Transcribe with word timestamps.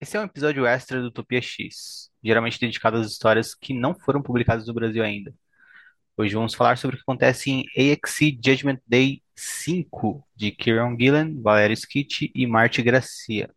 Esse 0.00 0.16
é 0.16 0.20
um 0.20 0.24
episódio 0.24 0.64
extra 0.64 1.00
do 1.00 1.08
Utopia 1.08 1.42
X, 1.42 2.08
geralmente 2.22 2.60
dedicado 2.60 2.98
às 2.98 3.08
histórias 3.08 3.52
que 3.52 3.74
não 3.74 3.96
foram 3.98 4.22
publicadas 4.22 4.64
no 4.68 4.72
Brasil 4.72 5.02
ainda. 5.02 5.34
Hoje 6.16 6.34
vamos 6.34 6.54
falar 6.54 6.78
sobre 6.78 6.94
o 6.94 6.98
que 6.98 7.02
acontece 7.02 7.50
em 7.50 7.92
AXE 7.92 8.38
Judgment 8.44 8.78
Day 8.86 9.20
5, 9.34 10.24
de 10.36 10.52
Kieron 10.52 10.96
Gillen, 10.96 11.42
Valério 11.42 11.74
Skit 11.74 12.30
e 12.32 12.46
Marty 12.46 12.80
Gracia. 12.80 13.50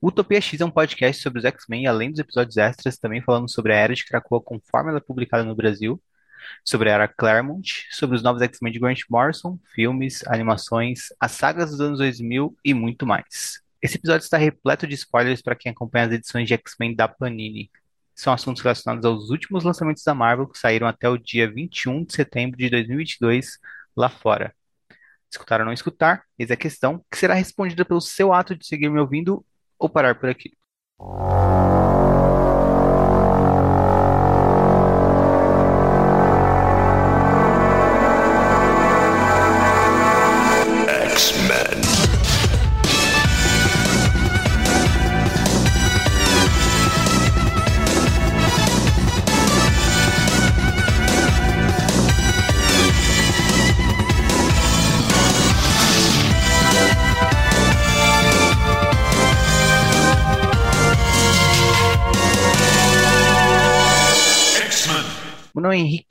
Utopia 0.00 0.40
X 0.40 0.60
é 0.60 0.64
um 0.64 0.70
podcast 0.70 1.20
sobre 1.20 1.40
os 1.40 1.44
X-Men, 1.44 1.88
além 1.88 2.12
dos 2.12 2.20
episódios 2.20 2.56
extras, 2.56 2.96
também 2.96 3.20
falando 3.20 3.50
sobre 3.50 3.72
a 3.72 3.76
Era 3.76 3.94
de 3.96 4.04
Krakoa 4.04 4.40
conforme 4.40 4.90
ela 4.90 4.98
é 4.98 5.02
publicada 5.02 5.42
no 5.42 5.56
Brasil, 5.56 6.00
sobre 6.64 6.88
a 6.88 6.94
Era 6.94 7.08
Claremont, 7.08 7.88
sobre 7.90 8.14
os 8.14 8.22
novos 8.22 8.42
X-Men 8.42 8.72
de 8.72 8.78
Grant 8.78 9.00
Morrison, 9.10 9.58
filmes, 9.74 10.24
animações, 10.28 11.08
as 11.18 11.32
sagas 11.32 11.72
dos 11.72 11.80
anos 11.80 11.98
2000 11.98 12.56
e 12.64 12.72
muito 12.72 13.04
mais. 13.04 13.66
Esse 13.80 13.96
episódio 13.96 14.24
está 14.24 14.36
repleto 14.36 14.88
de 14.88 14.94
spoilers 14.94 15.40
para 15.40 15.54
quem 15.54 15.70
acompanha 15.70 16.06
as 16.06 16.12
edições 16.12 16.48
de 16.48 16.54
X-Men 16.54 16.96
da 16.96 17.06
Panini. 17.06 17.70
São 18.12 18.32
assuntos 18.32 18.60
relacionados 18.60 19.04
aos 19.04 19.30
últimos 19.30 19.62
lançamentos 19.62 20.02
da 20.02 20.14
Marvel 20.14 20.48
que 20.48 20.58
saíram 20.58 20.88
até 20.88 21.08
o 21.08 21.16
dia 21.16 21.48
21 21.48 22.04
de 22.04 22.12
setembro 22.12 22.58
de 22.58 22.68
2022 22.68 23.58
lá 23.96 24.08
fora. 24.08 24.52
Escutar 25.30 25.60
ou 25.60 25.66
não 25.66 25.72
escutar? 25.72 26.24
Eis 26.36 26.50
a 26.50 26.56
questão, 26.56 27.04
que 27.08 27.16
será 27.16 27.34
respondida 27.34 27.84
pelo 27.84 28.00
seu 28.00 28.32
ato 28.32 28.56
de 28.56 28.66
seguir 28.66 28.88
me 28.88 28.98
ouvindo 28.98 29.44
ou 29.78 29.88
parar 29.88 30.16
por 30.16 30.28
aqui. 30.28 30.52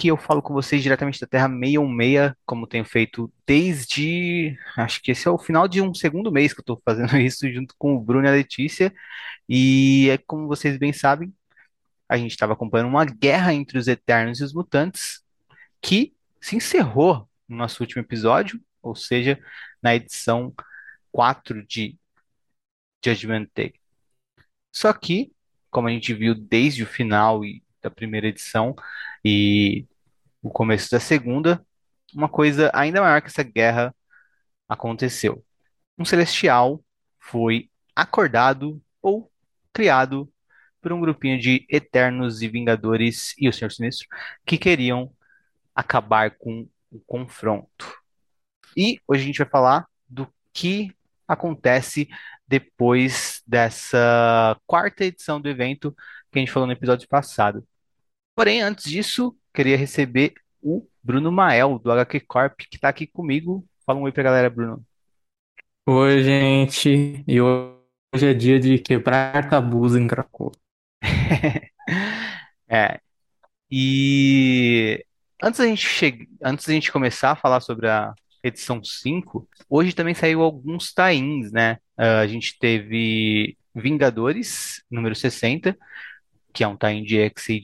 Meu 0.04 0.08
nome 0.08 0.08
é 0.08 0.08
Henrique 0.08 0.08
e 0.08 0.08
eu 0.08 0.18
falo 0.18 0.42
com 0.42 0.54
vocês 0.54 0.82
diretamente 0.82 1.20
da 1.20 1.28
Terra 1.28 1.48
616, 1.50 2.34
como 2.46 2.68
tenho 2.68 2.86
feito 2.86 3.32
desde. 3.46 4.58
Acho 4.76 5.02
que 5.02 5.12
esse 5.12 5.28
é 5.28 5.32
o 5.32 5.38
final 5.38 5.68
de 5.68 5.82
um 5.82 5.94
segundo 5.94 6.32
mês 6.32 6.54
que 6.54 6.60
eu 6.60 6.64
estou 6.64 6.82
fazendo 6.86 7.18
isso 7.20 7.52
junto 7.52 7.76
com 7.78 7.96
o 7.96 8.00
Bruno 8.00 8.26
e 8.26 8.30
a 8.30 8.32
Letícia. 8.32 8.94
E 9.50 10.10
é 10.10 10.18
como 10.18 10.48
vocês 10.48 10.78
bem 10.78 10.94
sabem, 10.94 11.34
a 12.10 12.18
gente 12.18 12.32
estava 12.32 12.54
acompanhando 12.54 12.90
uma 12.90 13.06
guerra 13.06 13.54
entre 13.54 13.78
os 13.78 13.88
Eternos 13.88 14.40
e 14.40 14.44
os 14.44 14.54
Mutantes 14.54 15.24
que 15.82 16.14
se 16.42 16.56
encerrou 16.56 17.28
no 17.48 17.58
nosso 17.58 17.82
último 17.84 18.02
episódio, 18.02 18.62
ou 18.82 18.96
seja, 18.96 19.40
na 19.82 19.96
edição 19.96 20.54
4 21.12 21.66
de 21.66 21.98
Judgment 23.04 23.48
Day. 23.56 23.74
Só 24.72 24.94
que, 24.94 25.32
como 25.72 25.88
a 25.88 25.92
gente 25.92 26.14
viu 26.14 26.36
desde 26.36 26.84
o 26.84 26.88
final 26.88 27.44
e 27.46 27.64
da 27.82 27.90
primeira 27.90 28.28
edição 28.28 28.76
e 29.24 29.86
o 30.42 30.50
começo 30.50 30.90
da 30.92 31.00
segunda, 31.00 31.66
uma 32.14 32.30
coisa 32.30 32.72
ainda 32.74 33.02
maior 33.02 33.22
que 33.22 33.28
essa 33.28 33.44
guerra 33.44 33.96
aconteceu. 34.68 35.44
Um 35.98 36.06
celestial 36.06 36.84
foi 37.20 37.70
acordado 37.96 38.82
ou 39.02 39.32
criado 39.74 40.32
por 40.82 40.94
um 40.94 41.02
grupinho 41.02 41.40
de 41.40 41.66
Eternos 41.70 42.42
e 42.42 42.48
Vingadores 42.48 43.34
e 43.38 43.50
o 43.50 43.54
Senhor 43.54 43.72
Sinistro 43.72 44.08
que 44.46 44.58
queriam 44.58 45.12
acabar 45.76 46.32
com 46.38 46.68
o 46.92 47.00
confronto. 47.02 47.98
E 48.76 49.00
hoje 49.08 49.24
a 49.24 49.26
gente 49.26 49.40
vai 49.40 49.50
falar 49.50 49.88
do 50.08 50.28
que 50.54 50.96
acontece 51.28 52.08
depois 52.48 53.42
dessa 53.46 54.58
quarta 54.66 55.04
edição 55.04 55.42
do 55.42 55.50
evento 55.50 55.96
que 56.38 56.40
a 56.40 56.46
gente 56.46 56.52
falou 56.52 56.68
no 56.68 56.74
episódio 56.74 57.08
passado. 57.08 57.66
Porém, 58.36 58.62
antes 58.62 58.86
disso, 58.86 59.36
queria 59.54 59.76
receber 59.76 60.34
o 60.62 60.88
Bruno 61.02 61.32
Mael, 61.32 61.80
do 61.80 61.92
HQ 61.92 62.20
Corp, 62.22 62.60
que 62.70 62.76
está 62.76 62.90
aqui 62.90 63.08
comigo. 63.08 63.66
Fala 63.86 64.00
um 64.00 64.04
oi 64.04 64.12
pra 64.12 64.24
galera, 64.24 64.50
Bruno. 64.50 64.86
Oi, 65.88 66.24
gente. 66.24 67.24
E 67.28 67.42
hoje 67.42 68.28
é 68.28 68.34
dia 68.34 68.60
de 68.60 68.78
quebrar 68.78 69.50
tabus 69.50 69.96
em 69.96 70.08
Krakow. 70.08 70.52
É, 72.70 73.00
e 73.72 75.06
antes 75.42 75.62
da 75.62 75.66
gente 75.66 75.88
che... 75.88 76.28
antes 76.44 76.68
da 76.68 76.74
gente 76.74 76.92
começar 76.92 77.32
a 77.32 77.36
falar 77.38 77.62
sobre 77.62 77.88
a 77.88 78.14
edição 78.44 78.84
5, 78.84 79.48
hoje 79.70 79.94
também 79.94 80.14
saiu 80.14 80.42
alguns 80.42 80.94
tie-ins, 80.94 81.50
né? 81.50 81.78
Ah, 81.98 82.20
a 82.20 82.28
gente 82.28 82.60
teve 82.60 83.58
Vingadores, 83.74 84.84
número 84.92 85.16
60, 85.16 85.78
que 86.58 86.64
é 86.64 86.68
um 86.68 86.76
de 86.76 87.20
X 87.20 87.50
e 87.50 87.62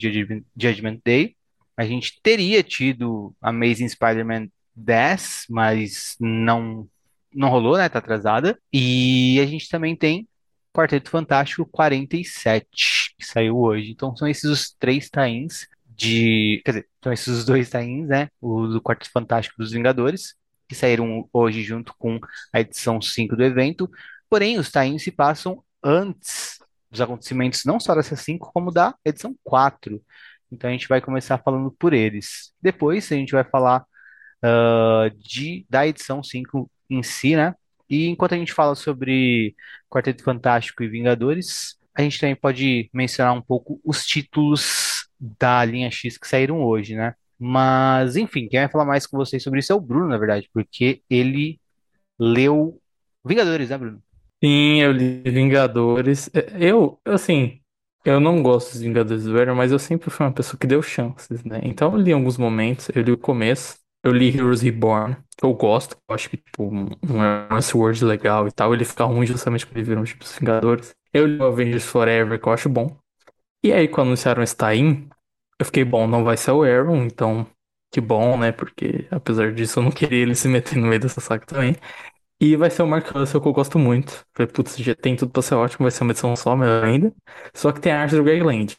Judgment 0.56 1.00
Day. 1.04 1.36
A 1.76 1.84
gente 1.84 2.20
teria 2.22 2.62
tido 2.62 3.34
Amazing 3.42 3.88
Spider-Man 3.88 4.46
10, 4.76 5.46
mas 5.50 6.14
não 6.20 6.88
não 7.34 7.48
rolou, 7.48 7.76
né? 7.76 7.88
Tá 7.88 7.98
atrasada. 7.98 8.56
E 8.72 9.40
a 9.42 9.46
gente 9.46 9.68
também 9.68 9.96
tem 9.96 10.28
Quarteto 10.72 11.10
Fantástico 11.10 11.66
47, 11.66 13.16
que 13.18 13.26
saiu 13.26 13.58
hoje. 13.58 13.90
Então 13.90 14.14
são 14.14 14.28
esses 14.28 14.44
os 14.44 14.70
três 14.78 15.10
tie-ins 15.10 15.66
de. 15.88 16.62
Quer 16.64 16.70
dizer, 16.70 16.88
são 17.02 17.12
esses 17.12 17.26
os 17.38 17.44
dois 17.44 17.68
tie-ins, 17.68 18.06
né? 18.06 18.28
O 18.40 18.68
do 18.68 18.80
Quarteto 18.80 19.10
Fantástico 19.10 19.56
dos 19.58 19.72
Vingadores, 19.72 20.36
que 20.68 20.74
saíram 20.76 21.28
hoje 21.32 21.64
junto 21.64 21.92
com 21.98 22.20
a 22.52 22.60
edição 22.60 23.02
5 23.02 23.34
do 23.34 23.42
evento. 23.42 23.90
Porém, 24.30 24.56
os 24.56 24.70
tie-ins 24.70 25.02
se 25.02 25.10
passam 25.10 25.64
antes 25.82 26.60
dos 26.94 27.00
acontecimentos, 27.02 27.64
não 27.64 27.78
só 27.80 27.94
dessa 27.94 28.16
5, 28.16 28.50
como 28.52 28.70
da 28.70 28.94
edição 29.04 29.36
4. 29.44 30.00
Então 30.50 30.70
a 30.70 30.72
gente 30.72 30.88
vai 30.88 31.00
começar 31.00 31.38
falando 31.38 31.70
por 31.72 31.92
eles. 31.92 32.52
Depois 32.62 33.10
a 33.12 33.16
gente 33.16 33.32
vai 33.32 33.44
falar 33.44 33.84
ah, 34.42 35.10
de, 35.16 35.66
da 35.68 35.86
edição 35.86 36.22
5 36.22 36.70
em 36.90 37.02
si, 37.02 37.36
né? 37.36 37.54
E 37.88 38.08
enquanto 38.08 38.34
a 38.34 38.36
gente 38.38 38.52
fala 38.52 38.74
sobre 38.74 39.54
Quarteto 39.90 40.22
Fantástico 40.24 40.82
e 40.82 40.88
Vingadores, 40.88 41.76
a 41.94 42.02
gente 42.02 42.18
também 42.20 42.36
pode 42.36 42.90
mencionar 42.92 43.34
um 43.34 43.42
pouco 43.42 43.80
os 43.84 44.04
títulos 44.06 45.08
da 45.20 45.64
linha 45.64 45.90
X 45.90 46.18
que 46.18 46.28
saíram 46.28 46.62
hoje, 46.62 46.94
né? 46.96 47.14
Mas, 47.38 48.16
enfim, 48.16 48.48
quem 48.48 48.60
vai 48.60 48.68
falar 48.68 48.84
mais 48.84 49.06
com 49.06 49.16
vocês 49.16 49.42
sobre 49.42 49.60
isso 49.60 49.72
é 49.72 49.76
o 49.76 49.80
Bruno, 49.80 50.08
na 50.08 50.18
verdade, 50.18 50.48
porque 50.52 51.02
ele 51.10 51.60
leu 52.18 52.80
Vingadores, 53.26 53.70
né, 53.70 53.78
Bruno? 53.78 54.02
Sim, 54.44 54.80
eu 54.82 54.92
li 54.92 55.22
Vingadores. 55.22 56.28
É, 56.34 56.46
Eu, 56.70 57.00
assim, 57.04 57.60
eu 58.04 58.20
não 58.20 58.42
gosto 58.42 58.72
dos 58.72 58.80
Vingadores 58.82 59.24
do 59.24 59.38
Era, 59.38 59.54
mas 59.54 59.72
eu 59.72 59.78
sempre 59.78 60.10
fui 60.10 60.26
uma 60.26 60.32
pessoa 60.32 60.58
que 60.58 60.66
deu 60.66 60.82
chances, 60.82 61.42
né? 61.44 61.60
Então 61.62 61.92
eu 61.92 61.98
li 61.98 62.12
alguns 62.12 62.36
momentos, 62.36 62.88
eu 62.94 63.02
li 63.02 63.12
o 63.12 63.16
começo, 63.18 63.78
eu 64.02 64.12
li 64.12 64.28
Heroes 64.36 64.60
Reborn, 64.60 65.16
que 65.36 65.44
eu 65.44 65.54
gosto, 65.54 65.96
eu 66.08 66.14
acho 66.14 66.28
que, 66.28 66.36
tipo, 66.36 66.64
um 66.64 66.86
um 67.08 67.78
Word 67.78 68.04
legal 68.04 68.46
e 68.46 68.52
tal. 68.52 68.74
Ele 68.74 68.84
fica 68.84 69.04
ruim 69.04 69.26
justamente 69.26 69.64
porque 69.66 69.78
ele 69.78 69.86
virou 69.88 70.04
tipo 70.04 70.24
os 70.24 70.36
Vingadores. 70.38 70.94
Eu 71.12 71.26
li 71.26 71.38
o 71.38 71.44
Avengers 71.46 71.84
Forever, 71.86 72.38
que 72.40 72.46
eu 72.48 72.52
acho 72.52 72.68
bom. 72.68 72.94
E 73.64 73.72
aí, 73.72 73.88
quando 73.88 74.08
anunciaram 74.08 74.42
esse 74.42 74.56
tie-in, 74.56 75.08
eu 75.58 75.66
fiquei, 75.66 75.84
bom, 75.84 76.06
não 76.06 76.24
vai 76.24 76.36
ser 76.36 76.52
o 76.52 76.64
Arrow, 76.64 76.96
então 76.96 77.46
que 77.92 78.00
bom, 78.00 78.38
né? 78.38 78.52
Porque 78.52 79.06
apesar 79.10 79.52
disso, 79.54 79.78
eu 79.80 79.84
não 79.84 79.90
queria 79.92 80.22
ele 80.22 80.34
se 80.34 80.48
meter 80.48 80.76
no 80.78 80.88
meio 80.88 81.00
dessa 81.00 81.20
saga 81.20 81.46
também. 81.46 81.76
E 82.44 82.56
vai 82.56 82.68
ser 82.70 82.82
o 82.82 82.86
Mark 82.86 83.06
Russell 83.10 83.40
que 83.40 83.48
eu 83.48 83.52
gosto 83.52 83.78
muito. 83.78 84.26
Falei, 84.34 84.52
putz, 84.52 84.76
já 84.76 84.94
tem 84.94 85.16
tudo 85.16 85.32
pra 85.32 85.40
ser 85.40 85.54
ótimo, 85.54 85.84
vai 85.84 85.90
ser 85.90 86.02
uma 86.02 86.12
edição 86.12 86.36
só, 86.36 86.54
melhor 86.54 86.84
ainda. 86.84 87.10
Só 87.54 87.72
que 87.72 87.80
tem 87.80 87.90
a 87.92 88.02
arte 88.02 88.16
do 88.16 88.22
Greg 88.24 88.42
Land. 88.42 88.76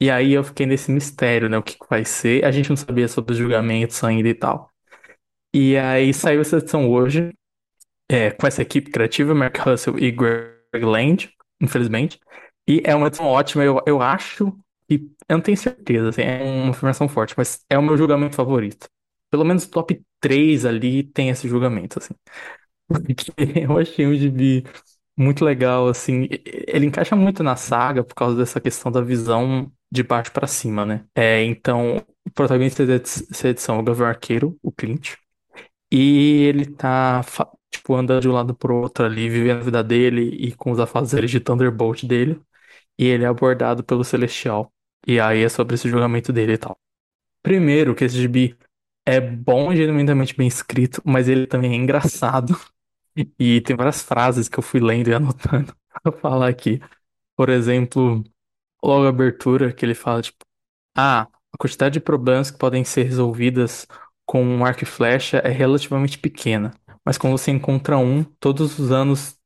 E 0.00 0.10
aí 0.10 0.32
eu 0.32 0.44
fiquei 0.44 0.66
nesse 0.66 0.90
mistério, 0.92 1.48
né? 1.48 1.58
O 1.58 1.62
que 1.62 1.76
vai 1.90 2.04
ser? 2.04 2.44
A 2.44 2.52
gente 2.52 2.70
não 2.70 2.76
sabia 2.76 3.08
sobre 3.08 3.32
os 3.32 3.38
julgamentos 3.38 4.02
ainda 4.04 4.28
e 4.28 4.34
tal. 4.34 4.70
E 5.54 5.76
aí 5.76 6.14
saiu 6.14 6.40
essa 6.42 6.58
edição 6.58 6.90
hoje, 6.90 7.32
é, 8.10 8.30
com 8.32 8.46
essa 8.46 8.62
equipe 8.62 8.90
criativa, 8.90 9.34
Mark 9.34 9.56
Russell 9.58 9.98
e 9.98 10.10
Greg 10.12 10.84
Land, 10.84 11.30
infelizmente. 11.60 12.20
E 12.68 12.82
é 12.84 12.94
uma 12.94 13.08
edição 13.08 13.26
ótima, 13.26 13.64
eu, 13.64 13.82
eu 13.86 14.02
acho 14.02 14.52
que. 14.88 15.10
Eu 15.28 15.36
não 15.38 15.42
tenho 15.42 15.56
certeza, 15.58 16.10
assim, 16.10 16.22
é 16.22 16.42
uma 16.44 16.70
afirmação 16.70 17.08
forte, 17.08 17.34
mas 17.36 17.64
é 17.70 17.78
o 17.78 17.82
meu 17.82 17.96
julgamento 17.96 18.36
favorito. 18.36 18.88
Pelo 19.30 19.44
menos 19.44 19.66
top 19.66 20.02
3 20.20 20.66
ali 20.66 21.02
tem 21.04 21.30
esse 21.30 21.48
julgamento, 21.48 21.98
assim. 21.98 22.14
Porque 22.88 23.32
eu 23.68 23.78
achei 23.78 24.06
um 24.06 24.14
gibi 24.14 24.64
muito 25.16 25.44
legal, 25.44 25.88
assim. 25.88 26.28
Ele 26.68 26.86
encaixa 26.86 27.16
muito 27.16 27.42
na 27.42 27.56
saga 27.56 28.04
por 28.04 28.14
causa 28.14 28.36
dessa 28.36 28.60
questão 28.60 28.90
da 28.92 29.00
visão 29.00 29.70
de 29.90 30.02
baixo 30.02 30.32
pra 30.32 30.46
cima, 30.46 30.84
né? 30.84 31.06
É, 31.14 31.42
então, 31.44 31.98
o 32.26 32.30
protagonista 32.32 32.84
dessa 32.86 33.48
edição 33.48 33.76
é 33.76 33.80
o 33.80 33.82
Gavião 33.84 34.08
Arqueiro, 34.08 34.58
o 34.62 34.72
Clint. 34.72 35.14
E 35.92 36.44
ele 36.44 36.66
tá 36.66 37.22
tipo, 37.70 37.94
anda 37.94 38.20
de 38.20 38.28
um 38.28 38.32
lado 38.32 38.54
pro 38.54 38.76
outro 38.76 39.04
ali, 39.04 39.28
vivendo 39.28 39.60
a 39.60 39.64
vida 39.64 39.84
dele 39.84 40.22
e 40.36 40.52
com 40.54 40.70
os 40.72 40.80
afazeres 40.80 41.30
de 41.30 41.40
Thunderbolt 41.40 42.04
dele. 42.06 42.40
E 42.98 43.06
ele 43.06 43.24
é 43.24 43.28
abordado 43.28 43.84
pelo 43.84 44.04
Celestial. 44.04 44.72
E 45.06 45.20
aí 45.20 45.42
é 45.42 45.48
sobre 45.48 45.74
esse 45.76 45.88
julgamento 45.88 46.32
dele 46.32 46.54
e 46.54 46.58
tal. 46.58 46.78
Primeiro, 47.42 47.94
que 47.94 48.04
esse 48.04 48.16
gibi 48.20 48.56
é 49.06 49.20
bom 49.20 49.74
genuinamente 49.74 50.36
bem 50.36 50.46
escrito, 50.48 51.02
mas 51.04 51.28
ele 51.28 51.46
também 51.46 51.72
é 51.72 51.76
engraçado. 51.76 52.58
E 53.38 53.60
tem 53.60 53.76
várias 53.76 54.02
frases 54.02 54.48
que 54.48 54.58
eu 54.58 54.62
fui 54.62 54.80
lendo 54.80 55.08
e 55.08 55.14
anotando 55.14 55.72
pra 56.02 56.12
falar 56.12 56.48
aqui. 56.48 56.80
Por 57.36 57.48
exemplo, 57.48 58.24
logo 58.84 59.06
a 59.06 59.10
abertura, 59.10 59.72
que 59.72 59.84
ele 59.86 59.94
fala, 59.94 60.22
tipo, 60.22 60.38
ah, 60.96 61.28
a 61.52 61.58
quantidade 61.58 61.94
de 61.94 62.00
problemas 62.00 62.50
que 62.50 62.58
podem 62.58 62.84
ser 62.84 63.04
resolvidas 63.04 63.86
com 64.26 64.44
um 64.44 64.64
arco 64.64 64.84
e 64.84 64.86
flecha 64.86 65.38
é 65.38 65.50
relativamente 65.50 66.18
pequena. 66.18 66.72
Mas 67.04 67.18
quando 67.18 67.38
você 67.38 67.50
encontra 67.50 67.98
um, 67.98 68.24
todos 68.40 68.78
os 68.78 68.92
anos 68.92 69.38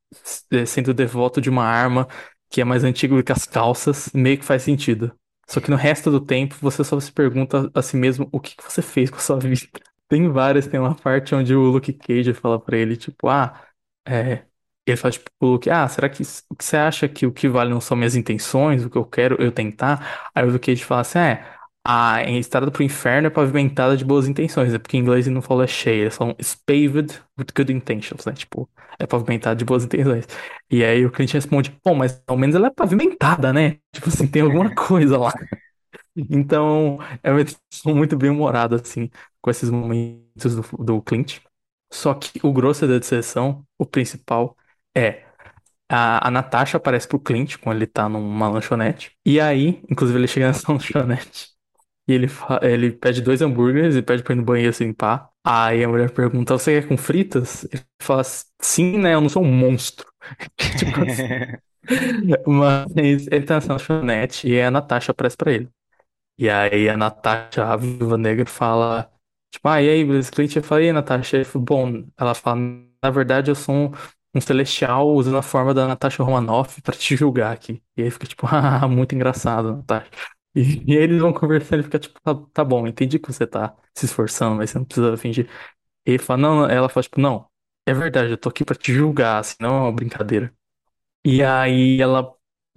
eh, 0.52 0.66
sendo 0.66 0.94
devoto 0.94 1.40
de 1.40 1.50
uma 1.50 1.64
arma 1.64 2.08
que 2.50 2.60
é 2.60 2.64
mais 2.64 2.84
antiga 2.84 3.14
do 3.16 3.22
que 3.22 3.32
as 3.32 3.44
calças, 3.46 4.10
meio 4.14 4.38
que 4.38 4.44
faz 4.44 4.62
sentido. 4.62 5.12
Só 5.50 5.60
que 5.60 5.70
no 5.70 5.76
resto 5.76 6.10
do 6.10 6.20
tempo, 6.20 6.54
você 6.60 6.84
só 6.84 6.98
se 7.00 7.10
pergunta 7.12 7.70
a 7.74 7.82
si 7.82 7.96
mesmo 7.96 8.28
o 8.32 8.40
que 8.40 8.54
que 8.56 8.62
você 8.64 8.82
fez 8.82 9.10
com 9.10 9.16
a 9.16 9.20
sua 9.20 9.38
vida. 9.40 9.62
Tem 10.08 10.28
várias, 10.28 10.66
tem 10.66 10.80
uma 10.80 10.94
parte 10.94 11.34
onde 11.34 11.54
o 11.54 11.60
Luke 11.70 11.92
Cage 11.92 12.32
fala 12.34 12.60
pra 12.60 12.76
ele, 12.76 12.96
tipo, 12.96 13.28
ah, 13.28 13.60
é. 14.06 14.46
Ele 14.86 14.96
fala, 14.96 15.12
tipo, 15.12 15.30
pro 15.38 15.48
Luke, 15.50 15.68
ah, 15.70 15.86
será 15.88 16.08
que 16.08 16.22
o 16.50 16.56
que 16.56 16.64
você 16.64 16.76
acha 16.78 17.08
que 17.08 17.26
o 17.26 17.32
que 17.32 17.46
vale 17.48 17.70
não 17.70 17.80
são 17.80 17.94
minhas 17.96 18.16
intenções, 18.16 18.82
o 18.84 18.88
que 18.90 18.96
eu 18.96 19.04
quero 19.04 19.36
eu 19.42 19.52
tentar? 19.52 20.30
Aí 20.34 20.44
o 20.44 20.50
Luke 20.50 20.64
Cage 20.66 20.82
fala 20.84 21.02
assim, 21.02 21.18
é, 21.18 21.44
a 21.90 22.22
estrada 22.30 22.70
pro 22.70 22.82
inferno 22.82 23.28
é 23.28 23.30
pavimentada 23.30 23.96
de 23.96 24.04
boas 24.04 24.28
intenções, 24.28 24.74
é 24.74 24.78
porque 24.78 24.96
em 24.96 25.00
inglês 25.00 25.26
ele 25.26 25.34
não 25.34 25.42
fala 25.42 25.66
cheia, 25.66 26.02
eles 26.02 26.16
falam 26.16 26.34
it's 26.38 26.54
paved 26.54 27.14
with 27.38 27.46
good 27.56 27.72
intentions, 27.72 28.26
né? 28.26 28.32
Tipo, 28.34 28.68
é 28.98 29.06
pavimentada 29.06 29.56
de 29.56 29.64
boas 29.64 29.84
intenções. 29.84 30.26
E 30.70 30.84
aí 30.84 31.04
o 31.06 31.10
cliente 31.10 31.34
responde, 31.34 31.70
pô, 31.82 31.94
mas 31.94 32.22
ao 32.26 32.36
menos 32.36 32.54
ela 32.56 32.66
é 32.68 32.70
pavimentada, 32.70 33.52
né? 33.54 33.78
Tipo 33.92 34.08
assim, 34.08 34.26
tem 34.26 34.42
alguma 34.42 34.72
coisa 34.76 35.18
lá. 35.18 35.32
Então, 36.16 36.98
é 37.22 37.30
uma 37.30 37.40
edição 37.40 37.94
muito 37.94 38.16
bem 38.16 38.30
humorada, 38.30 38.76
assim, 38.76 39.10
com 39.40 39.50
esses 39.50 39.70
momentos 39.70 40.54
do, 40.56 40.62
do 40.84 41.02
Clint. 41.02 41.40
Só 41.92 42.14
que 42.14 42.40
o 42.42 42.52
grosso 42.52 42.86
da 42.86 43.00
sessão, 43.02 43.64
o 43.78 43.86
principal, 43.86 44.56
é 44.96 45.24
a, 45.90 46.28
a 46.28 46.30
Natasha 46.30 46.76
aparece 46.78 47.08
pro 47.08 47.20
Clint 47.20 47.58
quando 47.58 47.78
ele 47.78 47.86
tá 47.88 48.08
numa 48.08 48.48
lanchonete. 48.50 49.16
E 49.26 49.40
aí, 49.40 49.82
inclusive, 49.90 50.18
ele 50.18 50.28
chega 50.28 50.48
nessa 50.48 50.70
lanchonete 50.72 51.57
e 52.08 52.12
ele, 52.14 52.28
ele 52.62 52.92
pede 52.92 53.20
dois 53.22 53.42
hambúrgueres 53.42 53.94
e 53.96 54.02
pede 54.02 54.22
pra 54.22 54.34
ir 54.34 54.36
no 54.38 54.44
banheiro 54.44 54.72
se 54.72 54.84
limpar. 54.84 55.30
Aí 55.44 55.84
a 55.84 55.88
mulher 55.88 56.10
pergunta: 56.10 56.58
Você 56.58 56.80
quer 56.80 56.88
com 56.88 56.96
fritas? 56.96 57.64
Ele 57.72 57.82
fala: 58.02 58.22
Sim, 58.60 58.98
né? 58.98 59.14
Eu 59.14 59.20
não 59.20 59.28
sou 59.28 59.42
um 59.44 59.52
monstro. 59.52 60.06
Tipo 60.78 61.02
assim. 61.02 61.34
Mas 62.46 63.26
ele 63.28 63.44
tá 63.44 63.54
nessa 63.54 63.72
lanchonete 63.72 64.48
e 64.48 64.60
a 64.60 64.70
Natasha 64.70 65.12
aparece 65.12 65.36
pra 65.36 65.52
ele. 65.52 65.68
E 66.38 66.48
aí 66.48 66.88
a 66.88 66.96
Natasha, 66.96 67.64
a 67.66 67.76
Viúva 67.76 68.16
Negra, 68.16 68.46
fala, 68.46 69.10
tipo, 69.50 69.68
ah, 69.68 69.82
e 69.82 69.88
aí, 69.88 70.04
Billy 70.04 70.24
Clint? 70.30 70.56
Eu 70.56 70.62
falei, 70.62 70.92
Natasha, 70.92 71.36
ele 71.38 71.46
bom, 71.56 72.04
ela 72.16 72.34
fala, 72.34 72.60
na 73.02 73.10
verdade 73.10 73.50
eu 73.50 73.54
sou 73.56 73.74
um, 73.74 73.90
um 74.34 74.40
celestial 74.40 75.08
usando 75.14 75.36
a 75.38 75.42
forma 75.42 75.74
da 75.74 75.86
Natasha 75.88 76.22
Romanoff 76.22 76.80
pra 76.82 76.94
te 76.94 77.16
julgar 77.16 77.52
aqui. 77.52 77.82
E 77.96 78.02
aí 78.02 78.10
fica 78.10 78.26
tipo, 78.26 78.46
ah, 78.50 78.86
muito 78.88 79.14
engraçado, 79.14 79.76
Natasha. 79.78 80.10
E, 80.54 80.60
aí 80.96 80.96
eles 81.04 81.20
vão 81.20 81.32
conversando 81.32 81.80
e 81.80 81.82
fica 81.84 81.98
tipo, 81.98 82.20
tá, 82.22 82.34
tá 82.52 82.64
bom, 82.64 82.86
entendi 82.86 83.18
que 83.18 83.32
você 83.32 83.46
tá 83.46 83.76
se 83.94 84.06
esforçando, 84.06 84.56
mas 84.56 84.70
você 84.70 84.78
não 84.78 84.84
precisa 84.86 85.16
fingir. 85.16 85.48
E 86.06 86.12
ele 86.12 86.18
fala, 86.18 86.40
não, 86.42 86.70
ela 86.70 86.88
fala, 86.88 87.04
tipo, 87.04 87.20
não, 87.20 87.48
é 87.86 87.94
verdade, 87.94 88.32
eu 88.32 88.38
tô 88.38 88.48
aqui 88.50 88.64
pra 88.64 88.76
te 88.76 88.92
julgar, 88.94 89.40
assim, 89.40 89.56
não 89.60 89.70
é 89.70 89.80
uma 89.82 89.92
brincadeira. 89.92 90.52
E 91.24 91.42
aí 91.42 92.00
ela, 92.00 92.22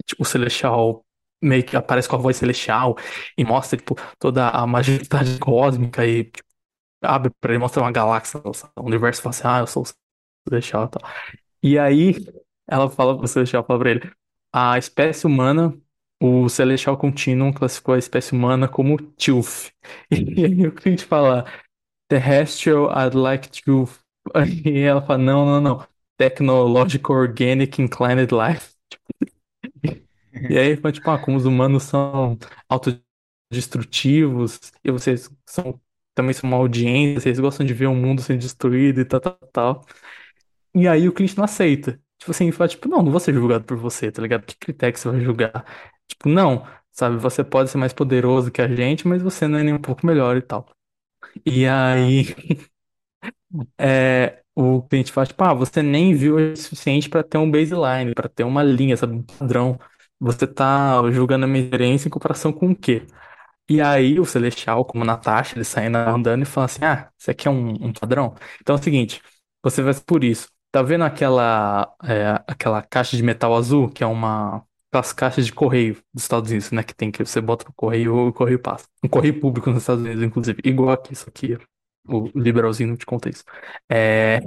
tipo, 0.06 0.22
o 0.22 0.24
Celestial 0.26 1.04
meio 1.42 1.64
que 1.64 1.76
aparece 1.76 2.08
com 2.08 2.16
a 2.16 2.18
voz 2.18 2.36
celestial 2.36 2.96
e 3.36 3.44
mostra, 3.44 3.76
tipo, 3.78 3.96
toda 4.18 4.48
a 4.50 4.66
majestade 4.66 5.38
cósmica 5.40 6.06
e 6.06 6.24
tipo, 6.24 6.48
abre 7.02 7.30
pra 7.40 7.52
ele 7.52 7.58
mostrar 7.60 7.82
uma 7.82 7.92
galáxia, 7.92 8.40
o 8.44 8.82
universo 8.86 9.22
fala 9.22 9.30
assim, 9.34 9.42
ah, 9.46 9.60
eu 9.60 9.66
sou 9.66 9.82
o 9.84 9.86
Celestial 10.48 10.86
e 10.86 10.90
tal. 10.90 11.10
E 11.62 11.78
aí 11.78 12.14
ela 12.68 12.90
fala 12.90 13.16
pro 13.18 13.28
Celestial, 13.28 13.64
fala 13.66 13.78
pra 13.80 13.90
ele, 13.92 14.12
a 14.52 14.78
espécie 14.78 15.26
humana, 15.26 15.74
o 16.22 16.48
Celestial 16.48 16.96
Continuum 16.96 17.52
classificou 17.52 17.94
a 17.94 17.98
espécie 17.98 18.32
humana 18.32 18.68
como 18.68 18.96
TILF. 19.16 19.72
E 20.10 20.44
aí 20.44 20.66
o 20.66 20.72
cliente 20.72 21.04
fala, 21.04 21.46
Terrestrial, 22.08 22.90
I'd 22.92 23.16
like 23.16 23.50
to... 23.64 23.88
E 24.64 24.80
ela 24.80 25.02
fala, 25.02 25.18
não, 25.18 25.46
não, 25.46 25.60
não. 25.60 25.88
Technological 26.18 27.16
Organic 27.16 27.82
Inclined 27.82 28.30
Life. 28.32 28.72
E 30.50 30.58
aí, 30.58 30.76
foi 30.76 30.92
tipo, 30.92 31.10
ah, 31.10 31.18
como 31.18 31.36
os 31.36 31.44
humanos 31.44 31.82
são 31.84 32.38
autodestrutivos 32.68 34.58
e 34.84 34.90
vocês 34.90 35.30
são 35.46 35.80
também 36.14 36.34
são 36.34 36.48
uma 36.48 36.58
audiência, 36.58 37.20
vocês 37.22 37.40
gostam 37.40 37.64
de 37.64 37.72
ver 37.72 37.86
o 37.86 37.94
mundo 37.94 38.20
sendo 38.22 38.38
destruído 38.40 39.00
e 39.00 39.04
tal, 39.04 39.20
tal, 39.20 39.38
tal. 39.52 39.86
E 40.74 40.88
aí 40.88 41.08
o 41.08 41.12
cliente 41.12 41.36
não 41.36 41.44
aceita. 41.44 42.00
Tipo 42.18 42.30
assim, 42.32 42.44
ele 42.46 42.52
fala, 42.52 42.68
tipo, 42.68 42.88
não, 42.88 43.02
não 43.02 43.10
vou 43.12 43.20
ser 43.20 43.34
julgado 43.34 43.64
por 43.64 43.76
você, 43.76 44.12
tá 44.12 44.22
ligado? 44.22 44.46
Que 44.46 44.56
critério 44.56 44.94
que 44.94 45.00
você 45.00 45.10
vai 45.10 45.20
julgar? 45.20 45.64
Tipo, 46.08 46.28
não, 46.28 46.66
sabe, 46.92 47.16
você 47.18 47.42
pode 47.44 47.70
ser 47.70 47.78
mais 47.78 47.92
poderoso 47.92 48.50
que 48.50 48.62
a 48.62 48.68
gente, 48.68 49.06
mas 49.08 49.22
você 49.22 49.48
não 49.48 49.58
é 49.58 49.62
nem 49.64 49.74
um 49.74 49.80
pouco 49.80 50.06
melhor 50.06 50.36
e 50.36 50.42
tal. 50.42 50.66
E 51.46 51.66
aí, 51.66 52.24
é, 53.78 54.42
o 54.54 54.82
cliente 54.82 55.12
fala, 55.12 55.26
tipo, 55.26 55.42
ah, 55.44 55.54
você 55.54 55.82
nem 55.82 56.14
viu 56.14 56.36
o 56.36 56.56
suficiente 56.56 57.08
pra 57.08 57.22
ter 57.22 57.38
um 57.38 57.50
baseline, 57.50 58.14
pra 58.14 58.28
ter 58.28 58.44
uma 58.44 58.62
linha, 58.62 58.96
sabe, 58.96 59.14
um 59.14 59.22
padrão. 59.22 59.78
Você 60.20 60.46
tá 60.46 61.02
julgando 61.10 61.44
a 61.44 61.48
minha 61.48 61.64
experiência 61.64 62.08
em 62.08 62.10
comparação 62.10 62.52
com 62.52 62.70
o 62.70 62.76
quê? 62.76 63.06
E 63.70 63.80
aí 63.80 64.20
o 64.20 64.24
Celestial, 64.26 64.84
como 64.84 65.04
Natasha, 65.04 65.56
ele 65.56 65.64
sai 65.64 65.86
andando 65.88 66.42
e 66.42 66.46
fala 66.46 66.66
assim: 66.66 66.84
Ah, 66.84 67.10
isso 67.18 67.30
aqui 67.30 67.48
é 67.48 67.52
um, 67.52 67.70
um 67.88 67.92
padrão? 67.92 68.34
Então 68.60 68.76
é 68.76 68.78
o 68.80 68.82
seguinte, 68.82 69.22
você 69.62 69.82
vai 69.82 69.94
por 69.94 70.24
isso. 70.24 70.48
Tá 70.72 70.82
vendo 70.82 71.04
aquela, 71.04 71.94
é, 72.04 72.42
aquela 72.46 72.82
caixa 72.82 73.16
de 73.16 73.22
metal 73.22 73.54
azul, 73.56 73.90
que 73.90 74.04
é 74.04 74.06
uma. 74.06 74.64
Aquelas 74.92 75.12
caixas 75.12 75.46
de 75.46 75.52
correio 75.54 75.94
dos 76.12 76.24
Estados 76.24 76.50
Unidos, 76.50 76.70
né? 76.70 76.82
Que 76.82 76.94
tem 76.94 77.10
que 77.10 77.24
você 77.24 77.40
bota 77.40 77.64
pro 77.64 77.72
correio 77.74 78.04
e 78.26 78.28
o 78.28 78.32
correio 78.32 78.58
passa. 78.60 78.86
Um 79.02 79.08
correio 79.08 79.40
público 79.40 79.70
nos 79.70 79.82
Estados 79.82 80.04
Unidos, 80.04 80.22
inclusive. 80.22 80.60
Igual 80.64 80.90
aqui, 80.90 81.12
isso 81.14 81.28
aqui. 81.28 81.56
O 82.06 82.28
liberalzinho 82.38 82.90
não 82.90 82.96
te 82.96 83.06
conta 83.06 83.30
isso. 83.30 83.44
É, 83.90 84.40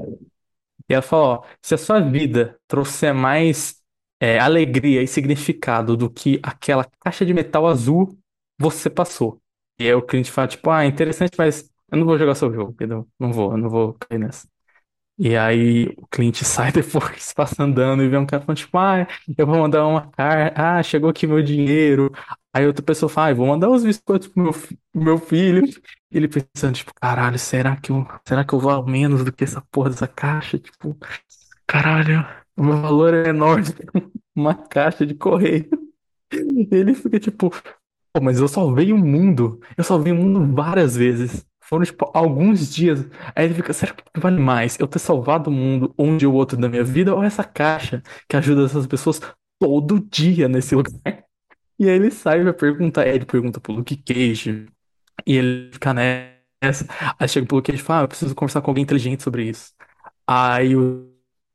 e 0.89 0.93
ela 0.93 1.01
fala, 1.01 1.23
ó, 1.39 1.43
se 1.61 1.73
a 1.75 1.77
sua 1.77 1.99
vida 1.99 2.59
trouxer 2.67 3.13
mais 3.13 3.81
é, 4.19 4.39
alegria 4.39 5.01
e 5.03 5.07
significado 5.07 5.97
do 5.97 6.09
que 6.09 6.39
aquela 6.43 6.85
caixa 7.01 7.25
de 7.25 7.33
metal 7.33 7.67
azul, 7.67 8.17
você 8.59 8.89
passou. 8.89 9.41
E 9.79 9.85
aí 9.87 9.93
o 9.93 10.01
cliente 10.01 10.31
fala, 10.31 10.47
tipo, 10.47 10.69
ah, 10.69 10.85
interessante, 10.85 11.33
mas 11.37 11.69
eu 11.91 11.97
não 11.97 12.05
vou 12.05 12.17
jogar 12.17 12.35
seu 12.35 12.53
jogo, 12.53 12.71
entendeu? 12.71 13.07
Não 13.19 13.31
vou, 13.33 13.51
eu 13.51 13.57
não 13.57 13.69
vou 13.69 13.93
cair 13.95 14.19
nessa. 14.19 14.47
E 15.17 15.35
aí 15.37 15.87
o 15.97 16.07
cliente 16.07 16.43
sai 16.45 16.71
depois, 16.71 17.33
passa 17.33 17.63
andando 17.63 18.03
e 18.03 18.09
vê 18.09 18.17
um 18.17 18.25
cara 18.25 18.43
falando, 18.43 18.57
tipo, 18.57 18.77
ah, 18.77 19.07
eu 19.37 19.47
vou 19.47 19.57
mandar 19.57 19.87
uma 19.87 20.09
carta, 20.11 20.61
ah, 20.61 20.83
chegou 20.83 21.09
aqui 21.09 21.25
meu 21.25 21.41
dinheiro. 21.41 22.11
Aí 22.53 22.65
outra 22.65 22.83
pessoa 22.83 23.09
fala, 23.09 23.29
ah, 23.29 23.33
vou 23.33 23.47
mandar 23.47 23.69
os 23.69 23.83
biscoitos 23.83 24.27
pro 24.27 24.43
meu, 24.43 24.53
meu 24.93 25.17
filho. 25.17 25.63
Ele 26.11 26.27
pensando, 26.27 26.75
tipo, 26.75 26.93
caralho, 26.93 27.37
será 27.39 27.75
que 27.75 27.91
eu, 27.91 28.05
será 28.27 28.43
que 28.45 28.53
eu 28.53 28.59
vou 28.59 28.85
menos 28.85 29.23
do 29.23 29.31
que 29.31 29.43
essa 29.43 29.61
porra 29.71 29.89
dessa 29.89 30.07
caixa? 30.07 30.57
Tipo, 30.57 30.97
caralho, 31.67 32.25
o 32.57 32.63
meu 32.63 32.81
valor 32.81 33.13
é 33.13 33.29
enorme. 33.29 33.65
Uma 34.35 34.53
caixa 34.53 35.05
de 35.05 35.15
correio. 35.15 35.69
Ele 36.71 36.93
fica 36.93 37.19
tipo, 37.19 37.51
mas 38.21 38.39
eu 38.39 38.47
salvei 38.47 38.93
o 38.93 38.97
mundo. 38.97 39.59
Eu 39.77 39.83
salvei 39.83 40.11
o 40.11 40.15
mundo 40.15 40.53
várias 40.53 40.95
vezes. 40.95 41.45
Foram, 41.67 41.83
tipo, 41.85 42.09
alguns 42.13 42.73
dias. 42.73 43.05
Aí 43.35 43.45
ele 43.45 43.53
fica, 43.55 43.73
será 43.73 43.93
que 43.93 44.03
vale 44.19 44.39
mais 44.39 44.77
eu 44.79 44.87
ter 44.87 44.99
salvado 44.99 45.49
o 45.49 45.53
mundo 45.53 45.93
um 45.97 46.15
dia 46.17 46.29
ou 46.29 46.35
outro 46.35 46.57
da 46.57 46.69
minha 46.69 46.83
vida 46.83 47.13
ou 47.15 47.23
essa 47.23 47.43
caixa 47.43 48.01
que 48.29 48.37
ajuda 48.37 48.65
essas 48.65 48.85
pessoas 48.87 49.19
todo 49.59 49.99
dia 49.99 50.47
nesse 50.47 50.75
lugar? 50.75 51.25
E 51.79 51.89
aí 51.89 51.95
ele 51.95 52.11
sai 52.11 52.43
vai 52.43 52.53
perguntar. 52.53 53.03
Aí 53.03 53.11
ele 53.15 53.25
pergunta 53.25 53.59
pro 53.59 53.73
Luke 53.73 53.97
Cage. 53.97 54.67
E 55.25 55.35
ele 55.37 55.71
fica 55.73 55.93
nessa. 55.93 56.85
Aí 57.19 57.27
chega 57.27 57.45
pro 57.47 57.57
Luke 57.57 57.71
Cage 57.71 57.81
e 57.83 57.85
fala, 57.85 58.01
ah, 58.01 58.03
eu 58.05 58.07
preciso 58.07 58.35
conversar 58.35 58.61
com 58.61 58.71
alguém 58.71 58.83
inteligente 58.83 59.23
sobre 59.23 59.45
isso. 59.49 59.73
Aí 60.27 60.75
o 60.75 61.11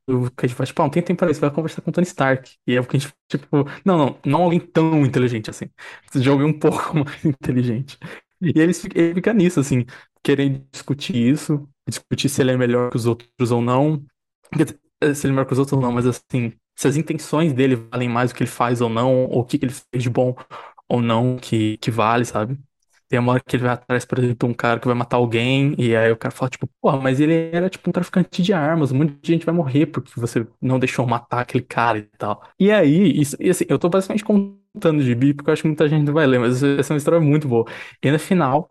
o 0.08 0.30
que 0.30 0.46
a 0.46 0.48
gente 0.48 0.56
faz, 0.56 0.68
tipo, 0.70 0.82
ah, 0.82 0.86
não 0.86 0.90
tem 0.90 1.02
tempo 1.02 1.20
pra 1.20 1.30
isso, 1.30 1.40
vai 1.40 1.50
conversar 1.50 1.82
com 1.82 1.90
o 1.90 1.92
Tony 1.92 2.06
Stark. 2.06 2.56
E 2.66 2.74
é 2.76 2.80
o 2.80 2.84
gente, 2.92 3.12
tipo, 3.28 3.64
não, 3.84 3.96
não, 3.98 4.18
não 4.26 4.42
alguém 4.42 4.60
tão 4.60 5.04
inteligente 5.06 5.50
assim. 5.50 5.66
Precisa 6.02 6.24
de 6.24 6.28
alguém 6.28 6.46
um 6.46 6.58
pouco 6.58 6.96
mais 7.04 7.24
inteligente. 7.24 7.98
E 8.42 8.52
eles, 8.58 8.84
ele 8.94 9.14
fica 9.14 9.32
nisso, 9.34 9.60
assim, 9.60 9.84
querendo 10.22 10.64
discutir 10.72 11.16
isso, 11.16 11.68
discutir 11.88 12.28
se 12.28 12.40
ele 12.40 12.52
é 12.52 12.56
melhor 12.56 12.90
que 12.90 12.96
os 12.96 13.06
outros 13.06 13.50
ou 13.50 13.60
não. 13.60 14.04
Eh, 15.00 15.14
se 15.14 15.26
ele 15.26 15.32
é 15.32 15.36
melhor 15.36 15.46
que 15.46 15.52
os 15.52 15.58
outros 15.58 15.74
ou 15.76 15.80
não, 15.82 15.92
mas 15.92 16.06
assim, 16.06 16.52
se 16.76 16.88
as 16.88 16.96
intenções 16.96 17.52
dele 17.52 17.76
valem 17.76 18.08
mais 18.08 18.30
do 18.30 18.36
que 18.36 18.42
ele 18.42 18.50
faz 18.50 18.80
ou 18.80 18.88
não, 18.88 19.24
ou 19.26 19.40
o 19.40 19.44
que 19.44 19.58
que 19.58 19.64
ele 19.66 19.72
fez 19.72 20.02
de 20.02 20.10
bom 20.10 20.34
ou 20.88 21.00
não 21.02 21.36
que, 21.38 21.78
que 21.78 21.90
vale, 21.90 22.24
sabe? 22.24 22.58
Tem 23.10 23.18
uma 23.20 23.32
hora 23.32 23.42
que 23.44 23.56
ele 23.56 23.64
vai 23.64 23.72
atrás, 23.74 24.04
por 24.06 24.18
exemplo, 24.20 24.48
um 24.48 24.54
cara 24.54 24.80
que 24.80 24.86
vai 24.86 24.94
matar 24.96 25.18
alguém, 25.18 25.74
e 25.78 25.96
aí 25.96 26.12
o 26.12 26.16
cara 26.16 26.32
fala, 26.32 26.48
tipo, 26.50 26.68
porra, 26.80 26.98
mas 27.00 27.20
ele 27.20 27.34
era 27.52 27.68
tipo 27.68 27.90
um 27.90 27.92
traficante 27.92 28.42
de 28.42 28.52
armas, 28.52 28.92
um 28.92 28.98
monte 28.98 29.14
de 29.20 29.32
gente 29.32 29.44
vai 29.46 29.54
morrer 29.54 29.86
porque 29.86 30.12
você 30.20 30.46
não 30.62 30.78
deixou 30.78 31.06
matar 31.06 31.40
aquele 31.40 31.64
cara 31.64 31.98
e 31.98 32.02
tal. 32.18 32.42
E 32.58 32.70
aí, 32.70 33.20
isso, 33.20 33.36
e 33.40 33.50
assim, 33.50 33.64
eu 33.68 33.78
tô 33.80 33.88
basicamente 33.88 34.24
contando 34.24 35.02
de 35.04 35.14
bi, 35.14 35.34
porque 35.34 35.50
eu 35.50 35.52
acho 35.54 35.62
que 35.62 35.68
muita 35.68 35.88
gente 35.88 36.06
não 36.06 36.14
vai 36.14 36.26
ler, 36.26 36.38
mas 36.40 36.62
essa 36.62 36.92
é 36.92 36.94
uma 36.94 36.98
história 36.98 37.20
muito 37.20 37.48
boa. 37.48 37.64
E 38.02 38.10
no 38.12 38.18
final, 38.18 38.70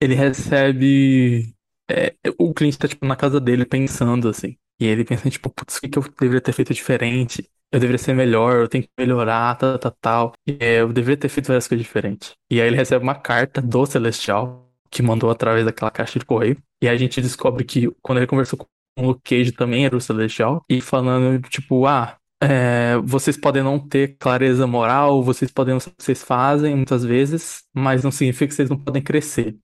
ele 0.00 0.14
recebe. 0.14 1.54
é, 1.90 2.14
o 2.38 2.54
cliente 2.54 2.78
tá, 2.78 2.88
tipo, 2.88 3.06
na 3.06 3.16
casa 3.16 3.40
dele 3.40 3.64
pensando 3.66 4.28
assim. 4.28 4.56
E 4.80 4.86
ele 4.86 5.04
pensa, 5.04 5.28
tipo, 5.30 5.50
putz, 5.50 5.76
o 5.78 5.80
que 5.82 5.98
eu 5.98 6.02
deveria 6.20 6.40
ter 6.40 6.52
feito 6.52 6.72
diferente? 6.74 7.48
Eu 7.72 7.78
deveria 7.78 7.98
ser 7.98 8.14
melhor, 8.14 8.56
eu 8.56 8.68
tenho 8.68 8.84
que 8.84 8.90
melhorar, 8.98 9.54
tal, 9.56 9.78
tal, 9.78 9.92
tal. 10.00 10.32
E, 10.46 10.56
é, 10.60 10.80
eu 10.80 10.92
deveria 10.92 11.16
ter 11.16 11.28
feito 11.28 11.46
várias 11.46 11.68
coisas 11.68 11.86
diferentes. 11.86 12.34
E 12.50 12.60
aí 12.60 12.66
ele 12.66 12.76
recebe 12.76 13.02
uma 13.02 13.14
carta 13.14 13.62
do 13.62 13.86
Celestial, 13.86 14.68
que 14.90 15.02
mandou 15.02 15.30
através 15.30 15.64
daquela 15.64 15.90
caixa 15.90 16.18
de 16.18 16.24
correio. 16.24 16.56
E 16.82 16.88
aí 16.88 16.94
a 16.94 16.98
gente 16.98 17.20
descobre 17.22 17.64
que 17.64 17.88
quando 18.02 18.18
ele 18.18 18.26
conversou 18.26 18.58
com 18.58 18.66
o 18.98 19.06
Luke 19.08 19.22
Cage 19.24 19.52
também 19.52 19.84
era 19.86 19.96
o 19.96 20.00
Celestial. 20.00 20.64
E 20.68 20.80
falando, 20.80 21.40
tipo, 21.48 21.86
ah, 21.86 22.16
é, 22.42 22.96
vocês 23.04 23.36
podem 23.36 23.62
não 23.62 23.78
ter 23.78 24.16
clareza 24.18 24.66
moral, 24.66 25.22
vocês 25.22 25.50
podem 25.50 25.74
não 25.74 25.80
saber 25.80 25.94
o 25.94 25.96
que 25.98 26.04
vocês 26.04 26.22
fazem 26.24 26.74
muitas 26.74 27.04
vezes, 27.04 27.62
mas 27.72 28.02
não 28.02 28.10
significa 28.10 28.48
que 28.48 28.54
vocês 28.54 28.68
não 28.70 28.78
podem 28.78 29.02
crescer. 29.02 29.56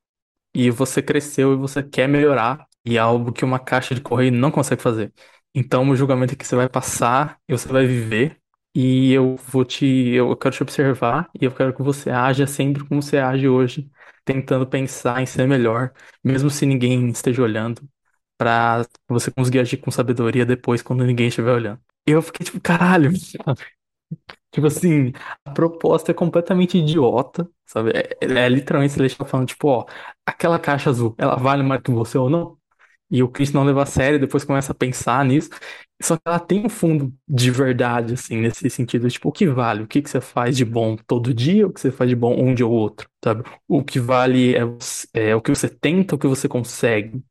E 0.54 0.70
você 0.70 1.02
cresceu 1.02 1.52
e 1.52 1.56
você 1.56 1.82
quer 1.82 2.08
melhorar, 2.08 2.66
e 2.84 2.96
é 2.96 3.00
algo 3.00 3.32
que 3.32 3.44
uma 3.44 3.58
caixa 3.58 3.94
de 3.94 4.00
correio 4.00 4.32
não 4.32 4.50
consegue 4.50 4.82
fazer. 4.82 5.12
Então, 5.56 5.88
o 5.90 5.96
julgamento 5.96 6.34
é 6.34 6.36
que 6.36 6.46
você 6.46 6.56
vai 6.56 6.68
passar 6.68 7.40
e 7.48 7.52
você 7.56 7.68
vai 7.68 7.86
viver, 7.86 8.38
e 8.74 9.12
eu 9.12 9.36
vou 9.36 9.64
te, 9.64 9.86
eu 9.86 10.36
quero 10.36 10.54
te 10.54 10.62
observar, 10.62 11.30
e 11.40 11.44
eu 11.46 11.52
quero 11.54 11.74
que 11.74 11.82
você 11.82 12.10
haja 12.10 12.46
sempre 12.46 12.84
como 12.86 13.02
você 13.02 13.18
age 13.18 13.48
hoje, 13.48 13.90
tentando 14.24 14.66
pensar 14.66 15.22
em 15.22 15.26
ser 15.26 15.48
melhor, 15.48 15.92
mesmo 16.22 16.50
se 16.50 16.66
ninguém 16.66 17.08
esteja 17.08 17.42
olhando, 17.42 17.88
pra 18.38 18.86
você 19.08 19.30
conseguir 19.30 19.60
agir 19.60 19.78
com 19.78 19.90
sabedoria 19.90 20.44
depois, 20.46 20.82
quando 20.82 21.04
ninguém 21.06 21.28
estiver 21.28 21.52
olhando. 21.52 21.80
E 22.08 22.12
eu 22.12 22.22
fiquei 22.22 22.44
tipo, 22.46 22.60
caralho, 22.60 23.12
sabe? 23.18 23.62
Tipo 24.50 24.66
assim, 24.68 25.12
a 25.44 25.52
proposta 25.52 26.10
é 26.12 26.14
completamente 26.14 26.78
idiota, 26.78 27.48
sabe? 27.66 27.90
É, 27.94 28.16
é 28.46 28.48
literalmente 28.48 28.94
você 28.94 29.00
deixa 29.00 29.24
falando, 29.26 29.48
tipo, 29.48 29.68
ó, 29.68 29.86
aquela 30.26 30.58
caixa 30.58 30.90
azul, 30.90 31.14
ela 31.18 31.36
vale 31.36 31.62
mais 31.62 31.82
que 31.82 31.90
você 31.90 32.16
ou 32.18 32.30
não? 32.30 32.58
E 33.10 33.22
o 33.22 33.28
Chris 33.28 33.52
não 33.52 33.64
leva 33.64 33.82
a 33.82 33.86
sério, 33.86 34.18
depois 34.18 34.44
começa 34.44 34.72
a 34.72 34.74
pensar 34.74 35.24
nisso. 35.24 35.50
Só 36.02 36.16
que 36.16 36.22
ela 36.26 36.38
tem 36.40 36.64
um 36.66 36.68
fundo 36.68 37.12
de 37.28 37.50
verdade, 37.50 38.14
assim, 38.14 38.36
nesse 38.36 38.68
sentido. 38.68 39.08
Tipo, 39.08 39.28
o 39.28 39.32
que 39.32 39.46
vale? 39.46 39.82
O 39.82 39.86
que 39.86 40.02
que 40.02 40.10
você 40.10 40.20
faz 40.20 40.56
de 40.56 40.64
bom 40.64 40.96
todo 41.06 41.32
dia? 41.32 41.66
O 41.66 41.72
que 41.72 41.80
você 41.80 41.90
faz 41.90 42.10
de 42.10 42.16
bom 42.16 42.34
um 42.38 42.54
dia 42.54 42.66
ou 42.66 42.72
outro, 42.72 43.08
sabe? 43.24 43.44
O 43.68 43.82
que 43.84 43.98
vale 44.00 44.54
é, 44.56 44.60
é 45.14 45.34
o 45.36 45.40
que 45.40 45.50
você 45.50 45.68
tenta, 45.68 46.14
o 46.14 46.18
que 46.18 46.26
você 46.26 46.48
consegue. 46.48 47.22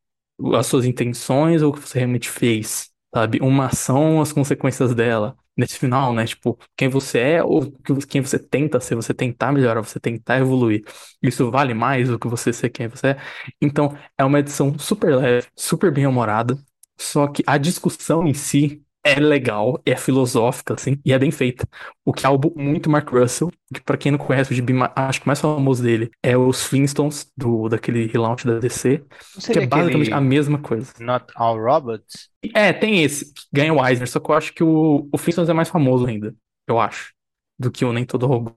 As 0.55 0.67
suas 0.67 0.86
intenções 0.86 1.62
ou 1.62 1.72
o 1.72 1.74
que 1.74 1.79
você 1.79 2.00
realmente 2.00 2.29
fez, 2.29 2.89
sabe? 3.13 3.39
Uma 3.41 3.67
ação, 3.67 4.22
as 4.22 4.32
consequências 4.34 4.94
dela. 4.96 5.38
Nesse 5.57 5.79
final, 5.79 6.13
né? 6.13 6.25
Tipo, 6.25 6.59
quem 6.75 6.89
você 6.89 7.19
é 7.19 7.43
ou 7.43 7.71
quem 8.09 8.21
você 8.21 8.38
tenta 8.38 8.79
ser, 8.81 8.95
você 8.95 9.13
tentar 9.13 9.51
melhorar, 9.53 9.81
você 9.81 10.00
tentar 10.00 10.38
evoluir. 10.39 10.83
Isso 11.21 11.50
vale 11.50 11.74
mais 11.74 12.09
do 12.09 12.19
que 12.19 12.27
você 12.27 12.51
ser 12.51 12.69
quem 12.69 12.88
você 12.89 13.09
é. 13.09 13.17
Então, 13.62 13.97
é 14.17 14.24
uma 14.25 14.39
edição 14.39 14.77
super 14.77 15.15
leve, 15.15 15.47
super 15.55 15.91
bem-humorada. 15.93 16.57
Só 17.00 17.27
que 17.27 17.43
a 17.47 17.57
discussão 17.57 18.27
em 18.27 18.33
si 18.33 18.84
é 19.05 19.19
legal, 19.19 19.79
é 19.85 19.95
filosófica, 19.95 20.74
assim, 20.74 21.00
e 21.05 21.13
é 21.13 21.19
bem 21.19 21.29
feita. 21.29 21.67
O 22.03 22.12
que 22.12 22.25
é 22.25 22.27
algo 22.27 22.51
muito 22.59 22.89
Mark 22.89 23.07
Russell, 23.12 23.51
que 23.71 23.79
pra 23.79 23.95
quem 23.95 24.12
não 24.12 24.17
conhece 24.17 24.51
o 24.51 24.55
gibi, 24.55 24.74
acho 24.95 25.19
que 25.19 25.27
o 25.27 25.29
mais 25.29 25.39
famoso 25.39 25.83
dele 25.83 26.09
é 26.24 26.35
os 26.35 26.63
Flintstones, 26.63 27.31
do, 27.38 27.69
daquele 27.69 28.07
relaunch 28.07 28.47
da 28.47 28.57
DC, 28.57 29.05
que 29.53 29.59
é 29.59 29.67
basicamente 29.67 30.12
a 30.12 30.19
mesma 30.19 30.57
coisa. 30.57 30.91
Not 31.00 31.27
All 31.35 31.55
Robots? 31.55 32.31
É, 32.51 32.74
tem 32.74 33.03
esse, 33.03 33.31
que 33.31 33.43
ganha 33.53 33.71
o 33.71 33.88
Eisner, 33.88 34.09
só 34.09 34.19
que 34.19 34.31
eu 34.31 34.35
acho 34.35 34.51
que 34.53 34.63
o, 34.63 35.07
o 35.12 35.17
Flintstones 35.19 35.50
é 35.51 35.53
mais 35.53 35.69
famoso 35.69 36.07
ainda, 36.07 36.33
eu 36.67 36.79
acho, 36.79 37.13
do 37.59 37.69
que 37.69 37.85
o 37.85 37.93
Nem 37.93 38.05
Todo 38.05 38.25
Robô. 38.25 38.55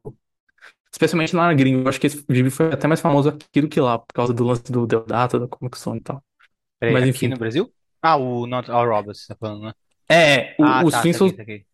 Especialmente 0.90 1.36
lá 1.36 1.48
na 1.48 1.54
gringa, 1.54 1.82
eu 1.82 1.88
acho 1.88 2.00
que 2.00 2.06
esse 2.06 2.24
gibi 2.30 2.48
foi 2.48 2.72
até 2.72 2.88
mais 2.88 3.02
famoso 3.02 3.28
aqui 3.28 3.60
do 3.60 3.68
que 3.68 3.78
lá, 3.78 3.98
por 3.98 4.14
causa 4.14 4.32
do 4.32 4.44
lance 4.44 4.72
do 4.72 4.86
Deodata, 4.86 5.38
da 5.38 5.46
Comic 5.46 5.78
Con 5.78 5.96
e 5.96 6.00
tal. 6.00 6.24
Peraí, 6.80 6.94
Mas 6.94 7.02
aqui 7.02 7.10
enfim. 7.10 7.28
no 7.28 7.36
Brasil? 7.36 7.70
Ah, 8.00 8.16
o 8.16 8.46
Not 8.46 8.70
All 8.70 8.88
Robots, 8.88 9.20
você 9.20 9.28
tá 9.28 9.36
falando, 9.38 9.64
né? 9.64 9.72
É, 10.10 10.54
o- 10.58 10.64
Ah, 10.66 10.84
os 10.86 10.94
tá, 10.94 11.06
saquei. 11.06 11.66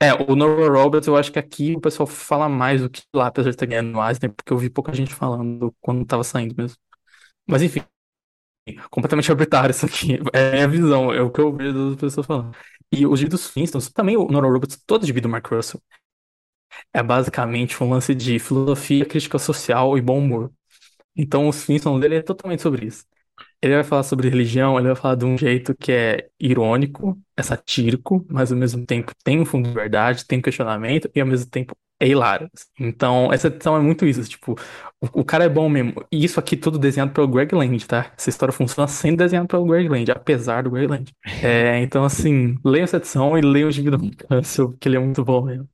É, 0.00 0.12
o 0.14 0.34
Nova 0.34 0.68
Roberts, 0.68 1.06
eu 1.06 1.16
acho 1.16 1.30
que 1.30 1.38
aqui 1.38 1.76
o 1.76 1.80
pessoal 1.80 2.06
fala 2.08 2.48
mais 2.48 2.80
do 2.82 2.90
que 2.90 3.02
lá, 3.14 3.28
apesar 3.28 3.50
de 3.50 3.54
estar 3.56 3.66
ganhando 3.66 3.92
mais, 3.96 4.18
né? 4.18 4.28
Porque 4.28 4.52
eu 4.52 4.58
vi 4.58 4.68
pouca 4.68 4.92
gente 4.92 5.14
falando 5.14 5.72
quando 5.80 6.04
tava 6.04 6.24
saindo 6.24 6.54
mesmo. 6.56 6.76
Mas 7.48 7.62
enfim, 7.62 7.82
completamente 8.90 9.30
arbitrário 9.30 9.70
isso 9.72 9.86
aqui. 9.86 10.18
É 10.32 10.48
a 10.50 10.52
minha 10.52 10.68
visão, 10.68 11.12
é 11.12 11.20
o 11.22 11.30
que 11.30 11.40
eu 11.40 11.54
vejo 11.54 11.90
das 11.90 11.96
pessoas 12.00 12.26
falando. 12.26 12.56
E 12.92 13.06
os 13.06 13.20
vídeos 13.20 13.40
dos 13.42 13.50
Flintstones, 13.50 13.90
também 13.92 14.16
o 14.16 14.26
Nova 14.28 14.46
Roberts, 14.48 14.82
todo 14.86 15.06
de 15.06 15.12
do 15.12 15.28
Mark 15.28 15.46
Russell, 15.50 15.80
é 16.92 17.02
basicamente 17.02 17.82
um 17.82 17.90
lance 17.90 18.14
de 18.14 18.38
filosofia, 18.38 19.04
crítica 19.04 19.38
social 19.38 19.96
e 19.98 20.00
bom 20.00 20.18
humor. 20.18 20.52
Então 21.16 21.48
os 21.48 21.64
Flintstones 21.64 22.00
dele 22.02 22.16
é 22.16 22.22
totalmente 22.22 22.62
sobre 22.62 22.86
isso. 22.86 23.06
Ele 23.62 23.74
vai 23.74 23.84
falar 23.84 24.02
sobre 24.02 24.28
religião, 24.28 24.76
ele 24.78 24.88
vai 24.88 24.96
falar 24.96 25.14
de 25.14 25.24
um 25.24 25.38
jeito 25.38 25.74
que 25.76 25.92
é 25.92 26.28
irônico, 26.40 27.18
é 27.36 27.42
satírico, 27.42 28.26
mas 28.28 28.50
ao 28.52 28.58
mesmo 28.58 28.84
tempo 28.84 29.12
tem 29.24 29.40
um 29.40 29.44
fundo 29.46 29.68
de 29.68 29.74
verdade, 29.74 30.26
tem 30.26 30.38
um 30.40 30.42
questionamento 30.42 31.08
e 31.14 31.20
ao 31.20 31.26
mesmo 31.26 31.48
tempo 31.50 31.74
é 32.00 32.08
hilário. 32.08 32.50
Então, 32.80 33.32
essa 33.32 33.46
edição 33.46 33.76
é 33.76 33.80
muito 33.80 34.04
isso, 34.04 34.24
tipo, 34.28 34.54
o, 35.00 35.20
o 35.20 35.24
cara 35.24 35.44
é 35.44 35.48
bom 35.48 35.68
mesmo. 35.68 35.94
E 36.10 36.24
isso 36.24 36.40
aqui 36.40 36.56
tudo 36.56 36.78
desenhado 36.78 37.12
pelo 37.12 37.28
Greg 37.28 37.54
Land, 37.54 37.86
tá? 37.86 38.12
Essa 38.18 38.30
história 38.30 38.52
funciona 38.52 38.88
sendo 38.88 39.18
desenhado 39.18 39.46
pelo 39.48 39.64
Greg 39.66 39.88
Land, 39.88 40.10
apesar 40.10 40.62
do 40.64 40.70
Greg 40.70 40.88
Land. 40.88 41.14
É, 41.44 41.80
então, 41.80 42.04
assim, 42.04 42.56
leia 42.64 42.84
essa 42.84 42.96
edição 42.96 43.36
e 43.38 43.40
leia 43.42 43.66
o 43.66 43.70
Gibi 43.70 43.90
do 43.90 43.98
Cancel, 44.28 44.70
porque 44.70 44.88
ele 44.88 44.96
é 44.96 45.00
muito 45.00 45.24
bom 45.24 45.42
mesmo. 45.44 45.68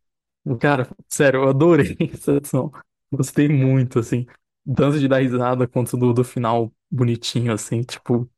Cara, 0.61 0.89
sério, 1.09 1.43
eu 1.43 1.49
adorei 1.49 1.97
essa 2.13 2.33
edição. 2.33 2.73
Gostei 3.13 3.49
muito, 3.49 3.99
assim. 3.99 4.27
Dança 4.69 5.01
de 5.01 5.09
dar 5.09 5.21
risada 5.21 5.69
quanto 5.69 5.97
do, 5.97 6.13
do 6.15 6.25
final 6.25 6.73
bonitinho, 6.91 7.53
assim, 7.55 7.83
tipo. 7.83 8.31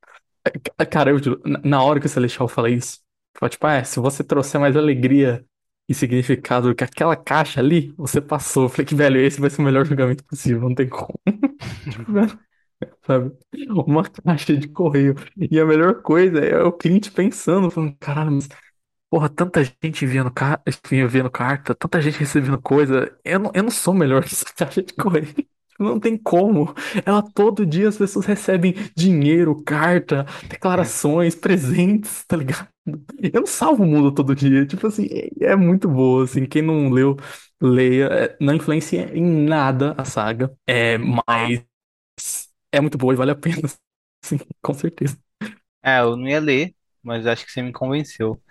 é, 0.78 0.86
Cara, 0.86 1.10
eu 1.10 1.18
na 1.64 1.82
hora 1.82 2.00
que 2.00 2.06
o 2.06 2.08
Celestial 2.08 2.48
fala 2.48 2.70
isso, 2.70 3.00
fala, 3.38 3.50
tipo, 3.50 3.66
ah, 3.66 3.74
é, 3.74 3.84
se 3.84 4.00
você 4.00 4.24
trouxer 4.24 4.60
mais 4.60 4.76
alegria 4.76 5.44
e 5.88 5.94
significado 5.94 6.68
do 6.68 6.74
que 6.74 6.84
aquela 6.84 7.16
caixa 7.16 7.60
ali, 7.60 7.92
você 7.96 8.20
passou. 8.20 8.64
Eu 8.64 8.68
falei 8.68 8.86
que, 8.86 8.94
velho, 8.94 9.20
esse 9.20 9.40
vai 9.40 9.50
ser 9.50 9.60
o 9.62 9.64
melhor 9.64 9.84
julgamento 9.86 10.24
possível, 10.24 10.62
não 10.62 10.74
tem 10.74 10.88
como. 10.88 11.18
Sabe? 13.06 13.36
Uma 13.86 14.04
caixa 14.08 14.56
de 14.56 14.68
correio. 14.68 15.14
E 15.50 15.58
a 15.60 15.66
melhor 15.66 16.02
coisa 16.02 16.38
é 16.40 16.62
o 16.62 16.72
cliente 16.72 17.10
pensando, 17.10 17.70
falando, 17.70 17.96
caralho, 17.98 18.32
mas 18.32 18.48
Porra, 19.10 19.28
tanta 19.30 19.64
gente 19.64 20.04
enviando, 20.04 20.30
car... 20.32 20.62
carta, 21.32 21.74
tanta 21.74 22.00
gente 22.02 22.18
recebendo 22.18 22.60
coisa. 22.62 23.16
Eu 23.24 23.38
não, 23.40 23.52
eu 23.54 23.62
não 23.64 23.70
sou 23.70 23.94
melhor 23.94 24.22
que 24.24 24.34
essa 24.34 24.46
caixa 24.56 24.82
de 24.82 24.94
correio. 24.94 25.34
Não 25.80 25.98
tem 26.00 26.16
como. 26.16 26.74
Ela 27.06 27.22
todo 27.22 27.64
dia 27.66 27.88
as 27.88 27.96
pessoas 27.96 28.26
recebem 28.26 28.74
dinheiro, 28.96 29.62
carta, 29.64 30.26
declarações, 30.48 31.34
presentes, 31.34 32.24
tá 32.26 32.36
ligado? 32.36 32.68
Eu 33.32 33.46
salvo 33.46 33.82
o 33.84 33.86
mundo 33.86 34.12
todo 34.12 34.34
dia. 34.34 34.66
Tipo 34.66 34.86
assim, 34.86 35.06
é, 35.40 35.46
é 35.52 35.56
muito 35.56 35.88
boa, 35.88 36.24
assim. 36.24 36.46
Quem 36.46 36.62
não 36.62 36.90
leu, 36.90 37.16
leia. 37.60 38.06
É, 38.06 38.36
Não 38.40 38.54
influencia 38.54 39.16
em 39.16 39.22
nada 39.46 39.94
a 39.98 40.04
saga. 40.04 40.52
É, 40.66 40.98
mas 40.98 41.64
é 42.72 42.80
muito 42.80 42.98
boa 42.98 43.12
e 43.14 43.16
vale 43.16 43.30
a 43.30 43.34
pena. 43.36 43.68
Sim, 44.24 44.38
com 44.62 44.74
certeza. 44.74 45.18
É, 45.82 46.00
eu 46.00 46.16
não 46.16 46.28
ia 46.28 46.40
ler, 46.40 46.74
mas 47.02 47.26
acho 47.26 47.44
que 47.46 47.52
você 47.52 47.62
me 47.62 47.72
convenceu. 47.72 48.42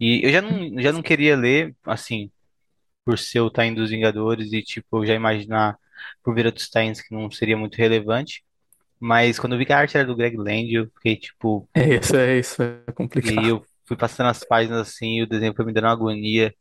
E 0.00 0.22
eu 0.26 0.32
já 0.32 0.42
não, 0.42 0.80
já 0.82 0.92
não 0.92 1.02
queria 1.02 1.36
ler, 1.36 1.76
assim, 1.84 2.30
por 3.04 3.18
ser 3.18 3.40
o 3.40 3.50
Time 3.50 3.74
dos 3.76 3.90
Vingadores 3.90 4.52
e, 4.52 4.62
tipo, 4.62 5.06
já 5.06 5.14
imaginar 5.14 5.78
por 6.22 6.34
ver 6.34 6.46
outros 6.46 6.68
times 6.68 7.00
que 7.00 7.14
não 7.14 7.30
seria 7.30 7.56
muito 7.56 7.76
relevante. 7.76 8.42
Mas 9.00 9.38
quando 9.38 9.54
eu 9.54 9.58
vi 9.58 9.66
que 9.66 9.72
a 9.74 9.78
arte 9.78 9.96
era 9.98 10.06
do 10.06 10.16
Greg 10.16 10.36
Land, 10.36 10.72
eu 10.74 10.86
fiquei, 10.96 11.16
tipo, 11.16 11.68
É 11.74 11.94
isso, 11.96 12.16
é 12.16 12.38
isso, 12.38 12.62
é 12.62 12.92
e 13.14 13.46
complicado. 13.46 13.48
eu 13.48 13.62
fui 13.86 13.96
passando 13.96 14.28
as 14.30 14.44
páginas 14.44 14.78
assim 14.80 15.18
e 15.18 15.22
o 15.22 15.26
desenho 15.28 15.54
foi 15.54 15.64
me 15.64 15.72
dando 15.72 15.84
uma 15.84 15.92
agonia. 15.92 16.54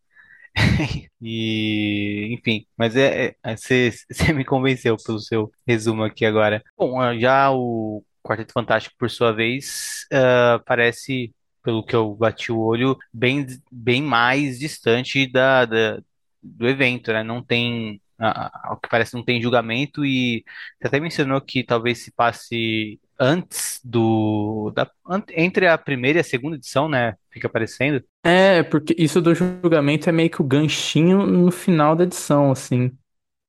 E, 1.22 2.30
enfim, 2.34 2.66
mas 2.78 2.96
é, 2.96 3.28
é- 3.30 3.36
é- 3.44 3.56
você 3.58 3.92
você 4.12 4.34
me 4.34 4.46
convenceu 4.46 4.98
pelo 4.98 5.20
seu 5.20 5.52
resumo 5.68 6.04
aqui 6.04 6.26
agora. 6.26 6.64
Bom, 6.78 7.00
ah, 7.02 7.18
já 7.18 7.52
o 7.52 8.04
Quarteto 8.24 8.54
Fantástico, 8.54 8.96
por 9.00 9.10
sua 9.10 9.34
vez, 9.34 10.06
ah, 10.14 10.62
parece, 10.66 11.34
pelo 11.64 11.86
que 11.86 11.96
eu 11.96 12.16
bati 12.16 12.52
o 12.52 12.60
olho, 12.60 12.98
bem, 13.14 13.46
bem 13.72 14.02
mais 14.04 14.60
distante 14.60 15.28
da, 15.32 15.66
da- 15.66 16.00
do 16.44 16.68
evento, 16.70 17.14
né? 17.14 17.24
Não 17.24 17.44
tem, 17.44 18.02
ao 18.22 18.78
que 18.80 18.90
parece, 18.90 19.14
não 19.14 19.24
tem 19.24 19.42
julgamento 19.42 20.06
e 20.06 20.44
você 20.80 20.88
até 20.88 21.00
mencionou 21.00 21.42
que 21.42 21.64
talvez 21.64 22.00
se 22.00 22.12
passe 22.12 23.00
antes 23.20 23.80
do, 23.84 24.72
da, 24.76 24.90
entre 25.36 25.68
a 25.68 25.78
primeira 25.78 26.20
e 26.20 26.22
a 26.22 26.24
segunda 26.24 26.56
edição, 26.56 26.90
né? 26.90 27.16
Fica 27.32 27.48
aparecendo. 27.48 28.04
É, 28.24 28.64
porque 28.64 28.96
isso 28.98 29.22
do 29.22 29.34
julgamento 29.34 30.10
é 30.10 30.12
meio 30.12 30.30
que 30.30 30.42
o 30.42 30.46
ganchinho 30.46 31.26
no 31.26 31.52
final 31.52 31.96
da 31.96 32.04
edição, 32.04 32.52
assim. 32.52 32.92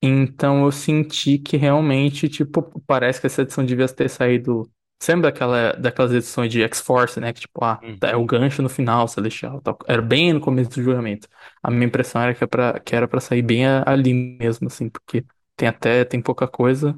Então 0.02 0.64
eu 0.64 0.73
senti 0.73 1.38
que 1.38 1.57
realmente, 1.57 2.29
tipo, 2.29 2.62
parece 2.87 3.21
que 3.21 3.26
essa 3.26 3.43
edição 3.43 3.64
devia 3.64 3.88
ter 3.88 4.11
saído. 4.11 4.71
Sempre 5.02 5.23
daquela, 5.23 5.73
daquelas 5.73 6.12
edições 6.12 6.52
de 6.52 6.62
X-Force, 6.62 7.18
né? 7.21 7.32
Que 7.32 7.40
tipo, 7.40 7.64
ah, 7.64 7.85
tá, 7.99 8.09
é 8.11 8.16
o 8.16 8.21
Uhum. 8.21 8.26
gancho 8.26 8.62
no 8.62 8.68
final, 8.68 9.09
Celestial, 9.09 9.61
tal. 9.61 9.76
Era 9.88 10.00
bem 10.02 10.32
no 10.32 10.40
começo 10.40 10.71
do 10.71 10.82
julgamento. 10.82 11.28
A 11.62 11.71
minha 11.71 11.87
impressão 11.87 12.23
era 12.23 12.35
que, 12.35 12.44
é 12.44 12.47
pra, 12.47 12.78
que 12.80 12.94
era 12.94 13.09
pra 13.09 13.21
sair 13.21 13.42
bem 13.42 13.66
ali 13.66 14.14
mesmo, 14.14 14.68
assim, 14.68 14.88
porque 14.88 15.25
tem 15.56 15.68
até, 15.68 16.04
tem 16.04 16.23
pouca 16.23 16.47
coisa. 16.47 16.97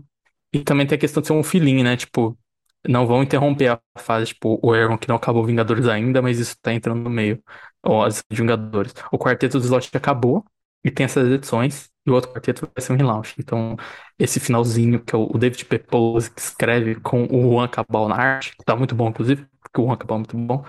E 0.53 0.61
também 0.63 0.87
tem 0.87 0.97
a 0.97 1.01
questão 1.01 1.21
de 1.21 1.27
ser 1.29 1.33
um 1.35 1.43
filhinho, 1.43 1.83
né? 1.85 1.97
Tipo, 1.97 2.39
não 2.87 3.07
vão 3.07 3.23
interromper 3.23 3.69
a 3.69 3.81
fase, 4.01 4.27
tipo, 4.29 4.59
o 4.63 4.73
Aaron 4.73 4.99
que 4.99 5.09
não 5.09 5.17
acabou 5.17 5.45
Vingadores 5.45 5.89
ainda, 5.89 6.23
mas 6.23 6.39
isso 6.39 6.57
tá 6.61 6.73
entrando 6.73 7.03
no 7.03 7.11
meio. 7.11 7.43
Ou 7.83 8.03
as 8.05 8.23
Vingadores. 8.31 8.93
O 9.13 9.19
Quarteto 9.19 9.59
do 9.59 9.65
Slot 9.65 9.91
acabou 9.97 10.45
e 10.85 10.91
tem 10.91 11.05
essas 11.05 11.29
edições, 11.31 11.91
e 12.07 12.11
o 12.11 12.15
outro 12.15 12.31
quarteto 12.31 12.69
vai 12.75 12.85
ser 12.85 12.93
um 12.93 12.97
relaunch. 12.97 13.35
Então, 13.39 13.77
esse 14.19 14.39
finalzinho, 14.39 15.03
que 15.03 15.15
é 15.15 15.19
o 15.19 15.39
David 15.39 15.65
Pepose 15.65 16.31
que 16.31 16.41
escreve 16.41 16.97
com 16.97 17.25
o 17.25 17.53
Juan 17.53 17.69
Cabal 17.69 18.09
na 18.09 18.17
arte, 18.17 18.57
que 18.57 18.65
tá 18.65 18.77
muito 18.77 18.95
bom, 18.95 19.09
inclusive, 19.09 19.47
porque 19.61 19.81
o 19.81 19.87
Juan 19.87 19.97
Cabal 19.97 20.17
é 20.17 20.21
muito 20.21 20.37
bom. 20.37 20.65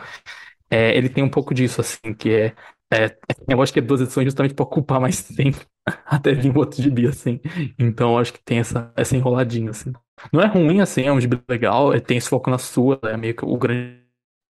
É, 0.69 0.97
ele 0.97 1.09
tem 1.09 1.23
um 1.23 1.29
pouco 1.29 1.53
disso, 1.53 1.81
assim, 1.81 2.13
que 2.17 2.29
é. 2.31 2.55
é 2.93 3.17
eu 3.47 3.61
acho 3.61 3.73
que 3.73 3.79
é 3.79 3.81
duas 3.81 4.01
edições 4.01 4.25
justamente 4.25 4.53
para 4.53 4.63
ocupar 4.63 4.99
mais 4.99 5.23
tempo 5.35 5.59
até 6.05 6.33
vir 6.33 6.55
outro 6.57 6.81
gibi, 6.81 7.07
assim. 7.07 7.39
Então, 7.77 8.17
acho 8.17 8.33
que 8.33 8.43
tem 8.43 8.59
essa, 8.59 8.91
essa 8.95 9.15
enroladinha, 9.15 9.71
assim. 9.71 9.93
Não 10.31 10.41
é 10.41 10.47
ruim, 10.47 10.81
assim, 10.81 11.03
é 11.03 11.11
um 11.11 11.19
gibi 11.19 11.41
legal, 11.49 11.93
é, 11.93 11.99
tem 11.99 12.17
esse 12.17 12.29
foco 12.29 12.49
na 12.49 12.57
sua, 12.57 12.99
é 13.03 13.17
meio 13.17 13.35
que 13.35 13.45
o 13.45 13.57
grande 13.57 14.01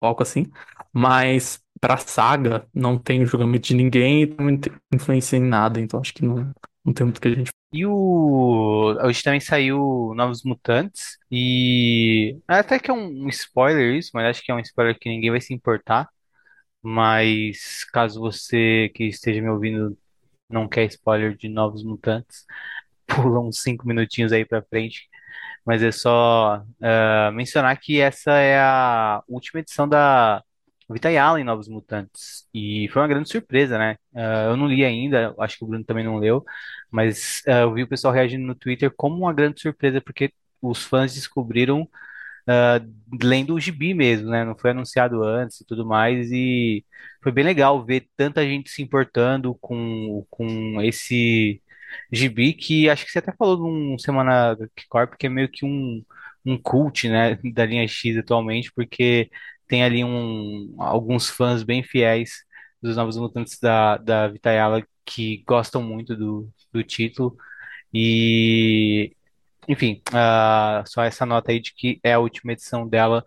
foco, 0.03 0.23
assim. 0.23 0.47
Mas 0.93 1.61
pra 1.81 1.97
saga, 1.97 2.67
não 2.75 2.99
tem 2.99 3.23
o 3.23 3.27
julgamento 3.27 3.69
de 3.69 3.75
ninguém 3.75 4.23
e 4.23 4.27
não 4.27 4.59
influencia 4.93 5.39
em 5.39 5.43
nada, 5.43 5.81
então 5.81 6.01
acho 6.01 6.13
que 6.15 6.25
não, 6.25 6.53
não 6.89 6.95
tem 6.95 7.05
muito 7.05 7.21
que 7.21 7.29
a 7.29 7.35
gente. 7.35 7.51
E 7.73 7.85
o. 7.87 8.97
Hoje 9.03 9.23
também 9.23 9.41
saiu 9.41 10.13
Novos 10.17 10.43
Mutantes. 10.43 11.19
E. 11.31 12.39
Até 12.49 12.79
que 12.79 12.91
é 12.91 12.95
um 12.95 13.29
spoiler 13.29 13.97
isso, 13.97 14.11
mas 14.15 14.27
acho 14.27 14.43
que 14.45 14.51
é 14.51 14.55
um 14.55 14.61
spoiler 14.61 14.99
que 14.99 15.09
ninguém 15.09 15.31
vai 15.31 15.41
se 15.41 15.55
importar. 15.55 16.09
Mas 16.83 17.85
caso 17.93 18.21
você 18.21 18.91
que 18.95 19.05
esteja 19.05 19.43
me 19.43 19.49
ouvindo 19.51 19.99
não 20.49 20.69
quer 20.69 20.85
spoiler 20.87 21.37
de 21.37 21.49
Novos 21.49 21.85
Mutantes, 21.85 22.47
pula 23.07 23.41
uns 23.41 23.63
cinco 23.63 23.87
minutinhos 23.87 24.33
aí 24.33 24.45
pra 24.45 24.63
frente. 24.63 25.09
Mas 25.65 25.83
é 25.83 25.93
só 25.93 26.65
ah, 26.83 27.31
mencionar 27.35 27.79
que 27.81 28.01
essa 28.01 28.33
é 28.33 28.59
a 28.61 29.23
última 29.29 29.61
edição 29.61 29.89
da 29.89 30.43
Vita 30.91 31.11
Yala 31.11 31.41
em 31.41 31.45
Novos 31.45 31.69
Mutantes. 31.69 32.47
E 32.55 32.89
foi 32.93 33.03
uma 33.03 33.09
grande 33.09 33.29
surpresa, 33.31 33.79
né? 33.79 33.97
Ah, 34.15 34.45
eu 34.49 34.57
não 34.57 34.67
li 34.67 34.85
ainda, 34.85 35.35
acho 35.39 35.59
que 35.59 35.65
o 35.65 35.67
Bruno 35.69 35.85
também 35.85 36.05
não 36.05 36.19
leu, 36.19 36.45
mas 36.91 37.43
ah, 37.47 37.61
eu 37.63 37.75
vi 37.75 37.83
o 37.83 37.89
pessoal 37.89 38.13
reagindo 38.15 38.47
no 38.47 38.55
Twitter 38.55 38.91
como 38.97 39.17
uma 39.17 39.33
grande 39.35 39.61
surpresa, 39.61 40.01
porque 40.01 40.33
os 40.63 40.85
fãs 40.85 41.15
descobriram 41.15 41.89
ah, 42.47 42.81
lendo 43.23 43.55
o 43.55 43.61
gibi 43.61 43.95
mesmo, 43.95 44.31
né? 44.31 44.45
Não 44.45 44.57
foi 44.57 44.71
anunciado 44.71 45.23
antes 45.23 45.61
e 45.61 45.67
tudo 45.67 45.87
mais, 45.87 46.31
e 46.33 46.85
foi 47.23 47.33
bem 47.33 47.45
legal 47.45 47.85
ver 47.85 48.09
tanta 48.17 48.45
gente 48.45 48.71
se 48.71 48.83
importando 48.83 49.55
com, 49.61 50.25
com 50.31 50.81
esse 50.83 51.63
gibi 52.13 52.53
que 52.55 52.89
acho 52.91 53.05
que 53.05 53.11
você 53.13 53.19
até 53.19 53.33
falou 53.33 53.59
num 53.59 53.99
Semana 53.99 54.57
Corp 54.89 55.15
que 55.19 55.27
é 55.27 55.31
meio 55.31 55.49
que 55.51 55.65
um, 55.65 56.05
um 56.45 56.57
cult, 56.61 57.09
né, 57.09 57.37
da 57.55 57.67
linha 57.67 57.87
X 57.89 58.17
atualmente, 58.17 58.73
porque 58.75 59.31
tem 59.69 59.85
ali 59.85 60.05
um, 60.05 60.75
alguns 60.79 61.29
fãs 61.29 61.63
bem 61.63 61.83
fiéis 61.83 62.45
dos 62.83 62.97
Novos 62.97 63.17
Mutantes 63.17 63.59
da, 63.61 63.97
da 63.99 64.29
Vitayala 64.29 64.83
que 65.05 65.43
gostam 65.47 65.83
muito 65.83 66.17
do, 66.17 66.49
do 66.73 66.83
título. 66.83 67.37
E 67.93 69.13
enfim, 69.69 70.01
ah, 70.13 70.83
só 70.87 71.03
essa 71.03 71.27
nota 71.27 71.53
aí 71.53 71.61
de 71.61 71.75
que 71.75 72.01
é 72.03 72.15
a 72.15 72.19
última 72.19 72.53
edição 72.53 72.89
dela 72.89 73.25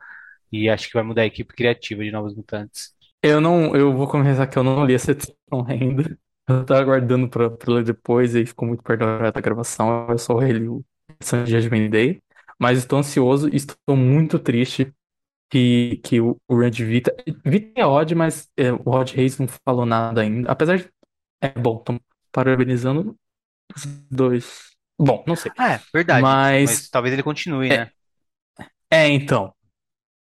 e 0.51 0.69
acho 0.69 0.87
que 0.87 0.93
vai 0.95 1.03
mudar 1.03 1.21
a 1.21 1.25
equipe 1.25 1.53
criativa 1.53 2.03
de 2.03 2.11
Novos 2.11 2.35
Mutantes. 2.35 2.93
Eu 3.23 3.39
não, 3.39 3.75
eu 3.75 3.95
vou 3.95 4.07
confessar 4.07 4.47
que 4.47 4.57
eu 4.57 4.63
não 4.63 4.83
li 4.83 4.95
essa 4.95 5.11
edição 5.11 5.35
ainda. 5.67 6.17
Eu 6.49 6.65
tava 6.65 6.81
aguardando 6.81 7.29
pra, 7.29 7.49
pra 7.49 7.73
ler 7.73 7.83
depois 7.83 8.35
e 8.35 8.45
ficou 8.45 8.67
muito 8.67 8.83
perto 8.83 8.99
da 9.31 9.41
gravação. 9.41 10.07
Eu 10.09 10.17
só 10.17 10.37
reli 10.37 10.67
o 10.67 10.83
de 11.45 11.51
Judgment 11.51 11.89
Day. 11.89 12.21
Mas 12.59 12.79
estou 12.79 12.99
ansioso 12.99 13.49
e 13.49 13.55
estou 13.55 13.95
muito 13.95 14.37
triste 14.37 14.91
que, 15.51 15.97
que 15.97 16.21
o, 16.21 16.39
o 16.47 16.57
Vita. 16.57 17.15
Vita 17.45 17.81
é 17.81 17.85
odd, 17.85 18.15
mas 18.15 18.49
é, 18.55 18.71
o 18.71 18.77
Rod 18.77 19.11
Reis 19.11 19.37
não 19.37 19.47
falou 19.47 19.85
nada 19.85 20.21
ainda. 20.21 20.49
Apesar 20.49 20.77
de. 20.77 20.89
É 21.41 21.49
bom, 21.49 21.77
estão 21.77 21.99
parabenizando 22.31 23.15
os 23.75 23.85
dois. 24.09 24.71
Bom, 24.97 25.23
não 25.27 25.35
sei. 25.35 25.51
Ah, 25.57 25.73
é, 25.73 25.81
verdade. 25.93 26.21
Mas 26.21 26.69
Mas. 26.69 26.89
talvez 26.89 27.13
ele 27.13 27.23
continue, 27.23 27.69
né? 27.69 27.91
É, 28.89 29.03
é 29.03 29.07
então. 29.09 29.53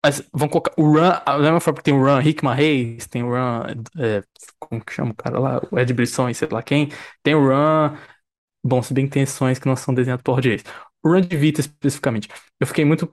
Mas 0.04 0.22
vamos 0.32 0.52
colocar 0.52 0.72
o 0.76 0.84
Run. 0.84 1.10
Da 1.24 1.38
mesma 1.38 1.60
forma 1.60 1.78
que 1.78 1.84
tem 1.84 1.94
o 1.94 2.04
Run 2.04 2.20
Hickman 2.20 2.54
Reis, 2.54 3.06
tem 3.08 3.24
o 3.24 3.30
Run. 3.30 3.82
é, 3.98 4.22
como 4.60 4.84
que 4.84 4.92
chama 4.92 5.10
o 5.10 5.14
cara 5.16 5.40
lá? 5.40 5.60
O 5.72 5.78
Ed 5.78 5.92
Brisson 5.92 6.28
e 6.28 6.34
sei 6.34 6.48
lá 6.48 6.62
quem. 6.62 6.90
Tem 7.22 7.34
o 7.34 7.40
Run. 7.48 7.96
Bom, 8.64 8.82
se 8.82 8.94
bem 8.94 9.06
que 9.08 9.12
tem 9.12 9.24
que 9.24 9.66
não 9.66 9.76
são 9.76 9.92
desenhadas 9.94 10.22
por 10.22 10.34
Rod 10.34 10.44
Reis. 10.44 10.62
O 11.02 11.10
Run 11.10 11.22
de 11.22 11.36
Vita 11.36 11.60
especificamente. 11.60 12.28
Eu 12.60 12.66
fiquei 12.66 12.84
muito. 12.84 13.12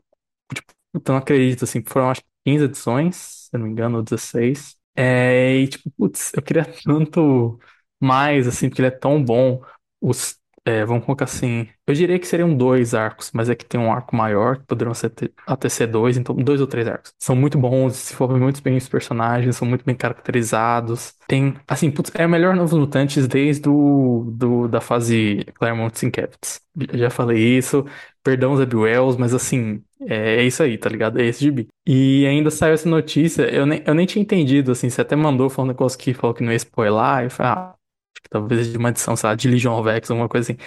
Não 1.08 1.18
acredito, 1.18 1.64
assim, 1.64 1.84
foram 1.88 2.10
acho 2.12 2.22
que 2.22 2.28
15 2.46 2.66
edições, 2.66 3.16
se 3.16 3.50
eu 3.54 3.60
não 3.60 3.66
me 3.68 3.72
engano, 3.74 3.98
ou 3.98 4.04
16. 4.04 4.76
É, 4.96 5.56
e 5.58 5.68
tipo, 5.68 5.90
putz, 5.92 6.32
eu 6.36 6.42
queria 6.42 6.66
tanto 6.84 7.60
mais, 8.00 8.48
assim, 8.48 8.70
porque 8.70 8.82
ele 8.82 8.88
é 8.90 8.92
tão 8.92 9.24
bom. 9.24 9.62
Os, 10.02 10.38
é, 10.66 10.86
vamos 10.86 11.06
colocar 11.06 11.26
assim, 11.26 11.68
eu 11.88 11.94
diria 11.94 12.20
que 12.20 12.28
seriam 12.28 12.56
dois 12.56 12.94
arcos, 12.94 13.32
mas 13.34 13.50
é 13.50 13.56
que 13.56 13.66
tem 13.66 13.80
um 13.80 13.92
arco 13.92 14.16
maior, 14.16 14.58
que 14.60 14.66
poderiam 14.66 14.94
ser 14.94 15.12
até 15.48 15.68
ser 15.68 15.88
dois, 15.88 16.16
então 16.18 16.36
dois 16.36 16.62
ou 16.62 16.68
três 16.68 16.88
arcos. 16.88 17.14
São 17.20 17.36
muito 17.36 17.58
bons, 17.58 17.94
desenvolvem 17.94 18.40
muito 18.40 18.62
bem 18.62 18.78
os 18.78 18.88
personagens, 18.88 19.56
são 19.58 19.68
muito 19.68 19.84
bem 19.86 19.96
caracterizados. 19.96 21.16
Tem, 21.28 21.56
assim, 21.68 21.90
putz, 21.92 22.12
é 22.16 22.26
o 22.26 22.30
melhor 22.30 22.56
Novos 22.56 22.74
Mutantes 22.78 23.28
desde 23.28 23.68
o, 23.70 24.30
do, 24.32 24.68
da 24.68 24.80
fase 24.82 25.44
Claremont 25.56 25.98
Sinkevicius. 25.98 26.62
Já 26.94 27.10
falei 27.10 27.58
isso, 27.58 27.86
perdão, 28.24 28.56
Zeb 28.58 28.74
Wells, 28.76 29.18
mas 29.20 29.34
assim, 29.34 29.84
é, 30.08 30.38
é 30.38 30.44
isso 30.44 30.64
aí, 30.64 30.78
tá 30.78 30.90
ligado? 30.90 31.20
É 31.20 31.26
esse 31.26 31.42
gibi. 31.42 31.68
E 31.88 32.26
ainda 32.26 32.50
saiu 32.52 32.74
essa 32.74 32.88
notícia, 32.90 33.44
eu 33.44 33.66
nem, 33.66 33.84
eu 33.86 33.94
nem 33.94 34.06
tinha 34.06 34.22
entendido, 34.22 34.72
assim, 34.72 34.90
você 34.90 35.02
até 35.02 35.16
mandou, 35.16 35.50
falou 35.50 35.66
um 35.66 35.74
negócio 35.74 35.98
que 35.98 36.14
falou 36.14 36.34
que 36.34 36.44
não 36.44 36.52
ia 36.52 36.58
spoiler, 36.58 37.26
e 37.26 37.30
falei, 37.30 37.52
ah, 37.52 37.70
acho 37.70 38.22
que 38.24 38.30
talvez 38.30 38.72
de 38.72 38.78
uma 38.78 38.90
edição, 38.90 39.16
sei 39.16 39.30
lá, 39.30 39.36
de 39.36 39.50
Legion 39.50 39.80
of 39.80 39.90
X, 39.90 40.12
alguma 40.12 40.30
coisa 40.30 40.52
assim. 40.52 40.60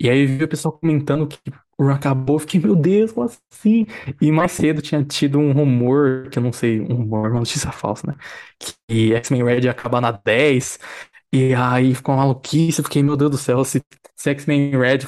E 0.00 0.08
aí 0.08 0.26
vi 0.26 0.44
o 0.44 0.48
pessoal 0.48 0.72
comentando 0.78 1.26
que 1.26 1.38
o 1.78 1.88
acabou, 1.88 2.36
eu 2.36 2.40
fiquei, 2.40 2.60
meu 2.60 2.76
Deus, 2.76 3.12
como 3.12 3.28
assim? 3.52 3.86
E 4.20 4.30
mais 4.30 4.52
cedo 4.52 4.80
tinha 4.82 5.04
tido 5.04 5.38
um 5.38 5.52
rumor, 5.52 6.28
que 6.30 6.38
eu 6.38 6.42
não 6.42 6.52
sei, 6.52 6.80
um 6.80 6.94
rumor, 6.94 7.30
uma 7.30 7.40
notícia 7.40 7.72
falsa, 7.72 8.06
né? 8.06 8.16
Que 8.58 9.14
X-Men 9.14 9.44
Red 9.44 9.60
ia 9.62 9.70
acabar 9.72 10.00
na 10.00 10.12
10, 10.12 10.78
e 11.32 11.54
aí 11.54 11.94
ficou 11.94 12.14
uma 12.14 12.22
maluquice, 12.22 12.80
eu 12.80 12.84
fiquei, 12.84 13.02
meu 13.02 13.16
Deus 13.16 13.30
do 13.30 13.38
céu, 13.38 13.64
se, 13.64 13.82
se 14.16 14.30
X-Men 14.30 14.70
Red 14.78 15.00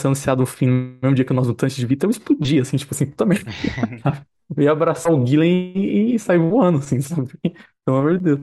fosse 0.00 0.06
anunciado 0.06 0.42
o 0.42 0.46
fim 0.46 0.66
no 0.66 0.98
mesmo 1.02 1.14
dia 1.14 1.24
que 1.24 1.32
nós 1.32 1.46
mutantes 1.46 1.76
de 1.76 1.86
Vita, 1.86 2.06
eu 2.06 2.10
explodia, 2.10 2.62
assim, 2.62 2.76
tipo 2.76 2.94
assim, 2.94 3.06
puta 3.06 3.26
merda. 3.26 3.50
Eu 4.56 4.64
ia 4.64 4.72
abraçar 4.72 5.12
o 5.12 5.24
Gillen 5.24 5.72
e, 5.76 6.14
e 6.14 6.18
sair 6.18 6.38
voando, 6.38 6.78
assim, 6.78 7.00
sabe? 7.00 7.30
Pelo 7.84 7.98
amor 7.98 8.18
de 8.18 8.24
Deus. 8.24 8.40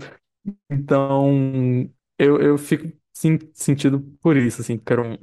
Então, 0.70 1.90
eu, 2.18 2.42
eu 2.42 2.58
fico 2.58 2.92
sim, 3.14 3.38
sentido 3.54 4.00
por 4.22 4.38
isso, 4.38 4.62
assim, 4.62 4.78
porque 4.78 4.94
era 4.94 5.02
um, 5.02 5.18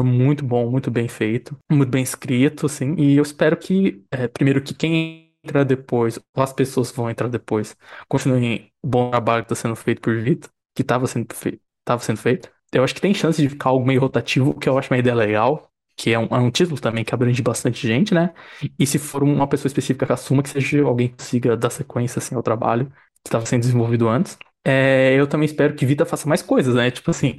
um 0.00 0.04
muito 0.04 0.44
bom, 0.44 0.70
muito 0.70 0.90
bem 0.90 1.08
feito, 1.08 1.56
muito 1.70 1.90
bem 1.90 2.02
escrito, 2.02 2.66
assim, 2.66 2.94
e 2.96 3.16
eu 3.16 3.22
espero 3.22 3.56
que, 3.56 4.04
é, 4.10 4.28
primeiro, 4.28 4.62
que 4.62 4.74
quem 4.74 5.32
entrar 5.44 5.64
depois, 5.64 6.18
ou 6.34 6.42
as 6.42 6.52
pessoas 6.52 6.90
que 6.90 6.96
vão 6.96 7.10
entrar 7.10 7.28
depois, 7.28 7.76
continuem 8.08 8.72
o 8.82 8.88
bom 8.88 9.10
trabalho 9.10 9.44
que 9.44 9.52
está 9.52 9.62
sendo 9.62 9.76
feito 9.76 10.00
por 10.00 10.16
Vita, 10.20 10.48
que 10.74 10.82
estava 10.82 11.06
sendo 11.06 11.32
feito, 11.34 11.60
estava 11.80 12.02
sendo 12.02 12.18
feito. 12.18 12.50
Eu 12.72 12.82
acho 12.82 12.94
que 12.94 13.00
tem 13.00 13.14
chance 13.14 13.40
de 13.40 13.48
ficar 13.48 13.70
algo 13.70 13.86
meio 13.86 14.00
rotativo, 14.00 14.58
que 14.58 14.68
eu 14.68 14.76
acho 14.78 14.92
uma 14.92 14.98
ideia 14.98 15.14
legal, 15.14 15.70
que 15.96 16.12
é 16.12 16.18
um, 16.18 16.24
é 16.26 16.38
um 16.38 16.50
título 16.50 16.80
também 16.80 17.04
que 17.04 17.14
abrange 17.14 17.42
bastante 17.42 17.86
gente, 17.86 18.14
né? 18.14 18.32
E 18.78 18.86
se 18.86 18.98
for 18.98 19.22
uma 19.22 19.46
pessoa 19.48 19.68
específica 19.68 20.06
que 20.06 20.12
assuma, 20.12 20.42
que 20.42 20.48
seja 20.50 20.82
alguém 20.84 21.08
que 21.08 21.16
consiga 21.16 21.56
dar 21.56 21.70
sequência, 21.70 22.18
assim, 22.18 22.34
ao 22.34 22.42
trabalho 22.42 22.86
que 23.22 23.28
estava 23.28 23.46
sendo 23.46 23.60
desenvolvido 23.62 24.08
antes. 24.08 24.36
É, 24.66 25.14
eu 25.18 25.26
também 25.26 25.46
espero 25.46 25.74
que 25.74 25.84
Vita 25.86 26.06
faça 26.06 26.28
mais 26.28 26.42
coisas, 26.42 26.74
né? 26.74 26.90
Tipo 26.90 27.10
assim, 27.10 27.36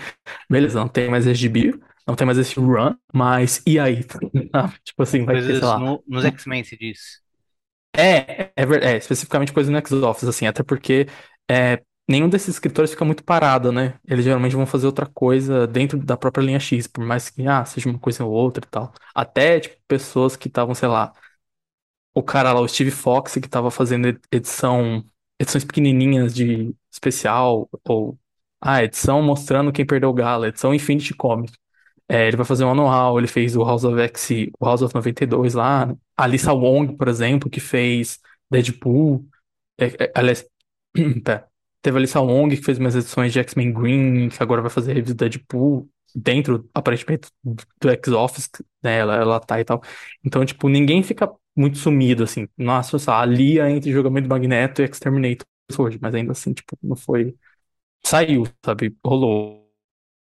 beleza, 0.50 0.80
não 0.80 0.88
tem 0.88 1.10
mais 1.10 1.26
SGB, 1.28 1.74
não 2.08 2.16
tem 2.16 2.26
mais 2.26 2.38
esse 2.38 2.60
run, 2.60 2.94
mas 3.14 3.62
e 3.66 3.80
aí? 3.80 4.04
Ah, 4.54 4.70
Tipo 4.84 5.04
assim, 5.04 5.26
vai 5.26 5.38
ter, 5.38 5.56
sei 5.56 5.68
Coisas 5.68 5.68
lá. 5.68 5.84
no- 5.84 6.04
nos 6.08 6.24
X-Men, 6.26 6.64
se 6.64 6.78
diz. 6.78 7.22
É, 7.98 8.52
é, 8.56 8.64
é, 8.94 8.98
especificamente 8.98 9.54
coisa 9.54 9.72
no 9.72 9.78
X-Office, 9.78 10.28
assim, 10.28 10.46
até 10.48 10.64
porque 10.64 11.08
é, 11.50 11.82
nenhum 12.08 12.30
desses 12.30 12.50
escritores 12.56 12.92
fica 12.92 13.06
muito 13.06 13.24
parado, 13.24 13.72
né? 13.72 14.00
Eles 14.08 14.26
geralmente 14.26 14.56
vão 14.56 14.66
fazer 14.66 14.86
outra 14.88 15.06
coisa 15.08 15.68
dentro 15.68 15.98
da 16.00 16.18
própria 16.18 16.44
linha 16.44 16.60
X, 16.60 16.88
por 16.88 17.04
mais 17.06 17.30
que, 17.30 17.48
ah, 17.48 17.66
seja 17.66 17.90
uma 17.90 18.00
coisa 18.00 18.26
ou 18.26 18.32
outra 18.34 18.64
e 18.66 18.70
tal. 18.70 18.94
Até, 19.14 19.60
tipo, 19.60 19.78
pessoas 19.88 20.36
que 20.36 20.48
estavam, 20.48 20.76
sei 20.76 20.88
lá, 20.90 21.14
o 22.14 22.24
cara 22.24 22.54
lá, 22.54 22.62
o 22.62 22.68
Steve 22.68 22.92
Fox, 22.92 23.34
que 23.36 23.50
tava 23.50 23.70
fazendo 23.72 24.08
ed- 24.08 24.22
edição, 24.32 25.04
edições 25.40 25.66
pequenininhas 25.66 26.34
de 26.34 26.74
especial, 26.92 27.70
ou, 27.88 28.18
ah, 28.62 28.84
edição 28.84 29.22
mostrando 29.22 29.72
quem 29.72 29.86
perdeu 29.86 30.10
o 30.10 30.14
gala, 30.14 30.48
edição 30.48 30.74
Infinity 30.74 31.14
Comics. 31.14 31.54
É, 32.10 32.28
ele 32.28 32.38
vai 32.38 32.46
fazer 32.48 32.66
um 32.66 32.72
anual, 32.72 33.20
ele 33.20 33.28
fez 33.28 33.56
o 33.58 33.64
House 33.66 33.84
of 33.84 34.00
X, 34.02 34.30
o 34.60 34.66
House 34.66 34.82
of 34.82 34.96
92 34.96 35.54
lá. 35.56 35.96
A 36.18 36.28
Lisa 36.28 36.54
Wong, 36.54 36.96
por 36.98 37.08
exemplo, 37.10 37.50
que 37.52 37.60
fez 37.60 38.20
Deadpool. 38.52 39.28
É, 39.80 39.86
é, 40.06 40.14
aliás, 40.16 40.46
pera. 41.26 41.50
Teve 41.86 42.00
a 42.00 42.02
Lisa 42.02 42.20
Wong, 42.20 42.58
que 42.58 42.64
fez 42.64 42.80
umas 42.80 42.96
edições 42.96 43.32
de 43.32 43.38
X-Men 43.38 43.72
Green, 43.72 44.30
que 44.30 44.42
agora 44.42 44.60
vai 44.60 44.72
fazer 44.72 44.94
reviews 44.94 45.14
do 45.14 45.18
Deadpool, 45.20 45.88
dentro, 46.16 46.68
aparentemente, 46.74 47.30
do 47.44 47.90
X-Office, 47.92 48.50
né? 48.82 48.98
Ela, 48.98 49.18
ela 49.18 49.40
tá 49.40 49.62
e 49.62 49.64
tal. 49.64 49.84
Então, 50.24 50.44
tipo, 50.44 50.68
ninguém 50.68 51.04
fica 51.04 51.32
muito 51.56 51.78
sumido, 51.78 52.24
assim. 52.24 52.48
Nossa, 52.58 52.98
a 53.14 53.24
Lia 53.24 53.70
entre 53.70 53.92
Jogamento 53.92 54.28
Magneto 54.28 54.82
e 54.82 54.86
Exterminator 54.86 55.46
hoje, 55.78 56.00
mas 56.02 56.16
ainda 56.16 56.32
assim, 56.32 56.54
tipo, 56.54 56.76
não 56.82 56.96
foi. 56.96 57.36
Saiu, 58.06 58.46
sabe? 58.66 58.96
Rolou. 59.06 59.64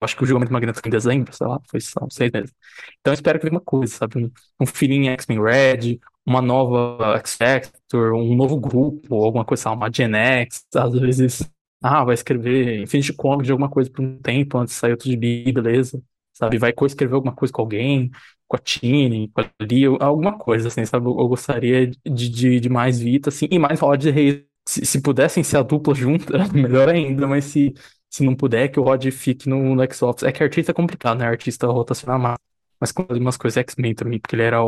Acho 0.03 0.15
que 0.17 0.25
o 0.25 0.27
julgamento 0.27 0.53
magnético 0.53 0.83
foi 0.83 0.91
em 0.91 0.93
dezembro, 0.93 1.35
sei 1.35 1.47
lá, 1.47 1.59
foi 1.71 1.81
só 1.81 2.07
seis 2.11 2.31
meses. 2.31 2.53
Então 3.01 3.13
eu 3.13 3.15
espero 3.15 3.39
que 3.39 3.47
venha 3.47 3.57
uma 3.59 3.65
coisa, 3.65 3.95
sabe? 3.95 4.19
Um, 4.19 4.31
um 4.61 4.67
X-Men 4.67 5.43
Red, 5.43 6.01
uma 6.27 6.43
nova 6.43 7.17
X-Factor, 7.19 8.15
um 8.15 8.35
novo 8.35 8.59
grupo, 8.59 9.15
alguma 9.25 9.45
coisa, 9.45 9.71
uma 9.71 9.91
Gen 9.93 10.15
X, 10.15 10.67
às 10.75 10.93
vezes, 10.95 11.51
ah, 11.83 12.05
vai 12.05 12.15
escrever 12.15 12.81
Infinity 12.83 13.13
Comics 13.13 13.47
de 13.47 13.53
alguma 13.53 13.71
coisa 13.71 13.91
por 13.91 14.05
um 14.05 14.19
tempo 14.19 14.59
antes 14.59 14.75
de 14.75 14.81
sair 14.81 14.93
outro 14.93 15.09
gibi, 15.09 15.53
beleza, 15.53 16.03
sabe? 16.33 16.59
Vai 16.59 16.73
co-escrever 16.73 17.15
alguma 17.15 17.35
coisa 17.35 17.53
com 17.53 17.63
alguém, 17.63 18.11
com 18.49 18.57
a 18.57 18.59
Tini, 18.59 19.29
com 19.29 19.41
a 19.41 19.51
Lia, 19.63 19.89
alguma 20.01 20.37
coisa, 20.39 20.69
assim, 20.69 20.85
sabe? 20.85 21.07
Eu, 21.07 21.29
gostaria 21.29 21.87
de, 21.87 22.29
de, 22.29 22.61
de 22.61 22.69
mais 22.69 22.99
Vita, 22.99 23.29
assim, 23.31 23.47
e 23.51 23.59
mais 23.59 23.81
Rod 23.81 24.05
Reis. 24.05 24.43
Se, 24.69 24.85
se 24.85 25.01
pudessem 25.01 25.45
ser 25.45 25.59
a 25.59 25.63
dupla 25.63 25.95
junta, 25.95 26.33
melhor 26.53 26.89
ainda, 26.89 27.27
mas 27.27 27.45
se 27.45 27.73
se 28.11 28.25
não 28.25 28.35
puder, 28.35 28.69
que 28.69 28.81
o 28.81 28.83
Rod 28.83 29.05
fique 29.11 29.49
no, 29.49 29.75
no 29.75 29.83
X-Office. 29.83 30.23
É 30.23 30.33
que 30.33 30.43
artista 30.43 30.73
é 30.73 30.75
complicado, 30.75 31.19
né? 31.19 31.27
Artista 31.27 31.67
rotacionar 31.67 32.19
mais. 32.19 32.39
Mas 32.81 32.91
com 32.93 33.03
umas 33.03 33.37
coisas 33.37 33.59
X-Men 33.59 33.95
também, 33.95 34.19
porque 34.19 34.35
ele 34.37 34.43
era 34.43 34.63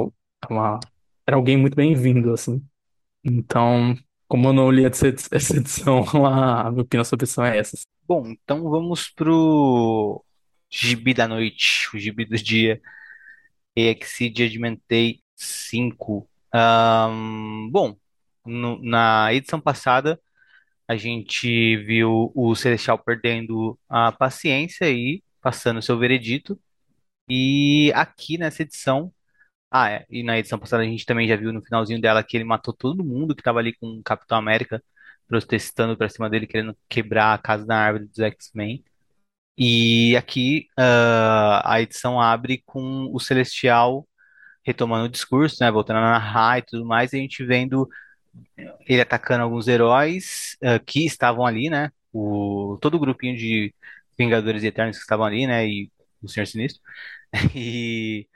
uma, 0.50 0.80
era 1.28 1.36
alguém 1.36 1.58
muito 1.58 1.74
bem-vindo, 1.76 2.32
assim. 2.32 2.64
Então, 3.22 3.94
como 4.26 4.48
eu 4.48 4.52
não 4.54 4.70
li 4.70 4.84
essa 4.86 5.08
edição, 5.08 6.04
a 6.26 6.70
minha 6.70 6.82
opinião 6.82 7.04
sobre 7.04 7.24
edição 7.26 7.44
é 7.44 7.58
essa. 7.58 7.76
Bom, 8.06 8.26
então 8.28 8.62
vamos 8.70 9.10
pro 9.10 10.24
Gibi 10.70 11.12
da 11.12 11.28
Noite, 11.28 11.88
o 11.94 11.98
Gibi 11.98 12.24
do 12.24 12.36
Dia, 12.38 12.80
EXE 13.76 14.32
Judgment 14.36 14.78
Day 14.88 15.20
5. 15.36 16.28
Ahn, 16.52 17.70
bom, 17.70 17.96
no- 18.46 18.82
na 18.82 19.32
edição 19.34 19.60
passada 19.60 20.18
a 20.88 20.96
gente 20.96 21.76
viu 21.84 22.32
o 22.34 22.54
Celestial 22.56 22.98
perdendo 22.98 23.78
a 23.88 24.12
paciência 24.12 24.90
e 24.90 25.22
passando 25.42 25.82
seu 25.82 25.98
veredito. 25.98 26.58
E 27.28 27.92
aqui 27.94 28.38
nessa 28.38 28.62
edição, 28.62 29.12
ah, 29.70 29.90
é, 29.90 30.06
e 30.10 30.22
na 30.22 30.38
edição 30.38 30.58
passada 30.58 30.82
a 30.82 30.86
gente 30.86 31.04
também 31.06 31.28
já 31.28 31.36
viu 31.36 31.52
no 31.52 31.62
finalzinho 31.62 32.00
dela 32.00 32.22
que 32.24 32.36
ele 32.36 32.44
matou 32.44 32.72
todo 32.74 33.04
mundo 33.04 33.34
que 33.34 33.42
tava 33.42 33.58
ali 33.58 33.74
com 33.74 33.86
o 33.98 34.02
Capitão 34.02 34.38
América 34.38 34.82
protestando 35.26 35.96
pra 35.96 36.08
cima 36.08 36.30
dele, 36.30 36.46
querendo 36.46 36.76
quebrar 36.88 37.34
a 37.34 37.38
casa 37.38 37.66
da 37.66 37.76
árvore 37.76 38.06
dos 38.06 38.18
X-Men. 38.18 38.82
E 39.56 40.16
aqui 40.16 40.68
ah, 40.78 41.62
a 41.64 41.82
edição 41.82 42.20
abre 42.20 42.62
com 42.66 43.08
o 43.12 43.20
Celestial 43.20 44.08
retomando 44.64 45.06
o 45.06 45.08
discurso, 45.08 45.56
né, 45.62 45.70
voltando 45.70 45.98
a 45.98 46.02
narrar 46.02 46.58
e 46.58 46.62
tudo 46.62 46.84
mais, 46.86 47.12
e 47.12 47.16
a 47.16 47.20
gente 47.20 47.44
vendo 47.44 47.88
ele 48.86 49.00
atacando 49.00 49.42
alguns 49.44 49.68
heróis 49.68 50.56
ah, 50.62 50.78
que 50.78 51.04
estavam 51.06 51.46
ali, 51.46 51.70
né? 51.70 51.90
O, 52.12 52.78
todo 52.80 52.94
o 52.96 53.00
grupinho 53.00 53.36
de 53.36 53.74
Vingadores 54.18 54.64
Eternos 54.64 54.96
que 54.96 55.02
estavam 55.02 55.26
ali, 55.26 55.46
né? 55.46 55.66
E 55.68 55.90
o 56.22 56.28
Senhor 56.28 56.46
Sinistro. 56.46 56.82
E 57.54 58.26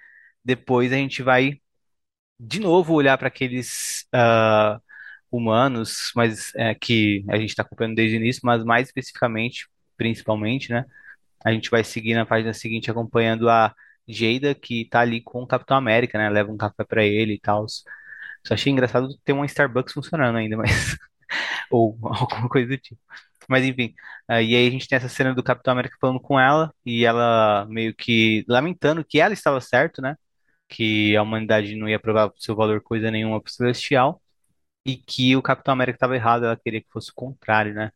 depois 0.44 0.92
a 0.92 0.96
gente 0.96 1.22
vai 1.22 1.60
de 2.38 2.60
novo 2.60 2.94
olhar 2.94 3.18
para 3.18 3.28
aqueles 3.28 4.06
ah, 4.12 4.80
humanos, 5.30 6.12
mas 6.16 6.54
é, 6.56 6.74
que 6.74 7.24
a 7.30 7.36
gente 7.38 7.50
está 7.50 7.62
acompanhando 7.62 7.96
desde 7.96 8.16
o 8.16 8.20
início, 8.20 8.42
mas 8.44 8.64
mais 8.64 8.88
especificamente, 8.88 9.68
principalmente, 9.96 10.70
né? 10.72 10.84
A 11.44 11.52
gente 11.52 11.70
vai 11.70 11.84
seguir 11.84 12.14
na 12.14 12.26
página 12.26 12.54
seguinte 12.54 12.90
acompanhando 12.90 13.48
a 13.50 13.74
Jada, 14.08 14.54
que 14.54 14.86
tá 14.86 15.00
ali 15.00 15.22
com 15.22 15.42
o 15.42 15.46
Capitão 15.46 15.76
América, 15.76 16.18
né? 16.18 16.28
Leva 16.30 16.52
um 16.52 16.56
café 16.56 16.84
para 16.84 17.04
ele 17.04 17.34
e 17.34 17.40
tal. 17.40 17.66
Só 18.46 18.54
achei 18.54 18.72
engraçado 18.72 19.08
ter 19.24 19.32
uma 19.32 19.46
Starbucks 19.46 19.92
funcionando 19.94 20.36
ainda, 20.38 20.56
mas 20.56 20.96
ou 21.70 21.98
alguma 22.02 22.48
coisa 22.48 22.68
do 22.68 22.78
tipo. 22.78 23.00
Mas 23.48 23.64
enfim, 23.64 23.94
ah, 24.28 24.42
e 24.42 24.54
aí 24.54 24.68
a 24.68 24.70
gente 24.70 24.88
tem 24.88 24.96
essa 24.96 25.08
cena 25.08 25.34
do 25.34 25.42
Capitão 25.42 25.72
América 25.72 25.96
falando 26.00 26.20
com 26.20 26.38
ela 26.38 26.72
e 26.86 27.04
ela 27.04 27.66
meio 27.68 27.94
que 27.94 28.44
lamentando 28.48 29.04
que 29.04 29.20
ela 29.20 29.34
estava 29.34 29.60
certo, 29.60 30.00
né? 30.02 30.16
Que 30.72 31.16
a 31.16 31.22
humanidade 31.22 31.76
não 31.76 31.88
ia 31.88 32.00
provar 32.00 32.32
seu 32.38 32.56
valor 32.56 32.80
coisa 32.82 33.10
nenhuma 33.10 33.40
pro 33.42 33.52
Celestial 33.52 34.22
e 34.86 34.96
que 34.96 35.36
o 35.36 35.42
Capitão 35.42 35.72
América 35.72 35.96
estava 35.96 36.16
errado, 36.16 36.44
ela 36.46 36.56
queria 36.56 36.80
que 36.80 36.88
fosse 36.90 37.10
o 37.10 37.14
contrário, 37.14 37.74
né? 37.74 37.92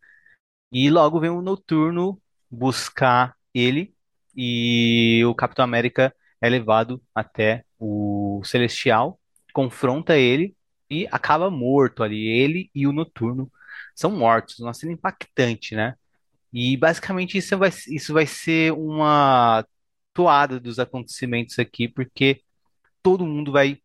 E 0.73 0.91
logo 0.91 1.21
vem 1.21 1.31
o 1.31 1.43
Noturno 1.43 2.21
buscar 2.51 3.35
ele 3.55 3.95
e 4.37 5.23
o 5.27 5.35
Capitão 5.35 5.65
América 5.65 6.15
é 6.41 6.49
levado 6.49 7.03
até 7.15 7.65
o 7.79 8.43
Celestial, 8.45 9.19
confronta 9.53 10.17
ele 10.19 10.55
e 10.91 11.09
acaba 11.11 11.51
morto 11.51 12.03
ali. 12.03 12.27
Ele 12.29 12.71
e 12.75 12.87
o 12.87 12.93
Noturno 12.93 13.51
são 13.95 14.11
mortos, 14.11 14.59
uma 14.61 14.75
cena 14.75 14.93
impactante, 14.93 15.75
né? 15.75 15.95
E 16.53 16.77
basicamente 16.77 17.39
isso 17.39 17.57
vai, 17.59 17.71
isso 17.89 18.13
vai 18.15 18.27
ser 18.27 18.73
uma 18.73 19.67
toada 20.13 20.61
dos 20.61 20.79
acontecimentos 20.79 21.59
aqui, 21.59 21.89
porque 21.89 22.43
todo 23.07 23.25
mundo 23.25 23.53
vai 23.53 23.79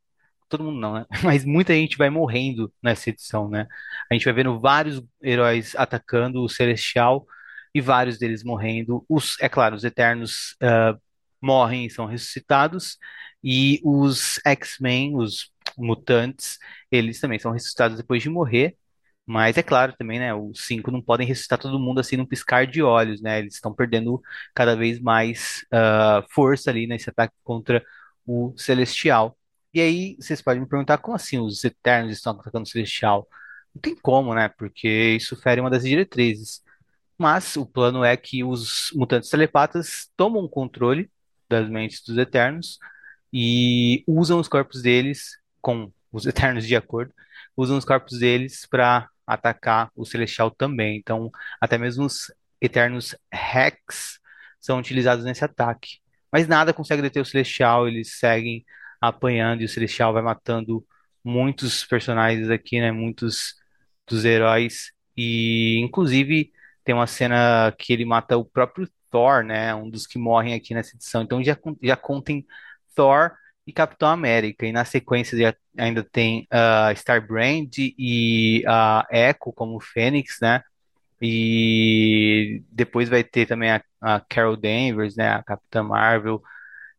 todo 0.50 0.64
mundo 0.64 0.80
não, 0.80 0.96
né? 0.96 1.06
Mas 1.24 1.46
muita 1.46 1.74
gente 1.74 1.96
vai 1.98 2.10
morrendo 2.10 2.74
nessa 2.84 3.12
edição, 3.12 3.48
né? 3.50 3.68
A 4.10 4.16
gente 4.16 4.26
vai 4.26 4.34
vendo 4.34 4.60
vários 4.60 5.02
heróis 5.22 5.76
atacando 5.76 6.44
o 6.44 6.50
Celestial 6.50 7.26
e 7.74 7.80
vários 7.82 8.18
deles 8.18 8.44
morrendo. 8.44 9.06
Os, 9.08 9.38
é 9.40 9.48
claro, 9.48 9.76
os 9.76 9.84
Eternos 9.84 10.56
ah, 10.62 10.98
morrem 11.42 11.86
e 11.86 11.90
são 11.92 12.06
ressuscitados, 12.08 12.98
e 13.44 13.80
os 13.84 14.40
X-Men, 14.46 15.16
os 15.18 15.52
mutantes, 15.78 16.58
eles 16.92 17.20
também 17.20 17.40
são 17.40 17.52
ressuscitados 17.52 17.98
depois 17.98 18.24
de 18.24 18.30
morrer. 18.30 18.76
Mas 19.26 19.58
é 19.58 19.64
claro 19.64 19.94
também, 19.98 20.20
né? 20.20 20.34
Os 20.34 20.66
cinco 20.66 20.92
não 20.92 21.02
podem 21.02 21.28
ressuscitar 21.28 21.60
todo 21.60 21.80
mundo 21.80 22.00
assim 22.00 22.18
num 22.18 22.26
piscar 22.26 22.66
de 22.68 22.82
olhos, 22.82 23.22
né? 23.22 23.40
Eles 23.40 23.54
estão 23.56 23.74
perdendo 23.74 24.22
cada 24.56 24.76
vez 24.76 25.00
mais 25.00 25.66
ah, 25.72 26.26
força 26.32 26.72
ali 26.72 26.88
nesse 26.88 27.10
ataque 27.10 27.36
contra 27.44 27.84
o 28.26 28.54
Celestial. 28.58 29.38
E 29.74 29.82
aí, 29.82 30.16
vocês 30.20 30.42
podem 30.42 30.62
me 30.62 30.68
perguntar 30.68 30.98
como 31.00 31.16
assim 31.16 31.40
os 31.40 31.64
Eternos 31.64 32.14
estão 32.14 32.34
atacando 32.34 32.64
o 32.64 32.70
Celestial? 32.70 33.28
Não 33.74 33.82
tem 33.82 33.96
como, 33.96 34.34
né? 34.36 34.50
Porque 34.50 35.16
isso 35.16 35.36
fere 35.36 35.62
uma 35.62 35.70
das 35.70 35.84
diretrizes. 35.84 36.62
Mas 37.18 37.56
o 37.56 37.66
plano 37.66 38.04
é 38.04 38.18
que 38.18 38.44
os 38.44 38.92
mutantes 38.96 39.30
telepatas 39.30 40.10
tomam 40.18 40.44
o 40.44 40.50
controle 40.50 41.12
das 41.50 41.70
mentes 41.70 42.04
dos 42.04 42.18
Eternos 42.18 42.80
e 43.32 44.04
usam 44.08 44.40
os 44.40 44.48
corpos 44.48 44.82
deles, 44.82 45.38
com 45.62 45.92
os 46.12 46.26
Eternos 46.28 46.66
de 46.68 46.76
acordo, 46.76 47.14
usam 47.56 47.78
os 47.78 47.86
corpos 47.86 48.20
deles 48.20 48.66
para 48.66 49.10
atacar 49.26 49.92
o 49.96 50.06
Celestial 50.06 50.52
também. 50.52 50.98
Então, 50.98 51.32
até 51.60 51.78
mesmo 51.78 52.06
os 52.06 52.32
Eternos 52.60 53.16
Rex 53.32 54.20
são 54.60 54.80
utilizados 54.80 55.26
nesse 55.26 55.44
ataque. 55.44 56.00
Mas 56.32 56.48
nada 56.48 56.74
consegue 56.74 57.02
deter 57.02 57.22
o 57.22 57.26
Celestial, 57.26 57.88
eles 57.88 58.18
seguem 58.20 58.66
apanhando 59.00 59.62
e 59.62 59.66
o 59.66 59.70
Celestial 59.70 60.14
vai 60.14 60.22
matando 60.22 60.86
muitos 61.24 61.86
personagens 61.86 62.50
aqui, 62.50 62.80
né? 62.80 62.92
Muitos 62.92 63.56
dos 64.08 64.26
heróis. 64.26 64.92
E, 65.16 65.80
inclusive, 65.80 66.52
tem 66.84 66.96
uma 66.96 67.08
cena 67.08 67.74
que 67.78 67.94
ele 67.94 68.06
mata 68.06 68.38
o 68.38 68.46
próprio 68.46 68.90
Thor, 69.10 69.44
né? 69.44 69.74
Um 69.76 69.90
dos 69.90 70.08
que 70.08 70.18
morrem 70.18 70.54
aqui 70.54 70.74
nessa 70.74 70.96
edição. 70.96 71.22
Então 71.22 71.44
já, 71.44 71.58
já 71.82 71.96
contem 71.98 72.46
Thor 72.96 73.32
e 73.66 73.74
Capitão 73.74 74.10
América. 74.10 74.66
E 74.66 74.72
na 74.72 74.86
sequência 74.86 75.38
já 75.38 75.56
ainda 75.78 76.04
tem 76.04 76.48
a 76.50 76.92
Starbrand 76.94 77.70
e 77.78 78.64
a 78.68 79.06
Echo 79.12 79.52
como 79.54 79.80
Fênix, 79.80 80.40
né? 80.42 80.64
E 81.22 82.64
depois 82.72 83.10
vai 83.10 83.24
ter 83.24 83.46
também 83.48 83.72
a, 83.72 83.84
a 84.02 84.20
Carol 84.22 84.58
Danvers, 84.58 85.16
né? 85.16 85.30
A 85.30 85.44
Capitã 85.44 85.84
Marvel. 85.84 86.42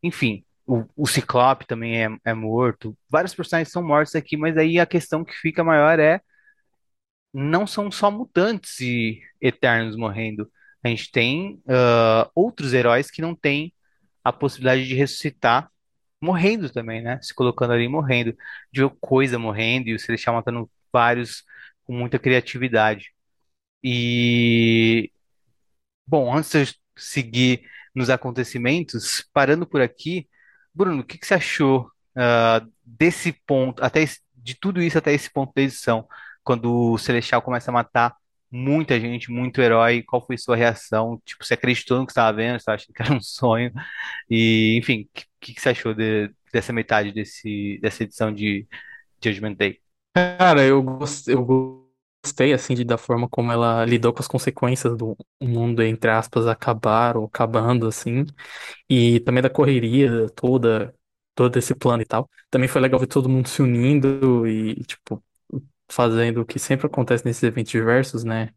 Enfim, 0.03 0.45
o, 0.67 0.85
o 0.97 1.07
Ciclope 1.07 1.67
também 1.67 2.05
é, 2.05 2.09
é 2.25 2.35
morto. 2.35 2.97
Vários 3.11 3.35
personagens 3.35 3.73
são 3.73 3.83
mortos 3.83 4.15
aqui, 4.15 4.37
mas 4.37 4.57
aí 4.57 4.79
a 4.81 4.87
questão 4.87 5.25
que 5.25 5.35
fica 5.35 5.65
maior 5.65 5.99
é 6.01 6.21
não 7.33 7.67
são 7.67 7.91
só 7.91 8.11
mutantes 8.11 8.81
e 8.81 9.21
eternos 9.41 9.97
morrendo. 9.97 10.51
A 10.83 10.89
gente 10.89 11.11
tem 11.11 11.63
ah, 11.69 12.31
outros 12.35 12.75
heróis 12.75 13.11
que 13.11 13.23
não 13.23 13.35
têm 13.35 13.73
a 14.25 14.33
possibilidade 14.33 14.87
de 14.87 14.95
ressuscitar 14.95 15.71
morrendo 16.21 16.71
também, 16.71 17.03
né? 17.03 17.21
Se 17.23 17.35
colocando 17.35 17.73
ali 17.73 17.89
morrendo. 17.89 18.37
De 18.73 18.89
coisa 19.01 19.39
morrendo 19.39 19.89
e 19.89 19.95
o 19.95 19.99
Celestial 19.99 20.35
matando 20.37 20.71
vários 20.93 21.45
com 21.85 21.95
muita 21.95 22.19
criatividade. 22.19 23.13
E, 23.83 25.11
bom, 26.07 26.35
antes 26.37 26.51
de 26.51 26.59
eu 26.59 26.67
seguir 26.97 27.63
nos 27.95 28.11
acontecimentos. 28.11 29.25
Parando 29.33 29.67
por 29.67 29.81
aqui, 29.81 30.29
Bruno, 30.75 31.03
o 31.03 31.05
que 31.05 31.19
que 31.19 31.27
você 31.27 31.35
achou, 31.35 31.91
ah, 32.17 32.65
desse 32.85 33.33
ponto, 33.47 33.83
até 33.85 34.03
esse- 34.03 34.21
de 34.37 34.55
tudo 34.59 34.83
isso 34.83 34.99
até 34.99 35.13
esse 35.13 35.31
ponto 35.31 35.53
da 35.55 35.63
edição, 35.63 36.07
quando 36.43 36.93
o 36.93 36.99
Celestial 36.99 37.43
começa 37.43 37.71
a 37.71 37.75
matar 37.75 38.15
muita 38.51 38.99
gente, 39.01 39.31
muito 39.31 39.61
herói, 39.63 40.03
qual 40.03 40.25
foi 40.25 40.37
sua 40.37 40.57
reação? 40.57 41.21
Tipo, 41.25 41.45
você 41.45 41.55
acreditou 41.55 41.99
no 41.99 42.07
que 42.07 42.13
estava 42.13 42.37
vendo, 42.37 42.61
você 42.61 42.71
achando 42.71 42.93
que 42.95 43.03
era 43.03 43.13
um 43.15 43.21
sonho? 43.21 43.73
E, 44.29 44.77
enfim, 44.79 45.03
o 45.03 45.09
que, 45.41 45.55
que 45.55 45.61
você 45.61 45.71
achou 45.71 45.95
de- 45.95 46.31
dessa 46.53 46.73
metade 46.73 47.13
desse, 47.13 47.79
dessa 47.81 48.03
edição 48.05 48.33
de 48.33 48.67
Judgment 49.25 49.55
Day? 49.55 49.81
Cara, 50.15 50.63
eu 50.63 50.83
gos- 50.83 51.27
eu 51.29 51.43
gostei, 52.25 52.53
assim, 52.53 52.75
de, 52.75 52.85
da 52.85 52.99
forma 52.99 53.29
como 53.29 53.53
ela 53.53 53.85
lidou 53.85 54.13
com 54.13 54.21
as 54.21 54.29
consequências 54.29 54.97
do 54.97 55.17
mundo, 55.43 55.83
entre 55.83 56.11
aspas, 56.11 56.47
acabar 56.47 57.17
ou 57.17 57.25
acabando, 57.27 57.87
assim. 57.89 58.25
E 58.89 59.21
também 59.21 59.43
da 59.43 59.51
correria 59.51 60.29
toda, 60.31 60.95
todo 61.35 61.59
esse 61.59 61.75
plano 61.75 62.03
e 62.03 62.07
tal. 62.07 62.29
Também 62.51 62.69
foi 62.69 62.81
legal 62.83 63.01
ver 63.01 63.07
todo 63.09 63.29
mundo 63.29 63.49
se 63.49 63.63
unindo 63.63 64.47
e, 64.49 64.77
tipo, 64.85 65.23
fazendo 65.91 66.41
o 66.43 66.47
que 66.47 66.59
sempre 66.59 66.87
acontece 66.87 67.25
nesses 67.25 67.43
eventos 67.43 67.71
diversos, 67.73 68.25
né? 68.25 68.51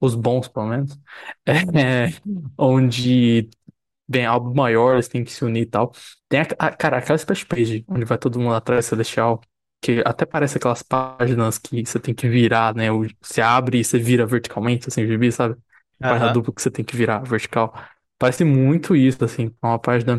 Os 0.00 0.14
bons, 0.14 0.48
pelo 0.48 0.66
menos. 0.68 0.98
É, 1.46 2.08
onde 2.58 3.48
bem 4.08 4.26
algo 4.26 4.54
maior, 4.54 4.94
eles 4.94 5.08
têm 5.08 5.24
que 5.24 5.32
se 5.32 5.44
unir 5.44 5.62
e 5.62 5.66
tal. 5.66 5.92
Tem 6.28 6.40
a, 6.40 6.46
a- 6.58 6.72
cara, 6.76 6.98
aquela 6.98 7.16
splash 7.16 7.44
page, 7.44 7.84
onde 7.88 8.04
vai 8.04 8.18
todo 8.18 8.38
mundo 8.40 8.54
atrás 8.54 8.86
Celestial, 8.86 9.40
que 9.82 10.02
até 10.06 10.26
parece 10.26 10.58
aquelas 10.58 10.82
páginas 10.82 11.58
que 11.58 11.84
você 11.84 12.00
tem 12.00 12.14
que 12.14 12.28
virar, 12.28 12.74
né? 12.74 12.86
Você 13.22 13.42
abre 13.42 13.80
e 13.80 13.84
você 13.84 13.98
vira 13.98 14.26
verticalmente, 14.26 14.88
assim, 14.88 15.04
o 15.04 15.08
gibi, 15.08 15.32
sabe? 15.32 15.56
Página 16.00 16.30
dupla 16.30 16.54
que 16.54 16.62
você 16.62 16.70
tem 16.70 16.84
que 16.84 16.96
virar 16.96 17.20
vertical. 17.20 17.74
Parece 18.18 18.44
muito 18.44 18.96
isso, 18.96 19.24
assim, 19.24 19.48
é 19.62 19.66
uma 19.66 19.80
página 19.80 20.18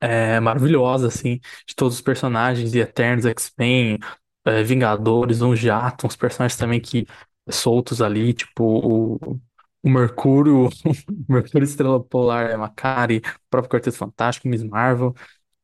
é, 0.00 0.40
maravilhosa, 0.40 1.08
assim, 1.08 1.40
de 1.66 1.74
todos 1.76 1.96
os 1.96 2.00
personagens, 2.00 2.72
de 2.72 2.80
Eternos, 2.80 3.26
X-Men, 3.26 3.98
é, 4.44 4.62
Vingadores, 4.62 5.42
um 5.42 5.54
jato, 5.56 6.06
uns 6.06 6.16
personagens 6.16 6.58
também 6.58 6.80
que 6.80 7.06
soltos 7.50 8.02
ali, 8.02 8.32
tipo 8.34 8.64
o, 8.64 9.40
o 9.82 9.90
Mercúrio, 9.90 10.66
o 11.28 11.32
Mercúrio 11.32 11.64
Estrela 11.64 12.02
Polar 12.02 12.50
é 12.50 12.56
Macari, 12.56 13.18
o 13.18 13.22
próprio 13.50 13.70
Quarteto 13.70 13.96
Fantástico, 13.96 14.48
Miss 14.48 14.62
Marvel. 14.62 15.14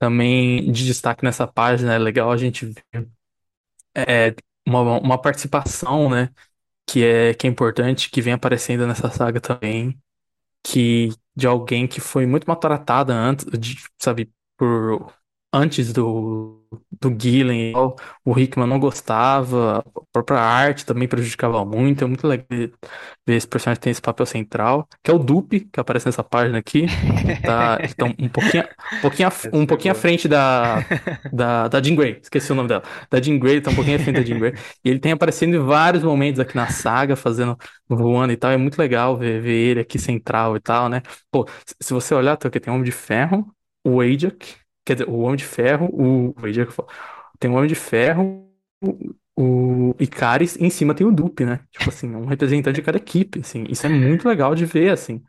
Também 0.04 0.70
de 0.70 0.84
destaque 0.84 1.24
nessa 1.24 1.46
página 1.46 1.94
é 1.94 1.98
legal 1.98 2.30
a 2.30 2.36
gente 2.36 2.66
ver 2.66 3.08
é, 3.96 4.34
uma, 4.66 4.98
uma 4.98 5.20
participação, 5.20 6.10
né, 6.10 6.30
que 6.86 7.04
é, 7.04 7.34
que 7.34 7.46
é 7.46 7.50
importante, 7.50 8.10
que 8.10 8.22
vem 8.22 8.34
aparecendo 8.34 8.86
nessa 8.86 9.10
saga 9.10 9.40
também 9.40 9.98
que 10.62 11.10
de 11.36 11.46
alguém 11.46 11.86
que 11.86 12.00
foi 12.00 12.26
muito 12.26 12.46
maltratada 12.46 13.14
antes, 13.14 13.46
de, 13.58 13.76
sabe, 13.98 14.32
por 14.56 15.12
antes 15.54 15.92
do 15.92 16.60
do 17.00 17.14
Gillen, 17.16 17.70
e 17.70 17.72
tal. 17.72 17.96
o 18.24 18.38
Hickman 18.38 18.66
não 18.66 18.78
gostava, 18.80 19.78
a 19.78 20.00
própria 20.12 20.40
arte 20.40 20.84
também 20.84 21.06
prejudicava 21.06 21.64
muito, 21.64 22.02
é 22.04 22.06
muito 22.06 22.26
legal 22.26 22.46
ver 23.26 23.36
esse 23.36 23.46
personagem 23.46 23.80
tem 23.80 23.90
esse 23.90 24.02
papel 24.02 24.26
central, 24.26 24.88
que 25.02 25.10
é 25.10 25.14
o 25.14 25.18
Dupe, 25.18 25.60
que 25.60 25.80
aparece 25.80 26.06
nessa 26.06 26.22
página 26.24 26.58
aqui, 26.58 26.86
tá, 27.44 27.78
tá 27.96 28.04
um 28.18 28.28
pouquinho, 28.28 28.64
um 28.92 29.00
pouquinho, 29.00 29.28
um 29.52 29.66
pouquinho 29.66 29.92
à 29.92 29.94
frente 29.94 30.28
da, 30.28 30.80
da, 31.32 31.68
da 31.68 31.82
Jean 31.82 31.94
Grey, 31.94 32.18
esqueci 32.22 32.52
o 32.52 32.54
nome 32.54 32.68
dela, 32.68 32.82
da 33.10 33.20
Jean 33.20 33.38
Grey, 33.38 33.54
ele 33.54 33.60
tá 33.62 33.70
um 33.70 33.74
pouquinho 33.74 33.96
à 33.96 34.00
frente 34.00 34.16
da 34.16 34.22
Jean 34.24 34.38
Grey, 34.38 34.54
e 34.84 34.90
ele 34.90 34.98
tem 34.98 35.12
aparecido 35.12 35.54
em 35.56 35.58
vários 35.58 36.02
momentos 36.02 36.40
aqui 36.40 36.56
na 36.56 36.68
saga, 36.68 37.16
fazendo, 37.16 37.56
voando 37.88 38.32
e 38.32 38.36
tal, 38.36 38.50
é 38.50 38.56
muito 38.56 38.78
legal 38.78 39.16
ver, 39.16 39.40
ver 39.40 39.52
ele 39.52 39.80
aqui 39.80 39.98
central 39.98 40.56
e 40.56 40.60
tal, 40.60 40.88
né, 40.88 41.02
Pô, 41.30 41.46
se 41.80 41.92
você 41.92 42.14
olhar, 42.14 42.36
tem 42.36 42.48
o 42.48 42.52
quê? 42.52 42.60
Tem 42.60 42.72
Homem 42.72 42.84
de 42.84 42.92
Ferro, 42.92 43.54
o 43.84 44.00
Ajak, 44.00 44.63
quer 44.84 44.94
dizer, 44.94 45.08
o 45.08 45.20
Homem 45.20 45.36
de 45.36 45.44
Ferro, 45.44 45.86
o, 45.92 46.34
tem 47.38 47.50
o 47.50 47.54
Homem 47.54 47.68
de 47.68 47.74
Ferro, 47.74 48.48
o, 49.36 49.94
Icaris, 49.98 50.56
e 50.56 50.64
em 50.64 50.70
cima 50.70 50.94
tem 50.94 51.06
o 51.06 51.12
Dupe, 51.12 51.44
né? 51.44 51.60
Tipo 51.70 51.90
assim, 51.90 52.14
um 52.14 52.26
representante 52.26 52.76
de 52.76 52.82
cada 52.82 52.98
equipe, 52.98 53.40
assim. 53.40 53.64
Isso 53.68 53.86
é 53.86 53.88
muito 53.88 54.28
legal 54.28 54.54
de 54.54 54.64
ver, 54.66 54.90
assim. 54.90 55.22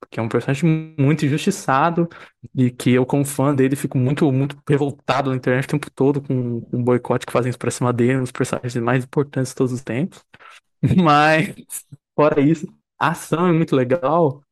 Porque 0.00 0.20
é 0.20 0.22
um 0.22 0.28
personagem 0.28 0.96
muito 0.98 1.26
injustiçado 1.26 2.08
e 2.54 2.70
que 2.70 2.92
eu, 2.92 3.06
como 3.06 3.24
fã 3.24 3.54
dele, 3.54 3.76
fico 3.76 3.98
muito, 3.98 4.30
muito 4.32 4.56
revoltado 4.68 5.30
na 5.30 5.36
internet 5.36 5.66
o 5.66 5.68
tempo 5.68 5.90
todo 5.90 6.22
com, 6.22 6.58
o 6.58 6.82
boicote 6.82 7.26
que 7.26 7.32
fazem 7.32 7.52
pra 7.52 7.70
cima 7.70 7.92
dele, 7.92 8.18
um 8.18 8.22
dos 8.22 8.32
personagens 8.32 8.76
mais 8.76 9.04
importantes 9.04 9.50
de 9.52 9.56
todos 9.56 9.72
os 9.72 9.82
tempos. 9.82 10.24
Mas, 11.02 11.54
fora 12.14 12.40
isso, 12.40 12.66
a 12.98 13.10
ação 13.10 13.48
é 13.48 13.52
muito 13.52 13.74
legal 13.76 14.42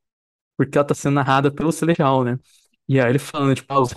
porque 0.56 0.78
ela 0.78 0.86
tá 0.86 0.94
sendo 0.94 1.14
narrada 1.14 1.50
pelo 1.50 1.72
Celestial, 1.72 2.24
né? 2.24 2.38
E 2.88 3.00
aí 3.00 3.10
ele 3.10 3.18
falando, 3.18 3.54
tipo, 3.54 3.72
ah, 3.72 3.80
os 3.80 3.92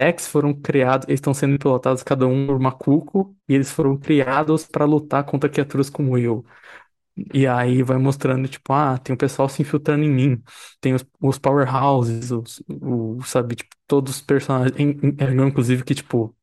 Rex 0.00 0.26
foram 0.28 0.52
criados, 0.54 1.06
eles 1.08 1.18
estão 1.18 1.32
sendo 1.34 1.58
pilotados 1.58 2.02
cada 2.02 2.26
um 2.26 2.46
por 2.46 2.58
Macuco, 2.60 3.36
e 3.48 3.54
eles 3.54 3.70
foram 3.70 3.96
criados 3.96 4.66
para 4.66 4.84
lutar 4.84 5.24
contra 5.24 5.48
criaturas 5.48 5.88
como 5.90 6.18
eu. 6.18 6.44
E 7.32 7.46
aí 7.46 7.82
vai 7.82 7.96
mostrando, 7.98 8.48
tipo, 8.48 8.72
ah, 8.72 8.98
tem 8.98 9.14
o 9.14 9.18
pessoal 9.18 9.48
se 9.48 9.62
infiltrando 9.62 10.04
em 10.04 10.10
mim, 10.10 10.42
tem 10.80 10.94
os, 10.94 11.04
os 11.20 11.38
powerhouses, 11.38 12.30
os, 12.32 12.62
o, 12.68 13.22
sabe, 13.24 13.54
tipo, 13.56 13.70
todos 13.86 14.16
os 14.16 14.22
personagens, 14.22 14.76
in- 14.78 14.98
inclusive 15.48 15.84
que, 15.84 15.94
tipo, 15.94 16.36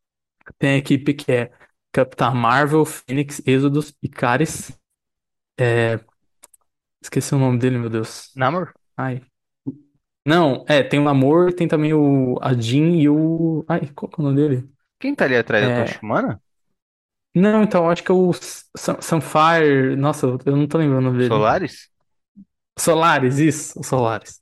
tem 0.60 0.72
a 0.76 0.78
equipe 0.78 1.14
que 1.14 1.32
é 1.32 1.52
Capitã 1.92 2.32
Marvel, 2.34 2.86
Fênix, 2.86 3.42
Exodus, 3.46 3.94
Icaris, 4.04 4.72
é, 5.60 6.00
esqueci 7.02 7.34
o 7.36 7.40
nome 7.40 7.60
dele, 7.60 7.78
meu 7.78 7.90
Deus. 7.90 8.32
Namor? 8.36 8.74
Ai. 8.98 9.22
Não, 10.26 10.64
é, 10.68 10.84
tem 10.84 11.00
o 11.00 11.04
Namor, 11.04 11.54
tem 11.54 11.68
também 11.68 11.94
o 11.94 12.38
a 12.42 12.54
Jean 12.54 12.92
e 12.96 13.10
o. 13.10 13.66
Ai, 13.68 13.88
qual 13.96 14.10
que 14.10 14.20
é 14.20 14.24
o 14.24 14.28
nome 14.28 14.36
dele? 14.38 14.70
Quem 15.00 15.16
tá 15.16 15.26
ali 15.26 15.36
atrás 15.36 15.64
da 15.66 15.72
Tocha 15.76 15.98
É. 15.98 16.06
Humana? 16.06 16.42
Não, 17.34 17.64
então, 17.64 17.90
acho 17.90 18.04
que 18.04 18.12
é 18.12 18.14
o 18.14 18.34
Sun- 18.34 19.02
Sunfire. 19.02 19.96
Nossa, 19.96 20.28
eu 20.46 20.56
não 20.58 20.68
tô 20.68 20.78
lembrando 20.78 21.00
o 21.00 21.12
nome 21.12 21.18
dele. 21.20 21.30
Solaris? 21.30 21.90
Solaris, 22.80 23.40
isso, 23.40 23.80
o 23.80 23.84
Solaris. 23.84 24.42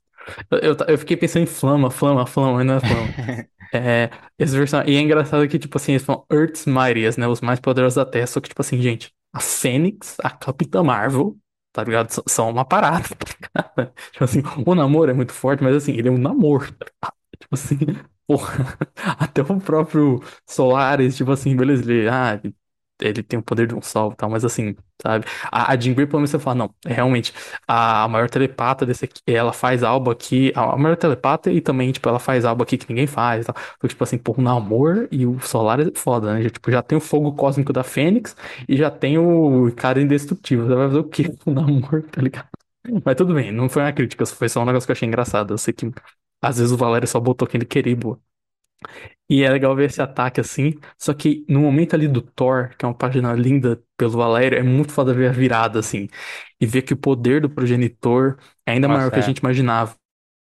Eu, 0.50 0.58
eu, 0.58 0.76
eu 0.88 0.98
fiquei 0.98 1.16
pensando 1.16 1.42
em 1.44 1.46
Flama, 1.46 1.90
Flama, 1.90 2.26
Flama, 2.26 2.54
mas 2.54 2.66
não 2.66 2.74
é 2.74 2.80
Flama. 2.80 3.14
É, 3.72 4.10
esse 4.36 4.56
person... 4.56 4.82
E 4.84 4.96
é 4.96 5.00
engraçado 5.00 5.46
que, 5.48 5.56
tipo 5.56 5.76
assim, 5.78 5.92
eles 5.92 6.02
falam 6.04 6.26
Earth's 6.32 6.66
Mightiest, 6.66 7.20
né? 7.20 7.28
Os 7.28 7.40
mais 7.40 7.60
poderosos 7.60 7.94
da 7.96 8.04
Terra. 8.04 8.26
Só 8.26 8.40
que, 8.40 8.48
tipo 8.48 8.60
assim, 8.60 8.82
gente, 8.82 9.14
a 9.32 9.38
Fênix, 9.40 10.16
a 10.24 10.28
Capitã 10.30 10.82
Marvel, 10.82 11.36
tá 11.72 11.84
ligado? 11.84 12.10
São 12.28 12.50
uma 12.50 12.64
parada, 12.64 13.08
tá 13.08 13.26
ligado? 13.32 13.92
Tipo 14.12 14.24
assim, 14.24 14.42
o 14.66 14.74
namoro 14.74 15.10
é 15.10 15.14
muito 15.14 15.32
forte, 15.32 15.62
mas 15.62 15.76
assim, 15.76 15.92
ele 15.92 16.08
é 16.08 16.10
um 16.10 16.18
namoro, 16.18 16.72
tá 16.74 16.86
ligado? 16.86 17.14
Tipo 17.38 17.54
assim, 17.54 17.78
porra, 18.26 18.78
até 19.18 19.42
o 19.42 19.60
próprio 19.60 20.20
Solaris, 20.48 21.16
tipo 21.16 21.30
assim, 21.32 21.56
beleza, 21.56 21.82
ele, 21.92 22.08
ah, 22.08 22.40
ele 23.00 23.22
tem 23.22 23.38
o 23.38 23.42
poder 23.42 23.66
de 23.66 23.74
um 23.74 23.82
sol 23.82 24.12
e 24.12 24.16
tal, 24.16 24.30
mas 24.30 24.44
assim, 24.44 24.74
sabe? 25.02 25.24
A, 25.50 25.72
a 25.72 25.76
Jean 25.78 25.94
Grey, 25.94 26.06
pelo 26.06 26.18
menos, 26.20 26.30
você 26.30 26.38
fala, 26.38 26.54
não, 26.56 26.74
é 26.86 26.92
realmente, 26.92 27.32
a, 27.66 28.04
a 28.04 28.08
maior 28.08 28.28
telepata 28.30 28.84
desse 28.86 29.04
aqui, 29.04 29.20
ela 29.26 29.52
faz 29.52 29.82
algo 29.82 30.10
aqui, 30.10 30.52
a, 30.54 30.74
a 30.74 30.76
maior 30.76 30.96
telepata 30.96 31.50
e 31.50 31.60
também, 31.60 31.92
tipo, 31.92 32.08
ela 32.08 32.18
faz 32.18 32.44
algo 32.44 32.62
aqui 32.62 32.76
que 32.78 32.88
ninguém 32.88 33.06
faz 33.06 33.42
e 33.44 33.46
tal. 33.46 33.54
Porque, 33.78 33.88
tipo 33.88 34.04
assim, 34.04 34.18
pô, 34.18 34.34
o 34.36 34.42
Namor 34.42 35.08
e 35.10 35.26
o 35.26 35.38
Solaris 35.40 35.88
é 35.88 35.92
foda, 35.98 36.34
né? 36.34 36.42
Já, 36.42 36.50
tipo, 36.50 36.70
já 36.70 36.82
tem 36.82 36.98
o 36.98 37.00
fogo 37.00 37.32
cósmico 37.34 37.72
da 37.72 37.82
Fênix 37.84 38.36
e 38.68 38.76
já 38.76 38.90
tem 38.90 39.18
o 39.18 39.72
cara 39.74 40.00
indestrutível. 40.00 40.66
Você 40.66 40.74
vai 40.74 40.86
fazer 40.88 40.98
o 41.00 41.04
quê 41.08 41.24
com 41.44 41.50
o 41.50 41.54
Namor, 41.54 42.02
tá 42.10 42.20
ligado? 42.22 42.48
Mas 43.04 43.14
tudo 43.16 43.34
bem, 43.34 43.52
não 43.52 43.68
foi 43.68 43.82
uma 43.82 43.92
crítica, 43.92 44.24
foi 44.26 44.48
só 44.48 44.62
um 44.62 44.64
negócio 44.64 44.86
que 44.86 44.90
eu 44.92 44.94
achei 44.94 45.06
engraçado. 45.08 45.52
Eu 45.54 45.58
sei 45.58 45.72
que 45.74 45.90
às 46.42 46.56
vezes 46.58 46.72
o 46.72 46.76
Valério 46.76 47.06
só 47.08 47.20
botou 47.20 47.46
quem 47.46 47.58
ele 47.58 47.66
queria, 47.66 47.92
e 47.92 47.96
boa. 47.96 48.20
E 49.28 49.44
é 49.44 49.50
legal 49.50 49.76
ver 49.76 49.88
esse 49.88 50.02
ataque 50.02 50.40
assim. 50.40 50.74
Só 50.98 51.14
que 51.14 51.44
no 51.48 51.60
momento 51.60 51.94
ali 51.94 52.08
do 52.08 52.20
Thor, 52.20 52.70
que 52.76 52.84
é 52.84 52.88
uma 52.88 52.94
página 52.94 53.32
linda 53.32 53.80
pelo 53.96 54.10
Valério, 54.12 54.58
é 54.58 54.62
muito 54.62 54.92
foda 54.92 55.14
ver 55.14 55.28
a 55.28 55.32
virada 55.32 55.78
assim. 55.78 56.08
E 56.60 56.66
ver 56.66 56.82
que 56.82 56.94
o 56.94 56.96
poder 56.96 57.40
do 57.40 57.48
progenitor 57.48 58.38
é 58.66 58.72
ainda 58.72 58.88
maior 58.88 59.10
que 59.10 59.16
a 59.16 59.20
é. 59.20 59.22
gente 59.22 59.38
imaginava, 59.38 59.94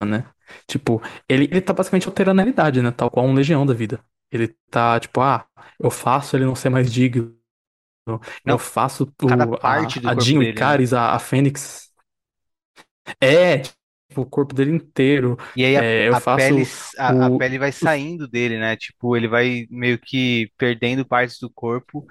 né? 0.02 0.24
Tipo, 0.66 1.02
ele, 1.28 1.44
ele 1.44 1.60
tá 1.60 1.74
basicamente 1.74 2.08
alterando 2.08 2.40
a 2.40 2.44
realidade, 2.44 2.80
né? 2.80 2.90
Tal 2.90 3.10
qual 3.10 3.26
um 3.26 3.34
legião 3.34 3.66
da 3.66 3.74
vida. 3.74 4.02
Ele 4.32 4.48
tá, 4.70 4.98
tipo, 4.98 5.20
ah, 5.20 5.46
eu 5.78 5.90
faço 5.90 6.36
ele 6.36 6.46
não 6.46 6.54
ser 6.54 6.70
mais 6.70 6.90
digno. 6.90 7.36
Eu 8.44 8.58
faço 8.58 9.04
o, 9.04 9.58
parte 9.58 10.00
do 10.00 10.08
a, 10.08 10.12
a 10.12 10.18
Jean, 10.18 10.38
o 10.38 10.42
né? 10.42 10.98
A, 10.98 11.14
a 11.14 11.18
Fênix. 11.18 11.90
É, 13.20 13.62
o 14.16 14.24
corpo 14.26 14.54
dele 14.54 14.72
inteiro. 14.72 15.36
E 15.54 15.64
aí 15.64 15.76
a, 15.76 15.84
É, 15.84 16.10
a 16.10 16.20
pele, 16.20 16.64
a, 16.98 17.26
a 17.26 17.30
o. 17.30 17.30
pele 17.30 17.58
vai 17.58 17.72
saindo 17.72 18.28
dele, 18.28 18.58
né? 18.58 18.76
Tipo, 18.76 19.16
ele 19.16 19.26
vai 19.28 19.66
meio 19.70 19.98
que 19.98 20.50
perdendo 20.56 21.04
partes 21.06 21.38
do 21.40 21.50
corpo, 21.50 22.06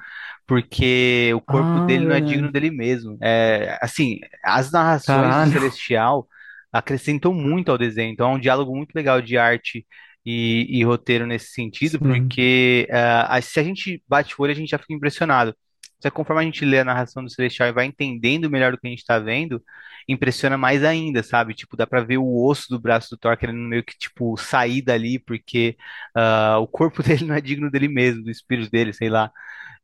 porque 0.46 1.32
o 1.34 1.40
corpo 1.42 1.80
Ah, 1.80 1.88
dele 1.88 2.06
não 2.06 2.16
é 2.16 2.20
digno 2.22 2.52
velho. 2.52 2.54
dele 2.54 2.70
mesmo. 2.72 3.18
É, 3.22 3.78
assim, 3.82 4.20
as 4.44 4.72
narrações 4.72 5.38
do 5.38 5.46
Caralho. 5.46 5.48
Celestial 5.48 6.28
acrescentam 6.72 7.34
muito 7.34 7.72
ao 7.72 7.78
desenho. 7.78 8.12
Então 8.12 8.32
é 8.32 8.36
um 8.36 8.40
diálogo 8.40 8.76
muito 8.76 8.94
legal 8.94 9.22
de 9.22 9.38
arte 9.38 9.86
e, 10.26 10.68
e 10.80 10.84
roteiro 10.84 11.26
nesse 11.26 11.52
sentido, 11.52 12.02
Sim. 12.02 12.02
porque 12.02 12.88
ah, 12.92 13.38
a- 13.38 13.42
se 13.42 13.60
a 13.60 13.64
gente 13.64 14.04
bate 14.08 14.34
o 14.38 14.44
olho, 14.44 14.52
a 14.52 14.56
gente 14.56 14.70
já 14.72 14.78
fica 14.78 14.94
impressionado. 14.94 15.56
Só 16.02 16.10
que 16.10 16.16
conforme 16.16 16.42
a 16.42 16.46
gente 16.46 16.64
lê 16.66 16.80
a 16.80 16.86
narração 16.86 17.24
do 17.24 17.30
Celestial 17.30 17.70
e 17.70 17.72
vai 17.74 17.86
entendendo 17.86 18.50
melhor 18.50 18.72
do 18.72 18.78
que 18.78 18.88
a 18.88 18.90
gente 18.90 19.06
tá 19.06 19.18
vendo, 19.20 19.64
impressiona 20.08 20.58
mais 20.58 20.84
ainda, 20.84 21.24
sabe? 21.24 21.54
Tipo, 21.56 21.76
dá 21.76 21.88
pra 21.88 22.02
ver 22.04 22.18
o 22.18 22.46
osso 22.46 22.68
do 22.70 22.80
braço 22.80 23.10
do 23.12 23.18
Thor 23.18 23.36
querendo 23.38 23.58
meio 23.60 23.84
que, 23.84 23.98
tipo, 23.98 24.38
sair 24.38 24.82
dali, 24.82 25.20
porque 25.20 25.76
ah, 26.16 26.58
o 26.60 26.68
corpo 26.68 27.02
dele 27.04 27.26
não 27.26 27.36
é 27.36 27.42
digno 27.42 27.72
dele 27.72 27.88
mesmo, 27.88 28.24
do 28.24 28.32
espírito 28.32 28.70
dele, 28.72 28.94
sei 28.94 29.10
lá. 29.10 29.32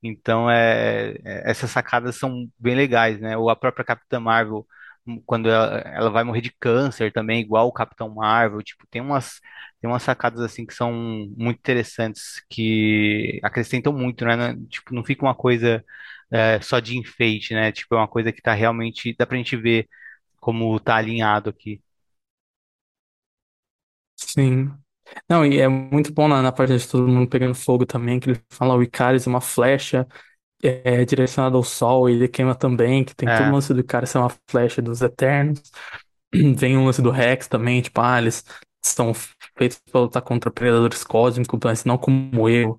Então, 0.01 0.49
é, 0.51 1.11
é- 1.25 1.49
essas 1.51 1.71
sacadas 1.71 2.17
são 2.17 2.47
bem 2.59 2.75
legais, 2.75 3.19
né? 3.19 3.37
Ou 3.37 3.49
a 3.49 3.55
própria 3.55 3.85
Capitã 3.85 4.19
Marvel, 4.19 4.65
quando 5.25 5.49
ela, 5.49 5.79
ela 5.85 6.09
vai 6.09 6.23
morrer 6.23 6.41
de 6.41 6.51
câncer 6.59 7.11
também, 7.11 7.41
igual 7.41 7.67
o 7.67 7.71
Capitão 7.73 8.09
Marvel, 8.13 8.61
tipo, 8.63 8.85
tem 8.87 9.01
umas, 9.01 9.39
tem 9.81 9.89
umas 9.89 10.03
sacadas 10.03 10.39
assim 10.41 10.65
que 10.65 10.73
são 10.73 10.91
muito 11.37 11.57
interessantes, 11.59 12.43
que 12.49 13.39
acrescentam 13.43 13.93
muito, 13.93 14.25
né? 14.25 14.35
Não- 14.35 14.65
Tipo, 14.67 14.93
não 14.93 15.03
fica 15.03 15.25
uma 15.25 15.35
coisa 15.35 15.83
é, 16.31 16.59
só 16.61 16.79
de 16.79 16.97
enfeite, 16.97 17.53
né? 17.53 17.71
Tipo, 17.71 17.95
é 17.95 17.97
uma 17.99 18.07
coisa 18.07 18.31
que 18.31 18.41
tá 18.41 18.53
realmente, 18.53 19.15
dá 19.17 19.25
pra 19.27 19.37
gente 19.37 19.55
ver 19.57 19.87
como 20.39 20.79
tá 20.79 20.95
alinhado 20.97 21.49
aqui. 21.49 21.81
Sim. 24.15 24.71
Não, 25.29 25.45
e 25.45 25.59
é 25.59 25.67
muito 25.67 26.13
bom 26.13 26.27
na, 26.27 26.41
na 26.41 26.51
parte 26.51 26.77
de 26.77 26.87
todo 26.87 27.07
mundo 27.07 27.29
pegando 27.29 27.55
fogo 27.55 27.85
também, 27.85 28.19
que 28.19 28.29
ele 28.31 28.41
fala 28.51 28.75
o 28.75 28.83
Icarus 28.83 29.27
é 29.27 29.29
uma 29.29 29.41
flecha 29.41 30.07
é, 30.63 31.05
direcionada 31.05 31.55
ao 31.57 31.63
sol, 31.63 32.09
e 32.09 32.13
ele 32.13 32.27
queima 32.27 32.55
também, 32.55 33.03
que 33.03 33.15
tem 33.15 33.29
todo 33.31 33.47
o 33.49 33.51
É, 33.51 33.53
lance 33.53 33.73
do 33.73 33.79
Icarus 33.81 34.09
ser 34.09 34.19
uma 34.19 34.29
flecha 34.49 34.81
dos 34.81 35.01
Eternos. 35.01 35.61
Vem 36.33 36.77
o 36.77 36.85
lance 36.85 37.01
do 37.01 37.11
Rex 37.11 37.47
também, 37.47 37.81
tipo, 37.81 38.01
ah, 38.01 38.19
eles 38.19 38.43
são 38.83 39.13
feitos 39.57 39.81
pra 39.91 40.01
lutar 40.01 40.21
contra 40.21 40.51
predadores 40.51 41.03
cósmicos, 41.03 41.59
mas 41.63 41.85
não 41.85 41.97
como 41.97 42.49
eu. 42.49 42.77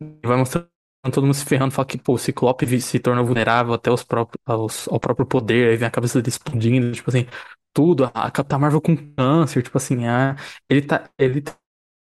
E 0.00 0.26
vai 0.26 0.36
mostrando 0.36 0.68
todo 1.12 1.22
mundo 1.24 1.34
se 1.34 1.44
ferrando, 1.44 1.72
fala 1.72 1.86
que, 1.86 1.98
pô, 1.98 2.14
o 2.14 2.18
Ciclope 2.18 2.80
se 2.80 2.98
torna 2.98 3.22
vulnerável 3.22 3.74
até 3.74 3.90
os 3.90 4.02
próprios, 4.02 4.40
aos- 4.46 4.88
ao 4.88 4.98
próprio 5.00 5.26
poder, 5.26 5.70
aí 5.70 5.76
vem 5.76 5.86
a 5.88 5.90
cabeça 5.90 6.20
dele 6.20 6.30
explodindo, 6.30 6.92
tipo 6.92 7.10
assim, 7.10 7.26
tudo, 7.74 8.10
a 8.14 8.30
Capitã 8.30 8.58
Marvel 8.58 8.80
com 8.80 8.96
câncer, 9.14 9.62
tipo 9.62 9.76
assim, 9.78 10.06
ah, 10.06 10.36
ele 10.68 10.82
tá, 10.82 11.08
ele 11.18 11.42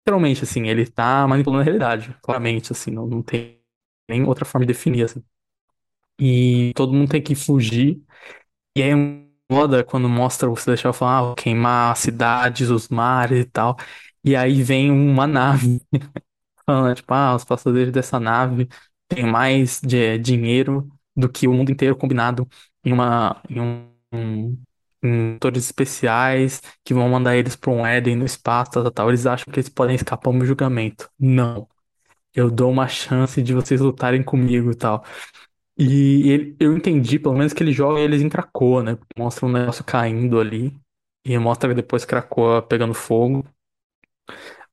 literalmente, 0.05 0.43
assim, 0.43 0.67
ele 0.69 0.85
tá 0.89 1.27
manipulando 1.27 1.61
a 1.61 1.65
realidade, 1.65 2.15
claramente, 2.21 2.71
assim, 2.71 2.91
não, 2.91 3.07
não 3.07 3.21
tem 3.23 3.59
nem 4.13 4.23
outra 4.25 4.45
forma 4.45 4.65
de 4.65 4.73
definir, 4.73 5.03
assim. 5.05 5.23
E 6.19 6.71
todo 6.75 6.93
mundo 6.93 7.09
tem 7.11 7.21
que 7.21 7.35
fugir, 7.35 8.01
e 8.77 8.83
aí 8.83 8.91
é 8.91 8.95
foda 9.51 9.83
quando 9.83 10.09
mostra 10.09 10.49
o 10.49 10.55
Celestial 10.57 10.93
falar, 10.93 11.33
ah, 11.33 11.35
queimar 11.35 11.91
as 11.93 11.99
cidades, 11.99 12.69
os 12.69 12.89
mares 12.89 13.41
e 13.41 13.45
tal, 13.45 13.77
e 14.23 14.35
aí 14.35 14.63
vem 14.63 14.91
uma 14.91 15.27
nave 15.27 15.81
falando, 16.65 16.95
tipo, 16.95 17.13
ah, 17.13 17.35
os 17.35 17.43
passageiros 17.45 17.93
dessa 17.93 18.19
nave 18.19 18.67
têm 19.07 19.25
mais 19.25 19.79
de, 19.81 20.17
dinheiro 20.19 20.89
do 21.15 21.29
que 21.29 21.47
o 21.47 21.53
mundo 21.53 21.71
inteiro 21.71 21.95
combinado 21.95 22.47
em 22.83 22.93
uma, 22.93 23.41
em 23.49 23.59
um, 23.61 23.89
em 25.03 25.33
motores 25.33 25.65
especiais 25.65 26.61
que 26.83 26.93
vão 26.93 27.09
mandar 27.09 27.35
eles 27.37 27.55
para 27.55 27.71
um 27.71 27.85
Éden 27.85 28.15
no 28.15 28.25
espaço, 28.25 28.71
tal, 28.71 28.91
tal. 28.91 29.09
Eles 29.09 29.25
acham 29.25 29.51
que 29.51 29.59
eles 29.59 29.69
podem 29.69 29.95
escapar 29.95 30.31
do 30.33 30.45
julgamento. 30.45 31.09
Não. 31.19 31.67
Eu 32.33 32.49
dou 32.49 32.71
uma 32.71 32.87
chance 32.87 33.41
de 33.41 33.53
vocês 33.53 33.79
lutarem 33.81 34.23
comigo 34.23 34.71
e 34.71 34.75
tal. 34.75 35.03
E 35.77 36.29
ele- 36.31 36.57
eu 36.59 36.75
entendi, 36.77 37.19
pelo 37.19 37.35
menos, 37.37 37.53
que 37.53 37.63
ele 37.63 37.71
joga 37.73 37.99
eles 37.99 38.21
em 38.21 38.29
Krakoa, 38.29 38.83
né? 38.83 38.97
Mostra 39.17 39.45
um 39.45 39.51
negócio 39.51 39.83
caindo 39.83 40.39
ali. 40.39 40.73
E 41.25 41.37
mostra 41.39 41.73
depois 41.75 42.05
Krakoa 42.05 42.61
pegando 42.61 42.93
fogo. 42.93 43.45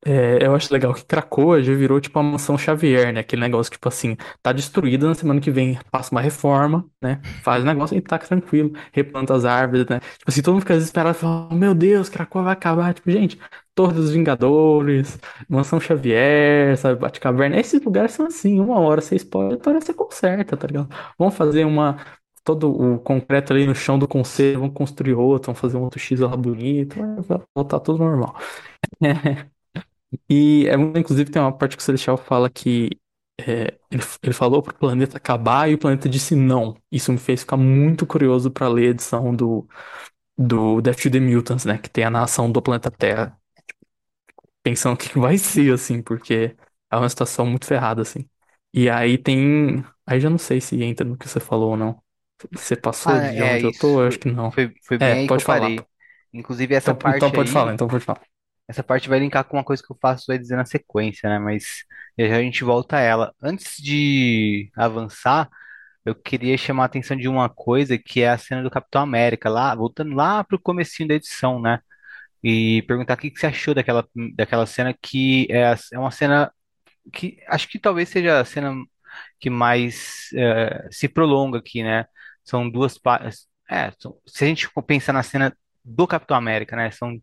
É, 0.03 0.43
eu 0.43 0.55
acho 0.55 0.73
legal 0.73 0.93
que 0.95 1.05
Krakoa 1.05 1.61
já 1.61 1.73
virou 1.75 2.01
tipo 2.01 2.17
a 2.17 2.23
mansão 2.23 2.57
Xavier, 2.57 3.13
né? 3.13 3.19
Aquele 3.19 3.41
negócio, 3.41 3.71
tipo 3.71 3.87
assim, 3.87 4.17
tá 4.41 4.51
destruída 4.51 5.07
na 5.07 5.13
semana 5.13 5.39
que 5.39 5.51
vem, 5.51 5.77
passa 5.91 6.11
uma 6.11 6.21
reforma, 6.21 6.89
né? 6.99 7.21
Faz 7.43 7.61
o 7.63 7.65
negócio 7.67 7.95
e 7.95 8.01
tá 8.01 8.17
tranquilo, 8.17 8.71
replanta 8.91 9.35
as 9.35 9.45
árvores, 9.45 9.85
né? 9.87 9.99
Tipo 9.99 10.25
assim, 10.27 10.41
todo 10.41 10.53
mundo 10.55 10.61
fica 10.63 10.73
desesperado, 10.75 11.15
fala, 11.17 11.47
oh, 11.51 11.55
meu 11.55 11.75
Deus, 11.75 12.09
Krakoa 12.09 12.41
vai 12.43 12.53
acabar. 12.53 12.93
Tipo, 12.95 13.11
gente, 13.11 13.39
Torre 13.75 13.93
dos 13.93 14.11
Vingadores, 14.11 15.19
Mansão 15.47 15.79
Xavier, 15.79 16.75
sabe, 16.77 16.99
Batcaverna, 16.99 17.59
esses 17.59 17.79
lugares 17.83 18.11
são 18.13 18.25
assim, 18.25 18.59
uma 18.59 18.79
hora 18.79 19.01
você 19.01 19.15
explode, 19.15 19.53
outra 19.53 19.71
hora 19.71 19.81
você 19.81 19.93
conserta, 19.93 20.57
tá 20.57 20.65
ligado? 20.67 20.89
Vamos 21.17 21.35
fazer 21.35 21.63
uma. 21.65 21.97
Todo 22.43 22.71
o 22.71 22.99
concreto 22.99 23.53
ali 23.53 23.67
no 23.67 23.75
chão 23.75 23.99
do 23.99 24.07
concerto, 24.07 24.59
vamos 24.61 24.73
construir 24.73 25.13
outro, 25.13 25.47
vamos 25.47 25.59
fazer 25.61 25.77
um 25.77 25.83
outro 25.83 25.99
X 25.99 26.19
lá 26.19 26.35
bonito, 26.35 26.95
vai 27.21 27.39
voltar 27.55 27.79
tudo 27.81 27.99
normal. 27.99 28.35
E 30.29 30.67
é, 30.67 30.73
inclusive 30.99 31.29
tem 31.31 31.41
uma 31.41 31.55
parte 31.57 31.75
que 31.77 31.81
o 31.81 31.85
Celestial 31.85 32.17
fala 32.17 32.49
que 32.49 32.89
é, 33.39 33.77
ele, 33.89 34.03
ele 34.23 34.33
falou 34.33 34.61
pro 34.61 34.73
planeta 34.75 35.17
acabar 35.17 35.69
e 35.69 35.73
o 35.75 35.77
planeta 35.77 36.09
disse 36.09 36.35
não. 36.35 36.75
Isso 36.91 37.11
me 37.11 37.17
fez 37.17 37.41
ficar 37.41 37.57
muito 37.57 38.05
curioso 38.05 38.51
para 38.51 38.67
ler 38.67 38.87
a 38.87 38.89
edição 38.91 39.35
do, 39.35 39.67
do 40.37 40.81
Death 40.81 41.03
to 41.03 41.11
the 41.11 41.19
Mutants, 41.19 41.65
né? 41.65 41.77
Que 41.77 41.89
tem 41.89 42.03
a 42.05 42.09
nação 42.11 42.51
do 42.51 42.61
planeta 42.61 42.91
Terra. 42.91 43.37
Pensando 44.63 44.93
o 44.95 44.97
que 44.97 45.17
vai 45.19 45.37
ser, 45.37 45.73
assim, 45.73 46.01
porque 46.01 46.55
é 46.91 46.95
uma 46.95 47.09
situação 47.09 47.45
muito 47.45 47.65
ferrada, 47.65 48.01
assim. 48.01 48.29
E 48.73 48.89
aí 48.89 49.17
tem. 49.17 49.83
Aí 50.05 50.19
já 50.19 50.29
não 50.29 50.37
sei 50.37 50.61
se 50.61 50.81
entra 50.83 51.05
no 51.05 51.17
que 51.17 51.27
você 51.27 51.39
falou 51.39 51.71
ou 51.71 51.77
não. 51.77 52.01
Você 52.51 52.75
passou 52.75 53.17
ah, 53.17 53.21
de 53.21 53.41
é 53.41 53.43
onde 53.43 53.65
eu 53.65 53.73
isso. 53.73 53.77
tô? 53.77 54.01
Eu 54.01 54.07
acho 54.07 54.19
que 54.19 54.29
não. 54.31 54.53
foi, 54.53 54.73
foi 54.83 54.97
bem 54.97 55.11
É, 55.11 55.15
aí 55.15 55.29
que 55.29 55.37
eu 55.37 55.41
pode 55.41 55.45
falar. 55.45 55.73
parei. 55.73 55.85
Inclusive, 56.33 56.75
essa 56.75 56.93
Então, 56.93 57.01
então 57.05 57.31
parte 57.33 57.33
pode 57.33 57.51
falar, 57.51 57.73
aí. 57.73 57.75
então 57.75 57.87
pode 57.87 58.05
falar. 58.05 58.21
Essa 58.67 58.83
parte 58.83 59.09
vai 59.09 59.19
linkar 59.19 59.43
com 59.45 59.57
uma 59.57 59.63
coisa 59.63 59.83
que 59.83 59.91
o 59.91 59.97
Fácil 60.01 60.25
vai 60.27 60.37
dizer 60.37 60.55
na 60.55 60.65
sequência, 60.65 61.29
né? 61.29 61.39
Mas 61.39 61.83
já 62.17 62.37
a 62.37 62.41
gente 62.41 62.63
volta 62.63 62.97
a 62.97 62.99
ela. 63.01 63.35
Antes 63.41 63.75
de 63.81 64.71
avançar, 64.75 65.49
eu 66.05 66.15
queria 66.15 66.57
chamar 66.57 66.83
a 66.83 66.85
atenção 66.87 67.17
de 67.17 67.27
uma 67.27 67.49
coisa 67.49 67.97
que 67.97 68.21
é 68.21 68.29
a 68.29 68.37
cena 68.37 68.63
do 68.63 68.71
Capitão 68.71 69.01
América, 69.01 69.49
lá, 69.49 69.75
voltando 69.75 70.15
lá 70.15 70.43
pro 70.43 70.59
comecinho 70.59 71.09
da 71.09 71.15
edição, 71.15 71.61
né? 71.61 71.79
E 72.43 72.83
perguntar 72.83 73.15
o 73.15 73.17
que 73.17 73.31
que 73.31 73.39
você 73.39 73.47
achou 73.47 73.73
daquela, 73.73 74.07
daquela 74.35 74.65
cena 74.65 74.93
que 75.01 75.47
é, 75.51 75.75
é 75.93 75.99
uma 75.99 76.11
cena 76.11 76.51
que 77.13 77.37
acho 77.47 77.67
que 77.69 77.79
talvez 77.79 78.09
seja 78.09 78.39
a 78.41 78.45
cena 78.45 78.73
que 79.39 79.49
mais 79.49 80.29
eh, 80.35 80.87
se 80.91 81.07
prolonga 81.09 81.59
aqui, 81.59 81.83
né? 81.83 82.05
São 82.43 82.69
duas 82.69 82.97
páginas. 82.97 83.47
É, 83.69 83.91
se 84.27 84.43
a 84.45 84.47
gente 84.47 84.67
for 84.67 84.83
pensar 84.83 85.13
na 85.13 85.23
cena 85.23 85.55
do 85.83 86.07
Capitão 86.07 86.37
América, 86.37 86.75
né? 86.75 86.91
São 86.91 87.19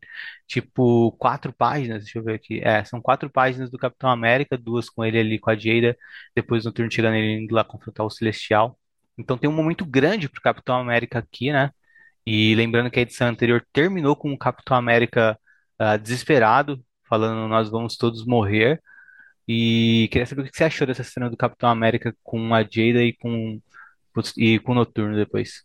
tipo 0.47 1.12
quatro 1.12 1.53
páginas, 1.53 2.05
deixa 2.05 2.18
eu 2.18 2.25
ver 2.25 2.35
aqui. 2.35 2.61
É, 2.62 2.85
são 2.85 3.01
quatro 3.01 3.31
páginas 3.31 3.71
do 3.71 3.79
Capitão 3.79 4.11
América, 4.11 4.59
duas 4.59 4.88
com 4.90 5.05
ele 5.05 5.18
ali 5.18 5.38
com 5.38 5.51
a 5.51 5.57
Jada, 5.57 5.97
depois 6.35 6.64
no 6.64 6.73
turno 6.73 6.90
chegando 6.90 7.14
ele 7.16 7.44
indo 7.44 7.55
lá 7.55 7.64
confrontar 7.64 8.05
o 8.07 8.11
Celestial. 8.11 8.79
Então 9.16 9.38
tem 9.38 9.49
um 9.51 9.53
momento 9.53 9.85
grande 9.85 10.29
pro 10.29 10.40
Capitão 10.42 10.77
América 10.79 11.18
aqui, 11.21 11.53
né? 11.53 11.71
E 12.27 12.55
lembrando 12.55 12.90
que 12.90 12.99
a 12.99 13.03
edição 13.03 13.29
anterior 13.29 13.66
terminou 13.73 14.14
com 14.16 14.33
o 14.33 14.38
Capitão 14.38 14.77
América 14.77 15.38
ah, 15.79 15.97
desesperado, 15.97 16.85
falando 17.09 17.49
nós 17.49 17.71
vamos 17.71 17.97
todos 17.97 18.27
morrer. 18.27 18.83
E 19.49 20.09
queria 20.12 20.27
saber 20.27 20.42
o 20.42 20.44
que 20.44 20.57
você 20.57 20.64
achou 20.64 20.87
dessa 20.87 21.03
cena 21.05 21.31
do 21.31 21.37
Capitão 21.37 21.71
América 21.71 22.14
com 22.23 22.55
a 22.55 22.62
Jada 22.62 23.03
e 23.03 23.14
com, 23.14 23.61
e 24.37 24.59
com 24.61 24.73
o 24.73 24.75
Noturno 24.75 25.16
depois. 25.16 25.64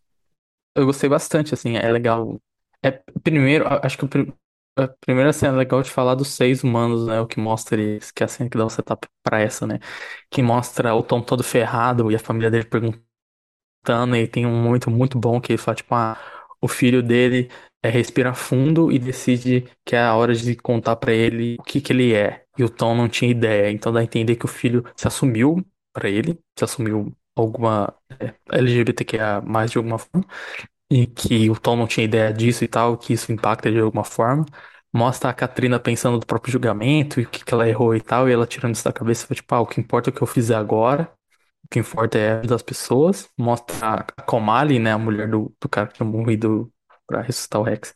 Eu 0.75 0.85
gostei 0.85 1.09
bastante, 1.09 1.53
assim, 1.53 1.77
é 1.77 1.91
legal. 1.91 2.39
É, 2.83 2.91
primeiro, 3.23 3.65
acho 3.85 3.97
que 3.97 4.05
o 4.05 4.09
a 4.75 4.87
primeira 4.87 5.31
cena 5.31 5.53
é 5.53 5.57
legal 5.59 5.83
de 5.83 5.91
falar 5.91 6.15
dos 6.15 6.29
seis 6.29 6.63
humanos, 6.63 7.05
né? 7.05 7.19
O 7.21 7.27
que 7.27 7.39
mostra 7.39 7.79
eles, 7.79 8.09
que 8.11 8.23
é 8.23 8.25
a 8.25 8.27
cena 8.27 8.49
que 8.49 8.57
dá 8.57 8.65
o 8.65 8.69
setup 8.71 9.07
pra 9.21 9.39
essa, 9.39 9.67
né? 9.67 9.79
Que 10.31 10.41
mostra 10.41 10.95
o 10.95 11.03
Tom 11.03 11.21
todo 11.21 11.43
ferrado 11.43 12.11
e 12.11 12.15
a 12.15 12.19
família 12.19 12.49
dele 12.49 12.65
perguntando, 12.65 13.03
e 14.15 14.27
tem 14.27 14.45
um 14.45 14.63
momento 14.63 14.89
muito 14.91 15.19
bom 15.19 15.39
que 15.41 15.51
ele 15.53 15.57
fala, 15.59 15.75
tipo, 15.75 15.93
ah, 15.95 16.17
o 16.61 16.67
filho 16.67 17.03
dele 17.03 17.49
é, 17.83 17.89
respira 17.89 18.33
fundo 18.33 18.91
e 18.91 18.99
decide 18.99 19.69
que 19.85 19.95
é 19.95 20.01
a 20.03 20.15
hora 20.15 20.33
de 20.35 20.55
contar 20.55 20.95
pra 20.95 21.13
ele 21.13 21.55
o 21.59 21.63
que 21.63 21.81
que 21.81 21.93
ele 21.93 22.13
é. 22.13 22.45
E 22.57 22.63
o 22.63 22.69
Tom 22.69 22.95
não 22.95 23.09
tinha 23.09 23.31
ideia, 23.31 23.71
então 23.71 23.91
dá 23.91 23.99
a 24.01 24.03
entender 24.03 24.35
que 24.37 24.45
o 24.45 24.47
filho 24.47 24.83
se 24.95 25.07
assumiu 25.07 25.63
pra 25.93 26.09
ele, 26.09 26.39
se 26.57 26.63
assumiu 26.65 27.15
alguma 27.35 27.93
é, 28.19 28.33
LGBTQIA+, 28.51 29.41
mais 29.41 29.71
de 29.71 29.77
alguma 29.77 29.97
forma 29.99 30.25
e 30.93 31.07
que 31.07 31.49
o 31.49 31.59
Tom 31.59 31.75
não 31.75 31.87
tinha 31.87 32.03
ideia 32.05 32.33
disso 32.33 32.63
e 32.63 32.67
tal, 32.67 32.97
que 32.97 33.13
isso 33.13 33.31
impacta 33.31 33.71
de 33.71 33.79
alguma 33.79 34.03
forma. 34.03 34.45
Mostra 34.93 35.29
a 35.29 35.33
Katrina 35.33 35.79
pensando 35.79 36.15
no 36.19 36.25
próprio 36.25 36.51
julgamento 36.51 37.19
e 37.19 37.23
o 37.23 37.29
que 37.29 37.43
que 37.43 37.53
ela 37.53 37.67
errou 37.67 37.95
e 37.95 38.01
tal, 38.01 38.29
e 38.29 38.33
ela 38.33 38.45
tirando 38.45 38.75
isso 38.75 38.83
da 38.85 38.93
cabeça, 38.93 39.33
tipo, 39.33 39.55
ah, 39.55 39.61
o 39.61 39.65
que 39.67 39.79
importa 39.81 40.09
é 40.09 40.11
o 40.11 40.15
que 40.15 40.21
eu 40.21 40.27
fizer 40.27 40.55
agora, 40.55 41.11
o 41.65 41.67
que 41.69 41.79
importa 41.79 42.17
é 42.19 42.33
a 42.33 42.35
vida 42.41 42.55
das 42.55 42.61
pessoas. 42.63 43.29
Mostra 43.37 44.05
a 44.17 44.21
Komali, 44.23 44.79
né, 44.79 44.91
a 44.93 44.97
mulher 44.97 45.29
do, 45.29 45.53
do 45.61 45.69
cara 45.69 45.87
que 45.87 45.95
tinha 45.95 46.07
morrido 46.09 46.71
pra 47.07 47.21
ressuscitar 47.21 47.61
o 47.61 47.63
Rex, 47.63 47.95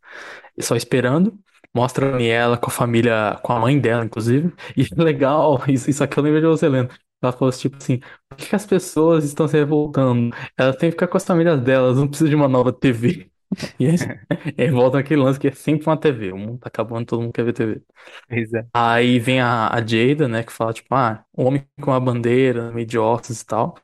só 0.61 0.75
esperando. 0.75 1.37
Mostra 1.73 2.07
a 2.09 2.11
Daniela 2.13 2.57
com 2.57 2.67
a 2.69 2.73
família, 2.73 3.39
com 3.43 3.53
a 3.53 3.59
mãe 3.59 3.79
dela, 3.79 4.05
inclusive. 4.05 4.53
E 4.77 4.83
é 4.83 5.03
legal, 5.03 5.63
isso, 5.67 5.89
isso 5.89 6.03
aqui 6.03 6.17
eu 6.19 6.23
lembrei 6.23 6.41
de 6.41 6.47
você, 6.47 6.65
Helena. 6.67 6.89
Ela 7.21 7.31
falou 7.33 7.49
assim, 7.49 7.61
tipo 7.61 7.77
assim, 7.77 7.99
por 8.29 8.37
que 8.37 8.55
as 8.55 8.65
pessoas 8.65 9.23
estão 9.25 9.47
se 9.47 9.57
revoltando? 9.57 10.35
Elas 10.57 10.75
têm 10.77 10.89
que 10.89 10.93
ficar 10.95 11.07
com 11.07 11.17
as 11.17 11.25
famílias 11.25 11.59
delas, 11.61 11.97
não 11.97 12.07
precisa 12.07 12.29
de 12.29 12.35
uma 12.35 12.47
nova 12.47 12.71
TV. 12.73 13.31
E 13.79 13.87
aí, 13.87 13.95
aí 14.59 14.69
volta 14.69 14.99
aquele 14.99 15.21
lance 15.21 15.39
que 15.39 15.47
é 15.47 15.51
sempre 15.53 15.87
uma 15.87 15.97
TV. 15.97 16.33
O 16.33 16.37
mundo 16.37 16.59
tá 16.59 16.67
acabando, 16.67 17.05
todo 17.05 17.21
mundo 17.21 17.31
quer 17.33 17.45
ver 17.45 17.53
TV. 17.53 17.81
É. 18.29 18.65
Aí 18.73 19.19
vem 19.19 19.39
a, 19.41 19.69
a 19.73 19.77
Jada, 19.85 20.27
né, 20.27 20.43
que 20.43 20.51
fala, 20.51 20.73
tipo, 20.73 20.93
ah, 20.93 21.23
um 21.37 21.45
homem 21.45 21.65
com 21.81 21.91
uma 21.91 21.99
bandeira, 21.99 22.71
meio 22.71 22.85
de 22.85 22.97
ossos 22.99 23.41
e 23.41 23.45
tal. 23.45 23.75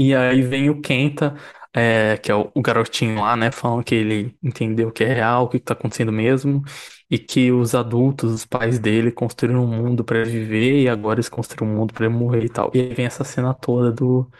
E 0.00 0.14
aí 0.14 0.42
vem 0.42 0.70
o 0.70 0.80
Kenta, 0.80 1.34
é, 1.74 2.16
que 2.18 2.30
é 2.30 2.34
o, 2.34 2.50
o 2.54 2.62
garotinho 2.62 3.20
lá, 3.20 3.36
né? 3.36 3.50
Falando 3.50 3.82
que 3.84 3.94
ele 3.94 4.36
entendeu 4.42 4.88
o 4.88 4.92
que 4.92 5.02
é 5.04 5.12
real, 5.12 5.44
o 5.44 5.48
que 5.48 5.58
tá 5.58 5.74
acontecendo 5.74 6.12
mesmo, 6.12 6.62
e 7.10 7.18
que 7.18 7.50
os 7.52 7.74
adultos, 7.74 8.32
os 8.32 8.46
pais 8.46 8.78
dele, 8.78 9.10
construíram 9.10 9.64
um 9.64 9.66
mundo 9.66 10.04
ele 10.10 10.30
viver, 10.30 10.82
e 10.82 10.88
agora 10.88 11.16
eles 11.18 11.28
construíram 11.28 11.66
um 11.74 11.76
mundo 11.78 11.94
ele 11.98 12.08
morrer 12.08 12.44
e 12.44 12.48
tal. 12.48 12.70
E 12.74 12.80
aí 12.80 12.94
vem 12.94 13.06
essa 13.06 13.24
cena 13.24 13.52
toda 13.54 13.90
do, 13.92 14.30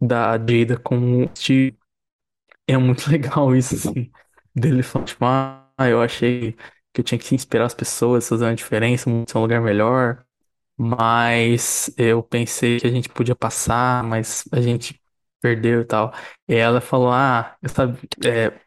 da 0.00 0.32
Jada 0.38 0.78
com 0.78 1.24
o 1.26 1.30
Steve. 1.36 1.78
É 2.66 2.76
muito 2.78 3.08
legal 3.10 3.54
isso, 3.56 3.74
assim, 3.74 4.10
dele 4.54 4.82
falando, 4.82 5.08
tipo, 5.08 5.24
ah, 5.24 5.66
eu 5.88 6.00
achei 6.02 6.52
que 6.92 7.00
eu 7.00 7.04
tinha 7.04 7.18
que 7.18 7.34
inspirar 7.34 7.66
as 7.66 7.74
pessoas, 7.74 8.28
fazer 8.28 8.44
uma 8.46 8.54
diferença, 8.54 9.10
ser 9.28 9.38
um 9.38 9.42
lugar 9.42 9.60
melhor. 9.60 10.23
Mas 10.76 11.92
eu 11.96 12.22
pensei 12.22 12.80
que 12.80 12.86
a 12.86 12.90
gente 12.90 13.08
podia 13.08 13.36
passar, 13.36 14.02
mas 14.04 14.44
a 14.52 14.60
gente 14.60 15.00
perdeu 15.40 15.82
e 15.82 15.84
tal. 15.84 16.12
E 16.48 16.54
ela 16.54 16.80
falou: 16.80 17.12
Ah, 17.12 17.56
eu 17.62 17.68
sabia, 17.68 18.60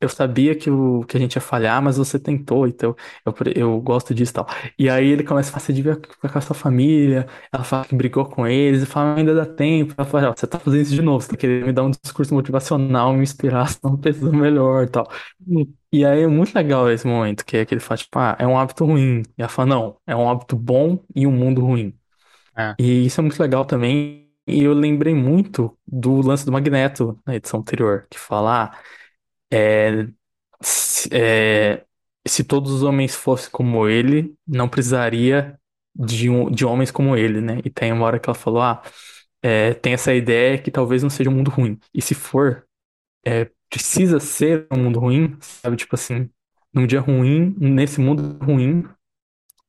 eu 0.00 0.08
sabia 0.08 0.54
que, 0.54 0.70
o, 0.70 1.04
que 1.04 1.16
a 1.16 1.20
gente 1.20 1.34
ia 1.36 1.40
falhar, 1.42 1.82
mas 1.82 1.96
você 1.96 2.18
tentou, 2.18 2.66
então 2.66 2.94
eu, 3.26 3.34
eu 3.56 3.80
gosto 3.80 4.14
disso 4.14 4.32
e 4.32 4.34
tal. 4.34 4.46
E 4.78 4.88
aí 4.88 5.06
ele 5.08 5.24
começa 5.24 5.48
a 5.50 5.52
falar: 5.52 5.64
Você 5.64 5.72
devia 5.72 5.94
ficar 5.96 6.28
com 6.30 6.38
a 6.38 6.40
sua 6.40 6.54
família. 6.54 7.26
Ela 7.52 7.64
fala 7.64 7.84
que 7.84 7.94
brigou 7.96 8.24
com 8.26 8.46
eles 8.46 8.82
e 8.82 8.86
fala: 8.86 9.16
Ainda 9.16 9.34
dá 9.34 9.46
tempo. 9.46 9.94
Ela 9.96 10.06
fala: 10.08 10.30
"Ó, 10.30 10.34
Você 10.36 10.46
tá 10.46 10.58
fazendo 10.58 10.82
isso 10.82 10.94
de 10.94 11.02
novo, 11.02 11.20
você 11.22 11.30
tá 11.30 11.36
querendo 11.36 11.66
me 11.66 11.72
dar 11.72 11.82
um 11.84 11.90
discurso 11.90 12.34
motivacional, 12.34 13.12
me 13.14 13.22
inspirar, 13.22 13.66
senão 13.70 13.92
não 13.94 14.00
precisa 14.00 14.30
melhor 14.30 14.84
e 14.84 14.88
tal. 14.88 15.08
E 15.92 16.04
aí 16.04 16.22
é 16.22 16.26
muito 16.26 16.54
legal 16.54 16.90
esse 16.90 17.06
momento, 17.06 17.44
que 17.44 17.56
é 17.56 17.64
que 17.66 17.74
ele 17.74 17.80
fala: 17.80 17.98
Tipo, 17.98 18.18
ah, 18.18 18.36
é 18.38 18.46
um 18.46 18.58
hábito 18.58 18.84
ruim. 18.84 19.22
E 19.36 19.42
ela 19.42 19.48
fala: 19.48 19.68
Não, 19.68 19.96
é 20.06 20.14
um 20.16 20.28
hábito 20.28 20.56
bom 20.56 21.02
e 21.14 21.26
um 21.26 21.32
mundo 21.32 21.60
ruim. 21.62 21.98
É, 22.56 22.76
E 22.78 23.06
isso 23.06 23.20
é 23.20 23.22
muito 23.22 23.40
legal 23.40 23.64
também. 23.64 24.26
E 24.46 24.62
eu 24.64 24.72
lembrei 24.74 25.14
muito 25.14 25.76
do 25.86 26.20
lance 26.22 26.44
do 26.46 26.52
Magneto 26.52 27.20
na 27.26 27.36
edição 27.36 27.60
anterior, 27.60 28.06
que 28.10 28.18
fala, 28.18 28.64
ah, 28.72 28.78
é, 29.52 30.08
se, 30.62 31.08
é, 31.12 31.84
se 32.26 32.44
todos 32.44 32.72
os 32.72 32.82
homens 32.82 33.14
fossem 33.14 33.50
como 33.50 33.88
ele, 33.88 34.34
não 34.46 34.68
precisaria 34.68 35.58
de, 35.94 36.30
um, 36.30 36.50
de 36.50 36.64
homens 36.64 36.90
como 36.90 37.16
ele, 37.16 37.40
né? 37.40 37.60
E 37.64 37.70
tem 37.70 37.92
uma 37.92 38.06
hora 38.06 38.18
que 38.20 38.28
ela 38.28 38.34
falou, 38.38 38.62
ah, 38.62 38.82
é, 39.42 39.74
tem 39.74 39.92
essa 39.94 40.14
ideia 40.14 40.58
que 40.58 40.70
talvez 40.70 41.02
não 41.02 41.10
seja 41.10 41.30
um 41.30 41.34
mundo 41.34 41.50
ruim. 41.50 41.78
E 41.94 42.02
se 42.02 42.14
for, 42.14 42.66
é, 43.26 43.50
precisa 43.70 44.20
ser 44.20 44.66
um 44.72 44.78
mundo 44.84 45.00
ruim, 45.00 45.36
sabe? 45.40 45.76
Tipo 45.76 45.94
assim, 45.96 46.30
num 46.72 46.86
dia 46.86 47.00
ruim, 47.00 47.54
nesse 47.60 48.00
mundo 48.00 48.38
ruim, 48.44 48.84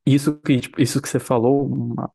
isso 0.05 0.39
que, 0.41 0.59
tipo, 0.59 0.81
isso 0.81 1.01
que 1.01 1.09
você 1.09 1.19
falou, 1.19 1.65
uma- 1.67 2.11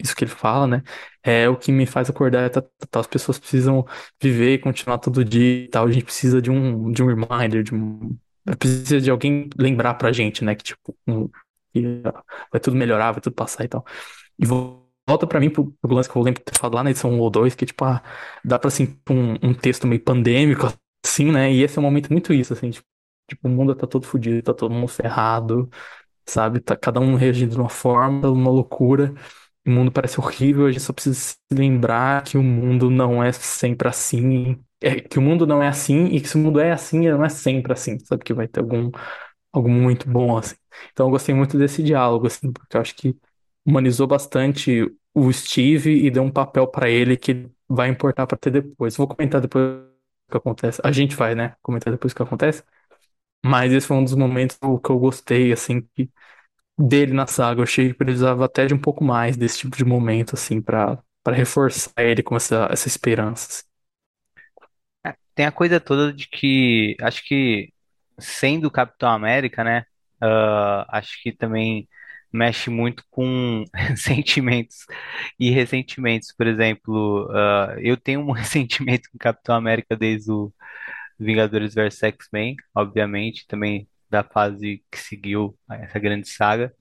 isso 0.00 0.14
que 0.16 0.24
ele 0.24 0.30
fala, 0.30 0.66
né? 0.66 0.82
É 1.22 1.48
o 1.48 1.56
que 1.56 1.70
me 1.72 1.86
faz 1.86 2.10
acordar. 2.10 2.50
Tá, 2.50 2.62
tá, 2.90 3.00
as 3.00 3.06
pessoas 3.06 3.38
precisam 3.38 3.84
viver 4.20 4.54
e 4.54 4.58
continuar 4.58 4.98
todo 4.98 5.24
dia 5.24 5.64
e 5.64 5.68
tal. 5.68 5.86
A 5.86 5.90
gente 5.92 6.04
precisa 6.04 6.40
de 6.42 6.50
um, 6.50 6.90
de 6.92 7.02
um 7.02 7.06
reminder, 7.06 7.62
de 7.62 7.74
um, 7.74 8.16
precisa 8.58 9.00
de 9.00 9.10
alguém 9.10 9.48
lembrar 9.58 9.94
pra 9.94 10.12
gente, 10.12 10.44
né? 10.44 10.54
Que 10.54 10.64
tipo, 10.64 10.96
um- 11.06 11.28
que, 11.72 12.02
vai 12.50 12.60
tudo 12.60 12.76
melhorar, 12.76 13.12
vai 13.12 13.20
tudo 13.20 13.34
passar 13.34 13.64
e 13.64 13.68
tal. 13.68 13.84
E 14.38 14.46
vo- 14.46 14.88
volta 15.08 15.26
pra 15.26 15.40
mim 15.40 15.50
pro, 15.50 15.72
pro 15.80 15.94
lance 15.94 16.08
que 16.10 16.16
eu 16.16 16.22
lembro 16.22 16.40
de 16.40 16.44
ter 16.46 16.58
falado 16.58 16.74
lá 16.76 16.82
na 16.84 16.90
edição 16.90 17.10
1 17.12 17.20
ou 17.20 17.30
2, 17.30 17.54
que 17.54 17.66
tipo, 17.66 17.84
ah, 17.84 18.02
dá 18.44 18.58
pra 18.58 18.68
assim, 18.68 18.98
um, 19.10 19.50
um 19.50 19.54
texto 19.54 19.86
meio 19.86 20.02
pandêmico, 20.02 20.66
assim, 21.04 21.30
né? 21.32 21.52
E 21.52 21.62
esse 21.62 21.78
é 21.78 21.80
um 21.80 21.84
momento 21.84 22.12
muito 22.12 22.32
isso, 22.34 22.52
assim, 22.52 22.70
tipo, 22.70 22.86
tipo, 23.28 23.48
o 23.48 23.50
mundo 23.50 23.74
tá 23.74 23.86
todo 23.86 24.06
fodido, 24.06 24.42
tá 24.42 24.54
todo 24.54 24.72
mundo 24.74 24.88
ferrado 24.88 25.68
sabe? 26.26 26.60
Tá 26.60 26.76
cada 26.76 27.00
um 27.00 27.14
reagindo 27.16 27.52
de 27.54 27.60
uma 27.60 27.68
forma, 27.68 28.28
uma 28.30 28.50
loucura. 28.50 29.14
O 29.66 29.70
mundo 29.70 29.92
parece 29.92 30.18
horrível, 30.20 30.66
a 30.66 30.72
gente 30.72 30.82
só 30.82 30.92
precisa 30.92 31.14
se 31.18 31.36
lembrar 31.52 32.24
que 32.24 32.36
o 32.36 32.42
mundo 32.42 32.90
não 32.90 33.22
é 33.22 33.30
sempre 33.32 33.88
assim. 33.88 34.58
É, 34.80 35.00
que 35.00 35.18
o 35.18 35.22
mundo 35.22 35.46
não 35.46 35.62
é 35.62 35.68
assim 35.68 36.06
e 36.06 36.20
que 36.20 36.28
se 36.28 36.36
o 36.36 36.40
mundo 36.40 36.58
é 36.60 36.72
assim, 36.72 37.08
não 37.08 37.24
é 37.24 37.28
sempre 37.28 37.72
assim, 37.72 37.98
sabe? 38.00 38.24
Que 38.24 38.34
vai 38.34 38.48
ter 38.48 38.58
algum, 38.60 38.90
algum 39.52 39.70
muito 39.70 40.08
bom, 40.10 40.36
assim. 40.38 40.56
Então 40.92 41.06
eu 41.06 41.10
gostei 41.10 41.34
muito 41.34 41.58
desse 41.58 41.82
diálogo, 41.82 42.26
assim, 42.26 42.52
porque 42.52 42.76
eu 42.76 42.80
acho 42.80 42.94
que 42.96 43.16
humanizou 43.66 44.06
bastante 44.06 44.90
o 45.14 45.32
Steve 45.32 45.90
e 46.06 46.10
deu 46.10 46.22
um 46.22 46.30
papel 46.32 46.66
pra 46.68 46.88
ele 46.90 47.16
que 47.16 47.48
vai 47.68 47.88
importar 47.88 48.26
pra 48.26 48.36
ter 48.38 48.50
depois. 48.50 48.96
Vou 48.96 49.06
comentar 49.08 49.40
depois 49.40 49.64
o 50.28 50.30
que 50.32 50.36
acontece. 50.38 50.80
A 50.84 50.92
gente 50.92 51.14
vai, 51.16 51.34
né? 51.34 51.54
Comentar 51.62 51.92
depois 51.92 52.12
o 52.12 52.16
que 52.16 52.22
acontece. 52.22 52.62
Mas 53.44 53.72
esse 53.72 53.86
foi 53.86 53.96
um 53.96 54.04
dos 54.04 54.14
momentos 54.14 54.56
que 54.58 54.90
eu 54.90 54.98
gostei, 54.98 55.52
assim, 55.52 55.82
que 55.94 56.10
dele 56.88 57.12
na 57.12 57.26
saga. 57.26 57.60
Eu 57.60 57.64
achei 57.64 57.88
que 57.88 57.94
precisava 57.94 58.44
até 58.44 58.66
de 58.66 58.74
um 58.74 58.78
pouco 58.80 59.04
mais 59.04 59.36
desse 59.36 59.58
tipo 59.58 59.76
de 59.76 59.84
momento, 59.84 60.34
assim, 60.34 60.60
pra, 60.60 60.98
pra 61.22 61.34
reforçar 61.34 61.92
ele 61.98 62.22
com 62.22 62.36
essa, 62.36 62.68
essa 62.70 62.88
esperança. 62.88 63.64
assim. 65.04 65.14
tem 65.34 65.46
a 65.46 65.52
coisa 65.52 65.80
toda 65.80 66.12
de 66.12 66.28
que 66.28 66.96
acho 67.00 67.24
que 67.24 67.72
sendo 68.18 68.70
Capitão 68.70 69.10
América, 69.10 69.64
né? 69.64 69.84
ah, 70.22 70.86
acho 70.98 71.20
que 71.22 71.32
também 71.32 71.88
mexe 72.32 72.70
muito 72.70 73.04
com 73.10 73.64
sentimentos 73.96 74.86
e 75.38 75.50
ressentimentos. 75.50 76.32
Por 76.32 76.46
exemplo, 76.46 77.28
ah, 77.32 77.76
eu 77.80 77.96
tenho 77.96 78.20
um 78.20 78.32
ressentimento 78.32 79.10
com 79.10 79.18
Capitão 79.18 79.56
América 79.56 79.96
desde 79.96 80.30
o 80.32 80.52
Vingadores 81.18 81.74
vs 81.74 82.02
X-Men, 82.04 82.56
obviamente, 82.74 83.46
também 83.46 83.88
da 84.12 84.22
fase 84.24 84.84
que 84.90 84.98
seguiu 84.98 85.58
essa 85.70 85.98
grande 85.98 86.28
saga. 86.28 86.74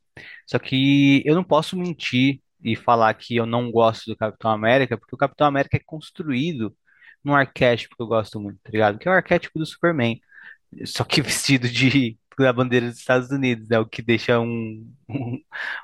Só 0.48 0.60
que 0.60 1.24
eu 1.26 1.36
não 1.36 1.44
posso 1.44 1.78
mentir 1.78 2.42
e 2.64 2.76
falar 2.76 3.14
que 3.16 3.36
eu 3.38 3.46
não 3.46 3.72
gosto 3.72 4.08
do 4.08 4.18
Capitão 4.18 4.52
América, 4.52 4.98
porque 4.98 5.16
o 5.16 5.18
Capitão 5.18 5.48
América 5.48 5.78
é 5.78 5.82
construído 5.86 6.76
num 7.24 7.36
arquétipo 7.36 7.96
que 7.96 8.02
eu 8.04 8.08
gosto 8.08 8.40
muito, 8.40 8.60
tá 8.64 8.72
ligado? 8.72 9.00
Que 9.00 9.08
é 9.08 9.12
o 9.12 9.16
arquétipo 9.16 9.58
do 9.60 9.66
Superman. 9.66 10.20
Só 10.86 11.04
que 11.04 11.22
vestido 11.24 11.70
de 11.70 12.18
da 12.40 12.54
bandeira 12.54 12.88
dos 12.90 12.98
Estados 13.00 13.30
Unidos, 13.32 13.70
né? 13.70 13.80
O 13.80 13.86
que 13.86 14.02
deixa 14.02 14.40
um, 14.40 14.92
um, 15.10 15.44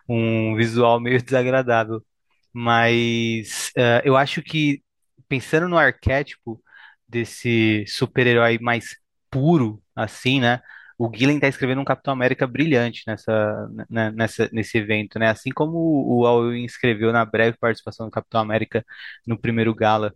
um 0.09 0.55
visual 0.55 0.99
meio 0.99 1.21
desagradável. 1.21 2.03
Mas 2.53 3.71
eh, 3.77 4.01
eu 4.05 4.17
acho 4.17 4.41
que 4.41 4.81
pensando 5.27 5.69
no 5.69 5.77
arquétipo 5.77 6.61
desse 7.07 7.85
super-herói 7.87 8.57
mais 8.59 8.97
puro, 9.29 9.81
assim, 9.95 10.39
né? 10.41 10.61
O 10.97 11.11
Gillen 11.13 11.39
tá 11.39 11.47
escrevendo 11.47 11.81
um 11.81 11.85
Capitão 11.85 12.13
América 12.13 12.47
brilhante 12.47 13.03
nessa, 13.07 13.69
né, 13.89 14.11
nessa, 14.11 14.49
nesse 14.51 14.77
evento, 14.79 15.19
né? 15.19 15.29
Assim 15.29 15.51
como 15.51 15.77
o 15.77 16.25
Al 16.25 16.45
Ewing 16.45 16.65
escreveu 16.65 17.11
na 17.11 17.23
breve 17.25 17.57
participação 17.57 18.07
do 18.07 18.11
Capitão 18.11 18.41
América 18.41 18.83
no 19.25 19.39
primeiro 19.39 19.75
Gala, 19.75 20.13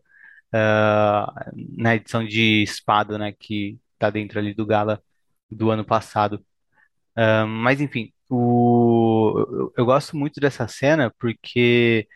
ah, 0.53 1.51
na 1.77 1.95
edição 1.95 2.25
de 2.25 2.63
Espada, 2.63 3.17
né? 3.17 3.31
Que 3.33 3.79
tá 3.99 4.09
dentro 4.09 4.39
ali 4.39 4.53
do 4.53 4.65
Gala 4.65 5.01
do 5.49 5.71
ano 5.71 5.85
passado. 5.85 6.43
Ah, 7.15 7.45
mas 7.45 7.81
enfim, 7.81 8.13
o, 8.29 9.71
eu, 9.77 9.85
gosto 9.85 10.17
muito 10.17 10.39
dessa 10.39 10.67
cena 10.67 11.13
porque 11.19 12.07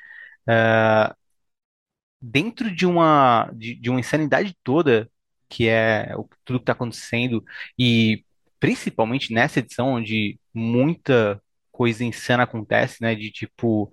dentro 2.22 2.74
de 2.74 2.86
uma 2.86 3.50
de, 3.54 3.76
de 3.76 3.90
uma 3.90 4.00
insanidade 4.00 4.56
toda 4.64 5.10
que 5.50 5.68
é 5.68 6.14
o, 6.18 6.28
tudo 6.44 6.60
que 6.60 6.64
está 6.64 6.74
acontecendo 6.74 7.44
e 7.78 8.25
principalmente 8.60 9.34
nessa 9.34 9.60
edição 9.60 9.94
onde 9.94 10.40
muita 10.54 11.42
coisa 11.72 12.04
insana 12.04 12.44
acontece, 12.44 13.02
né? 13.02 13.16
De 13.16 13.32
tipo 13.32 13.92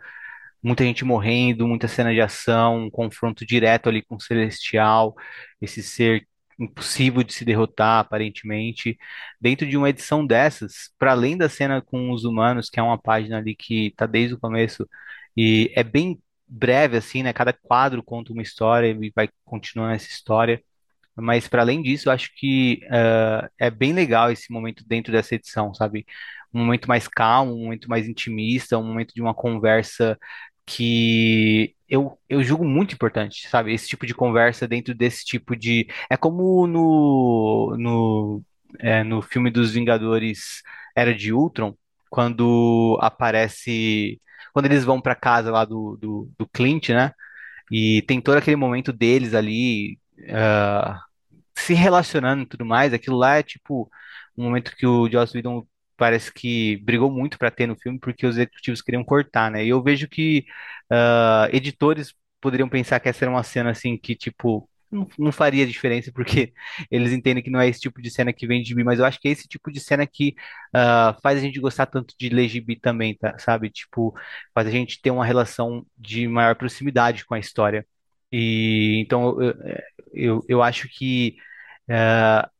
muita 0.63 0.85
gente 0.85 1.05
morrendo, 1.05 1.67
muita 1.67 1.89
cena 1.89 2.13
de 2.13 2.21
ação, 2.21 2.87
um 2.87 2.91
confronto 2.91 3.45
direto 3.45 3.89
ali 3.89 4.03
com 4.03 4.17
o 4.17 4.21
Celestial, 4.21 5.15
esse 5.61 5.83
ser 5.83 6.27
impossível 6.59 7.23
de 7.23 7.33
se 7.35 7.45
derrotar, 7.45 8.01
aparentemente. 8.01 8.97
Dentro 9.41 9.67
de 9.67 9.77
uma 9.77 9.91
edição 9.91 10.25
dessas, 10.27 10.91
para 10.99 11.13
além 11.13 11.37
da 11.37 11.49
cena 11.49 11.83
com 11.83 12.11
os 12.13 12.25
humanos, 12.25 12.71
que 12.71 12.79
é 12.79 12.83
uma 12.83 12.99
página 12.99 13.39
ali 13.39 13.55
que 13.57 13.93
tá 13.97 14.07
desde 14.07 14.35
o 14.35 14.39
começo, 14.39 14.89
e 15.37 15.73
é 15.75 15.83
bem 15.83 16.21
breve, 16.47 16.97
assim, 16.97 17.23
né? 17.23 17.33
Cada 17.33 17.53
quadro 17.53 18.03
conta 18.03 18.33
uma 18.33 18.43
história 18.43 18.89
e 18.89 19.11
vai 19.15 19.29
continuando 19.45 19.95
essa 19.95 20.09
história. 20.09 20.63
Mas 21.17 21.47
para 21.49 21.63
além 21.63 21.83
disso, 21.83 22.09
eu 22.09 22.13
acho 22.13 22.31
que 22.37 22.81
eh, 22.91 23.49
é 23.59 23.71
bem 23.71 23.93
legal 23.93 24.31
esse 24.33 24.51
momento 24.53 24.85
dentro 24.87 25.13
dessa 25.13 25.35
edição, 25.35 25.75
sabe? 25.75 26.07
Um 26.53 26.65
momento 26.65 26.89
mais 26.89 27.09
calmo, 27.09 27.55
um 27.55 27.65
momento 27.65 27.89
mais 27.89 28.09
intimista, 28.09 28.79
um 28.79 28.85
momento 28.85 29.15
de 29.15 29.21
uma 29.23 29.35
conversa 29.35 30.19
que 30.67 31.75
eu, 31.89 32.19
eu 32.29 32.43
julgo 32.43 32.65
muito 32.65 32.95
importante, 32.95 33.49
sabe? 33.49 33.73
Esse 33.75 33.89
tipo 33.89 34.07
de 34.07 34.15
conversa 34.15 34.67
dentro 34.69 34.95
desse 34.95 35.25
tipo 35.25 35.55
de. 35.57 35.87
É 36.11 36.17
como 36.17 36.67
no, 36.67 37.77
no, 37.79 38.43
é, 38.79 39.03
no 39.05 39.21
filme 39.23 39.51
dos 39.51 39.73
Vingadores 39.73 40.63
Era 40.97 41.15
de 41.15 41.33
Ultron, 41.33 41.75
quando 42.11 42.99
aparece. 43.03 44.21
Quando 44.53 44.67
eles 44.67 44.85
vão 44.85 45.01
para 45.01 45.15
casa 45.15 45.51
lá 45.51 45.65
do, 45.65 45.97
do, 46.01 46.31
do 46.39 46.47
Clint, 46.49 46.91
né? 46.91 47.13
E 47.71 48.03
tem 48.03 48.21
todo 48.21 48.37
aquele 48.39 48.57
momento 48.57 48.93
deles 48.93 49.35
ali. 49.35 49.99
Ah, 50.31 51.01
se 51.57 51.75
relacionando 51.75 52.43
e 52.45 52.47
tudo 52.47 52.65
mais, 52.67 52.93
aquilo 52.93 53.17
lá 53.17 53.37
é 53.37 53.43
tipo 53.43 53.91
um 54.37 54.45
momento 54.45 54.75
que 54.77 54.87
o 54.87 55.11
Joss 55.11 55.37
Whedon 55.37 55.67
parece 55.97 56.33
que 56.33 56.79
brigou 56.79 57.11
muito 57.11 57.39
para 57.39 57.51
ter 57.51 57.67
no 57.67 57.77
filme 57.77 57.99
porque 58.01 58.27
os 58.27 58.37
executivos 58.37 58.83
queriam 58.83 59.05
cortar, 59.05 59.51
né? 59.51 59.65
E 59.65 59.69
eu 59.69 59.83
vejo 59.83 60.09
que 60.09 60.45
ah, 60.91 61.49
editores 61.53 62.15
poderiam 62.41 62.69
pensar 62.69 63.01
que 63.01 63.09
essa 63.09 63.25
era 63.25 63.31
uma 63.31 63.43
cena 63.43 63.71
assim 63.71 63.97
que, 63.97 64.17
tipo, 64.17 64.69
não, 64.91 65.07
não 65.19 65.33
faria 65.33 65.67
diferença, 65.67 66.11
porque 66.15 66.53
eles 66.91 67.13
entendem 67.13 67.43
que 67.43 67.51
não 67.51 67.61
é 67.61 67.69
esse 67.69 67.81
tipo 67.81 68.01
de 68.03 68.11
cena 68.11 68.33
que 68.33 68.47
vem 68.47 68.63
de 68.63 68.69
gibi, 68.69 68.85
mas 68.85 68.99
eu 68.99 69.05
acho 69.05 69.21
que 69.21 69.29
é 69.29 69.31
esse 69.33 69.47
tipo 69.49 69.71
de 69.71 69.81
cena 69.81 70.07
que 70.07 70.35
ah, 70.75 71.17
faz 71.23 71.39
a 71.39 71.41
gente 71.43 71.61
gostar 71.61 71.87
tanto 71.87 72.15
de 72.19 72.29
ler 72.29 72.49
gibi 72.49 72.79
também, 72.79 73.17
tá? 73.17 73.39
Sabe? 73.39 73.71
Tipo, 73.71 74.15
faz 74.55 74.67
a 74.67 74.71
gente 74.71 75.01
ter 75.01 75.11
uma 75.11 75.25
relação 75.25 75.87
de 75.97 76.27
maior 76.29 76.55
proximidade 76.57 77.25
com 77.25 77.35
a 77.35 77.39
história. 77.39 77.87
E 78.33 79.01
então 79.01 79.41
eu, 79.43 79.55
eu, 80.13 80.45
eu 80.49 80.63
acho 80.63 80.89
que 80.89 81.37
ah, 81.89 82.51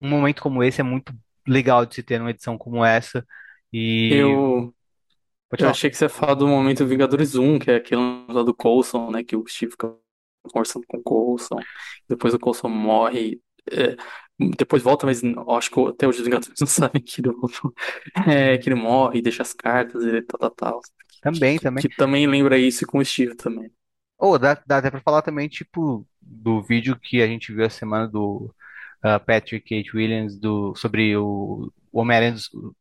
um 0.00 0.08
momento 0.08 0.42
como 0.42 0.62
esse 0.62 0.80
é 0.80 0.84
muito 0.84 1.12
legal 1.46 1.86
de 1.86 1.94
se 1.96 2.02
ter 2.02 2.18
numa 2.18 2.30
edição 2.30 2.58
como 2.58 2.84
essa. 2.84 3.26
E 3.72 4.10
Eu, 4.14 4.74
eu 5.58 5.68
achei 5.68 5.90
que 5.90 5.96
você 5.96 6.06
ia 6.06 6.08
falar 6.08 6.34
do 6.34 6.46
momento 6.46 6.86
Vingadores 6.86 7.34
1, 7.34 7.58
que 7.58 7.70
é 7.70 7.76
aquele 7.76 8.00
lá 8.28 8.42
do 8.42 8.54
Coulson, 8.54 9.10
né? 9.10 9.22
Que 9.22 9.36
o 9.36 9.46
Steve 9.46 9.72
fica 9.72 9.94
conversando 10.50 10.86
com 10.86 10.98
o 10.98 11.02
Coulson. 11.02 11.56
Depois 12.08 12.34
o 12.34 12.38
Coulson 12.38 12.68
morre. 12.68 13.40
é, 13.70 13.96
depois 14.56 14.82
volta, 14.82 15.06
mas 15.06 15.22
acho 15.48 15.70
que 15.70 15.80
até 15.80 16.08
hoje 16.08 16.18
os 16.18 16.24
Vingadores 16.24 16.54
não 16.60 16.66
sabem 16.66 17.02
que 17.02 17.20
ele 17.20 17.32
voltou. 17.32 17.72
É, 18.26 18.58
que 18.58 18.68
ele 18.68 18.76
morre, 18.76 19.22
deixa 19.22 19.42
as 19.42 19.52
cartas 19.52 20.04
e 20.04 20.22
tal, 20.22 20.38
tal, 20.38 20.50
tal. 20.50 20.80
Também, 21.20 21.58
que, 21.58 21.62
também. 21.62 21.82
que 21.82 21.88
também 21.96 22.26
lembra 22.26 22.58
isso 22.58 22.86
com 22.86 22.98
o 22.98 23.04
Steve 23.04 23.36
também. 23.36 23.70
Ou 24.22 24.38
dá, 24.38 24.56
dá 24.64 24.78
até 24.78 24.88
pra 24.88 25.00
falar 25.00 25.20
também, 25.20 25.48
tipo, 25.48 26.06
do 26.20 26.62
vídeo 26.62 26.96
que 26.96 27.20
a 27.20 27.26
gente 27.26 27.52
viu 27.52 27.64
a 27.66 27.68
semana 27.68 28.06
do 28.06 28.54
ah, 29.02 29.18
Patrick 29.18 29.74
H. 29.76 29.90
Williams 29.92 30.38
do, 30.38 30.76
sobre 30.76 31.16
o, 31.16 31.72
o 31.90 32.00
Homem-Aranha, 32.00 32.36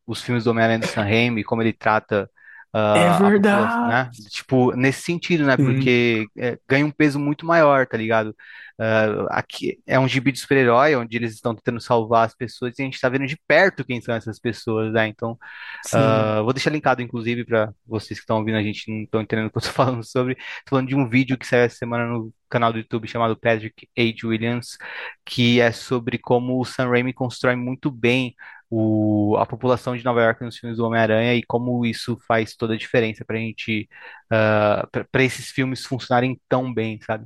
os 0.05 0.21
filmes 0.21 0.43
do 0.43 0.51
Homem-Aranha 0.51 0.77
do 0.77 0.85
Sam 0.85 1.01
Raimi, 1.01 1.43
como 1.43 1.63
ele 1.63 1.73
trata 1.73 2.29
É 2.73 3.09
a 3.09 3.17
população, 3.17 3.29
verdade! 3.29 3.87
né? 3.87 4.09
Tipo, 4.29 4.71
nesse 4.75 5.01
sentido, 5.01 5.45
né? 5.45 5.57
Sim, 5.57 5.65
Porque 5.65 6.25
é, 6.37 6.57
ganha 6.67 6.85
um 6.85 6.91
peso 6.91 7.19
muito 7.19 7.45
maior, 7.45 7.85
tá 7.85 7.97
ligado? 7.97 8.35
Ah, 8.83 9.27
aqui 9.39 9.79
é 9.85 9.99
um 9.99 10.07
gibi 10.07 10.31
de 10.31 10.39
super-herói, 10.39 10.95
onde 10.95 11.15
eles 11.15 11.33
estão 11.33 11.53
tentando 11.53 11.79
salvar 11.79 12.25
as 12.25 12.33
pessoas 12.33 12.79
e 12.79 12.81
a 12.81 12.85
gente 12.85 12.99
tá 12.99 13.09
vendo 13.09 13.27
de 13.27 13.37
perto 13.47 13.85
quem 13.85 14.01
são 14.01 14.15
essas 14.15 14.39
pessoas, 14.39 14.91
né? 14.91 15.07
Então, 15.07 15.37
sim. 15.85 15.97
ah, 15.97 16.41
vou 16.41 16.51
deixar 16.53 16.71
linkado, 16.71 17.01
inclusive, 17.01 17.45
para 17.45 17.71
vocês 17.85 18.19
que 18.19 18.23
estão 18.23 18.37
ouvindo 18.37 18.57
a 18.57 18.63
gente 18.63 18.87
e 18.87 18.91
não 18.91 19.03
estão 19.03 19.21
entendendo 19.21 19.47
o 19.47 19.51
que 19.51 19.57
eu 19.59 19.61
tô 19.61 19.69
falando 19.71 20.03
sobre. 20.03 20.35
Tô 20.35 20.71
falando 20.71 20.87
de 20.87 20.95
um 20.95 21.07
vídeo 21.07 21.37
que 21.37 21.45
saiu 21.45 21.63
essa 21.63 21.75
semana 21.77 22.07
no 22.07 22.33
canal 22.49 22.71
do 22.73 22.79
YouTube 22.79 23.07
chamado 23.07 23.37
Patrick 23.37 23.87
H. 23.97 24.27
Williams, 24.27 24.77
que 25.25 25.61
é 25.61 25.71
sobre 25.71 26.17
como 26.17 26.59
o 26.59 26.65
Sam 26.65 26.89
Raimi 26.89 27.13
constrói 27.13 27.55
muito 27.55 27.91
bem 27.91 28.35
o, 28.73 29.35
a 29.37 29.45
população 29.45 29.97
de 29.97 30.05
Nova 30.05 30.21
York 30.21 30.41
nos 30.41 30.57
filmes 30.57 30.77
do 30.77 30.85
Homem-Aranha 30.85 31.35
e 31.35 31.43
como 31.43 31.85
isso 31.85 32.17
faz 32.25 32.55
toda 32.55 32.73
a 32.73 32.77
diferença 32.77 33.25
para 33.25 33.35
a 33.35 33.39
gente, 33.39 33.89
para 34.29 35.23
esses 35.23 35.49
filmes 35.49 35.85
funcionarem 35.85 36.39
tão 36.47 36.73
bem, 36.73 36.97
sabe? 37.01 37.25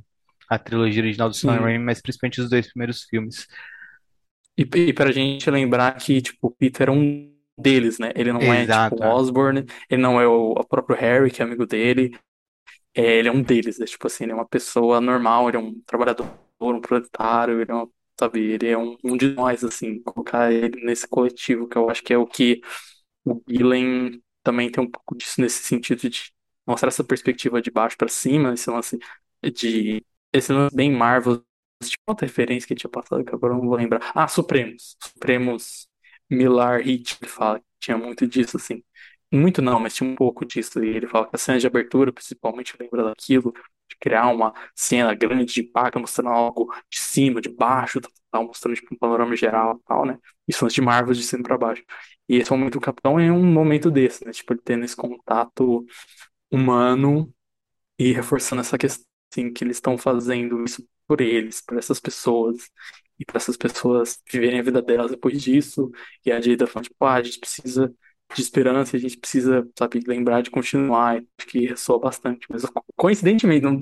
A 0.50 0.58
trilogia 0.58 1.02
original 1.02 1.28
do 1.28 1.36
Sam. 1.36 1.52
Raimi, 1.52 1.84
mas 1.84 2.02
principalmente 2.02 2.40
os 2.40 2.50
dois 2.50 2.66
primeiros 2.66 3.04
filmes. 3.04 3.46
E, 4.58 4.62
e 4.62 4.92
pra 4.92 5.12
gente 5.12 5.48
lembrar 5.48 5.96
que, 5.96 6.20
tipo, 6.20 6.48
o 6.48 6.50
Peter 6.50 6.88
é 6.88 6.92
um 6.92 7.32
deles, 7.56 8.00
né? 8.00 8.10
Ele 8.16 8.32
não 8.32 8.40
é, 8.40 8.66
tipo, 8.66 9.00
o 9.00 9.04
é. 9.04 9.14
Osborn, 9.14 9.64
ele 9.88 10.02
não 10.02 10.20
é 10.20 10.26
o, 10.26 10.50
o 10.50 10.64
próprio 10.64 10.96
Harry, 10.96 11.30
que 11.30 11.40
é 11.42 11.44
amigo 11.44 11.64
dele, 11.64 12.18
é, 12.92 13.18
ele 13.18 13.28
é 13.28 13.32
um 13.32 13.42
deles, 13.42 13.78
né? 13.78 13.86
Tipo 13.86 14.08
assim, 14.08 14.24
ele 14.24 14.32
é 14.32 14.34
uma 14.34 14.48
pessoa 14.48 15.00
normal, 15.00 15.48
ele 15.48 15.58
é 15.58 15.60
um 15.60 15.80
trabalhador, 15.86 16.26
um 16.60 16.80
proletário, 16.80 17.60
ele 17.60 17.70
é 17.70 17.74
uma, 17.74 17.88
sabe, 18.18 18.40
ele 18.52 18.68
é 18.68 18.78
um, 18.78 18.96
um 19.04 19.16
de 19.16 19.28
nós, 19.34 19.62
assim, 19.64 20.02
colocar 20.02 20.52
ele 20.52 20.84
nesse 20.84 21.06
coletivo, 21.08 21.68
que 21.68 21.76
eu 21.78 21.90
acho 21.90 22.02
que 22.02 22.12
é 22.12 22.18
o 22.18 22.26
que 22.26 22.60
o 23.24 23.42
Gillen 23.48 24.22
também 24.42 24.70
tem 24.70 24.82
um 24.84 24.90
pouco 24.90 25.16
disso 25.16 25.40
nesse 25.40 25.62
sentido 25.64 26.08
de 26.08 26.32
mostrar 26.66 26.88
essa 26.88 27.04
perspectiva 27.04 27.60
de 27.62 27.70
baixo 27.70 27.96
pra 27.96 28.08
cima, 28.08 28.54
esse 28.54 28.70
lance 28.70 28.98
de, 29.54 30.04
esse 30.32 30.52
lance 30.52 30.74
bem 30.74 30.90
Marvel, 30.92 31.44
tipo, 31.84 32.02
outra 32.06 32.26
referência 32.26 32.66
que 32.66 32.74
tinha 32.74 32.90
passado, 32.90 33.24
que 33.24 33.34
agora 33.34 33.54
eu 33.54 33.58
não 33.58 33.66
vou 33.68 33.76
lembrar. 33.76 34.12
Ah, 34.14 34.28
Supremos. 34.28 34.96
Supremos 35.02 35.88
Millar 36.30 36.80
Hit, 36.82 37.18
ele 37.20 37.30
fala 37.30 37.60
que 37.60 37.66
tinha 37.80 37.96
muito 37.98 38.26
disso, 38.26 38.56
assim. 38.56 38.82
Muito 39.32 39.60
não, 39.60 39.80
mas 39.80 39.94
tinha 39.94 40.08
um 40.08 40.14
pouco 40.16 40.44
disso. 40.44 40.82
E 40.84 40.88
ele 40.88 41.06
fala 41.06 41.26
que 41.28 41.36
a 41.36 41.38
cena 41.38 41.58
de 41.58 41.66
abertura, 41.66 42.12
principalmente, 42.12 42.74
lembra 42.78 43.04
daquilo, 43.04 43.52
de 43.88 43.96
criar 43.98 44.28
uma 44.28 44.52
cena 44.74 45.14
grande 45.14 45.52
de 45.54 45.60
impacto, 45.62 46.00
mostrando 46.00 46.30
algo 46.30 46.72
de 46.90 46.98
cima, 46.98 47.40
de 47.40 47.48
baixo, 47.48 48.00
tal, 48.30 48.46
mostrando 48.46 48.74
tipo, 48.76 48.94
um 48.94 48.98
panorama 48.98 49.36
geral, 49.36 49.80
tal, 49.86 50.04
né? 50.06 50.18
Isso 50.46 50.64
antes 50.64 50.74
de 50.74 50.80
Marvel 50.82 51.14
de 51.14 51.22
cima 51.22 51.42
pra 51.42 51.58
baixo. 51.58 51.82
E 52.28 52.36
esse 52.36 52.50
momento 52.50 52.74
do 52.74 52.80
Capitão 52.80 53.18
é 53.20 53.30
um 53.32 53.44
momento 53.44 53.90
desse, 53.90 54.24
né? 54.24 54.32
Tipo, 54.32 54.52
ele 54.52 54.60
tendo 54.64 54.84
esse 54.84 54.96
contato 54.96 55.84
humano 56.50 57.32
e 57.98 58.12
reforçando 58.12 58.60
essa 58.62 58.78
questão 58.78 59.04
assim, 59.32 59.52
que 59.52 59.64
eles 59.64 59.76
estão 59.78 59.98
fazendo 59.98 60.64
isso 60.64 60.86
por 61.06 61.20
eles, 61.20 61.60
por 61.60 61.78
essas 61.78 62.00
pessoas, 62.00 62.70
e 63.18 63.24
para 63.24 63.38
essas 63.38 63.56
pessoas 63.56 64.20
viverem 64.30 64.60
a 64.60 64.62
vida 64.62 64.82
delas 64.82 65.10
depois 65.10 65.42
disso. 65.42 65.90
E 66.24 66.32
a 66.32 66.40
Jada 66.40 66.66
falando, 66.66 66.88
tipo, 66.88 67.04
ah, 67.04 67.14
a 67.14 67.22
gente 67.22 67.38
precisa 67.40 67.94
de 68.34 68.42
esperança, 68.42 68.96
a 68.96 69.00
gente 69.00 69.16
precisa, 69.16 69.68
sabe, 69.78 70.00
lembrar 70.06 70.42
de 70.42 70.50
continuar. 70.50 71.16
Acho 71.38 71.48
que 71.48 71.66
ressoa 71.66 71.98
bastante. 71.98 72.46
Mas 72.50 72.62
coincidentemente, 72.96 73.64
não, 73.64 73.78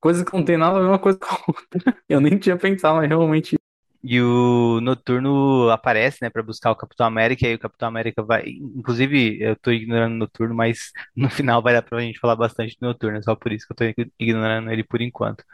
coisa 0.00 0.24
que 0.24 0.32
não 0.32 0.44
tem 0.44 0.56
nada 0.56 0.76
a 0.78 0.80
ver 0.80 0.86
uma 0.86 0.98
coisa 0.98 1.18
com 1.18 1.26
a 1.34 1.44
outra. 1.48 2.02
Eu 2.08 2.20
nem 2.20 2.38
tinha 2.38 2.56
pensado, 2.56 2.96
mas 2.96 3.08
realmente. 3.08 3.58
E 4.02 4.20
o 4.22 4.80
Noturno 4.80 5.70
aparece, 5.70 6.18
né, 6.22 6.30
para 6.30 6.42
buscar 6.42 6.70
o 6.70 6.76
Capitão 6.76 7.06
América, 7.06 7.44
e 7.44 7.48
aí 7.48 7.54
o 7.56 7.58
Capitão 7.58 7.88
América 7.88 8.22
vai. 8.22 8.44
Inclusive, 8.48 9.38
eu 9.42 9.56
tô 9.56 9.72
ignorando 9.72 10.14
o 10.14 10.18
Noturno, 10.18 10.54
mas 10.54 10.92
no 11.16 11.28
final 11.28 11.60
vai 11.62 11.74
dar 11.74 11.82
pra 11.82 12.00
gente 12.00 12.18
falar 12.20 12.36
bastante 12.36 12.76
do 12.80 12.86
Noturno, 12.86 13.18
é 13.18 13.22
só 13.22 13.34
por 13.34 13.52
isso 13.52 13.66
que 13.66 13.72
eu 13.72 13.94
tô 13.94 14.02
ignorando 14.18 14.70
ele 14.70 14.84
por 14.84 15.02
enquanto. 15.02 15.44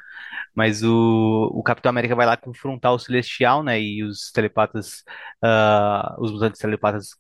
Mas 0.55 0.83
o, 0.83 1.51
o 1.55 1.63
Capitão 1.63 1.91
América 1.91 2.15
vai 2.15 2.27
lá 2.27 2.37
confrontar 2.37 2.93
o 2.93 2.99
Celestial, 2.99 3.63
né, 3.63 3.81
e 3.81 4.03
os 4.05 4.31
telepatas, 4.33 5.03
ah, 5.43 6.17
os 6.19 6.33
mutantes 6.33 6.61
telepatas 6.61 7.11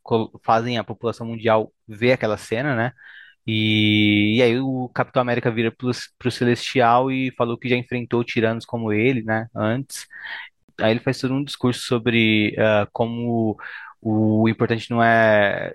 fazem 0.44 0.78
a 0.78 0.84
população 0.84 1.26
mundial 1.26 1.72
ver 1.88 2.12
aquela 2.12 2.36
cena, 2.36 2.74
né, 2.76 2.92
e, 3.46 4.36
e 4.38 4.42
aí 4.42 4.58
o 4.60 4.88
Capitão 4.90 5.22
América 5.22 5.50
vira 5.50 5.70
pro, 5.72 5.90
pro 6.18 6.30
Celestial 6.30 7.10
e 7.12 7.30
falou 7.36 7.58
que 7.58 7.68
já 7.68 7.76
enfrentou 7.76 8.24
tiranos 8.24 8.64
como 8.66 8.92
ele, 8.92 9.22
né, 9.24 9.48
antes. 9.54 10.06
Aí 10.80 10.90
ele 10.92 11.00
faz 11.00 11.20
todo 11.20 11.34
um 11.34 11.44
discurso 11.44 11.80
sobre 11.86 12.54
ah, 12.58 12.88
como 12.92 13.56
o 14.00 14.48
importante 14.48 14.90
não 14.90 15.02
é 15.02 15.72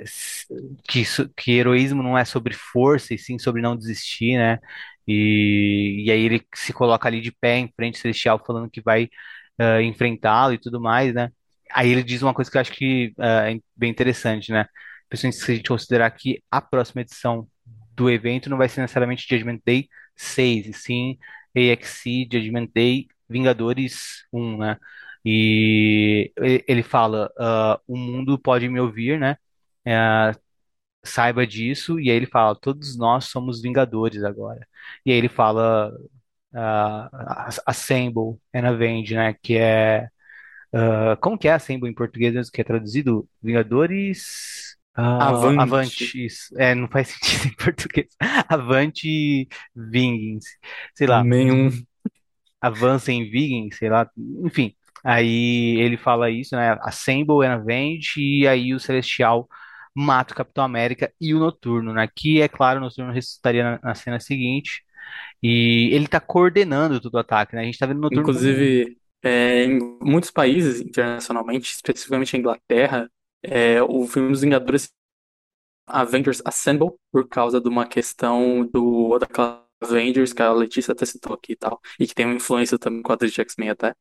que, 0.88 1.04
que 1.36 1.52
heroísmo 1.54 2.04
não 2.04 2.18
é 2.18 2.24
sobre 2.26 2.54
força, 2.54 3.14
e 3.14 3.18
sim 3.18 3.40
sobre 3.40 3.62
não 3.62 3.76
desistir, 3.76 4.38
né? 4.38 4.60
E, 5.08 6.04
e 6.06 6.12
aí 6.12 6.22
ele 6.26 6.46
se 6.54 6.72
coloca 6.72 7.08
ali 7.08 7.22
de 7.22 7.32
pé 7.32 7.58
em 7.58 7.72
frente 7.76 7.98
Celestial 7.98 8.42
falando 8.46 8.70
que 8.70 8.82
vai 8.82 9.10
ah, 9.58 9.82
enfrentá-lo 9.82 10.54
e 10.54 10.60
tudo 10.60 10.80
mais, 10.82 11.14
né? 11.14 11.32
Aí 11.72 11.90
ele 11.92 12.04
diz 12.04 12.22
uma 12.22 12.34
coisa 12.34 12.50
que 12.52 12.58
eu 12.58 12.62
acho 12.62 12.72
que 12.72 13.14
ah, 13.20 13.52
é 13.52 13.60
bem 13.76 13.92
interessante, 13.92 14.52
né? 14.52 14.66
Principalmente 15.10 15.38
se 15.44 15.52
a 15.52 15.56
gente 15.56 15.70
considerar 15.70 16.12
que 16.12 16.44
a 16.52 16.62
próxima 16.62 17.02
edição 17.02 17.48
do 17.96 18.10
evento 18.10 18.50
não 18.50 18.58
vai 18.58 18.70
ser 18.70 18.82
necessariamente 18.82 19.28
Judgment 19.30 19.60
Day 19.66 19.90
6, 20.16 20.68
e 20.68 20.74
sim 20.74 21.18
AXE 21.56 22.28
Judgment 22.32 22.70
Day 22.74 23.08
Vingadores 23.30 24.26
1, 24.34 24.58
né? 24.58 24.78
E 25.26 26.32
ele 26.68 26.82
fala, 26.84 27.32
ah, 27.38 27.80
o 27.88 27.98
mundo 27.98 28.40
pode 28.40 28.68
me 28.70 28.80
ouvir, 28.80 29.20
né? 29.20 29.38
É, 29.86 30.32
saiba 31.04 31.46
disso. 31.48 32.00
E 32.00 32.10
aí 32.10 32.16
ele 32.18 32.26
fala, 32.28 32.56
todos 32.56 32.98
nós 32.98 33.26
somos 33.26 33.62
Vingadores 33.62 34.24
agora. 34.24 34.68
E 35.06 35.12
aí 35.12 35.18
ele 35.18 35.30
fala, 35.30 35.92
ah, 36.54 37.50
Assemble 37.66 38.40
and 38.54 38.68
Avenge, 38.68 39.16
né? 39.16 39.36
Que 39.42 39.58
é, 39.58 40.08
ah, 40.74 41.18
como 41.22 41.38
que 41.38 41.48
é 41.48 41.54
Assemble 41.54 41.90
em 41.90 41.94
português 41.94 42.34
mesmo, 42.34 42.52
que 42.52 42.62
é 42.62 42.64
traduzido? 42.64 43.28
Vingadores... 43.42 44.78
ah, 44.96 45.30
Avante. 45.30 45.60
avante. 45.60 46.28
É, 46.58 46.76
não 46.76 46.88
faz 46.88 47.10
sentido 47.20 47.48
em 47.48 47.56
português. 47.56 48.08
Avante, 48.48 49.48
vinguem 49.76 50.40
sei 50.96 51.08
lá 51.08 51.24
Nenhum. 51.24 51.70
Avancem 52.62 53.30
Vikings, 53.30 53.78
sei 53.78 53.90
lá, 53.90 54.10
enfim. 54.44 54.76
Aí 55.04 55.80
ele 55.80 55.98
fala 55.98 56.30
isso, 56.30 56.56
né? 56.56 56.78
Assemble 56.82 57.46
and 57.46 57.54
Avenge, 57.54 58.20
e 58.20 58.48
aí 58.48 58.74
o 58.74 58.80
Celestial 58.80 59.48
mata 59.96 60.34
o 60.34 60.38
Capitão 60.38 60.64
América 60.64 61.12
e 61.20 61.34
o 61.34 61.40
Noturno, 61.40 61.94
né? 61.94 62.08
Que, 62.14 62.42
é 62.42 62.48
claro, 62.48 62.80
o 62.80 62.84
Noturno 62.84 63.12
ressuscitaria 63.12 63.64
na, 63.64 63.80
na 63.82 63.96
cena 63.96 64.20
seguinte. 64.20 64.84
E 65.42 65.90
ele 65.94 66.08
tá 66.08 66.20
coordenando 66.20 67.00
todo 67.00 67.16
o 67.16 67.20
ataque, 67.20 67.56
né? 67.56 67.62
A 67.62 67.66
gente 67.66 67.78
tá 67.78 67.86
vendo 67.86 67.98
o 67.98 68.02
Noturno. 68.02 68.22
Inclusive, 68.22 68.98
é, 69.24 69.64
em 69.64 69.80
muitos 70.02 70.32
países 70.32 70.82
internacionalmente, 70.82 71.74
especificamente 71.74 72.36
a 72.36 72.40
Inglaterra, 72.40 73.10
é, 73.42 73.82
o 73.82 74.06
filme 74.06 74.32
dos 74.32 74.42
Vingadores 74.42 74.90
Avengers 75.88 76.42
Assemble 76.46 76.92
por 77.12 77.28
causa 77.28 77.60
de 77.60 77.68
uma 77.68 77.88
questão 77.88 78.66
do 78.72 79.18
daquela 79.18 79.66
Avengers, 79.82 80.34
que 80.34 80.42
a 80.42 80.52
Letícia 80.54 80.92
até 80.92 81.06
citou 81.06 81.34
aqui 81.34 81.54
e 81.54 81.56
tal, 81.56 81.80
e 82.00 82.08
que 82.08 82.14
tem 82.16 82.26
uma 82.26 82.36
influência 82.36 82.78
também 82.78 83.02
com 83.02 83.14
a 83.14 83.16
de 83.16 83.32
X-Men 83.42 83.70
até, 83.72 83.94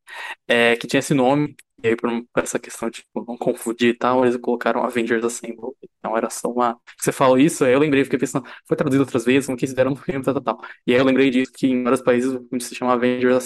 é, 0.47 0.77
que 0.77 0.87
tinha 0.87 1.01
esse 1.01 1.15
nome, 1.15 1.57
e 1.83 1.89
aí 1.89 1.97
por, 1.97 2.11
por 2.33 2.43
essa 2.43 2.59
questão 2.59 2.91
de 2.91 3.01
tipo, 3.03 3.25
não 3.27 3.37
confundir 3.37 3.91
e 3.95 3.99
tal, 3.99 4.25
eles 4.25 4.37
colocaram 4.37 4.83
Avengers 4.85 5.25
Assemble. 5.25 5.73
Então 5.99 6.17
era 6.17 6.29
só 6.31 6.49
uma. 6.51 6.79
Você 6.99 7.13
falou 7.13 7.39
isso, 7.39 7.65
aí 7.65 7.73
eu 7.73 7.79
lembrei, 7.79 8.05
fiquei 8.05 8.19
pensando, 8.19 8.49
foi 8.67 8.77
traduzido 8.77 9.03
outras 9.03 9.25
vezes, 9.25 9.47
como 9.47 9.57
que 9.59 9.65
eles 9.65 9.73
fizeram 9.73 9.91
no 9.91 9.97
filme, 9.97 10.25
tal, 10.25 10.35
tal, 10.35 10.43
tal. 10.43 10.69
E 10.87 10.93
aí 10.93 10.99
eu 11.01 11.05
lembrei 11.05 11.31
disso, 11.31 11.53
que 11.55 11.67
em 11.69 11.83
vários 11.83 12.03
países 12.03 12.39
se 12.61 12.75
chama 12.75 12.95
Avengers 12.95 13.37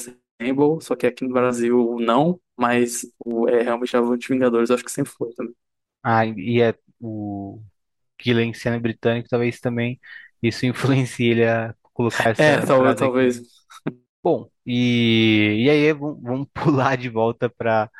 Assemble, 0.40 0.80
só 0.80 0.96
que 0.96 1.06
aqui 1.06 1.24
no 1.24 1.32
Brasil 1.32 1.96
não, 2.00 2.40
mas 2.56 3.06
o, 3.24 3.48
é 3.48 3.62
realmente 3.62 3.96
Avante 3.96 4.28
Vingadores, 4.32 4.70
eu 4.70 4.74
acho 4.76 4.84
que 4.84 4.90
sempre 4.92 5.12
foi 5.12 5.32
também. 5.34 5.54
Ah, 6.02 6.26
e 6.26 6.60
é 6.60 6.74
o 7.00 7.60
Gillen 8.20 8.54
sendo 8.54 8.80
britânico, 8.80 9.28
talvez 9.28 9.60
também 9.60 10.00
isso 10.42 10.66
influencie 10.66 11.30
ele 11.30 11.46
a 11.46 11.74
colocar 11.92 12.30
É, 12.36 12.58
essa 12.58 12.66
talvez, 12.66 12.96
frase 12.96 13.04
aqui. 13.04 13.20
talvez. 13.20 13.40
Bom, 14.22 14.48
e, 14.66 15.64
e 15.66 15.70
aí 15.70 15.92
vamos, 15.92 16.46
pular 16.54 16.96
de 16.96 17.08
volta 17.08 17.48
para. 17.50 17.90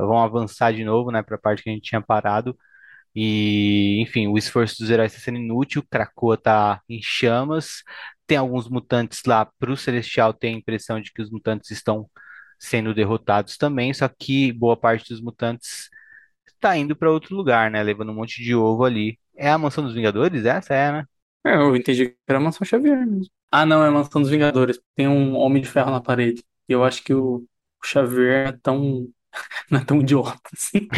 vamos 0.00 0.24
avançar 0.24 0.72
de 0.72 0.84
novo, 0.84 1.10
né, 1.10 1.22
para 1.22 1.36
a 1.36 1.38
parte 1.38 1.62
que 1.62 1.70
a 1.70 1.72
gente 1.72 1.84
tinha 1.88 2.00
parado. 2.02 2.56
E, 3.14 4.00
enfim, 4.02 4.28
o 4.28 4.38
esforço 4.38 4.78
dos 4.80 4.90
heróis 4.90 5.12
está 5.12 5.24
sendo 5.24 5.38
inútil. 5.38 5.84
Krakoa 5.90 6.36
tá 6.38 6.82
em 6.88 7.00
chamas. 7.02 7.82
Tem 8.26 8.38
alguns 8.38 8.68
mutantes 8.68 9.22
lá. 9.26 9.46
Para 9.58 9.72
o 9.72 9.76
Celestial, 9.78 10.34
tem 10.34 10.54
a 10.56 10.58
impressão 10.58 11.00
de 11.00 11.12
que 11.12 11.22
os 11.22 11.30
mutantes 11.30 11.70
estão 11.72 12.10
sendo 12.58 12.94
derrotados 12.94 13.56
também. 13.58 13.94
Só 13.94 14.08
que 14.08 14.52
boa 14.52 14.76
parte 14.78 15.10
dos 15.10 15.22
mutantes 15.22 15.90
está 16.46 16.76
indo 16.76 16.96
para 16.96 17.10
outro 17.12 17.36
lugar, 17.36 17.70
né? 17.70 17.82
Levando 17.82 18.12
um 18.12 18.14
monte 18.16 18.42
de 18.42 18.54
ovo 18.54 18.84
ali. 18.84 19.18
É 19.36 19.50
a 19.50 19.58
Mansão 19.58 19.84
dos 19.84 19.94
Vingadores? 19.94 20.44
Essa 20.46 20.74
é, 20.74 20.92
né? 20.92 21.04
É, 21.44 21.54
eu 21.54 21.74
entendi 21.76 22.10
que 22.10 22.16
era 22.28 22.38
a 22.38 22.42
Mansão 22.42 22.66
Xavier 22.66 23.06
mesmo. 23.06 23.30
Ah, 23.50 23.66
não, 23.66 23.82
é 23.84 23.88
a 23.88 23.90
Mansão 23.90 24.20
dos 24.22 24.30
Vingadores. 24.30 24.80
Tem 24.94 25.08
um 25.08 25.34
Homem 25.36 25.62
de 25.62 25.68
Ferro 25.68 25.90
na 25.90 26.00
parede. 26.00 26.44
E 26.68 26.72
eu 26.72 26.84
acho 26.84 27.02
que 27.02 27.12
o, 27.14 27.36
o 27.82 27.86
Xavier 27.86 28.48
é 28.48 28.52
tão, 28.52 29.08
não 29.70 29.80
é 29.80 29.84
tão 29.84 30.00
idiota 30.00 30.40
assim. 30.52 30.88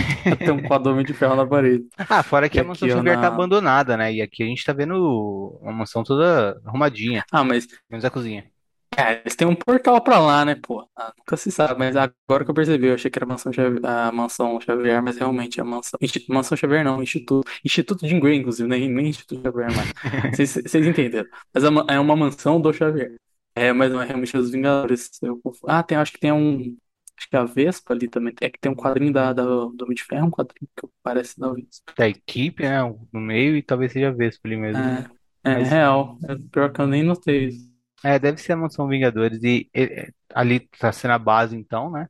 Tem 0.44 0.54
um 0.54 0.62
quadro 0.62 0.84
do 0.84 0.90
Homem 0.94 1.04
de 1.06 1.14
Ferro 1.14 1.36
na 1.36 1.46
parede. 1.46 1.88
Ah, 2.08 2.22
fora 2.22 2.48
que 2.48 2.58
E 2.58 2.60
a 2.60 2.64
Mansão 2.64 2.88
Xavier 2.88 3.18
tá 3.18 3.28
na. 3.28 3.28
abandonada, 3.28 3.96
né? 3.96 4.12
E 4.12 4.22
aqui 4.22 4.42
a 4.42 4.46
gente 4.46 4.64
tá 4.64 4.72
vendo 4.72 5.58
uma 5.62 5.72
mansão 5.72 6.02
toda 6.04 6.60
arrumadinha. 6.64 7.24
Ah, 7.30 7.44
mas 7.44 7.66
Menos 7.90 8.04
a 8.04 8.10
cozinha. 8.10 8.50
É, 8.96 9.20
eles 9.20 9.34
têm 9.36 9.46
um 9.48 9.54
portal 9.54 10.00
pra 10.02 10.18
lá, 10.18 10.44
né, 10.44 10.54
pô? 10.54 10.86
Ah, 10.96 11.12
nunca 11.16 11.36
se 11.36 11.50
sabe, 11.50 11.78
mas 11.78 11.96
agora 11.96 12.44
que 12.44 12.50
eu 12.50 12.54
percebi, 12.54 12.86
eu 12.88 12.94
achei 12.94 13.10
que 13.10 13.18
era 13.18 13.24
a 13.24 13.28
Mansão 13.28 13.52
Xavier, 13.52 13.84
a 13.84 14.12
Mansão 14.12 14.60
Xavier, 14.60 15.02
mas 15.02 15.16
realmente 15.16 15.58
é 15.58 15.62
a 15.62 15.64
Mansão. 15.66 15.98
Insti- 16.00 16.26
Mansão 16.28 16.56
Xavier 16.56 16.84
não, 16.84 17.02
Instituto. 17.02 17.48
Instituto 17.64 18.06
de 18.06 18.20
Grey, 18.20 18.36
inclusive, 18.38 18.68
nem, 18.68 18.88
nem 18.90 19.08
Instituto 19.08 19.42
Xavier 19.42 19.70
mais. 19.74 19.92
Vocês 20.36 20.54
vocês 20.54 20.86
entenderam. 20.86 21.28
Mas 21.54 21.64
é 21.64 21.68
uma, 21.68 21.86
é 21.88 21.98
uma 22.00 22.16
mansão 22.16 22.60
do 22.60 22.72
Xavier. 22.72 23.16
É, 23.54 23.72
mas 23.72 23.92
não 23.92 24.00
é 24.00 24.06
realmente 24.06 24.32
dos 24.36 24.50
Vingadores. 24.50 25.10
Eu 25.22 25.38
confu- 25.42 25.66
Ah, 25.68 25.82
tem, 25.82 25.96
acho 25.98 26.12
que 26.12 26.20
tem 26.20 26.32
um. 26.32 26.76
Acho 27.18 27.28
que 27.28 27.36
é 27.36 27.38
a 27.38 27.44
Vespa 27.44 27.92
ali 27.94 28.08
também. 28.08 28.34
É 28.40 28.50
que 28.50 28.58
tem 28.58 28.72
um 28.72 28.74
quadrinho 28.74 29.12
da, 29.12 29.32
da, 29.32 29.44
do 29.44 29.84
Homem 29.84 29.94
de 29.94 30.02
Ferro, 30.02 30.26
um 30.26 30.30
quadrinho 30.30 30.68
que 30.76 30.88
parece 31.02 31.38
da 31.38 31.52
Vespa. 31.52 31.92
Da 31.96 32.08
equipe, 32.08 32.62
né? 32.62 32.78
No 33.12 33.20
meio 33.20 33.56
e 33.56 33.62
talvez 33.62 33.92
seja 33.92 34.08
a 34.08 34.12
Vespa 34.12 34.48
ali 34.48 34.56
mesmo. 34.56 34.82
É, 34.82 35.04
é 35.44 35.54
Mas 35.58 35.68
real. 35.70 36.18
É 36.28 36.36
pior 36.50 36.72
que 36.72 36.80
eu 36.80 36.86
nem 36.86 37.02
notei 37.02 37.46
isso. 37.48 37.71
É, 38.04 38.18
deve 38.18 38.38
ser 38.40 38.52
a 38.52 38.56
Mansão 38.56 38.88
Vingadores. 38.88 39.42
E, 39.42 39.70
e- 39.74 40.12
ali 40.34 40.60
tá 40.78 40.92
sendo 40.92 41.12
a 41.12 41.18
base, 41.18 41.56
então, 41.56 41.90
né? 41.90 42.08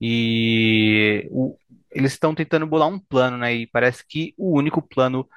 E 0.00 1.28
o- 1.30 1.56
eles 1.90 2.12
estão 2.12 2.34
tentando 2.34 2.66
bolar 2.66 2.88
um 2.88 2.98
plano, 2.98 3.38
né? 3.38 3.54
E 3.54 3.66
parece 3.68 4.04
que 4.06 4.34
o 4.36 4.56
único 4.58 4.82
plano 4.82 5.28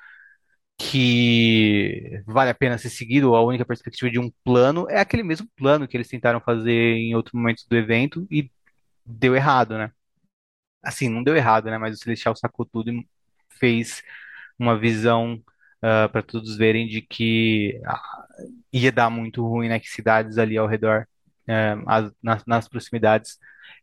que 0.78 2.22
vale 2.28 2.50
a 2.52 2.56
pena 2.56 2.78
ser 2.78 2.90
seguido, 2.90 3.30
ou 3.32 3.36
a 3.36 3.44
única 3.46 3.66
perspectiva 3.66 4.12
de 4.12 4.20
um 4.20 4.32
plano, 4.44 4.88
é 4.90 5.00
aquele 5.00 5.24
mesmo 5.24 5.48
plano 5.58 5.88
que 5.88 5.98
eles 5.98 6.08
tentaram 6.10 6.42
fazer 6.42 6.72
em 6.98 7.16
outros 7.16 7.34
momentos 7.34 7.66
do 7.68 7.76
evento 7.78 8.28
e 8.32 8.52
deu 9.06 9.36
errado, 9.36 9.78
né? 9.78 9.92
Assim, 10.84 11.10
não 11.10 11.24
deu 11.24 11.36
errado, 11.36 11.66
né? 11.70 11.78
Mas 11.78 11.96
o 11.96 12.00
Celestial 12.04 12.36
sacou 12.36 12.66
tudo 12.66 12.92
e 12.92 13.08
fez 13.60 14.04
uma 14.60 14.78
visão 14.80 15.42
para 16.12 16.22
todos 16.24 16.58
verem 16.58 16.88
de 16.88 17.02
que 17.02 17.80
ah, 17.86 18.02
ia 18.74 18.92
dar 18.92 19.10
muito 19.10 19.46
ruim, 19.48 19.70
né? 19.70 19.80
Que 19.80 19.90
cidades 19.90 20.38
ali 20.38 20.58
ao 20.58 20.68
redor, 20.68 21.08
eh, 21.48 21.76
as- 21.88 22.12
nas, 22.22 22.46
nas 22.46 22.68
proximidades, 22.68 23.38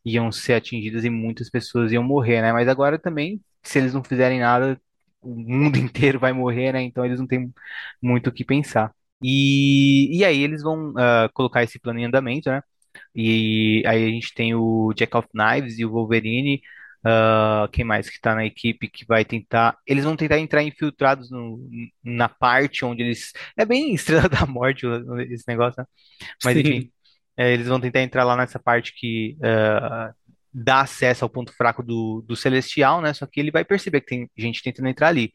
iam 0.04 0.30
ser 0.32 0.54
atingidas 0.54 1.04
e 1.04 1.10
muitas 1.10 1.50
pessoas 1.50 1.92
iam 1.92 2.02
morrer, 2.02 2.42
né? 2.42 2.52
Mas 2.52 2.68
agora 2.68 2.98
também, 2.98 3.40
se 3.62 3.78
eles 3.78 3.94
não 3.94 4.02
fizerem 4.04 4.40
nada, 4.40 4.80
o 5.20 5.34
mundo 5.36 5.76
inteiro 5.78 6.18
vai 6.18 6.32
morrer, 6.32 6.72
né? 6.72 6.82
Então 6.82 7.04
eles 7.04 7.18
não 7.20 7.26
têm 7.26 7.52
muito 8.02 8.28
o 8.28 8.32
que 8.32 8.44
pensar. 8.44 8.92
E, 9.22 10.16
e 10.18 10.24
aí 10.24 10.42
eles 10.42 10.62
vão 10.62 10.92
ah, 10.96 11.28
colocar 11.34 11.62
esse 11.62 11.78
plano 11.78 11.98
em 12.00 12.04
andamento, 12.06 12.50
né? 12.50 12.62
E 13.14 13.82
aí 13.86 14.04
a 14.04 14.08
gente 14.08 14.34
tem 14.34 14.54
o 14.54 14.92
Jack 14.94 15.16
of 15.16 15.28
Knives 15.34 15.78
e 15.78 15.84
o 15.84 15.90
Wolverine. 15.90 16.60
Ah, 17.04 17.68
quem 17.72 17.84
mais 17.84 18.08
que 18.10 18.20
tá 18.20 18.34
na 18.34 18.44
equipe 18.46 18.88
que 18.88 19.04
vai 19.06 19.24
tentar. 19.24 19.76
Eles 19.86 20.04
vão 20.04 20.16
tentar 20.16 20.38
entrar 20.38 20.62
infiltrados 20.62 21.30
no- 21.30 21.58
na 22.04 22.28
parte 22.28 22.84
onde 22.84 23.02
eles. 23.02 23.32
É 23.56 23.64
bem 23.64 23.94
Estrela 23.94 24.28
da 24.28 24.46
Morte 24.46 24.86
esse 25.30 25.44
negócio, 25.48 25.80
né? 25.82 25.86
Mas 26.42 26.58
enfim, 26.58 26.82
Sim. 26.82 26.92
é, 27.36 27.52
eles 27.52 27.66
vão 27.68 27.80
tentar 27.80 28.02
entrar 28.02 28.24
lá 28.24 28.36
nessa 28.36 28.58
parte 28.58 28.94
que 28.94 29.36
ah, 29.42 30.12
dá 30.52 30.80
acesso 30.82 31.24
ao 31.24 31.30
ponto 31.30 31.52
fraco 31.56 31.82
do, 31.82 32.22
do 32.26 32.36
Celestial, 32.36 33.00
né? 33.00 33.12
Só 33.14 33.26
que 33.26 33.40
ele 33.40 33.50
vai 33.50 33.64
perceber 33.64 34.00
que 34.02 34.06
tem 34.08 34.30
gente 34.36 34.62
tentando 34.62 34.88
entrar 34.88 35.08
ali. 35.08 35.32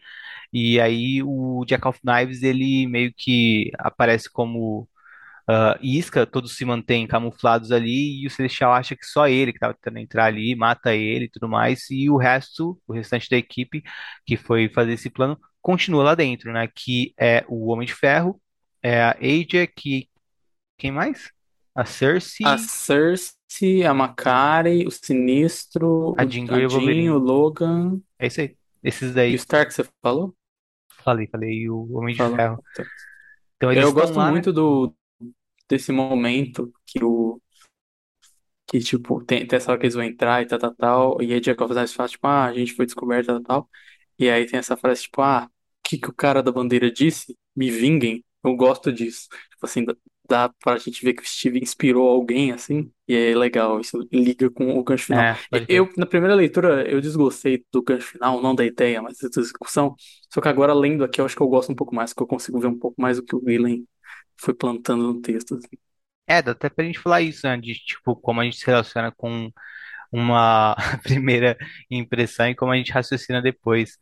E 0.54 0.80
aí 0.80 1.22
o 1.24 1.64
Jack 1.66 1.88
of 1.88 2.00
Knives 2.02 2.44
ele 2.44 2.88
meio 2.88 3.14
que 3.16 3.72
aparece 3.80 4.32
como 4.32 4.88
ah, 5.48 5.78
isca, 5.82 6.26
todos 6.26 6.58
se 6.58 6.66
mantêm 6.66 7.08
camuflados 7.08 7.72
ali 7.72 8.22
e 8.22 8.28
o 8.28 8.30
Celestial 8.30 8.74
acha 8.74 8.96
que 8.96 9.06
só 9.06 9.28
ele 9.28 9.54
que 9.54 9.58
estava 9.58 9.74
tentando 9.74 10.00
entrar 10.00 10.26
ali, 10.26 10.56
mata 10.56 10.94
ele 10.94 11.26
e 11.26 11.30
tudo 11.30 11.48
mais, 11.48 11.90
e 11.90 12.10
o 12.10 12.18
resto, 12.18 12.78
o 12.86 12.94
restante 12.94 13.30
da 13.30 13.38
equipe 13.38 13.82
que 14.26 14.36
foi 14.36 14.68
fazer 14.70 14.94
esse 14.94 15.10
plano, 15.10 15.40
continua 15.62 16.04
lá 16.04 16.16
dentro, 16.16 16.52
né? 16.52 16.68
Que 16.68 17.14
é 17.18 17.46
o 17.48 17.68
Homem 17.72 17.88
de 17.88 17.94
Ferro, 17.94 18.42
é 18.84 19.02
a 19.02 19.12
Aja, 19.12 19.66
que 19.68 20.10
quem 20.78 20.92
mais? 20.92 21.32
A 21.74 21.82
A 21.82 21.86
Cersei, 21.86 22.46
Cersei, 22.58 23.86
a 23.86 23.94
Macari, 23.94 24.86
o 24.86 24.92
Sinistro, 24.92 26.14
a 26.18 26.26
o 26.26 26.30
Jean 26.30 26.44
o 26.44 26.48
Tadinho, 26.48 27.16
o. 27.16 27.20
Logan 27.20 28.00
É 28.20 28.28
isso 28.28 28.42
aí. 28.42 28.56
Esses 28.84 29.10
e 29.10 29.12
o 29.12 29.14
daí, 29.14 29.34
Stark, 29.36 29.74
você 29.74 29.86
falou? 30.02 30.36
falei, 31.04 31.28
falei, 31.28 31.54
e 31.54 31.70
o 31.70 31.88
Homem 31.94 32.14
de 32.14 32.18
Falou. 32.18 32.36
Ferro. 32.36 32.64
Então 33.56 33.72
eles 33.72 33.84
Eu 33.84 33.94
gosto 33.94 34.16
lá, 34.16 34.26
né? 34.26 34.32
muito 34.32 34.52
do, 34.52 34.94
desse 35.70 35.92
momento 35.92 36.72
que 36.86 37.04
o 37.04 37.42
que 38.70 38.80
tipo 38.80 39.24
tem, 39.24 39.48
tem 39.48 39.58
essa 39.58 39.72
hora 39.72 39.80
que 39.80 39.86
eles 39.86 39.96
vão 39.96 40.04
entrar 40.04 40.42
e 40.42 40.46
tal, 40.46 40.60
tal, 40.60 40.76
tal, 40.76 41.22
e 41.22 41.34
aí 41.34 41.40
of 41.40 41.56
Diamonds 41.56 41.94
fala 41.94 42.10
tipo, 42.10 42.28
ah, 42.28 42.46
a 42.46 42.54
gente 42.54 42.74
foi 42.74 42.86
descoberto, 42.86 43.28
tal, 43.28 43.42
tal, 43.42 43.70
e 44.20 44.30
aí 44.30 44.46
tem 44.46 44.60
essa 44.60 44.76
frase 44.76 45.04
tipo, 45.04 45.22
ah, 45.22 45.46
o 45.46 45.90
que 45.90 45.98
que 45.98 46.10
o 46.10 46.14
cara 46.14 46.44
da 46.44 46.52
bandeira 46.52 46.92
disse? 46.92 47.38
Me 47.56 47.72
vinguem. 47.72 48.24
Eu 48.44 48.56
gosto 48.56 48.92
disso. 48.92 49.28
Tipo 49.52 49.66
assim, 49.66 49.86
dá, 50.28 50.50
pra 50.60 50.78
gente 50.78 51.04
ver 51.04 51.14
que 51.14 51.24
o 51.24 51.26
Steve 51.26 51.60
inspirou 51.60 52.10
alguém 52.10 52.52
assim, 52.52 52.92
e 53.08 53.16
é 53.16 53.36
legal, 53.36 53.80
isso 53.80 54.06
liga 54.12 54.50
com 54.50 54.78
o 54.78 54.84
gancho 54.84 55.06
final. 55.06 55.24
É. 55.24 55.38
Eu, 55.70 55.90
na 55.96 56.06
primeira 56.06 56.36
leitura, 56.36 56.90
eu 56.90 57.00
desgostei 57.00 57.64
do 57.72 57.82
gancho 57.82 58.08
final, 58.08 58.42
não 58.42 58.54
da 58.54 58.66
ideia, 58.66 59.02
mas 59.02 59.18
da 59.18 59.30
discussão. 59.30 59.96
Só 60.34 60.42
que 60.42 60.48
agora, 60.50 60.74
lendo 60.74 61.04
aqui, 61.04 61.22
eu 61.22 61.26
acho 61.26 61.36
que 61.36 61.42
eu 61.42 61.48
gosto 61.48 61.72
um 61.72 61.76
pouco 61.76 61.96
mais, 61.96 62.14
que 62.14 62.22
eu 62.22 62.28
consigo 62.28 62.60
ver 62.60 62.68
um 62.68 62.78
pouco 62.78 63.02
mais 63.02 63.18
o 63.18 63.24
que 63.24 63.36
o 63.36 63.42
Gillen 63.46 63.88
foi 64.38 64.54
plantando 64.54 65.04
no 65.14 65.22
texto. 65.22 65.56
assim. 65.56 65.78
É, 66.28 66.42
dá 66.42 66.52
até 66.52 66.70
pra 66.70 66.84
gente 66.86 67.00
falar 67.00 67.22
isso, 67.22 67.48
né? 67.48 67.58
De 67.58 67.74
tipo, 67.76 68.16
como 68.16 68.42
a 68.42 68.44
gente 68.44 68.58
se 68.58 68.66
relaciona 68.66 69.12
com 69.12 69.50
uma 70.12 70.76
primeira 71.04 71.58
impressão 71.92 72.50
e 72.50 72.56
como 72.56 72.72
a 72.74 72.78
gente 72.78 72.92
raciocina 72.92 73.42
depois. 73.42 73.98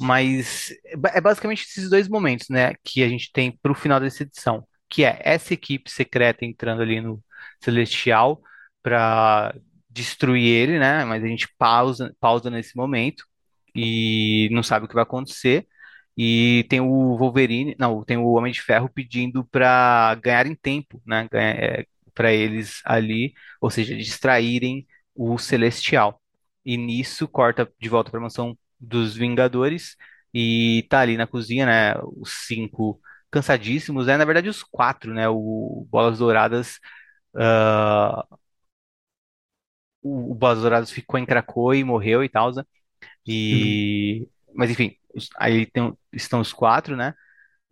Mas 0.00 0.70
é 1.14 1.18
é 1.18 1.20
basicamente 1.22 1.64
esses 1.64 1.90
dois 1.90 2.08
momentos, 2.08 2.48
né, 2.50 2.74
que 2.84 3.02
a 3.04 3.08
gente 3.08 3.32
tem 3.32 3.52
para 3.62 3.72
o 3.72 3.74
final 3.74 4.00
dessa 4.00 4.24
edição, 4.24 4.66
que 4.90 5.04
é 5.04 5.20
essa 5.24 5.54
equipe 5.54 5.90
secreta 5.90 6.44
entrando 6.44 6.82
ali 6.82 7.00
no 7.00 7.22
Celestial 7.62 8.42
para 8.82 9.54
destruir 9.90 10.44
ele, 10.46 10.78
né? 10.78 11.04
Mas 11.04 11.24
a 11.24 11.26
gente 11.28 11.48
pausa, 11.58 12.14
pausa 12.20 12.50
nesse 12.50 12.76
momento 12.76 13.24
e 13.74 14.48
não 14.52 14.62
sabe 14.62 14.86
o 14.86 14.88
que 14.88 14.94
vai 14.94 15.04
acontecer. 15.04 15.66
E 16.16 16.66
tem 16.68 16.80
o 16.80 17.16
Wolverine, 17.16 17.74
não, 17.78 18.04
tem 18.04 18.16
o 18.16 18.26
Homem 18.32 18.52
de 18.52 18.60
Ferro 18.62 18.88
pedindo 18.92 19.44
para 19.46 20.14
ganharem 20.16 20.54
tempo, 20.54 21.00
né? 21.06 21.28
Para 22.14 22.32
eles 22.32 22.80
ali, 22.84 23.32
ou 23.60 23.70
seja, 23.70 23.96
distraírem 23.96 24.86
o 25.14 25.38
Celestial. 25.38 26.20
E 26.64 26.76
nisso 26.76 27.26
corta 27.28 27.70
de 27.80 27.88
volta 27.88 28.10
para 28.10 28.18
a 28.20 28.22
mansão 28.22 28.56
dos 28.78 29.14
Vingadores 29.14 29.96
e 30.34 30.86
tá 30.88 31.00
ali 31.00 31.16
na 31.16 31.26
cozinha, 31.26 31.66
né? 31.66 31.94
Os 32.16 32.46
cinco 32.46 33.00
cansadíssimos, 33.30 34.06
né? 34.06 34.16
Na 34.16 34.24
verdade, 34.24 34.48
os 34.48 34.62
quatro, 34.62 35.14
né? 35.14 35.28
O 35.28 35.86
Bolas 35.90 36.18
Douradas, 36.18 36.78
ah, 37.36 38.26
o, 40.02 40.32
o 40.32 40.34
Bolas 40.34 40.60
Douradas 40.60 40.90
ficou 40.90 41.18
em 41.18 41.26
Krakow 41.26 41.74
e 41.74 41.84
morreu 41.84 42.24
e 42.24 42.28
tal, 42.28 42.52
né? 42.54 42.62
Uhum. 43.50 43.80
E 43.86 44.28
mas 44.54 44.70
enfim, 44.70 44.96
aí 45.38 45.66
tem- 45.66 45.96
estão 46.12 46.40
os 46.40 46.52
quatro, 46.52 46.96
né? 46.96 47.14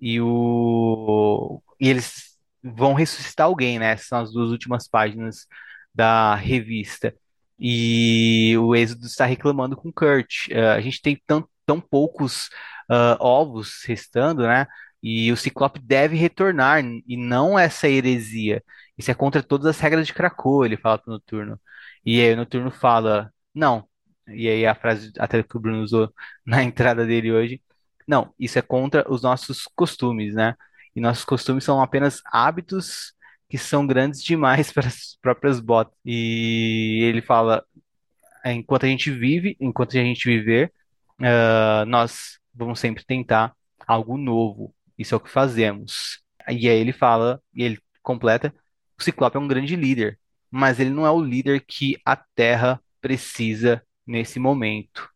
E 0.01 0.21
o 0.21 1.63
e 1.81 1.89
eles 1.89 2.37
vão 2.63 2.95
ressuscitar 2.95 3.47
alguém, 3.47 3.79
né? 3.79 3.93
Essas 3.93 4.09
são 4.09 4.21
as 4.21 4.33
duas 4.33 4.51
últimas 4.51 4.89
páginas 4.89 5.47
da 5.95 6.35
revista. 6.35 7.15
E 7.59 8.57
o 8.59 8.75
Êxodo 8.77 9.07
está 9.07 9.27
reclamando 9.27 9.77
com 9.77 9.89
o 9.89 9.93
Kurt. 9.93 10.49
Eh, 10.51 10.71
a 10.73 10.81
gente 10.81 11.03
tem 11.03 11.21
tão, 11.27 11.49
tão 11.67 11.81
poucos 11.81 12.49
ah, 12.89 13.17
ovos 13.21 13.83
restando, 13.87 14.43
né? 14.47 14.67
E 15.03 15.31
o 15.33 15.37
Ciclope 15.37 15.79
deve 15.81 16.17
retornar, 16.17 16.83
e 17.07 17.17
não 17.17 17.59
essa 17.59 17.89
heresia. 17.89 18.63
Isso 18.97 19.11
é 19.11 19.15
contra 19.15 19.43
todas 19.43 19.67
as 19.67 19.79
regras 19.81 20.07
de 20.07 20.15
Krakoa, 20.15 20.67
ele 20.67 20.77
fala 20.77 20.99
pro 20.99 21.13
Noturno. 21.13 21.61
E 22.05 22.21
aí 22.21 22.33
o 22.33 22.37
Noturno 22.37 22.71
fala, 22.71 23.33
não. 23.55 23.89
E 24.31 24.49
aí 24.49 24.67
a 24.67 24.75
frase 24.75 25.13
até 25.19 25.43
que 25.43 25.57
o 25.57 25.61
Bruno 25.61 25.83
usou 25.83 26.13
na 26.45 26.63
entrada 26.63 27.07
dele 27.07 27.33
hoje. 27.33 27.63
Não, 28.07 28.33
isso 28.39 28.59
é 28.59 28.63
contra 28.63 29.05
os 29.11 29.23
nossos 29.23 29.65
costumes, 29.75 30.35
né? 30.35 30.55
E 30.95 31.01
nossos 31.01 31.25
costumes 31.25 31.65
são 31.65 31.81
apenas 31.83 32.21
hábitos 32.27 33.13
que 33.49 33.59
são 33.59 33.87
grandes 33.87 34.23
demais 34.23 34.73
para 34.73 34.89
as 34.89 35.17
próprias 35.23 35.61
botas. 35.61 35.95
E 36.05 37.01
ele 37.05 37.23
fala, 37.23 37.65
"É, 38.45 38.53
enquanto 38.53 38.85
a 38.85 38.89
gente 38.89 39.11
vive, 39.11 39.57
enquanto 39.61 39.97
a 39.99 40.01
gente 40.03 40.25
viver, 40.29 40.73
ah, 41.23 41.85
nós 41.87 42.39
vamos 42.55 42.81
sempre 42.81 43.05
tentar 43.05 43.55
algo 43.87 44.17
novo. 44.17 44.75
Isso 44.99 45.15
é 45.15 45.17
o 45.17 45.21
que 45.21 45.31
fazemos. 45.31 46.21
E 46.49 46.69
aí 46.69 46.79
ele 46.79 46.93
fala, 46.93 47.43
e 47.55 47.63
ele 47.63 47.79
completa, 48.03 48.55
o 48.99 49.03
Ciclope 49.03 49.37
é 49.37 49.41
um 49.41 49.49
grande 49.49 49.77
líder, 49.77 50.19
mas 50.51 50.81
ele 50.81 50.91
não 50.91 51.07
é 51.07 51.11
o 51.11 51.21
líder 51.23 51.65
que 51.67 51.97
a 52.05 52.17
Terra 52.17 52.81
precisa 53.01 53.83
nesse 54.09 54.41
momento. 54.41 55.09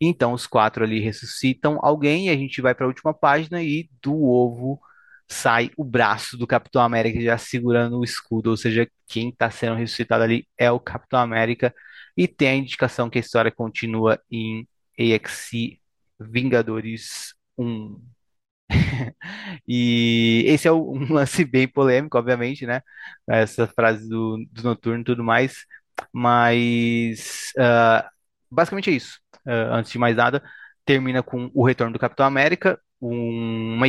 Então 0.00 0.32
os 0.32 0.46
quatro 0.46 0.84
ali 0.84 1.00
ressuscitam 1.00 1.78
alguém 1.82 2.28
e 2.28 2.30
a 2.30 2.36
gente 2.36 2.60
vai 2.62 2.74
para 2.74 2.86
a 2.86 2.88
última 2.88 3.12
página 3.14 3.62
e 3.62 3.90
do 4.02 4.14
ovo 4.24 4.80
sai 5.28 5.70
o 5.76 5.84
braço 5.84 6.36
do 6.38 6.46
Capitão 6.46 6.82
América 6.82 7.20
já 7.20 7.36
segurando 7.38 7.98
o 7.98 8.04
escudo, 8.04 8.50
ou 8.50 8.56
seja, 8.56 8.88
quem 9.06 9.28
está 9.30 9.50
sendo 9.50 9.76
ressuscitado 9.76 10.24
ali 10.24 10.48
é 10.56 10.70
o 10.70 10.80
Capitão 10.80 11.20
América 11.20 11.74
e 12.16 12.26
tem 12.28 12.48
a 12.48 12.54
indicação 12.56 13.10
que 13.10 13.18
a 13.18 13.20
história 13.20 13.50
continua 13.52 14.20
em 14.30 14.66
AXC 14.98 15.80
Vingadores 16.20 17.34
1. 17.58 18.00
E 19.66 20.44
esse 20.46 20.68
é 20.68 20.72
um 20.72 21.06
lance 21.12 21.44
bem 21.44 21.68
polêmico, 21.68 22.18
obviamente, 22.18 22.66
né? 22.66 22.82
Essa 23.28 23.66
frase 23.66 24.08
do, 24.08 24.44
do 24.50 24.62
Noturno 24.62 25.00
e 25.02 25.04
tudo 25.04 25.24
mais. 25.24 25.64
Mas 26.12 27.52
ah, 27.58 28.10
basicamente 28.50 28.90
é 28.90 28.94
isso. 28.94 29.18
Ah, 29.46 29.76
antes 29.78 29.92
de 29.92 29.98
mais 29.98 30.16
nada, 30.16 30.42
termina 30.84 31.22
com 31.22 31.50
o 31.54 31.64
retorno 31.66 31.92
do 31.92 31.98
Capitão 31.98 32.26
América, 32.26 32.80
um- 33.00 33.74
uma, 33.76 33.86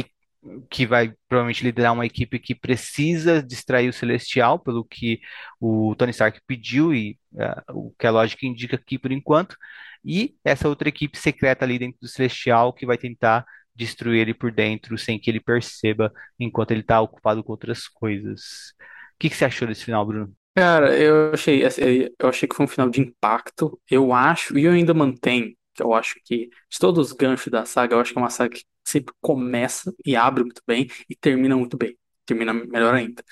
que 0.69 0.85
vai 0.85 1.13
provavelmente 1.27 1.63
liderar 1.63 1.93
uma 1.93 2.05
equipe 2.05 2.39
que 2.39 2.55
precisa 2.55 3.43
distrair 3.43 3.89
o 3.89 3.93
Celestial, 3.93 4.59
pelo 4.59 4.85
que 4.85 5.19
o 5.59 5.95
Tony 5.97 6.11
Stark 6.11 6.39
pediu 6.47 6.93
e 6.93 7.17
ah, 7.39 7.63
o 7.73 7.93
que 7.97 8.07
a 8.07 8.11
lógica 8.11 8.45
indica 8.45 8.75
aqui 8.75 8.97
por 8.97 9.11
enquanto. 9.11 9.55
E 10.03 10.35
essa 10.43 10.67
outra 10.69 10.87
equipe 10.89 11.17
secreta 11.17 11.65
ali 11.65 11.77
dentro 11.79 11.99
do 12.01 12.07
Celestial 12.07 12.73
que 12.73 12.85
vai 12.85 12.97
tentar 12.97 13.45
destruir 13.75 14.19
ele 14.21 14.33
por 14.33 14.51
dentro 14.51 14.97
sem 14.97 15.19
que 15.19 15.29
ele 15.29 15.39
perceba 15.39 16.11
enquanto 16.39 16.71
ele 16.71 16.81
está 16.81 17.01
ocupado 17.01 17.43
com 17.43 17.51
outras 17.51 17.87
coisas. 17.87 18.73
O 19.15 19.19
que 19.19 19.29
que 19.29 19.35
você 19.35 19.45
achou 19.45 19.67
desse 19.67 19.83
final, 19.85 20.05
Bruno? 20.05 20.33
Cara, 20.55 20.97
eu 20.97 21.31
achei, 21.33 21.63
assim, 21.65 21.81
eu 22.19 22.27
achei 22.29 22.47
que 22.47 22.55
foi 22.55 22.65
um 22.65 22.67
final 22.69 22.89
de 22.89 22.99
impacto. 23.01 23.79
Eu 23.89 24.11
acho, 24.11 24.57
e 24.57 24.65
eu 24.65 24.71
ainda 24.73 24.93
mantenho, 24.93 25.55
que 25.73 25.81
eu 25.81 25.93
acho 25.93 26.15
que 26.25 26.47
de 26.47 26.79
todos 26.79 27.07
os 27.11 27.13
ganchos 27.13 27.47
da 27.51 27.65
saga, 27.65 27.95
eu 27.95 27.99
acho 27.99 28.11
que 28.11 28.17
é 28.19 28.21
uma 28.21 28.29
saga 28.29 28.55
que 28.57 28.65
sempre 28.85 29.13
começa 29.21 29.93
e 30.05 30.15
abre 30.15 30.43
muito 30.43 30.61
bem 30.67 30.89
e 31.09 31.15
termina 31.15 31.55
muito 31.55 31.77
bem. 31.77 31.97
Termina 32.25 32.53
melhor 32.53 32.93
ainda. 32.93 33.23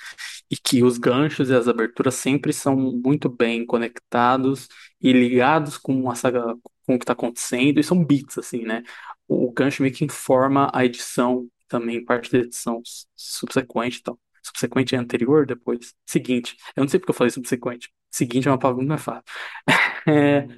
E 0.50 0.56
que 0.56 0.82
os 0.82 0.98
ganchos 0.98 1.50
e 1.50 1.54
as 1.54 1.68
aberturas 1.68 2.14
sempre 2.16 2.52
são 2.52 2.76
muito 2.76 3.28
bem 3.28 3.66
conectados 3.66 4.68
e 5.00 5.12
ligados 5.12 5.78
com 5.78 6.10
a 6.10 6.14
saga, 6.14 6.42
com 6.86 6.94
o 6.94 6.98
que 6.98 7.04
está 7.04 7.12
acontecendo, 7.14 7.80
e 7.80 7.84
são 7.84 8.04
beats, 8.04 8.38
assim, 8.38 8.62
né? 8.64 8.82
O 9.28 9.52
gancho 9.52 9.82
meio 9.82 9.94
que 9.94 10.04
informa 10.04 10.70
a 10.74 10.84
edição, 10.84 11.48
também 11.68 12.04
parte 12.04 12.32
da 12.32 12.38
edição 12.38 12.82
subsequente 13.16 13.98
e 14.00 14.02
tal. 14.02 14.18
Subsequente 14.48 14.94
é 14.94 14.98
anterior, 14.98 15.46
depois. 15.46 15.94
Seguinte. 16.06 16.56
Eu 16.76 16.82
não 16.82 16.88
sei 16.88 16.98
porque 17.00 17.10
eu 17.10 17.14
falei 17.14 17.30
subsequente. 17.30 17.90
Seguinte 18.10 18.48
é 18.48 18.50
uma 18.50 18.58
palavra 18.58 18.78
muito 18.82 18.90
mais 18.90 19.02
fácil. 19.02 19.24
É, 20.08 20.48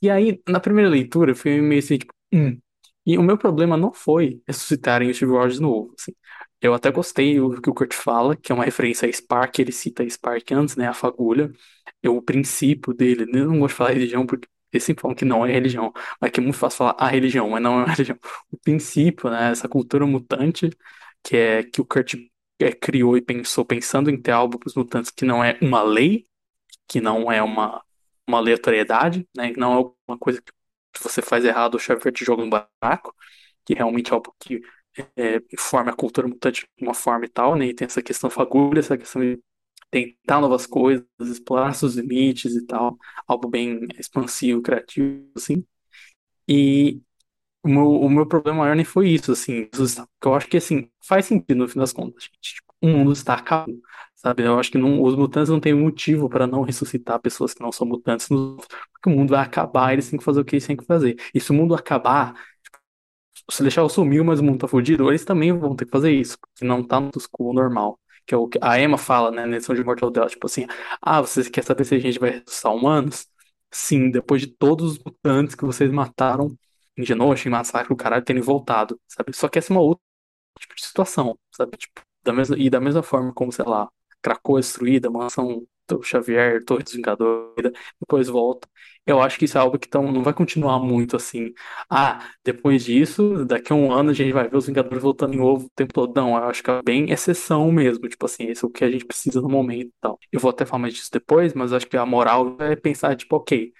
e 0.00 0.10
aí, 0.10 0.42
na 0.48 0.60
primeira 0.60 0.90
leitura, 0.90 1.30
eu 1.32 1.36
fui 1.36 1.60
meio 1.60 1.78
assim, 1.80 1.98
tipo, 1.98 2.12
hum. 2.32 2.58
E 3.04 3.18
o 3.18 3.22
meu 3.22 3.36
problema 3.36 3.76
não 3.76 3.92
foi 3.92 4.40
ressuscitarem 4.46 5.10
o 5.10 5.14
Steve 5.14 5.32
Rogers 5.32 5.58
novo, 5.60 5.92
assim. 5.98 6.12
Eu 6.60 6.72
até 6.74 6.90
gostei 6.92 7.38
do 7.40 7.60
que 7.60 7.68
o 7.70 7.74
Kurt 7.74 7.92
fala, 7.94 8.36
que 8.36 8.52
é 8.52 8.54
uma 8.54 8.64
referência 8.64 9.08
a 9.08 9.12
Spark, 9.12 9.58
ele 9.58 9.72
cita 9.72 10.02
a 10.04 10.08
Spark 10.08 10.52
antes, 10.52 10.76
né, 10.76 10.86
a 10.86 10.94
fagulha. 10.94 11.52
Eu, 12.02 12.16
o 12.16 12.22
princípio 12.22 12.94
dele, 12.94 13.24
eu 13.24 13.46
não 13.48 13.58
gosto 13.58 13.72
de 13.72 13.76
falar 13.78 13.90
religião 13.92 14.24
porque 14.26 14.48
eles 14.72 14.84
sempre 14.84 15.02
falam 15.02 15.14
que 15.16 15.24
não 15.24 15.44
é 15.44 15.52
religião, 15.52 15.92
mas 16.20 16.30
que 16.30 16.38
é 16.40 16.42
muito 16.42 16.56
fácil 16.58 16.78
falar 16.78 16.96
a 16.98 17.08
religião, 17.08 17.48
mas 17.50 17.62
não 17.62 17.80
é 17.80 17.84
uma 17.84 17.90
religião. 17.92 18.18
O 18.52 18.56
princípio, 18.58 19.28
né, 19.30 19.50
essa 19.50 19.68
cultura 19.68 20.06
mutante, 20.06 20.70
que 21.24 21.36
é 21.36 21.62
que 21.64 21.80
o 21.80 21.84
Kurt 21.86 22.14
é, 22.62 22.72
criou 22.72 23.16
e 23.16 23.22
pensou 23.22 23.64
pensando 23.64 24.10
em 24.10 24.20
ter 24.20 24.32
algo 24.32 24.58
para 24.58 24.68
os 24.68 24.74
mutantes 24.74 25.10
que 25.10 25.24
não 25.24 25.42
é 25.44 25.58
uma 25.62 25.82
lei, 25.82 26.26
que 26.88 27.00
não 27.00 27.30
é 27.32 27.42
uma, 27.42 27.82
uma 28.28 28.38
aleatoriedade, 28.38 29.28
né? 29.36 29.52
Não 29.56 29.80
é 29.80 30.10
uma 30.12 30.18
coisa 30.18 30.42
que 30.42 31.02
você 31.02 31.22
faz 31.22 31.44
errado, 31.44 31.76
o 31.76 31.78
Xavier 31.78 32.12
te 32.12 32.24
joga 32.24 32.44
no 32.44 32.50
buraco, 32.50 33.14
que 33.64 33.74
realmente 33.74 34.10
é 34.10 34.14
algo 34.14 34.34
que 34.40 34.60
é, 35.16 35.36
informa 35.52 35.90
a 35.92 35.96
cultura 35.96 36.28
mutante 36.28 36.68
de 36.76 36.84
uma 36.84 36.94
forma 36.94 37.24
e 37.24 37.28
tal, 37.28 37.56
né? 37.56 37.66
E 37.66 37.74
tem 37.74 37.86
essa 37.86 38.02
questão 38.02 38.30
fagulha, 38.30 38.80
essa 38.80 38.96
questão 38.98 39.22
de 39.22 39.40
tentar 39.90 40.40
novas 40.40 40.66
coisas, 40.66 41.06
explorar 41.20 41.74
seus 41.74 41.94
limites 41.96 42.54
e 42.56 42.66
tal, 42.66 42.96
algo 43.26 43.48
bem 43.48 43.86
expansivo, 43.98 44.62
criativo, 44.62 45.30
assim. 45.36 45.64
E 46.48 47.00
o 47.62 47.68
meu, 47.68 47.90
o 47.92 48.10
meu 48.10 48.26
problema 48.26 48.60
maior 48.60 48.76
nem 48.76 48.84
foi 48.84 49.08
isso, 49.10 49.32
assim. 49.32 49.66
Porque 49.66 50.28
eu 50.28 50.34
acho 50.34 50.48
que, 50.48 50.56
assim, 50.56 50.90
faz 51.04 51.26
sentido 51.26 51.58
no 51.58 51.68
fim 51.68 51.78
das 51.78 51.92
contas, 51.92 52.24
gente. 52.24 52.38
Tipo, 52.56 52.72
o 52.82 52.88
mundo 52.88 53.12
está 53.12 53.34
acabando, 53.34 53.80
sabe? 54.14 54.42
Eu 54.44 54.58
acho 54.58 54.70
que 54.70 54.78
não, 54.78 55.02
os 55.02 55.14
mutantes 55.14 55.50
não 55.50 55.60
têm 55.60 55.74
motivo 55.74 56.28
para 56.28 56.46
não 56.46 56.62
ressuscitar 56.62 57.20
pessoas 57.20 57.54
que 57.54 57.62
não 57.62 57.70
são 57.72 57.86
mutantes, 57.86 58.28
porque 58.28 59.08
o 59.08 59.10
mundo 59.10 59.30
vai 59.30 59.40
acabar, 59.44 59.92
eles 59.92 60.10
têm 60.10 60.18
que 60.18 60.24
fazer 60.24 60.40
o 60.40 60.44
que 60.44 60.56
eles 60.56 60.66
têm 60.66 60.76
que 60.76 60.84
fazer. 60.84 61.16
E 61.34 61.40
se 61.40 61.50
o 61.50 61.54
mundo 61.54 61.74
acabar, 61.74 62.34
o 63.48 63.52
Celestial 63.52 63.88
sumiu, 63.88 64.24
mas 64.24 64.40
o 64.40 64.44
mundo 64.44 64.58
tá 64.60 64.68
fudido, 64.68 65.08
eles 65.10 65.24
também 65.24 65.52
vão 65.56 65.74
ter 65.76 65.84
que 65.86 65.90
fazer 65.90 66.12
isso, 66.12 66.38
porque 66.38 66.64
não 66.64 66.82
tá 66.86 67.00
no 67.00 67.10
quo 67.10 67.52
normal. 67.52 67.98
Que 68.26 68.34
é 68.34 68.36
o 68.38 68.46
que 68.48 68.58
a 68.62 68.78
Emma 68.80 68.96
fala, 68.98 69.30
né, 69.32 69.44
na 69.46 69.56
edição 69.56 69.74
de 69.74 69.82
Mortal 69.84 70.10
dela, 70.10 70.28
tipo 70.28 70.46
assim, 70.46 70.66
ah, 71.00 71.20
você 71.20 71.48
quer 71.50 71.64
saber 71.64 71.84
se 71.84 71.94
a 71.94 71.98
gente 71.98 72.18
vai 72.20 72.30
ressuscitar 72.30 72.72
humanos? 72.74 73.26
Sim, 73.70 74.10
depois 74.10 74.40
de 74.42 74.46
todos 74.48 74.92
os 74.92 74.98
mutantes 74.98 75.54
que 75.56 75.64
vocês 75.64 75.90
mataram 75.90 76.56
em 76.96 77.48
Massacre, 77.50 77.92
o 77.92 77.96
caralho, 77.96 78.24
terem 78.24 78.42
voltado, 78.42 79.00
sabe? 79.08 79.34
Só 79.36 79.48
que 79.48 79.58
essa 79.58 79.72
é 79.72 79.76
uma 79.76 79.82
outra 79.82 80.02
tipo 80.60 80.74
de 80.74 80.84
situação, 80.84 81.38
sabe? 81.52 81.76
Tipo, 81.76 82.02
da 82.24 82.32
mesma, 82.32 82.56
e 82.58 82.70
da 82.70 82.80
mesma 82.80 83.02
forma 83.02 83.32
como, 83.32 83.52
sei 83.52 83.64
lá, 83.64 83.88
Krakoa 84.22 84.60
destruída, 84.60 85.10
Mansão 85.10 85.66
do 85.88 86.02
Xavier, 86.02 86.64
Torre 86.64 86.84
dos 86.84 86.94
Vingadores, 86.94 87.72
depois 88.00 88.28
volta. 88.28 88.68
Eu 89.04 89.20
acho 89.20 89.38
que 89.38 89.44
isso 89.46 89.58
é 89.58 89.60
algo 89.60 89.78
que 89.78 89.88
tão, 89.88 90.12
não 90.12 90.22
vai 90.22 90.32
continuar 90.32 90.78
muito 90.80 91.16
assim. 91.16 91.52
Ah, 91.90 92.30
depois 92.44 92.84
disso, 92.84 93.44
daqui 93.44 93.72
a 93.72 93.76
um 93.76 93.92
ano 93.92 94.10
a 94.10 94.12
gente 94.14 94.32
vai 94.32 94.48
ver 94.48 94.56
os 94.56 94.66
Vingadores 94.66 95.02
voltando 95.02 95.34
em 95.34 95.40
ovo 95.40 95.66
o 95.66 95.70
tempo 95.74 95.92
todo. 95.92 96.14
Não, 96.14 96.36
eu 96.36 96.44
acho 96.44 96.62
que 96.62 96.70
é 96.70 96.82
bem 96.82 97.10
exceção 97.10 97.70
mesmo. 97.72 98.08
Tipo 98.08 98.26
assim, 98.26 98.44
esse 98.46 98.64
é 98.64 98.68
o 98.68 98.70
que 98.70 98.84
a 98.84 98.90
gente 98.90 99.04
precisa 99.04 99.40
no 99.40 99.48
momento 99.48 99.88
e 99.88 99.94
tal. 100.00 100.18
Eu 100.30 100.38
vou 100.40 100.50
até 100.50 100.64
falar 100.64 100.82
mais 100.82 100.94
disso 100.94 101.10
depois, 101.12 101.52
mas 101.54 101.72
acho 101.72 101.86
que 101.86 101.96
a 101.96 102.06
moral 102.06 102.56
é 102.60 102.76
pensar, 102.76 103.16
tipo, 103.16 103.36
ok, 103.36 103.72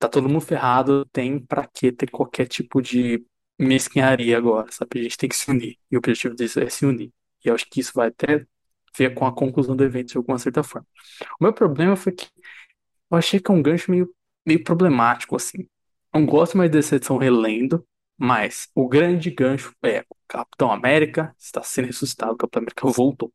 tá 0.00 0.08
todo 0.08 0.28
mundo 0.28 0.40
ferrado, 0.40 1.04
tem 1.12 1.38
pra 1.38 1.66
que 1.66 1.92
ter 1.92 2.10
qualquer 2.10 2.46
tipo 2.48 2.82
de 2.82 3.24
mesquinharia 3.58 4.38
agora, 4.38 4.72
sabe? 4.72 5.00
A 5.00 5.02
gente 5.04 5.18
tem 5.18 5.28
que 5.28 5.36
se 5.36 5.50
unir. 5.50 5.78
E 5.90 5.96
o 5.96 5.98
objetivo 5.98 6.34
disso 6.34 6.58
é 6.60 6.68
se 6.70 6.86
unir. 6.86 7.12
E 7.44 7.48
eu 7.48 7.54
acho 7.54 7.66
que 7.70 7.80
isso 7.80 7.92
vai 7.94 8.08
até 8.08 8.46
ver 8.96 9.14
com 9.14 9.26
a 9.26 9.34
conclusão 9.34 9.76
do 9.76 9.84
evento 9.84 10.12
de 10.12 10.16
alguma 10.16 10.38
certa 10.38 10.62
forma. 10.62 10.86
O 11.40 11.44
meu 11.44 11.52
problema 11.52 11.96
foi 11.96 12.12
que 12.12 12.26
eu 13.10 13.16
achei 13.18 13.40
que 13.40 13.50
é 13.50 13.54
um 13.54 13.62
gancho 13.62 13.90
meio, 13.90 14.10
meio 14.46 14.64
problemático, 14.64 15.36
assim. 15.36 15.68
Não 16.14 16.26
gosto 16.26 16.56
mais 16.58 16.70
dessa 16.70 16.96
edição 16.96 17.18
relendo, 17.18 17.86
mas 18.18 18.68
o 18.74 18.88
grande 18.88 19.30
gancho 19.30 19.74
é 19.82 20.00
o 20.08 20.16
Capitão 20.28 20.72
América 20.72 21.34
está 21.38 21.62
sendo 21.62 21.86
ressuscitado, 21.86 22.32
o 22.32 22.36
Capitão 22.36 22.60
América 22.62 22.88
voltou. 22.88 23.32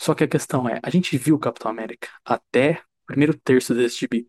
Só 0.00 0.14
que 0.14 0.24
a 0.24 0.28
questão 0.28 0.68
é, 0.68 0.80
a 0.82 0.90
gente 0.90 1.16
viu 1.16 1.36
o 1.36 1.38
Capitão 1.38 1.70
América 1.70 2.08
até 2.24 2.82
o 3.04 3.06
primeiro 3.06 3.34
terço 3.38 3.74
desse 3.74 3.98
gibi. 4.00 4.28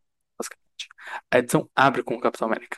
A 1.32 1.39
edição 1.39 1.70
abre 1.76 2.04
com 2.04 2.16
o 2.16 2.20
Capitão 2.20 2.47
América. 2.47 2.78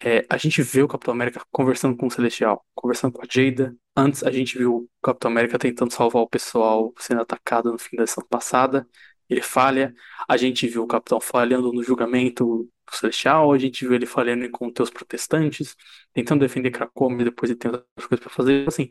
É, 0.00 0.24
a 0.30 0.36
gente 0.36 0.62
vê 0.62 0.82
o 0.82 0.88
Capitão 0.88 1.12
América 1.12 1.42
conversando 1.50 1.96
com 1.96 2.06
o 2.06 2.10
Celestial, 2.10 2.64
conversando 2.74 3.12
com 3.12 3.22
a 3.22 3.26
Jada. 3.28 3.76
Antes 3.96 4.22
a 4.22 4.30
gente 4.30 4.56
viu 4.56 4.76
o 4.76 4.88
Capitão 5.02 5.30
América 5.30 5.58
tentando 5.58 5.92
salvar 5.92 6.22
o 6.22 6.28
pessoal 6.28 6.94
sendo 6.98 7.20
atacado 7.22 7.72
no 7.72 7.78
fim 7.78 7.96
da 7.96 8.04
edição 8.04 8.24
passada. 8.28 8.86
Ele 9.28 9.42
falha. 9.42 9.92
A 10.28 10.36
gente 10.36 10.66
viu 10.68 10.84
o 10.84 10.86
Capitão 10.86 11.20
falhando 11.20 11.72
no 11.72 11.82
julgamento 11.82 12.44
do 12.86 12.96
Celestial. 12.96 13.52
A 13.52 13.58
gente 13.58 13.84
viu 13.84 13.94
ele 13.94 14.06
falhando 14.06 14.48
com 14.50 14.72
os 14.80 14.90
protestantes, 14.90 15.76
tentando 16.12 16.40
defender 16.40 16.70
Krakow, 16.70 17.10
mas 17.10 17.24
depois 17.24 17.50
ele 17.50 17.58
tem 17.58 17.70
outras 17.70 18.06
coisas 18.06 18.20
pra 18.20 18.30
fazer. 18.30 18.68
Assim, 18.68 18.88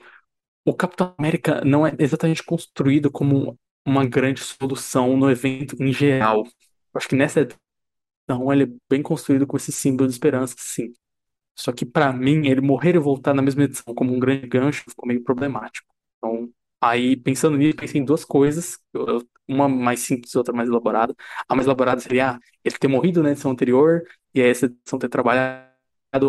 o 0.65 0.73
Capitão 0.75 1.15
América 1.17 1.63
não 1.63 1.87
é 1.87 1.95
exatamente 1.97 2.43
construído 2.43 3.09
como 3.09 3.57
uma 3.85 4.05
grande 4.05 4.41
solução 4.41 5.15
no 5.15 5.31
evento 5.31 5.81
em 5.81 5.93
geral. 5.93 6.45
Acho 6.93 7.07
que 7.07 7.15
nessa 7.15 7.47
edição 8.27 8.51
ele 8.53 8.63
é 8.63 8.67
bem 8.89 9.01
construído 9.01 9.47
com 9.47 9.57
esse 9.57 9.71
símbolo 9.71 10.07
de 10.07 10.13
esperança, 10.13 10.55
sim. 10.57 10.93
Só 11.55 11.71
que 11.71 11.85
pra 11.85 12.13
mim, 12.13 12.47
ele 12.47 12.61
morrer 12.61 12.95
e 12.95 12.99
voltar 12.99 13.33
na 13.33 13.41
mesma 13.41 13.63
edição 13.63 13.93
como 13.95 14.13
um 14.13 14.19
grande 14.19 14.47
gancho 14.47 14.83
ficou 14.89 15.07
meio 15.07 15.23
problemático. 15.23 15.87
Então, 16.17 16.49
aí 16.81 17.17
pensando 17.17 17.57
nisso, 17.57 17.75
pensei 17.77 18.01
em 18.01 18.05
duas 18.05 18.23
coisas, 18.25 18.79
uma 19.47 19.67
mais 19.67 20.01
simples 20.01 20.33
e 20.33 20.37
outra 20.37 20.53
mais 20.53 20.69
elaborada. 20.69 21.15
A 21.47 21.55
mais 21.55 21.65
elaborada 21.67 21.99
seria 22.01 22.31
ah, 22.33 22.39
ele 22.63 22.77
ter 22.77 22.87
morrido 22.87 23.23
na 23.23 23.31
edição 23.31 23.51
anterior 23.51 24.03
e 24.33 24.41
essa 24.41 24.65
edição 24.67 24.99
ter 24.99 25.09
trabalhado 25.09 25.67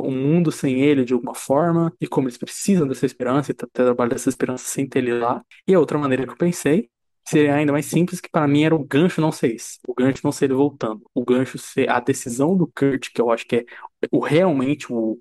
um 0.02 0.10
mundo 0.10 0.50
sem 0.52 0.80
ele 0.82 1.04
de 1.04 1.12
alguma 1.14 1.34
forma 1.34 1.92
e 2.00 2.06
como 2.06 2.26
eles 2.28 2.38
precisam 2.38 2.86
dessa 2.86 3.06
esperança 3.06 3.50
e 3.52 3.54
ter 3.54 3.66
trabalhado 3.68 4.14
dessa 4.14 4.28
esperança 4.28 4.64
sem 4.64 4.88
ter 4.88 5.00
ele 5.00 5.18
lá. 5.18 5.44
E 5.66 5.74
a 5.74 5.78
outra 5.80 5.98
maneira 5.98 6.24
que 6.26 6.32
eu 6.32 6.36
pensei 6.36 6.90
seria 7.28 7.54
ainda 7.54 7.72
mais 7.72 7.86
simples, 7.86 8.20
que 8.20 8.28
para 8.30 8.46
mim 8.48 8.64
era 8.64 8.74
o 8.74 8.84
gancho 8.84 9.20
não 9.20 9.32
ser 9.32 9.54
esse. 9.54 9.78
O 9.86 9.94
gancho 9.94 10.20
não 10.24 10.32
ser 10.32 10.46
ele 10.46 10.54
voltando. 10.54 11.02
O 11.14 11.24
gancho 11.24 11.58
ser 11.58 11.88
a 11.90 12.00
decisão 12.00 12.56
do 12.56 12.66
Kurt, 12.66 13.10
que 13.12 13.20
eu 13.20 13.30
acho 13.30 13.46
que 13.46 13.56
é 13.56 13.64
o 14.10 14.20
realmente 14.20 14.92
o 14.92 15.18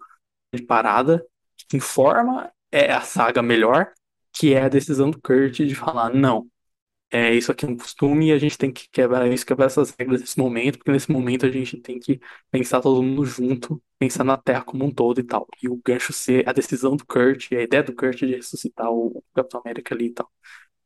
de 0.54 0.64
parada 0.64 1.26
que 1.70 1.78
informa 1.78 2.52
é 2.72 2.92
a 2.94 3.02
saga 3.02 3.42
melhor, 3.42 3.92
que 4.34 4.54
é 4.54 4.64
a 4.64 4.70
decisão 4.70 5.12
do 5.12 5.22
Kurt 5.22 5.58
de 5.58 5.76
falar, 5.76 6.14
não, 6.14 6.50
é 7.10 7.34
isso 7.34 7.52
aqui 7.52 7.66
é 7.66 7.70
um 7.70 7.78
costume 7.78 8.28
e 8.28 8.32
a 8.34 8.38
gente 8.38 8.58
tem 8.58 8.72
que 8.72 8.90
quebrar 8.90 9.28
isso, 9.32 9.46
quebrar 9.46 9.68
essas 9.68 9.92
regras 9.98 10.20
nesse 10.22 10.38
momento, 10.40 10.78
porque 10.78 10.92
nesse 10.92 11.12
momento 11.12 11.46
a 11.46 11.52
gente 11.52 11.78
tem 11.78 12.00
que 12.00 12.20
pensar 12.52 12.82
todo 12.82 13.02
mundo 13.02 13.26
junto, 13.26 13.82
pensar 13.98 14.24
na 14.26 14.36
Terra 14.38 14.62
como 14.64 14.84
um 14.86 14.92
todo 14.92 15.20
e 15.20 15.24
tal. 15.24 15.48
E 15.64 15.70
o 15.70 15.80
gancho 15.86 16.12
ser 16.14 16.48
a 16.48 16.54
decisão 16.54 16.96
do 16.98 17.06
Kurt, 17.06 17.52
a 17.54 17.62
ideia 17.62 17.84
do 17.84 17.96
Kurt 17.96 18.18
de 18.20 18.36
ressuscitar 18.36 18.92
o 18.92 19.24
Capitão 19.34 19.62
América 19.64 19.96
ali 19.96 20.08
e 20.08 20.14
tal. 20.14 20.30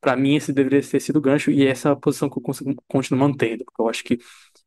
Pra 0.02 0.16
mim, 0.18 0.36
esse 0.36 0.52
deveria 0.54 0.82
ter 0.82 0.99
sido 0.99 1.18
o 1.18 1.22
gancho, 1.22 1.52
e 1.52 1.66
essa 1.68 1.89
é 1.89 1.91
a 1.91 1.95
posição 1.95 2.30
que 2.30 2.38
eu 2.38 2.41
consigo, 2.41 2.76
continuo 2.88 3.20
mantendo, 3.22 3.64
porque 3.66 3.82
eu 3.82 3.89
acho 3.89 4.04
que 4.04 4.20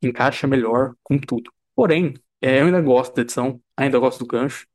encaixa 0.02 0.46
melhor 0.46 0.94
com 1.02 1.18
tudo. 1.18 1.52
Porém, 1.74 2.14
é, 2.40 2.60
eu 2.60 2.66
ainda 2.66 2.80
gosto 2.80 3.14
da 3.16 3.22
edição, 3.22 3.60
ainda 3.76 3.98
gosto 3.98 4.20
do 4.20 4.26
gancho, 4.26 4.66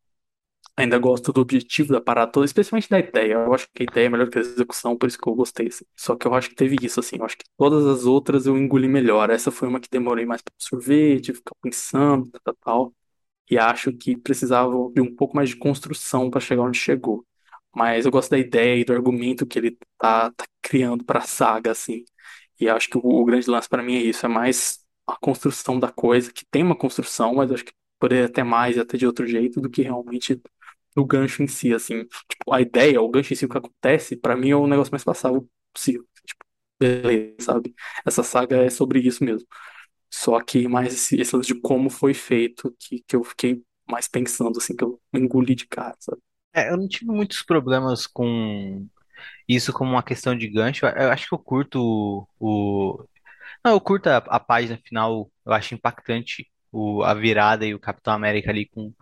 ainda 0.77 0.97
gosto 0.97 1.33
do 1.33 1.41
objetivo 1.41 1.91
da 1.93 2.01
parada 2.01 2.31
toda, 2.31 2.45
especialmente 2.45 2.89
da 2.89 2.99
ideia. 2.99 3.33
Eu 3.33 3.53
acho 3.53 3.67
que 3.73 3.83
a 3.83 3.85
ideia 3.85 4.05
é 4.07 4.09
melhor 4.09 4.29
que 4.29 4.37
a 4.37 4.41
execução, 4.41 4.97
por 4.97 5.07
isso 5.07 5.17
que 5.19 5.27
eu 5.29 5.35
gostei. 5.35 5.67
assim. 5.67 5.85
Só 5.95 6.15
que 6.15 6.25
eu 6.27 6.33
acho 6.33 6.49
que 6.49 6.55
teve 6.55 6.77
isso, 6.81 6.99
assim. 6.99 7.17
Eu 7.17 7.25
acho 7.25 7.37
que 7.37 7.45
todas 7.57 7.85
as 7.87 8.05
outras 8.05 8.45
eu 8.45 8.57
engoli 8.57 8.87
melhor. 8.87 9.29
Essa 9.29 9.51
foi 9.51 9.67
uma 9.67 9.79
que 9.79 9.89
demorei 9.91 10.25
mais 10.25 10.41
pra 10.41 10.53
absorver, 10.57 11.17
tive 11.21 11.39
que 11.39 11.43
ficar 11.43 11.55
pensando, 11.61 12.29
tal, 12.31 12.41
tal, 12.43 12.55
tal. 12.63 12.93
E 13.49 13.57
acho 13.57 13.93
que 13.93 14.17
precisava 14.17 14.71
de 14.93 15.01
um 15.01 15.15
pouco 15.15 15.35
mais 15.35 15.49
de 15.49 15.57
construção 15.57 16.29
para 16.31 16.41
chegar 16.41 16.63
onde 16.63 16.79
chegou. 16.79 17.25
Mas 17.75 18.05
eu 18.05 18.11
gosto 18.11 18.31
da 18.31 18.37
ideia 18.39 18.79
e 18.81 18.85
do 18.85 18.93
argumento 18.93 19.45
que 19.45 19.59
ele 19.59 19.77
tá, 19.97 20.31
tá 20.31 20.45
criando 20.61 21.03
pra 21.05 21.21
saga, 21.21 21.71
assim. 21.71 22.03
E 22.59 22.69
acho 22.69 22.89
que 22.89 22.97
o, 22.97 23.01
o 23.03 23.25
grande 23.25 23.49
lance 23.49 23.69
pra 23.69 23.83
mim 23.83 23.95
é 23.95 24.01
isso, 24.03 24.25
é 24.25 24.29
mais 24.29 24.79
a 25.07 25.15
construção 25.17 25.79
da 25.79 25.91
coisa, 25.91 26.31
que 26.31 26.45
tem 26.51 26.63
uma 26.63 26.75
construção, 26.77 27.35
mas 27.35 27.51
acho 27.51 27.65
que 27.65 27.73
poderia 27.99 28.29
ter 28.29 28.43
mais 28.43 28.77
e 28.77 28.79
até 28.79 28.97
de 28.97 29.05
outro 29.07 29.25
jeito 29.27 29.61
do 29.61 29.69
que 29.69 29.81
realmente 29.83 30.41
o 30.95 31.05
gancho 31.05 31.43
em 31.43 31.47
si, 31.47 31.73
assim. 31.73 32.05
Tipo, 32.29 32.53
a 32.53 32.61
ideia, 32.61 33.01
o 33.01 33.09
gancho 33.09 33.33
em 33.33 33.35
si, 33.35 33.45
o 33.45 33.49
que 33.49 33.57
acontece, 33.57 34.15
pra 34.17 34.35
mim 34.35 34.51
é 34.51 34.55
o 34.55 34.67
negócio 34.67 34.91
mais 34.91 35.03
passável 35.03 35.47
possível. 35.73 36.05
Tipo, 36.25 36.45
beleza, 36.79 37.35
sabe? 37.41 37.73
Essa 38.05 38.23
saga 38.23 38.57
é 38.57 38.69
sobre 38.69 38.99
isso 38.99 39.23
mesmo. 39.23 39.47
Só 40.11 40.41
que 40.41 40.67
mais 40.67 40.93
esse, 40.93 41.19
esse 41.21 41.35
lance 41.35 41.47
de 41.53 41.59
como 41.61 41.89
foi 41.89 42.13
feito, 42.13 42.75
que, 42.79 43.01
que 43.07 43.15
eu 43.15 43.23
fiquei 43.23 43.63
mais 43.89 44.07
pensando, 44.07 44.57
assim, 44.59 44.75
que 44.75 44.83
eu 44.83 45.01
engoli 45.13 45.55
de 45.55 45.67
cara, 45.67 45.95
sabe? 45.99 46.21
É, 46.53 46.69
eu 46.71 46.77
não 46.77 46.87
tive 46.87 47.05
muitos 47.11 47.41
problemas 47.43 48.07
com 48.07 48.87
isso 49.47 49.73
como 49.73 49.91
uma 49.91 50.03
questão 50.03 50.37
de 50.37 50.47
gancho. 50.49 50.85
Eu 50.87 51.11
acho 51.11 51.27
que 51.27 51.33
eu 51.35 51.39
curto 51.39 52.27
o, 52.39 53.05
Não, 53.65 53.73
eu 53.73 53.81
curto 53.81 54.07
a, 54.09 54.17
a 54.19 54.39
página 54.39 54.79
final, 54.85 55.31
eu 55.45 55.53
acho 55.53 55.75
impactante 55.75 56.49
o, 56.71 57.03
a 57.03 57.13
virada 57.15 57.65
e 57.65 57.73
o 57.75 57.79
Capitão 57.79 58.13
América 58.13 58.51
ali 58.51 58.67
com 58.69 58.93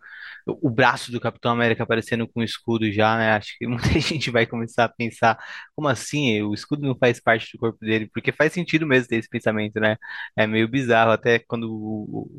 o, 0.47 0.69
braço 0.71 1.11
do 1.11 1.19
Capitão 1.21 1.51
América 1.53 1.83
aparecendo 1.83 2.27
com 2.27 2.41
o 2.41 2.43
escudo 2.43 2.91
já, 2.91 3.17
né? 3.17 3.33
Acho 3.33 3.57
que 3.59 3.67
muita 3.67 3.89
gente 4.01 4.31
vai 4.31 4.45
começar 4.47 4.85
a 4.85 4.89
pensar, 4.89 5.37
como 5.75 5.87
assim? 5.89 6.41
O 6.43 6.53
escudo 6.53 6.83
não 6.87 6.97
faz 6.97 7.19
parte 7.21 7.51
do 7.53 7.59
corpo 7.59 7.79
dele? 7.85 8.09
Porque 8.13 8.31
faz 8.33 8.53
sentido 8.53 8.87
mesmo 8.87 9.09
ter 9.09 9.17
esse 9.17 9.29
pensamento, 9.29 9.79
né? 9.79 9.97
É 10.37 10.47
meio 10.47 10.67
bizarro, 10.69 11.11
até 11.11 11.39
quando 11.39 11.65
o, 11.71 12.29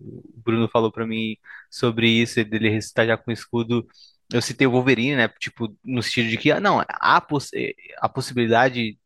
Bruno 0.45 0.69
falou 0.71 0.93
pra 0.93 1.07
mim 1.07 1.37
sobre 1.71 2.09
isso, 2.11 2.45
dele 2.45 2.71
ressuscitar 2.71 3.07
já 3.07 3.17
com 3.19 3.31
o 3.31 3.35
escudo. 3.35 3.87
Eu 4.33 4.43
citei 4.43 4.67
o 4.67 4.71
Wolverine, 4.73 5.17
né? 5.17 5.29
Tipo, 5.41 5.75
no 5.85 6.03
sentido 6.03 6.29
de 6.29 6.37
que, 6.37 6.53
ah, 6.53 6.61
não, 6.61 6.85
a, 6.89 7.21
poss 7.21 7.51
a 7.99 8.09
possibilidade 8.09 8.99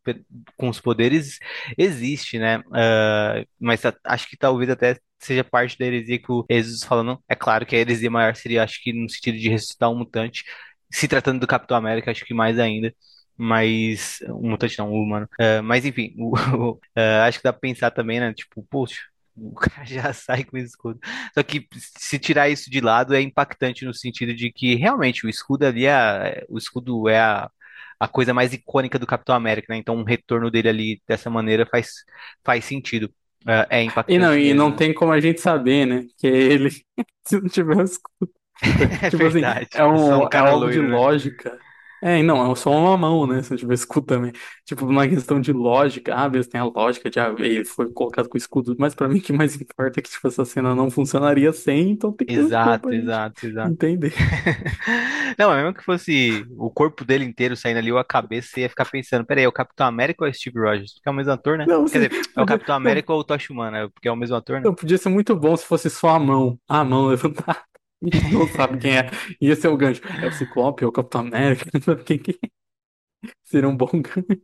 com 0.56 0.68
os 0.68 0.80
poderes 0.80 1.38
existe, 1.78 2.38
né? 2.38 2.62
Ah, 2.74 3.44
mas 3.60 3.82
acho 4.04 4.28
que 4.28 4.36
talvez 4.36 4.68
até 4.70 4.98
seja 5.18 5.44
parte 5.44 5.78
da 5.78 5.86
heresia 5.86 6.18
que 6.18 6.30
o 6.32 6.44
Jesus 6.50 6.82
falando. 6.82 7.22
É 7.28 7.34
claro 7.36 7.64
que 7.64 7.76
a 7.76 7.78
heresia 7.78 8.10
maior 8.10 8.34
seria, 8.34 8.64
acho 8.64 8.82
que 8.82 8.92
no 8.92 9.08
sentido 9.08 9.38
de 9.38 9.48
ressuscitar 9.48 9.90
um 9.90 9.96
mutante, 9.98 10.44
se 10.90 11.06
tratando 11.08 11.40
do 11.40 11.46
Capitão 11.46 11.76
América, 11.76 12.10
acho 12.10 12.24
que 12.24 12.34
mais 12.34 12.58
ainda. 12.58 12.92
Mas, 13.36 14.18
um 14.28 14.50
mutante 14.50 14.78
não, 14.78 14.90
um 14.92 15.02
humano. 15.02 15.28
Ah, 15.40 15.62
mas 15.62 15.84
enfim, 15.84 16.14
ah, 16.96 17.26
acho 17.26 17.38
que 17.38 17.44
dá 17.44 17.52
pra 17.52 17.60
pensar 17.60 17.90
também, 17.90 18.20
né? 18.20 18.32
Tipo, 18.34 18.62
poxa, 18.64 19.00
o 19.36 19.54
cara 19.54 19.84
já 19.86 20.12
sai 20.12 20.44
com 20.44 20.56
escudo. 20.58 20.98
Só 21.34 21.42
que 21.42 21.66
se 21.98 22.18
tirar 22.18 22.48
isso 22.48 22.70
de 22.70 22.80
lado 22.80 23.14
é 23.14 23.20
impactante 23.20 23.84
no 23.84 23.94
sentido 23.94 24.34
de 24.34 24.52
que 24.52 24.74
realmente 24.74 25.26
o 25.26 25.28
escudo 25.30 25.66
ali 25.66 25.86
é, 25.86 26.44
o 26.48 26.58
escudo 26.58 27.08
é 27.08 27.18
a, 27.20 27.50
a 28.00 28.08
coisa 28.08 28.34
mais 28.34 28.52
icônica 28.52 28.98
do 28.98 29.06
Capitão 29.06 29.34
América, 29.34 29.72
né? 29.72 29.78
Então 29.78 29.96
um 29.96 30.04
retorno 30.04 30.50
dele 30.50 30.68
ali 30.68 31.02
dessa 31.08 31.30
maneira 31.30 31.66
faz, 31.66 31.88
faz 32.44 32.64
sentido. 32.64 33.12
É, 33.46 33.78
é 33.80 33.82
E 34.06 34.18
não, 34.18 34.36
impactante 34.36 34.36
e 34.36 34.52
não 34.54 34.74
tem 34.74 34.92
como 34.94 35.12
a 35.12 35.20
gente 35.20 35.40
saber, 35.40 35.86
né? 35.86 36.06
Que 36.18 36.26
ele, 36.26 36.70
se 37.24 37.40
não 37.40 37.48
tiver 37.48 37.76
um 37.76 37.82
escudo. 37.84 38.32
É 39.00 39.10
Tipo 39.10 39.26
assim, 39.26 39.42
verdade. 39.42 39.68
é, 39.72 39.84
É 39.84 39.84
um, 39.84 40.28
é 40.32 40.38
algo 40.38 40.68
de 40.70 40.80
loiro, 40.80 40.88
né? 40.88 41.00
lógica. 41.02 41.58
É, 42.04 42.20
não, 42.22 42.50
é 42.50 42.54
só 42.56 42.70
uma 42.72 42.96
mão, 42.98 43.26
né? 43.28 43.42
Se 43.42 43.50
não 43.52 43.56
tiver 43.56 43.74
escudo 43.74 44.06
também. 44.06 44.32
Tipo, 44.64 44.84
uma 44.86 45.06
questão 45.08 45.40
de 45.40 45.52
lógica. 45.52 46.12
Ah, 46.14 46.28
Deus 46.28 46.48
tem 46.48 46.60
a 46.60 46.64
lógica 46.64 47.08
de 47.08 47.20
ah, 47.20 47.32
ele 47.38 47.64
foi 47.64 47.92
colocado 47.92 48.28
com 48.28 48.36
escudo. 48.36 48.74
Mas 48.78 48.94
pra 48.94 49.08
mim, 49.08 49.18
o 49.18 49.22
que 49.22 49.32
mais 49.32 49.54
importa 49.60 50.00
é 50.00 50.02
que 50.02 50.10
tipo, 50.10 50.26
essa 50.26 50.44
cena 50.44 50.74
não 50.74 50.90
funcionaria 50.90 51.52
sem, 51.52 51.90
então 51.90 52.12
tem 52.12 52.26
que 52.26 52.34
ter 52.34 52.42
um 52.42 52.48
escudo 52.48 52.56
Exato, 52.56 52.80
pra 52.80 52.92
gente 52.92 53.04
exato, 53.04 53.46
exato. 53.46 53.76
entender. 53.76 54.12
Não, 55.38 55.48
mas 55.50 55.58
mesmo 55.62 55.74
que 55.74 55.84
fosse 55.84 56.46
o 56.58 56.70
corpo 56.70 57.04
dele 57.04 57.24
inteiro 57.24 57.56
saindo 57.56 57.78
ali, 57.78 57.92
ou 57.92 57.98
a 57.98 58.04
cabeça, 58.04 58.48
você 58.48 58.60
ia 58.62 58.68
ficar 58.68 58.84
pensando, 58.86 59.24
peraí, 59.26 59.44
é 59.44 59.48
o 59.48 59.52
Capitão 59.52 59.86
América 59.86 60.24
ou 60.24 60.28
é 60.28 60.30
o 60.30 60.34
Steve 60.34 60.58
Rogers? 60.58 60.94
Porque 60.94 61.08
é 61.08 61.12
o 61.12 61.14
mesmo 61.14 61.32
ator, 61.32 61.58
né? 61.58 61.66
Não, 61.66 61.88
Quer 61.90 62.00
sim, 62.00 62.08
dizer, 62.08 62.26
é 62.36 62.42
o 62.42 62.44
podia, 62.44 62.46
Capitão 62.46 62.76
não, 62.76 62.76
América 62.76 63.12
ou 63.12 63.20
o 63.20 63.24
Tocha 63.24 63.52
Humana, 63.52 63.90
porque 63.90 64.08
é 64.08 64.12
o 64.12 64.16
mesmo 64.16 64.36
ator, 64.36 64.60
né? 64.60 64.68
não, 64.68 64.74
podia 64.74 64.98
ser 64.98 65.08
muito 65.08 65.34
bom 65.36 65.56
se 65.56 65.64
fosse 65.64 65.90
só 65.90 66.10
a 66.10 66.18
mão. 66.18 66.58
A 66.68 66.84
mão 66.84 67.06
levantada. 67.06 67.62
A 68.02 68.06
gente 68.10 68.32
não 68.32 68.46
sabe 68.48 68.78
quem 68.78 68.98
é. 68.98 69.10
Ia 69.40 69.56
ser 69.56 69.68
o 69.68 69.76
gancho. 69.76 70.00
É 70.20 70.26
o 70.26 70.30
Ciclope, 70.32 70.84
é 70.84 70.86
o 70.86 70.92
Capitão 70.92 71.20
América. 71.22 71.66
Não 71.72 71.80
sabe 71.82 72.04
quem 72.04 72.18
que 72.18 72.32
é. 72.42 72.48
Seria 73.44 73.68
um 73.68 73.76
bom 73.76 73.88
gancho. 74.02 74.42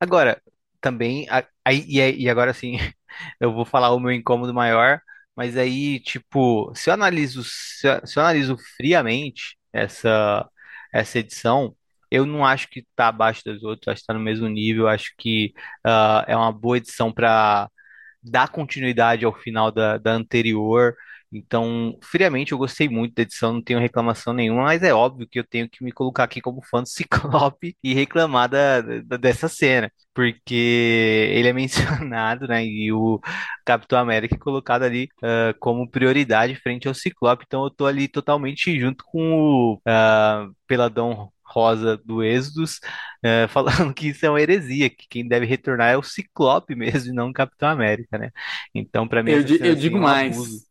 Agora, 0.00 0.40
também, 0.80 1.26
a- 1.30 1.46
aí, 1.64 1.84
e, 1.88 2.00
aí- 2.00 2.16
e 2.20 2.28
agora 2.28 2.52
sim, 2.54 2.76
eu 3.40 3.52
vou 3.52 3.64
falar 3.64 3.90
o 3.94 4.00
meu 4.00 4.12
incômodo 4.12 4.52
maior, 4.54 5.00
mas 5.34 5.56
aí, 5.56 6.00
tipo, 6.00 6.72
se 6.74 6.90
eu 6.90 6.94
analiso, 6.94 7.42
se 7.44 7.86
eu, 7.88 8.06
se 8.06 8.18
eu 8.18 8.22
analiso 8.22 8.56
friamente 8.76 9.56
essa, 9.72 10.48
essa 10.92 11.18
edição, 11.18 11.76
eu 12.10 12.24
não 12.26 12.44
acho 12.44 12.68
que 12.68 12.86
tá 12.94 13.08
abaixo 13.08 13.42
das 13.44 13.62
outras, 13.62 13.94
acho 13.94 14.02
que 14.02 14.06
tá 14.06 14.14
no 14.14 14.20
mesmo 14.20 14.48
nível, 14.48 14.88
acho 14.88 15.12
que 15.18 15.52
ah, 15.84 16.24
é 16.28 16.36
uma 16.36 16.52
boa 16.52 16.76
edição 16.78 17.12
para 17.12 17.68
dar 18.22 18.48
continuidade 18.50 19.24
ao 19.24 19.34
final 19.34 19.70
da, 19.72 19.98
da 19.98 20.12
anterior. 20.12 20.96
Então, 21.32 21.98
friamente, 22.02 22.52
eu 22.52 22.58
gostei 22.58 22.88
muito 22.88 23.14
da 23.14 23.22
edição, 23.22 23.52
não 23.54 23.62
tenho 23.62 23.80
reclamação 23.80 24.32
nenhuma, 24.32 24.62
mas 24.64 24.82
é 24.82 24.94
óbvio 24.94 25.26
que 25.28 25.38
eu 25.38 25.44
tenho 25.46 25.68
que 25.68 25.82
me 25.84 25.92
colocar 25.92 26.24
aqui 26.24 26.40
como 26.40 26.62
fã 26.62 26.82
do 26.82 26.88
Ciclope 26.88 27.76
e 27.82 27.94
reclamar 27.94 28.48
da, 28.48 28.80
da- 28.80 29.16
dessa 29.16 29.48
cena, 29.48 29.90
porque 30.14 30.54
ele 31.34 31.48
é 31.48 31.52
mencionado, 31.52 32.46
né? 32.48 32.64
E 32.64 32.92
o 32.92 33.20
Capitão 33.64 33.98
América 33.98 34.34
é 34.36 34.38
colocado 34.38 34.82
ali 34.84 35.08
ah, 35.22 35.54
como 35.60 35.88
prioridade 35.90 36.54
frente 36.56 36.88
ao 36.88 36.94
Ciclope, 36.94 37.44
então 37.46 37.64
eu 37.64 37.70
tô 37.70 37.86
ali 37.86 38.08
totalmente 38.08 38.78
junto 38.78 39.04
com 39.04 39.32
o 39.74 39.80
ah, 39.86 40.48
Peladão 40.66 41.32
Rosa 41.44 41.96
do 42.04 42.22
Êxodos, 42.24 42.80
eh, 43.22 43.46
falando 43.48 43.94
que 43.94 44.08
isso 44.08 44.26
é 44.26 44.30
uma 44.30 44.40
heresia, 44.40 44.90
que 44.90 45.06
quem 45.08 45.26
deve 45.28 45.46
retornar 45.46 45.90
é 45.92 45.96
o 45.96 46.02
Ciclope 46.02 46.74
mesmo, 46.74 47.12
e 47.12 47.14
não 47.14 47.30
o 47.30 47.32
Capitão 47.32 47.68
América, 47.68 48.18
né? 48.18 48.30
Então, 48.74 49.06
pra 49.08 49.22
mim, 49.22 49.32
Eu, 49.32 49.42
di- 49.44 49.60
eu 49.62 49.74
é 49.92 50.00
digo 50.00 50.06
abuso. 50.06 50.65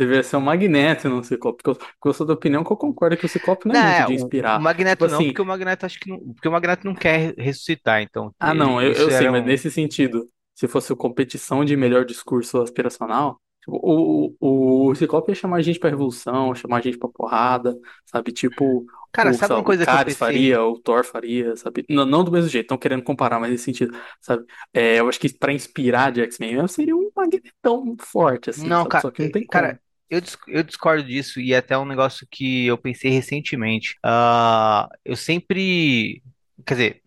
Deveria 0.00 0.22
ser 0.22 0.36
um 0.36 0.40
Magneto, 0.40 1.08
não 1.08 1.18
o 1.20 1.24
Ciclope. 1.24 1.62
Porque 1.62 1.70
eu, 1.70 1.74
porque 1.76 2.08
eu 2.08 2.14
sou 2.14 2.26
da 2.26 2.34
opinião 2.34 2.64
que 2.64 2.72
eu 2.72 2.76
concordo 2.76 3.16
que 3.16 3.26
o 3.26 3.28
Ciclope 3.28 3.68
não 3.68 3.74
Não, 3.74 3.78
é 3.78 3.78
muito 3.78 4.02
é, 4.02 4.06
de 4.06 4.12
o, 4.12 4.34
o 4.42 4.58
inspirar. 4.58 4.66
Tipo 4.88 5.04
Magneto 5.04 5.06
não, 5.08 5.24
assim, 5.24 5.26
porque 5.26 5.40
o 5.42 5.44
Magneto 5.46 5.86
acho 5.86 5.98
que 6.00 6.08
não, 6.10 6.18
porque 6.34 6.48
o 6.48 6.52
Magneto 6.52 6.86
não 6.86 6.94
quer 6.94 7.34
ressuscitar, 7.36 8.00
então 8.02 8.34
ah, 8.38 8.54
não, 8.54 8.80
eu, 8.82 8.92
eu 8.94 9.10
sei, 9.10 9.28
mas 9.30 9.44
nesse 9.44 9.70
sentido, 9.70 10.28
se 10.54 10.66
fosse 10.68 10.94
competição 10.96 11.64
de 11.64 11.76
melhor 11.76 12.04
discurso 12.04 12.58
aspiracional, 12.60 13.40
tipo, 13.60 13.76
o, 13.82 14.34
o, 14.40 14.90
o 14.90 14.94
Ciclope 14.94 15.30
ia 15.30 15.34
chamar 15.34 15.58
a 15.58 15.62
gente 15.62 15.78
pra 15.78 15.90
revolução, 15.90 16.54
chamar 16.54 16.78
a 16.78 16.80
gente 16.80 16.98
pra 16.98 17.08
porrada, 17.08 17.76
sabe? 18.06 18.32
Tipo, 18.32 18.86
Cara, 19.12 19.32
o, 19.32 19.32
sabe 19.32 19.54
uma 19.54 19.62
o 19.62 19.64
coisa 19.64 19.86
que 19.86 19.94
eu 19.94 20.00
pensei? 20.00 20.50
faria, 20.50 20.62
o 20.62 20.78
Thor 20.80 21.04
faria, 21.04 21.54
sabe? 21.56 21.84
Não, 21.88 22.06
não 22.06 22.24
do 22.24 22.32
mesmo 22.32 22.48
jeito, 22.48 22.64
estão 22.66 22.78
querendo 22.78 23.02
comparar, 23.02 23.38
mas 23.38 23.50
nesse 23.50 23.64
sentido, 23.64 23.96
sabe? 24.20 24.44
É, 24.72 25.00
eu 25.00 25.08
acho 25.08 25.20
que 25.20 25.28
pra 25.38 25.52
inspirar 25.52 26.10
de 26.12 26.22
X-Men 26.22 26.66
seria 26.68 26.96
um 26.96 27.10
magnetão 27.14 27.94
forte, 28.00 28.48
assim, 28.50 28.72
Não, 28.72 28.86
sabe? 28.86 28.98
ca- 28.98 29.00
Só 29.00 29.10
que 29.10 29.20
não 29.22 29.30
tem 29.30 29.46
cara, 29.50 29.78
como. 29.78 29.80
Eu, 30.10 30.20
eu 30.48 30.62
discordo 30.62 31.04
disso 31.04 31.40
e 31.40 31.52
é 31.54 31.58
até 31.58 31.76
um 31.78 31.84
negócio 31.84 32.26
que 32.30 32.66
eu 32.66 32.76
pensei 32.78 33.10
recentemente. 33.10 33.96
Ah, 34.04 34.88
eu 35.04 35.16
sempre, 35.16 36.22
quer 36.66 36.74
dizer, 36.74 37.02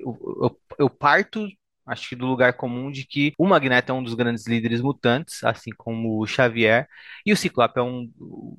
eu, 0.00 0.18
eu, 0.42 0.60
eu 0.78 0.90
parto, 0.90 1.46
acho 1.86 2.08
que 2.08 2.16
do 2.16 2.26
lugar 2.26 2.54
comum 2.54 2.90
de 2.90 3.06
que 3.06 3.32
o 3.38 3.46
Magneto 3.46 3.92
é 3.92 3.94
um 3.94 4.02
dos 4.02 4.14
grandes 4.14 4.46
líderes 4.46 4.80
mutantes, 4.80 5.42
assim 5.44 5.70
como 5.76 6.20
o 6.22 6.26
Xavier, 6.26 6.88
e 7.26 7.32
o 7.32 7.36
Ciclope 7.36 7.78
é 7.78 7.82
um, 7.82 8.10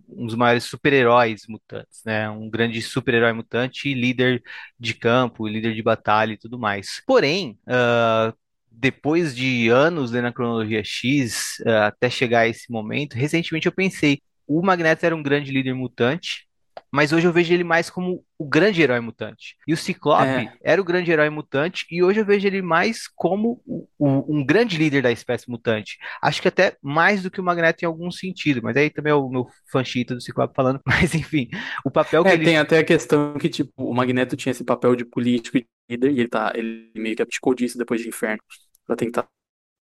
um 0.10 0.26
dos 0.26 0.36
maiores 0.36 0.66
super-heróis 0.66 1.46
mutantes, 1.48 2.02
né? 2.06 2.30
Um 2.30 2.50
grande 2.50 2.82
super-herói 2.82 3.34
mutante 3.34 3.94
líder 3.94 4.44
de 4.80 4.94
campo, 4.94 5.48
líder 5.48 5.74
de 5.74 5.82
batalha 5.82 6.34
e 6.34 6.38
tudo 6.38 6.60
mais. 6.60 7.02
Porém, 7.08 7.58
ah, 7.68 8.34
depois 8.78 9.36
de 9.36 9.70
anos 9.70 10.12
lendo 10.12 10.28
a 10.28 10.34
cronologia 10.34 10.84
X, 10.84 11.60
eh, 11.66 11.78
até 11.80 12.10
chegar 12.10 12.42
a 12.42 12.48
esse 12.48 12.72
momento, 12.72 13.14
recentemente 13.16 13.68
eu 13.68 13.72
pensei, 13.74 14.20
o 14.48 14.62
Magneto 14.62 15.06
era 15.06 15.16
um 15.16 15.24
grande 15.24 15.52
líder 15.52 15.74
mutante, 15.74 16.48
mas 16.92 17.12
hoje 17.12 17.28
eu 17.28 17.34
vejo 17.34 17.54
ele 17.54 17.64
mais 17.64 17.90
como 17.90 18.24
o 18.38 18.46
grande 18.48 18.82
herói 18.82 19.00
mutante. 19.00 19.56
E 19.68 19.74
o 19.74 19.78
Ciclope 19.78 20.52
É, 20.52 20.58
era 20.64 20.82
o 20.82 20.86
grande 20.86 21.12
herói 21.12 21.30
mutante, 21.30 21.86
e 21.92 22.02
hoje 22.04 22.20
eu 22.22 22.26
vejo 22.26 22.48
ele 22.48 22.62
mais 22.62 23.08
como 23.16 23.62
o- 23.66 23.88
o- 23.98 24.36
um 24.38 24.46
grande 24.46 24.78
líder 24.78 25.02
da 25.02 25.12
espécie 25.12 25.50
mutante. 25.50 25.98
Acho 26.22 26.42
que 26.42 26.48
até 26.48 26.78
mais 26.82 27.22
do 27.24 27.32
que 27.32 27.42
o 27.42 27.44
Magneto 27.44 27.84
em 27.84 27.88
algum 27.88 28.12
sentido, 28.12 28.62
mas 28.64 28.78
aí 28.78 28.90
também 28.90 29.12
é 29.12 29.16
o 29.16 29.30
meu 29.30 29.48
fanchita 29.72 30.16
do 30.16 30.22
Ciclope 30.22 30.54
falando. 30.56 30.80
Mas 31.12 31.14
enfim, 31.16 31.50
o 31.84 31.92
papel 31.92 32.26
que 32.26 32.34
é, 32.34 32.36
ele. 32.36 32.46
tem 32.46 32.58
até 32.58 32.80
a 32.80 32.84
questão 32.84 33.38
que, 33.38 33.50
tipo, 33.50 33.72
o 33.78 33.94
Magneto 33.94 34.36
tinha 34.36 34.52
esse 34.52 34.64
papel 34.64 34.96
de 34.96 35.06
político 35.06 35.58
e 35.58 35.66
líder, 35.90 36.12
e 36.12 36.20
ele 36.20 36.28
tá, 36.30 36.52
ele 36.56 36.92
meio 36.96 37.16
que 37.16 37.22
abdicou 37.22 37.54
disso 37.54 37.78
depois 37.78 38.02
de 38.02 38.08
Inferno, 38.10 38.42
pra 38.86 38.96
tentar 38.96 39.28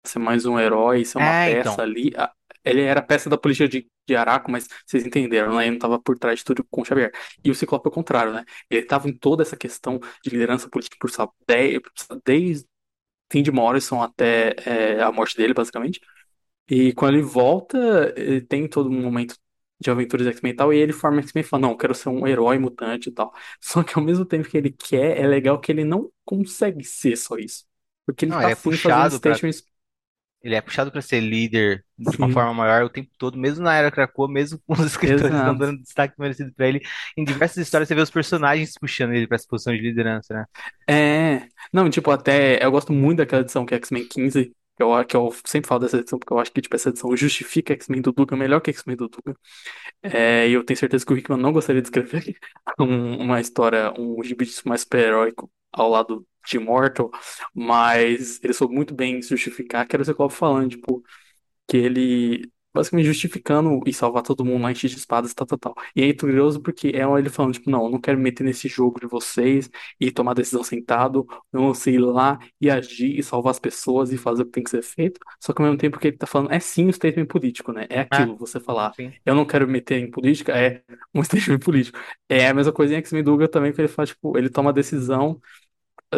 ser 0.06 0.20
mais 0.20 0.46
um 0.46 0.60
herói, 0.60 1.06
ser 1.06 1.18
uma 1.20 1.36
É, 1.42 1.44
peça 1.44 1.82
então. 1.82 1.84
ali. 1.84 2.14
Ele 2.64 2.82
era 2.84 3.02
peça 3.02 3.30
da 3.30 3.38
política 3.38 3.68
de, 3.68 3.90
de 4.08 4.16
Araco, 4.16 4.52
mas 4.52 4.68
vocês 4.86 5.06
entenderam, 5.06 5.56
né? 5.56 5.64
Ele 5.64 5.72
não 5.72 5.78
estava 5.78 6.00
por 6.02 6.18
trás 6.20 6.40
de 6.40 6.46
tudo 6.46 6.66
com 6.72 6.82
o 6.82 6.86
Xavier. 6.86 7.12
E 7.44 7.52
o 7.52 7.56
Ciclope 7.56 7.88
é 7.88 7.90
o 7.90 7.94
contrário, 7.94 8.34
né? 8.34 8.46
Ele 8.70 8.82
estava 8.84 9.10
em 9.10 9.18
toda 9.18 9.44
essa 9.44 9.58
questão 9.58 10.00
de 10.24 10.30
liderança 10.32 10.70
política 10.70 10.98
por 11.00 11.10
desde 12.26 12.66
fim 13.32 13.44
de 13.44 13.52
Morrison 13.52 14.02
até 14.02 14.56
é, 14.66 15.02
a 15.04 15.12
morte 15.12 15.38
dele, 15.38 15.54
basicamente. 15.54 16.02
E 16.70 16.94
quando 16.94 17.16
ele 17.16 17.24
volta, 17.24 17.78
ele 18.18 18.42
tem 18.42 18.68
todo 18.70 18.90
um 18.90 19.02
momento 19.02 19.36
de 19.80 19.92
aventuras 19.92 20.28
X-Men 20.28 20.54
e 20.54 20.56
tal, 20.56 20.74
e 20.74 20.78
ele 20.80 20.94
forma 20.94 21.22
X-Men 21.22 21.44
e 21.44 21.48
fala, 21.48 21.62
não, 21.64 21.72
eu 21.72 21.78
quero 21.78 21.96
ser 21.96 22.10
um 22.10 22.28
herói 22.28 22.60
mutante 22.60 23.10
e 23.10 23.14
tal. 23.14 23.34
Só 23.62 23.84
que 23.84 23.98
ao 24.00 24.06
mesmo 24.06 24.26
tempo 24.26 24.50
que 24.50 24.58
ele 24.58 24.72
quer, 24.72 25.20
é 25.20 25.28
legal 25.28 25.60
que 25.62 25.72
ele 25.72 25.84
não 25.86 26.12
consegue 26.26 26.84
ser 26.86 27.18
só 27.18 27.38
isso. 27.38 27.66
Porque 28.06 28.26
ele 28.26 28.34
Não, 28.34 28.42
tá 28.42 28.44
ele 28.44 28.52
é 28.52 28.56
sim 28.56 28.78
fazendo 28.78 29.10
puxado 29.10 29.20
para 29.22 29.42
statements 29.42 29.64
Ele 30.42 30.56
é 30.56 30.62
puxado 30.62 30.92
ser 31.02 31.22
líder 31.22 31.86
de 31.98 32.18
uma 32.18 32.28
Sim, 32.28 32.30
forma 32.30 32.54
maior 32.54 32.84
o 32.84 32.90
tempo 32.90 33.10
todo, 33.18 33.38
mesmo 33.38 33.64
na 33.64 33.76
era 33.76 33.90
Krakoa, 33.92 34.28
mesmo 34.30 34.60
com 34.68 34.74
os 34.74 34.82
escritores 34.88 35.42
não 35.42 35.56
exato. 35.56 35.58
dando 35.58 35.82
destaque 35.82 36.16
merecido 36.20 36.54
para 36.54 36.68
ele. 36.68 36.82
Em 37.18 37.24
diversas 37.24 37.58
histórias 37.58 37.88
você 37.88 37.96
vê 37.96 38.02
os 38.02 38.12
personagens 38.12 38.74
puxando 38.80 39.14
ele 39.14 39.28
para 39.28 39.36
essa 39.36 39.48
posição 39.48 39.74
de 39.76 39.82
liderança, 39.82 40.34
né? 40.34 40.46
É. 40.90 41.48
Não, 41.72 41.90
tipo, 41.90 42.12
até. 42.12 42.64
Eu 42.64 42.72
gosto 42.72 42.92
muito 42.94 43.18
daquela 43.20 43.42
edição 43.42 43.66
que 43.66 43.74
é 43.74 43.78
X-Men 43.78 44.08
15. 44.08 44.54
Que 44.76 44.82
eu, 44.84 45.06
que 45.06 45.16
eu 45.16 45.32
sempre 45.46 45.68
falo 45.68 45.82
dessa 45.82 45.98
edição, 45.98 46.18
porque 46.18 46.34
eu 46.34 46.40
acho 46.40 46.52
que 46.52 46.60
tipo, 46.62 46.76
essa 46.76 46.90
edição 46.90 47.16
justifica 47.16 47.74
X-Men 47.74 48.02
do 48.02 48.12
Dugan 48.12 48.36
melhor 48.38 48.60
que 48.60 48.72
X-Men 48.72 48.96
do 48.98 49.08
Dugan. 49.08 49.36
É, 50.04 50.48
e 50.50 50.54
eu 50.54 50.64
tenho 50.66 50.78
certeza 50.80 51.06
que 51.06 51.14
o 51.14 51.18
Hickman 51.18 51.40
não 51.42 51.54
gostaria 51.54 51.82
de 51.82 51.88
escrever 51.90 52.38
um- 52.80 53.18
uma 53.24 53.42
história, 53.42 53.94
um 54.00 54.24
gibi 54.24 54.48
mais 54.66 54.82
super-heróico 54.82 55.52
ao 55.74 55.90
lado 55.90 56.28
de 56.48 56.58
Immortal, 56.58 57.10
mas 57.54 58.40
ele 58.44 58.54
soube 58.54 58.76
muito 58.76 58.94
bem 58.94 59.22
justificar, 59.22 59.88
que 59.88 59.96
era 59.96 60.04
o 60.04 60.06
Ciclope 60.06 60.34
falando, 60.36 60.70
tipo, 60.72 61.04
que 61.68 61.78
ele 61.78 62.52
basicamente 62.76 63.06
justificando 63.06 63.82
e 63.86 63.94
salvar 63.94 64.24
todo 64.24 64.44
mundo 64.44 64.64
lá 64.64 64.72
em 64.72 64.76
X 64.76 64.90
de 64.92 64.98
espadas, 64.98 65.32
tal, 65.34 65.46
tal, 65.46 65.60
tal. 65.60 65.76
E 65.96 66.02
é 66.04 66.14
curioso 66.14 66.60
porque 66.60 66.88
é 66.90 67.04
ele 67.20 67.30
falando, 67.30 67.54
tipo, 67.54 67.70
não, 67.70 67.86
eu 67.86 67.92
não 67.92 68.02
quero 68.02 68.18
me 68.18 68.24
meter 68.24 68.44
nesse 68.44 68.68
jogo 68.68 69.00
de 69.00 69.06
vocês 69.06 69.70
e 70.00 70.12
tomar 70.12 70.34
decisão 70.34 70.64
sentado, 70.64 71.24
eu 71.54 71.62
não 71.62 71.74
sei 71.76 71.96
ir 71.96 72.00
lá 72.00 72.40
e 72.60 72.72
agir 72.72 73.16
e 73.18 73.22
salvar 73.24 73.52
as 73.52 73.60
pessoas 73.60 74.12
e 74.12 74.18
fazer 74.18 74.42
o 74.42 74.46
que 74.46 74.52
tem 74.54 74.64
que 74.64 74.72
ser 74.72 74.82
feito. 74.82 75.20
Só 75.40 75.54
que 75.54 75.62
ao 75.62 75.68
mesmo 75.68 75.78
tempo 75.80 76.00
que 76.00 76.08
ele 76.08 76.18
tá 76.18 76.26
falando, 76.26 76.52
é 76.52 76.60
sim 76.60 76.88
um 76.88 76.92
statement 76.92 77.28
político, 77.28 77.72
né? 77.72 77.86
É 77.92 78.00
Ah, 78.10 78.28
aquilo, 78.28 78.36
você 78.38 78.60
falar, 78.60 78.98
sim. 78.98 79.14
eu 79.24 79.36
não 79.36 79.46
quero 79.46 79.68
me 79.68 79.74
meter 79.74 80.00
em 80.00 80.10
política, 80.10 80.54
é 80.58 80.84
um 81.14 81.24
statement 81.24 81.60
político. 81.60 82.00
É 82.28 82.48
a 82.48 82.54
mesma 82.56 82.74
coisa 82.74 82.94
em 82.96 82.98
X-Men 82.98 83.24
Duga 83.24 83.48
também, 83.48 83.72
que 83.72 83.80
ele 83.82 83.88
faz, 83.88 84.10
tipo, 84.10 84.36
ele 84.38 84.50
toma 84.50 84.72
a 84.72 84.74
decisão 84.74 85.40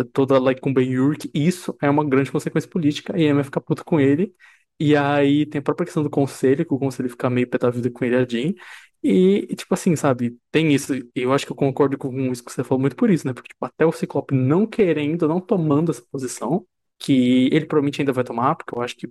toda 0.04 0.39
like 0.39 0.62
com 0.62 0.74
Ben 0.74 0.98
Urich, 0.98 1.30
isso 1.34 1.76
é 1.82 1.89
uma 1.89 2.04
grande 2.04 2.32
consequência 2.32 2.70
política, 2.70 3.18
e 3.18 3.26
a 3.28 3.30
Emma 3.32 3.43
fica 3.43 3.62
puta 3.62 3.84
com 3.84 4.00
ele. 4.00 4.34
E 4.80 4.96
aí 4.96 5.46
tem 5.46 5.60
a 5.60 5.62
própria 5.62 5.86
questão 5.86 6.04
do 6.04 6.10
conselho, 6.10 6.66
que 6.66 6.74
o 6.74 6.80
conselho 6.80 7.10
fica 7.10 7.30
meio 7.30 7.48
pé 7.50 7.58
da 7.58 7.70
vida 7.70 7.89
com 7.89 8.04
ele 8.04 8.16
a 8.16 8.26
Jean. 8.28 8.54
E, 9.02 9.56
tipo 9.56 9.74
assim, 9.74 9.96
sabe, 9.96 10.38
tem 10.52 10.74
isso. 10.74 10.93
Eu 11.14 11.32
acho 11.32 11.46
que 11.46 11.52
eu 11.52 11.56
concordo 11.56 11.98
com 11.98 12.12
isso 12.32 12.43
que 12.43 12.52
você 12.52 12.64
falou 12.64 12.82
muito 12.82 12.96
por 12.96 13.10
isso, 13.10 13.26
né? 13.28 13.34
Porque, 13.34 13.50
tipo, 13.50 13.64
até 13.66 13.86
o 13.86 13.91
Ciclope 13.91 14.34
não 14.34 14.66
querendo, 14.66 15.28
não 15.28 15.39
tomando 15.39 15.91
essa 15.91 16.04
posição, 16.12 16.66
que 17.00 17.48
ele 17.52 17.66
provavelmente 17.66 18.02
ainda 18.02 18.14
vai 18.14 18.24
tomar, 18.24 18.56
porque 18.56 18.76
eu 18.76 18.82
acho 18.82 18.96
que 18.98 19.08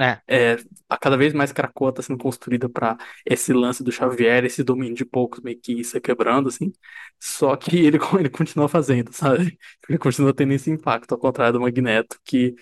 É, 0.00 0.22
é, 0.28 0.56
a 0.88 0.96
cada 0.96 1.16
vez 1.16 1.32
mais 1.32 1.50
Krakoa 1.50 1.90
está 1.90 2.02
sendo 2.02 2.18
construída 2.18 2.68
para 2.68 2.96
esse 3.26 3.52
lance 3.52 3.82
do 3.82 3.90
Xavier, 3.90 4.44
esse 4.44 4.62
domínio 4.62 4.94
de 4.94 5.04
poucos 5.04 5.40
meio 5.40 5.58
que 5.60 5.82
se 5.82 6.00
quebrando, 6.00 6.48
assim. 6.48 6.72
Só 7.18 7.56
que 7.56 7.76
ele, 7.78 7.98
ele 8.18 8.30
continua 8.30 8.68
fazendo, 8.68 9.12
sabe? 9.12 9.58
Ele 9.88 9.98
continua 9.98 10.32
tendo 10.32 10.52
esse 10.52 10.70
impacto, 10.70 11.12
ao 11.12 11.18
contrário 11.18 11.54
do 11.54 11.60
Magneto, 11.60 12.16
que 12.24 12.54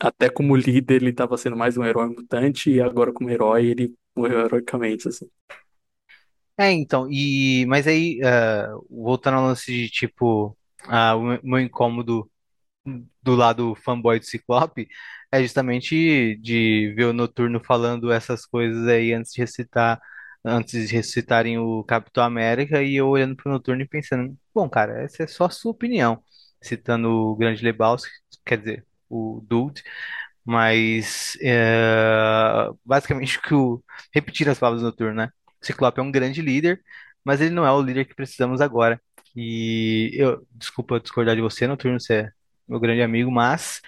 até 0.00 0.30
como 0.30 0.56
líder 0.56 0.96
ele 1.02 1.10
estava 1.10 1.36
sendo 1.38 1.56
mais 1.56 1.76
um 1.78 1.84
herói 1.84 2.08
mutante 2.08 2.70
e 2.70 2.80
agora 2.80 3.12
como 3.12 3.30
herói 3.30 3.66
ele 3.66 3.94
morreu 4.16 4.40
heroicamente, 4.40 5.08
assim. 5.08 5.28
é, 6.56 6.72
então, 6.72 7.08
e 7.10 7.64
mas 7.66 7.86
aí, 7.86 8.20
ah, 8.24 8.74
voltando 8.90 9.36
ao 9.38 9.44
lance 9.44 9.72
de 9.72 9.88
tipo, 9.90 10.56
ah, 10.84 11.14
o 11.16 11.38
meu 11.42 11.60
incômodo 11.60 12.28
do 13.22 13.34
lado 13.34 13.74
fanboy 13.74 14.18
do 14.18 14.24
Ciclope 14.26 14.88
é 15.30 15.42
justamente 15.42 16.36
de 16.40 16.92
ver 16.96 17.04
o 17.06 17.12
Noturno 17.12 17.60
falando 17.62 18.10
essas 18.12 18.46
coisas 18.46 18.86
aí 18.88 19.12
antes 19.12 19.32
de 19.32 19.40
recitar, 19.40 20.00
antes 20.44 20.88
de 20.88 20.94
ressuscitarem 20.94 21.58
o 21.58 21.84
Capitão 21.84 22.24
América 22.24 22.82
e 22.82 22.96
eu 22.96 23.08
olhando 23.08 23.36
pro 23.36 23.50
Noturno 23.50 23.82
e 23.82 23.88
pensando, 23.88 24.36
bom, 24.54 24.68
cara, 24.68 25.02
essa 25.02 25.22
é 25.24 25.26
só 25.26 25.46
a 25.46 25.50
sua 25.50 25.72
opinião, 25.72 26.22
citando 26.62 27.10
o 27.10 27.36
Grande 27.36 27.62
Lebowski, 27.62 28.10
quer 28.44 28.58
dizer, 28.58 28.86
o 29.08 29.44
Dude, 29.46 29.82
mas 30.44 31.36
é, 31.42 32.68
basicamente 32.84 33.40
que 33.40 33.54
o, 33.54 33.82
repetir 34.12 34.48
as 34.48 34.58
palavras 34.58 34.82
do 34.82 34.86
Noturno, 34.86 35.14
né? 35.14 35.30
Ciclope 35.60 36.00
é 36.00 36.02
um 36.02 36.10
grande 36.12 36.40
líder, 36.40 36.82
mas 37.24 37.40
ele 37.40 37.50
não 37.50 37.66
é 37.66 37.72
o 37.72 37.82
líder 37.82 38.06
que 38.06 38.14
precisamos 38.14 38.60
agora. 38.60 39.00
E 39.36 40.10
eu, 40.14 40.46
desculpa 40.52 40.98
discordar 41.00 41.36
de 41.36 41.42
você, 41.42 41.66
Noturno, 41.66 42.00
você 42.00 42.14
é 42.14 42.32
meu 42.68 42.80
grande 42.80 43.02
amigo, 43.02 43.30
mas 43.30 43.80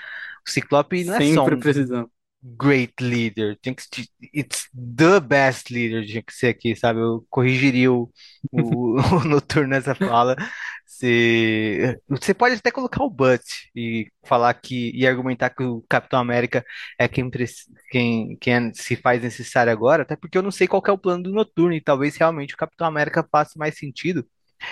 o 0.46 0.50
Ciclope 0.50 1.04
não 1.04 1.14
é 1.14 1.20
só 1.20 1.46
um 1.48 1.64
great 2.42 2.94
leader, 3.00 3.58
tem 3.60 3.74
que 3.74 3.82
it's 4.34 4.68
the 4.74 5.20
best 5.20 5.70
leader, 5.72 6.06
tinha 6.06 6.22
que 6.22 6.32
ser 6.32 6.48
aqui, 6.48 6.74
sabe? 6.74 7.00
Eu 7.00 7.26
corrigiria 7.30 7.92
o, 7.92 8.10
o, 8.50 8.96
o 9.20 9.24
Noturno 9.24 9.68
nessa 9.68 9.94
fala. 9.94 10.36
Você, 10.86 11.98
você 12.08 12.34
pode 12.34 12.56
até 12.56 12.70
colocar 12.70 13.02
o 13.04 13.10
but 13.10 13.40
e 13.74 14.10
falar 14.26 14.52
que 14.54 14.90
e 14.94 15.06
argumentar 15.06 15.50
que 15.50 15.62
o 15.62 15.82
Capitão 15.88 16.18
América 16.20 16.64
é 16.98 17.08
quem, 17.08 17.30
quem, 17.90 18.36
quem 18.40 18.54
é- 18.54 18.72
se 18.74 18.96
faz 18.96 19.22
necessário 19.22 19.72
agora, 19.72 20.02
até 20.02 20.16
porque 20.16 20.36
eu 20.38 20.42
não 20.42 20.50
sei 20.50 20.66
qual 20.68 20.82
é 20.86 20.92
o 20.92 20.98
plano 20.98 21.22
do 21.24 21.32
Noturno 21.32 21.74
e 21.74 21.80
talvez 21.82 22.16
realmente 22.16 22.54
o 22.54 22.56
Capitão 22.56 22.86
América 22.86 23.26
faça 23.30 23.58
mais 23.58 23.76
sentido. 23.78 24.26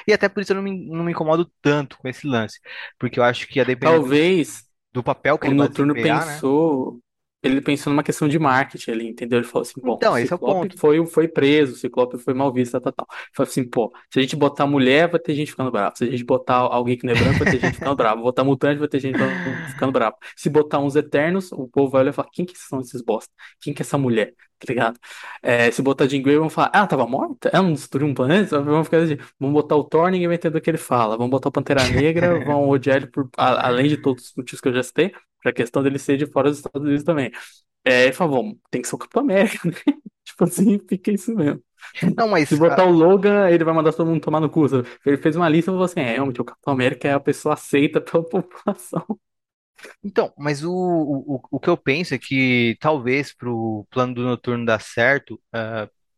E 0.07 0.13
até 0.13 0.29
por 0.29 0.43
isso 0.43 0.53
eu 0.53 0.57
não 0.57 0.63
me, 0.63 0.89
não 0.89 1.05
me 1.05 1.13
incomodo 1.13 1.51
tanto 1.61 1.99
com 1.99 2.09
esse 2.09 2.27
lance, 2.27 2.61
porque 2.99 3.19
eu 3.19 3.25
acho 3.25 3.47
que 3.47 3.61
a 3.61 3.65
depender 3.65 3.99
do, 3.99 4.01
Talvez 4.01 4.65
do 4.93 5.03
papel 5.03 5.39
que 5.39 5.49
o 5.49 5.51
ele 5.51 5.57
vai 5.57 5.69
Noturno 5.69 5.95
desempenhar, 5.95 6.27
né? 6.27 6.33
pensou, 6.35 7.01
ele 7.43 7.61
pensou 7.61 7.93
numa 7.93 8.03
questão 8.03 8.29
de 8.29 8.39
marketing 8.39 8.91
ali, 8.91 9.09
entendeu? 9.09 9.39
Ele 9.39 9.47
falou 9.47 9.63
assim, 9.63 9.81
bom, 9.81 9.93
o 9.93 9.97
Então, 9.97 10.19
esse 10.19 10.33
é 10.33 10.37
o 10.37 10.39
ponto. 10.39 10.77
foi, 10.79 11.05
foi 11.07 11.29
preso, 11.29 11.75
o 11.75 11.77
Ciclope 11.77 12.19
foi 12.19 12.35
mal 12.35 12.53
visto, 12.53 12.73
tal, 12.73 12.81
tal, 12.81 12.93
tal. 12.93 13.07
Ele 13.11 13.31
falou 13.35 13.49
assim, 13.49 13.65
pô, 13.69 13.93
se 14.13 14.19
a 14.19 14.23
gente 14.23 14.35
botar 14.35 14.67
mulher, 14.67 15.09
vai 15.09 15.21
ter 15.21 15.35
gente 15.35 15.51
ficando 15.53 15.71
brava. 15.71 15.95
Se 15.97 16.05
a 16.05 16.11
gente 16.11 16.25
botar 16.25 16.57
alguém 16.57 16.97
que 16.97 17.07
não 17.07 17.13
é 17.13 17.17
branco, 17.17 17.39
vai 17.39 17.53
ter 17.53 17.61
gente 17.61 17.75
ficando 17.75 17.95
brava. 17.97 18.21
Botar 18.21 18.45
mutante, 18.45 18.79
vai 18.79 18.89
ter 18.89 18.99
gente 19.01 19.17
ficando 19.17 19.69
ficando 19.69 19.93
brava. 19.93 20.17
Se 20.37 20.51
botar 20.51 20.81
uns 20.81 20.97
Eternos, 20.97 21.53
o 21.53 21.69
povo 21.69 21.91
vai 21.91 22.03
olhar 22.03 22.11
e 22.11 22.15
falar, 22.15 22.29
quem 22.33 22.45
que 22.45 22.59
são 22.59 22.81
esses 22.81 23.03
bosta? 23.03 23.33
Quem 23.61 23.73
que 23.73 23.83
é 23.83 23.85
essa 23.85 23.99
mulher? 23.99 24.35
Tá 24.59 24.67
ligado? 24.69 24.99
É, 25.43 25.71
se 25.71 25.81
botar 25.83 26.07
Jean 26.09 26.21
Grey, 26.23 26.37
vão 26.39 26.51
falar, 26.51 26.71
ah, 26.75 26.87
tava 26.87 27.07
morta? 27.07 27.49
Ela 27.53 27.63
não 27.63 27.73
destruiu 27.75 28.09
um 28.09 28.15
planeta? 28.15 28.61
Vamos 28.61 28.87
ficar 28.87 28.99
assim, 29.03 29.17
vamos 29.39 29.55
botar 29.55 29.77
o 29.77 29.85
Thor, 29.85 30.11
ninguém 30.11 30.27
vai 30.29 30.37
entender 30.37 30.59
o 30.59 30.61
que 30.61 30.71
ele 30.71 30.79
fala. 30.79 31.17
Vamos 31.17 31.31
botar 31.31 31.49
o 31.49 31.53
Pantera 31.53 31.87
Negra, 31.87 32.39
vão 32.41 32.69
odiar 32.69 32.97
ele 32.97 33.07
por, 33.07 33.29
a- 33.37 33.67
além 33.69 33.89
de 33.89 33.97
todos 33.97 34.27
os 34.31 34.35
motivos 34.37 34.61
que 34.61 34.69
eu 34.69 34.75
já 34.75 34.83
citei, 34.83 35.13
pra 35.43 35.53
questão 35.53 35.83
dele 35.83 35.99
ser 35.99 36.17
de 36.17 36.27
fora 36.27 36.49
dos 36.51 36.59
Estados 36.59 36.83
Unidos 36.87 37.05
também. 37.05 37.31
É, 37.85 38.13
falou, 38.13 38.59
tem 38.71 38.83
que 38.83 38.89
ser 38.89 38.97
o 38.97 38.99
Capitão 38.99 39.23
América, 39.23 39.69
né? 39.69 39.75
Tipo 40.25 40.45
assim, 40.45 40.79
fica 40.89 41.11
isso 41.13 41.35
mesmo. 41.35 41.63
Não, 42.17 42.29
Se 42.49 42.57
mas 42.57 42.57
botar 42.57 42.85
o 42.85 42.91
Logan, 42.93 43.49
ele 43.51 43.65
vai 43.65 43.75
mandar 43.75 43.93
todo 43.93 44.07
mundo 44.09 44.21
tomar 44.23 44.41
no 44.41 44.51
cu. 44.51 44.67
Ele 45.07 45.17
fez 45.19 45.37
uma 45.37 45.49
lista 45.49 45.71
e 45.71 45.75
falou 45.75 45.85
assim: 45.85 46.01
é, 46.01 46.13
realmente, 46.15 46.41
o 46.41 46.45
Capitão 46.45 46.73
América 46.73 47.09
é 47.09 47.13
a 47.15 47.21
pessoa 47.21 47.55
aceita 47.55 48.01
pela 48.01 48.25
população. 48.25 49.05
Então, 50.03 50.33
mas 50.37 50.65
o, 50.65 50.73
o, 50.73 51.41
o 51.51 51.61
que 51.61 51.69
eu 51.69 51.77
penso 51.77 52.15
é 52.15 52.19
que 52.19 52.77
talvez 52.81 53.33
para 53.35 53.49
o 53.51 53.87
plano 53.91 54.15
do 54.15 54.23
Noturno 54.23 54.65
dar 54.67 54.81
certo, 54.81 55.41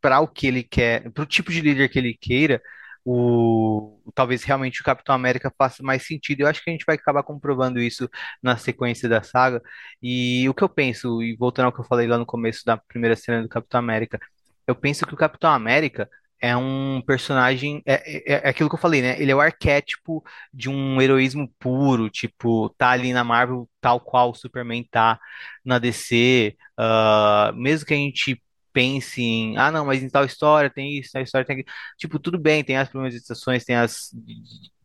para 0.01 0.21
o 0.21 0.29
que 0.29 0.47
ele 0.47 0.63
quer, 0.63 1.11
para 1.13 1.23
o 1.23 1.27
tipo 1.27 1.51
de 1.53 1.61
líder 1.61 1.89
que 1.89 1.99
ele 1.99 2.15
queira, 2.15 2.63
o, 3.05 4.01
talvez 4.15 4.43
realmente 4.45 4.81
o 4.81 4.85
Capitão 4.85 5.15
América 5.15 5.53
faça 5.57 5.83
mais 5.83 6.07
sentido. 6.07 6.41
Eu 6.43 6.47
acho 6.49 6.63
que 6.63 6.71
a 6.71 6.73
gente 6.73 6.85
vai 6.87 6.97
acabar 6.97 7.23
comprovando 7.23 7.81
isso 7.81 8.09
na 8.43 8.57
sequência 8.57 9.09
da 9.09 9.23
saga. 9.23 9.63
E 10.03 10.49
o 10.49 10.55
que 10.55 10.63
eu 10.63 10.69
penso, 10.69 11.23
e 11.23 11.37
voltando 11.37 11.67
ao 11.67 11.73
que 11.73 11.81
eu 11.81 11.85
falei 11.85 12.07
lá 12.07 12.19
no 12.19 12.27
começo 12.27 12.65
da 12.65 12.77
primeira 12.77 13.17
cena 13.17 13.43
do 13.43 13.49
Capitão 13.49 13.81
América, 13.81 14.19
eu 14.67 14.75
penso 14.75 15.07
que 15.07 15.15
o 15.15 15.17
Capitão 15.17 15.51
América 15.51 16.09
é 16.41 16.57
um 16.57 17.03
personagem, 17.07 17.83
é, 17.87 18.35
é, 18.35 18.47
é 18.47 18.49
aquilo 18.49 18.69
que 18.69 18.75
eu 18.75 18.79
falei, 18.81 19.03
né? 19.03 19.21
Ele 19.21 19.31
é 19.31 19.35
o 19.37 19.41
arquétipo 19.41 20.25
de 20.53 20.69
um 20.71 21.01
heroísmo 21.01 21.53
puro, 21.59 22.09
tipo, 22.11 22.71
tá 22.79 22.91
ali 22.91 23.13
na 23.13 23.23
Marvel 23.25 23.69
tal 23.81 24.01
qual 24.01 24.31
o 24.31 24.35
Superman 24.35 24.85
tá 24.91 25.19
na 25.65 25.79
DC, 25.79 26.57
ah, 26.79 27.53
mesmo 27.55 27.87
que 27.87 27.95
a 27.95 27.97
gente 27.97 28.43
pense 28.73 29.21
em, 29.23 29.57
ah, 29.59 29.71
não, 29.71 29.85
mas 29.85 30.03
em 30.03 30.09
tal 30.09 30.25
história 30.25 30.71
tem 30.71 30.99
isso, 30.99 31.11
tal 31.13 31.23
história 31.23 31.47
tem 31.47 31.61
aquilo. 31.61 31.75
Tipo, 31.99 32.19
tudo 32.19 32.39
bem, 32.39 32.65
tem 32.65 32.77
as 32.79 32.89
exceções, 33.15 33.65
tem 33.65 33.77
as, 33.77 34.11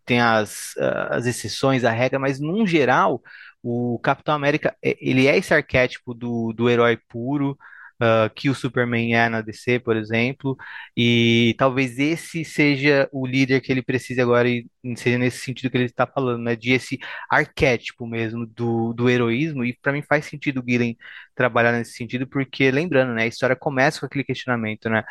tem 0.05 0.21
as, 0.21 0.75
ah, 0.77 1.15
as 1.17 1.25
exceções, 1.25 1.83
a 1.83 1.91
regra, 1.91 2.19
mas 2.19 2.39
num 2.39 2.65
geral, 2.67 3.21
o 3.63 3.99
Capitão 3.99 4.35
América, 4.35 4.75
é- 4.83 4.95
ele 4.99 5.27
é 5.27 5.37
esse 5.37 5.53
arquétipo 5.53 6.13
do, 6.13 6.53
do 6.53 6.69
herói 6.69 6.97
puro, 7.09 7.57
ah, 7.99 8.29
que 8.35 8.49
o 8.49 8.55
Superman 8.55 9.13
é 9.15 9.29
na 9.29 9.41
DC, 9.41 9.79
por 9.79 9.95
exemplo, 9.95 10.57
e 10.95 11.55
talvez 11.57 11.97
esse 11.99 12.43
seja 12.43 13.07
o 13.11 13.25
líder 13.25 13.61
que 13.61 13.71
ele 13.71 13.81
precise 13.81 14.19
agora, 14.21 14.49
e 14.49 14.67
seja 14.97 15.17
nesse 15.17 15.39
sentido 15.39 15.69
que 15.69 15.77
ele 15.77 15.85
está 15.85 16.05
falando, 16.05 16.43
né? 16.43 16.55
De 16.55 16.71
esse 16.73 16.99
arquétipo 17.29 18.05
mesmo 18.07 18.45
do, 18.45 18.93
do 18.93 19.09
heroísmo, 19.09 19.63
e 19.63 19.73
para 19.81 19.93
mim 19.93 20.01
faz 20.01 20.25
sentido 20.25 20.59
o 20.59 20.63
Guilherme 20.63 20.97
trabalhar 21.33 21.71
nesse 21.71 21.93
sentido, 21.93 22.27
porque 22.27 22.71
lembrando, 22.71 23.13
né? 23.13 23.23
A 23.23 23.27
história 23.27 23.55
começa 23.55 23.99
com 23.99 24.05
aquele 24.05 24.23
questionamento, 24.23 24.89
né? 24.89 25.03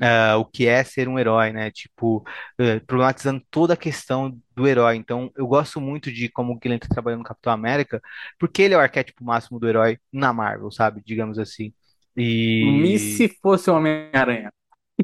ah, 0.00 0.36
o 0.36 0.44
que 0.44 0.66
é 0.66 0.82
ser 0.84 1.08
um 1.08 1.18
herói, 1.18 1.52
né? 1.52 1.70
Tipo, 1.70 2.24
eh, 2.58 2.80
problematizando 2.80 3.42
toda 3.50 3.74
a 3.74 3.76
questão 3.76 4.38
do 4.54 4.66
herói. 4.66 4.96
Então, 4.96 5.30
eu 5.36 5.46
gosto 5.46 5.80
muito 5.80 6.12
de 6.12 6.28
como 6.28 6.52
o 6.52 6.58
Guilherme 6.58 6.78
está 6.82 6.94
trabalhando 6.94 7.20
no 7.20 7.24
Capitão 7.24 7.52
América, 7.52 8.00
porque 8.38 8.62
ele 8.62 8.74
é 8.74 8.76
o 8.76 8.80
arquétipo 8.80 9.24
máximo 9.24 9.58
do 9.58 9.68
herói 9.68 9.98
na 10.12 10.32
Marvel, 10.32 10.70
sabe? 10.70 11.02
Digamos 11.04 11.38
assim. 11.38 11.72
E 12.18 12.98
E 12.98 12.98
se 12.98 13.28
fosse 13.28 13.70
o 13.70 13.74
Homem-Aranha? 13.76 14.50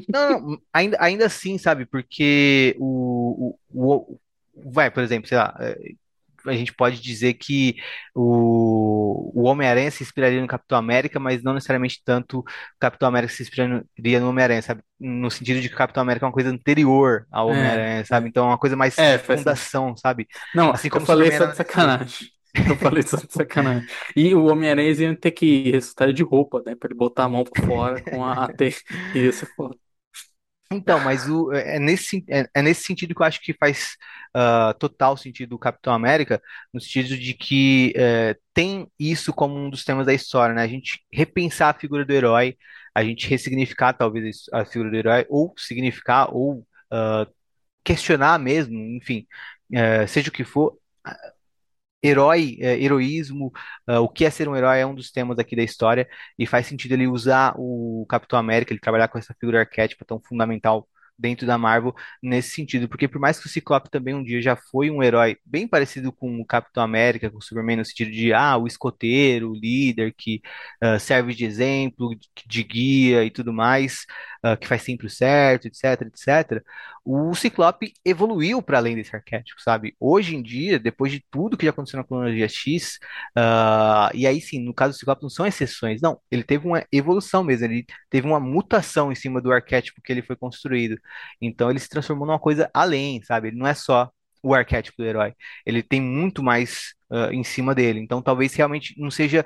não, 0.07 0.39
não, 0.41 0.57
ainda, 0.73 0.97
ainda 0.99 1.25
assim, 1.25 1.57
sabe? 1.57 1.85
Porque 1.85 2.75
o, 2.79 3.57
o, 3.73 4.13
o- 4.13 4.19
vai, 4.71 4.89
por 4.91 5.03
exemplo, 5.03 5.27
sei 5.27 5.37
lá, 5.37 5.55
eh, 5.59 5.75
a 6.47 6.53
gente 6.53 6.73
pode 6.73 7.01
dizer 7.01 7.33
que 7.35 7.75
o, 8.15 9.31
o 9.35 9.43
Homem-Aranha 9.47 9.91
se 9.91 10.03
inspiraria 10.03 10.41
no 10.41 10.47
Capitão 10.47 10.77
América, 10.77 11.19
mas 11.19 11.43
não 11.43 11.53
necessariamente 11.55 12.01
tanto 12.05 12.39
o 12.39 12.43
Capitão 12.79 13.07
América 13.09 13.33
se 13.33 13.43
inspiraria 13.43 14.19
no 14.19 14.29
Homem-Aranha, 14.29 14.61
sabe? 14.61 14.83
No 14.99 15.29
sentido 15.31 15.61
de 15.61 15.69
que 15.69 15.75
o 15.75 15.77
Capitão 15.77 16.03
América 16.03 16.25
é 16.25 16.27
uma 16.29 16.33
coisa 16.33 16.49
anterior 16.49 17.25
ao 17.31 17.49
É, 17.49 17.51
Homem-Aranha, 17.51 18.05
sabe? 18.05 18.29
é. 18.29 18.29
Então 18.29 18.45
é 18.45 18.49
uma 18.49 18.57
coisa 18.59 18.75
mais 18.75 18.97
É, 18.97 19.17
fundação, 19.25 19.95
sabe? 19.97 20.27
Não, 20.53 20.71
Assim 20.71 20.89
eu 20.93 20.99
como 20.99 21.05
o 21.05 21.07
falei 21.07 21.31
só 21.31 21.45
de 21.45 21.55
sacanagem. 21.55 22.29
Eu 22.69 22.77
falei 22.77 23.03
só 23.03 23.17
de 23.17 23.31
sacanagem. 23.31 23.87
E 24.15 24.33
o 24.33 24.45
Homem-Aranha 24.45 24.91
iam 24.93 25.15
ter 25.15 25.31
que 25.31 25.71
ressuscitar 25.71 26.13
de 26.13 26.23
roupa, 26.23 26.63
né? 26.65 26.75
Pra 26.75 26.87
ele 26.87 26.97
botar 26.97 27.25
a 27.25 27.29
mão 27.29 27.43
pra 27.43 27.65
fora 27.65 28.01
com 28.01 28.23
a 28.23 28.47
teia. 28.53 28.73
Isso, 29.13 29.45
pô. 29.55 29.75
Então, 30.71 30.99
mas 30.99 31.29
o, 31.29 31.53
é, 31.53 31.75
é 31.75 31.79
nesse, 31.79 32.25
é, 32.27 32.49
é 32.53 32.61
nesse 32.61 32.83
sentido 32.83 33.13
que 33.13 33.21
eu 33.21 33.25
acho 33.25 33.39
que 33.41 33.53
faz 33.53 33.95
ah, 34.33 34.75
total 34.79 35.15
sentido 35.15 35.53
o 35.55 35.59
Capitão 35.59 35.93
América, 35.93 36.41
no 36.73 36.81
sentido 36.81 37.17
de 37.17 37.33
que 37.33 37.93
é, 37.95 38.35
tem 38.53 38.87
isso 38.99 39.31
como 39.31 39.55
um 39.55 39.69
dos 39.69 39.85
temas 39.85 40.05
da 40.07 40.13
história, 40.13 40.55
né? 40.55 40.63
A 40.63 40.67
gente 40.67 41.05
repensar 41.11 41.69
a 41.69 41.79
figura 41.79 42.03
do 42.03 42.11
herói, 42.11 42.57
a 42.93 43.03
gente 43.03 43.27
ressignificar 43.27 43.93
talvez 43.93 44.45
a 44.51 44.65
figura 44.65 44.89
do 44.89 44.97
herói, 44.97 45.25
ou 45.29 45.53
significar, 45.57 46.33
ou 46.33 46.65
ah, 46.91 47.27
questionar 47.83 48.39
mesmo, 48.39 48.77
enfim, 48.77 49.27
é, 49.71 50.07
seja 50.07 50.29
o 50.29 50.31
que 50.33 50.43
for, 50.43 50.77
herói, 52.05 52.57
é, 52.59 52.81
heroísmo, 52.81 53.51
ah, 53.87 53.99
o 54.01 54.09
que 54.09 54.25
é 54.25 54.29
ser 54.29 54.47
um 54.47 54.55
herói 54.55 54.79
é 54.79 54.85
um 54.85 54.95
dos 54.95 55.11
temas 55.11 55.39
aqui 55.39 55.55
da 55.55 55.63
história 55.63 56.07
e 56.37 56.45
faz 56.45 56.67
sentido 56.67 56.93
ele 56.93 57.07
usar 57.07 57.53
o 57.57 58.05
Capitão 58.09 58.37
América, 58.39 58.73
ele 58.73 58.79
trabalhar 58.79 59.07
com 59.07 59.17
essa 59.17 59.35
figura 59.39 59.59
arquétipa 59.61 60.05
tão 60.05 60.19
fundamental 60.21 60.87
dentro 61.17 61.47
da 61.47 61.57
Marvel 61.57 61.93
nesse 62.21 62.49
sentido, 62.51 62.87
porque 62.89 63.07
por 63.07 63.19
mais 63.19 63.39
que 63.39 63.45
o 63.47 63.49
Ciclope 63.49 63.89
também 63.89 64.13
um 64.13 64.23
dia 64.23 64.41
já 64.41 64.55
foi 64.55 64.91
um 64.91 65.01
herói 65.01 65.37
bem 65.45 65.67
parecido 65.67 66.11
com 66.11 66.39
o 66.41 66.45
Capitão 66.45 66.83
América, 66.83 67.29
com 67.31 67.37
o 67.37 67.41
Superman 67.41 67.77
no 67.77 67.85
sentido 67.85 68.11
de 68.11 68.33
ah, 68.33 68.57
o 68.57 68.67
escoteiro, 68.67 69.51
o 69.51 69.55
líder 69.55 70.13
que 70.13 70.41
ah, 70.81 70.99
serve 70.99 71.33
de 71.33 71.45
exemplo, 71.45 72.15
de, 72.15 72.29
de 72.45 72.63
guia 72.63 73.23
e 73.23 73.31
tudo 73.31 73.53
mais, 73.53 74.05
ah, 74.45 74.57
que 74.57 74.67
faz 74.67 74.81
sempre 74.83 75.07
o 75.07 75.09
certo, 75.09 75.67
etc, 75.67 76.01
etc 76.03 76.63
o 77.05 77.35
Ciclope 77.35 77.93
evoluiu 78.03 78.61
para 78.63 78.79
além 78.79 78.95
desse 78.95 79.15
arquétipo, 79.15 79.61
sabe? 79.61 79.95
Hoje 79.99 80.35
em 80.35 80.41
dia, 80.41 80.79
depois 80.79 81.11
de 81.11 81.23
tudo 81.29 81.55
que 81.55 81.65
já 81.65 81.69
aconteceu 81.69 81.97
na 81.99 82.03
cronologia 82.03 82.49
X, 82.49 82.97
ah, 83.35 84.09
e 84.13 84.25
aí 84.25 84.41
sim, 84.41 84.59
no 84.59 84.73
caso 84.73 84.93
do 84.93 84.97
Ciclope 84.97 85.21
não 85.21 85.29
são 85.29 85.45
exceções, 85.45 86.01
não, 86.01 86.19
ele 86.31 86.43
teve 86.43 86.67
uma 86.67 86.83
evolução 86.91 87.43
mesmo, 87.43 87.65
ele 87.65 87.85
teve 88.09 88.25
uma 88.27 88.39
mutação 88.39 89.11
em 89.11 89.15
cima 89.15 89.39
do 89.39 89.51
arquétipo 89.51 90.01
que 90.01 90.11
ele 90.11 90.23
foi 90.23 90.35
construído. 90.35 90.97
Então 91.39 91.69
ele 91.69 91.79
se 91.79 91.87
transformou 91.89 92.25
numa 92.25 92.39
coisa 92.39 92.69
além, 92.73 93.21
sabe? 93.21 93.49
Ele 93.49 93.57
não 93.57 93.67
é 93.67 93.75
só 93.75 94.11
o 94.45 94.53
arquétipo 94.53 95.01
do 95.01 95.07
herói, 95.07 95.33
ele 95.65 95.81
tem 95.83 96.01
muito 96.01 96.43
mais 96.43 96.93
ah, 97.11 97.29
em 97.33 97.43
cima 97.43 97.75
dele. 97.75 97.99
Então 97.99 98.21
talvez 98.21 98.53
realmente 98.53 98.93
não 98.99 99.11
seja 99.11 99.45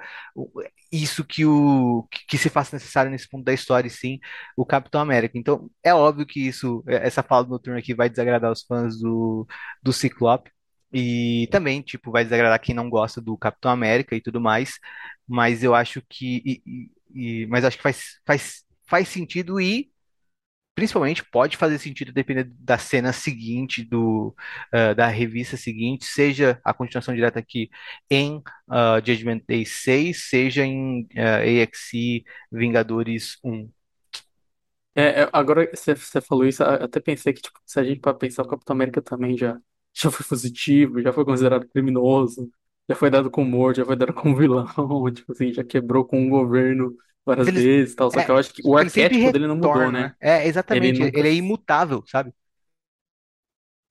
isso 0.92 1.24
que 1.24 1.46
o 1.46 2.08
que 2.28 2.38
se 2.38 2.50
faça 2.50 2.76
necessário 2.76 3.12
nesse 3.12 3.28
ponto 3.30 3.44
da 3.44 3.54
história, 3.54 3.88
e 3.88 3.92
sim 3.92 4.20
o 4.58 4.66
Capitão 4.66 5.02
América. 5.02 5.38
Então, 5.38 5.70
é 5.84 5.94
óbvio 5.94 6.26
que 6.26 6.40
isso, 6.48 6.84
é, 6.88 7.06
essa 7.08 7.22
fala 7.24 7.44
do 7.44 7.52
Noturno 7.52 7.80
aqui 7.80 7.94
vai 7.94 8.10
desagradar 8.10 8.52
os 8.52 8.64
fãs 8.64 8.98
do, 9.00 9.48
do 9.82 9.94
Ciclope. 9.94 10.52
E 10.92 11.48
também, 11.52 11.82
tipo, 11.84 12.12
vai 12.12 12.24
desagradar 12.24 12.60
quem 12.60 12.74
não 12.74 12.90
gosta 12.90 13.22
do 13.22 13.38
Capitão 13.38 13.70
América 13.72 14.16
e 14.16 14.22
tudo 14.22 14.42
mais. 14.42 14.74
Mas 15.28 15.64
eu 15.64 15.76
acho 15.76 16.02
que. 16.10 16.42
e- 16.46 16.90
e- 17.14 17.48
mas 17.48 17.64
acho 17.66 17.78
que 17.78 17.84
faz, 17.84 18.20
faz, 18.26 18.64
faz 18.88 19.08
sentido 19.08 19.60
e, 19.62 19.92
principalmente, 20.80 21.26
pode 21.26 21.58
fazer 21.58 21.78
sentido 21.78 22.14
dependendo 22.14 22.54
da 22.58 22.78
cena 22.78 23.12
seguinte, 23.12 23.84
do, 23.84 24.34
ah, 24.72 24.94
da 24.94 25.08
revista 25.08 25.58
seguinte, 25.58 26.06
seja 26.06 26.58
a 26.64 26.74
continuação 26.74 27.14
direta 27.14 27.38
aqui 27.38 27.70
em 28.10 28.42
ah, 28.70 29.02
Judgment 29.06 29.42
Day 29.46 29.66
6, 29.66 30.30
seja 30.30 30.64
em 30.66 31.06
ah, 31.18 31.40
AXE 31.64 32.24
Vingadores 32.50 33.38
1. 33.44 33.70
É, 34.96 35.24
é, 35.24 35.30
agora 35.34 35.70
você, 35.74 35.96
falou 36.22 36.46
isso, 36.46 36.64
até 36.64 37.02
pensei 37.02 37.34
que, 37.34 37.42
tipo, 37.42 37.60
se 37.66 37.78
a 37.78 37.84
gente 37.84 38.00
para 38.00 38.14
pensar, 38.14 38.44
o 38.44 38.48
Capitão 38.48 38.74
América 38.74 39.02
também 39.02 39.38
já, 39.38 39.60
já 39.94 40.10
foi 40.10 40.26
positivo, 40.26 41.02
já 41.02 41.12
foi 41.12 41.26
considerado 41.26 41.68
criminoso, 41.68 42.50
já 42.88 42.96
foi 42.96 43.10
dado 43.10 43.30
como 43.30 43.50
morto, 43.50 43.78
já 43.78 43.86
foi 43.86 43.98
dado 43.98 44.14
como 44.14 44.34
vilão, 44.38 44.66
tipo 45.14 45.34
assim, 45.34 45.52
já 45.52 45.64
quebrou 45.64 46.06
com 46.06 46.26
o 46.26 46.30
governo 46.30 46.96
várias 47.30 47.50
eles, 47.50 47.64
vezes 47.64 47.94
e 47.94 47.96
tal. 47.96 48.12
Só 48.12 48.22
que 48.24 48.32
eu 48.32 48.38
é, 48.38 48.40
acho 48.40 48.54
que 48.54 48.64
o 48.64 48.78
ele 48.78 48.90
arquétipo 48.90 49.30
dele 49.32 49.48
não 49.48 49.56
mudou, 49.58 49.92
retorna, 49.92 49.92
né? 49.92 50.10
né? 50.10 50.16
É, 50.20 50.48
Ele 50.72 50.92
exatamente, 50.92 50.98
nunca. 50.98 51.20
ele 51.20 51.28
é 51.30 51.34
imutável, 51.34 52.04
sabe? 52.08 52.34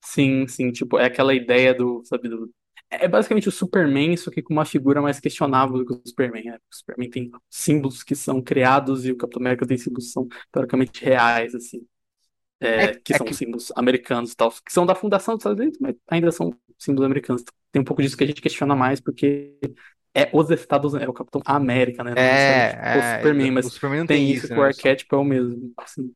Sim, 0.03 0.47
sim, 0.47 0.71
tipo, 0.71 0.97
é 0.97 1.05
aquela 1.05 1.33
ideia 1.33 1.73
do, 1.73 2.03
sabe, 2.05 2.29
do. 2.29 2.49
É 2.89 3.07
basicamente 3.07 3.47
o 3.47 3.51
Superman, 3.51 4.17
só 4.17 4.31
que 4.31 4.41
com 4.41 4.53
uma 4.53 4.65
figura 4.65 5.01
mais 5.01 5.19
questionável 5.19 5.77
do 5.77 5.85
que 5.85 5.93
o 5.93 6.01
Superman, 6.07 6.43
né? 6.45 6.57
O 6.71 6.75
Superman 6.75 7.09
tem 7.09 7.31
símbolos 7.49 8.01
que 8.03 8.15
são 8.15 8.41
criados 8.41 9.05
e 9.05 9.11
o 9.11 9.17
Capitão 9.17 9.41
América 9.41 9.67
tem 9.67 9.77
símbolos 9.77 10.07
que 10.07 10.11
são 10.13 10.27
teoricamente 10.51 11.03
reais, 11.05 11.53
assim. 11.53 11.85
É, 12.61 12.85
é, 12.85 12.95
que 12.95 13.13
é 13.13 13.17
são 13.17 13.25
que 13.25 13.33
símbolos 13.33 13.71
americanos 13.75 14.33
e 14.33 14.35
tal, 14.35 14.51
que 14.51 14.73
são 14.73 14.85
da 14.85 14.95
fundação 14.95 15.35
dos 15.35 15.41
Estados 15.41 15.59
Unidos, 15.59 15.79
mas 15.81 15.95
ainda 16.09 16.31
são 16.31 16.53
símbolos 16.77 17.05
americanos. 17.05 17.43
Tem 17.71 17.81
um 17.81 17.85
pouco 17.85 18.01
disso 18.01 18.17
que 18.17 18.23
a 18.23 18.27
gente 18.27 18.41
questiona 18.41 18.75
mais, 18.75 18.99
porque 19.01 19.57
é 20.15 20.29
os 20.33 20.49
Estados 20.51 20.93
Unidos, 20.93 21.07
é 21.07 21.09
o 21.09 21.13
Capitão 21.13 21.41
América, 21.45 22.03
né? 22.03 22.15
Não 22.15 22.29
necessariamente 22.31 22.77
o 22.93 23.01
é, 23.01 23.39
é, 23.41 23.41
Superman, 23.41 23.51
o 23.65 23.69
mas 23.69 23.69
Superman 23.69 24.01
não 24.01 24.07
tem 24.07 24.27
tem 24.27 24.31
isso 24.31 24.51
que 24.51 24.59
o 24.59 24.63
né? 24.63 24.71
Só- 24.71 24.89
arquétipo 24.89 25.15
é 25.15 25.19
o 25.19 25.23
mesmo. 25.23 25.73
assim. 25.77 26.13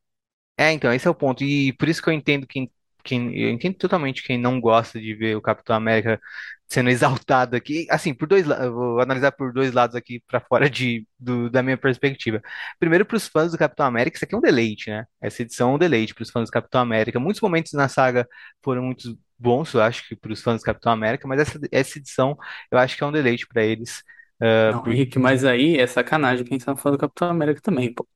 É, 0.57 0.71
então, 0.71 0.93
esse 0.93 1.07
é 1.07 1.11
o 1.11 1.15
ponto. 1.15 1.43
E 1.43 1.73
por 1.73 1.89
isso 1.89 2.01
que 2.01 2.09
eu 2.09 2.13
entendo 2.13 2.45
quem, 2.47 2.71
quem, 3.03 3.35
eu 3.37 3.49
entendo 3.49 3.75
totalmente 3.77 4.23
quem 4.23 4.37
não 4.37 4.59
gosta 4.61 4.99
de 4.99 5.13
ver 5.15 5.35
o 5.35 5.41
Capitão 5.41 5.75
América 5.75 6.21
sendo 6.67 6.89
exaltado 6.89 7.55
aqui. 7.55 7.85
Assim, 7.89 8.13
por 8.13 8.27
dois, 8.27 8.47
eu 8.49 8.73
vou 8.73 8.99
analisar 9.01 9.31
por 9.31 9.53
dois 9.53 9.71
lados 9.73 9.95
aqui 9.95 10.21
para 10.27 10.39
fora 10.41 10.69
de, 10.69 11.07
do- 11.19 11.49
da 11.49 11.61
minha 11.63 11.77
perspectiva. 11.77 12.41
Primeiro, 12.79 13.05
para 13.05 13.17
os 13.17 13.27
fãs 13.27 13.51
do 13.51 13.57
Capitão 13.57 13.85
América, 13.85 14.17
isso 14.17 14.25
aqui 14.25 14.35
é 14.35 14.37
um 14.37 14.41
deleite, 14.41 14.89
né? 14.89 15.05
Essa 15.21 15.41
edição 15.43 15.71
é 15.71 15.75
um 15.75 15.77
deleite 15.77 16.13
para 16.13 16.23
os 16.23 16.29
fãs 16.31 16.49
do 16.49 16.51
Capitão 16.53 16.81
América. 16.81 17.19
Muitos 17.19 17.41
momentos 17.41 17.73
na 17.73 17.87
saga 17.87 18.27
foram 18.63 18.83
muito 18.83 19.17
bons, 19.37 19.73
eu 19.73 19.81
acho 19.81 20.07
que 20.07 20.15
para 20.15 20.31
os 20.31 20.41
fãs 20.41 20.61
do 20.61 20.65
Capitão 20.65 20.91
América, 20.91 21.27
mas 21.27 21.39
essa, 21.41 21.59
essa 21.71 21.97
edição 21.99 22.37
eu 22.71 22.77
acho 22.77 22.95
que 22.97 23.03
é 23.03 23.07
um 23.07 23.11
deleite 23.11 23.45
para 23.47 23.63
eles. 23.63 24.03
ah, 24.41 24.73
Não, 24.73 24.81
por- 24.83 24.93
Henrique, 24.93 25.19
mas 25.19 25.43
aí 25.45 25.77
é 25.77 25.87
sacanagem 25.87 26.45
quem 26.45 26.57
tá 26.57 26.75
falando 26.75 26.97
do 26.97 27.01
Capitão 27.01 27.29
América 27.29 27.61
também, 27.61 27.93
pô. 27.93 28.07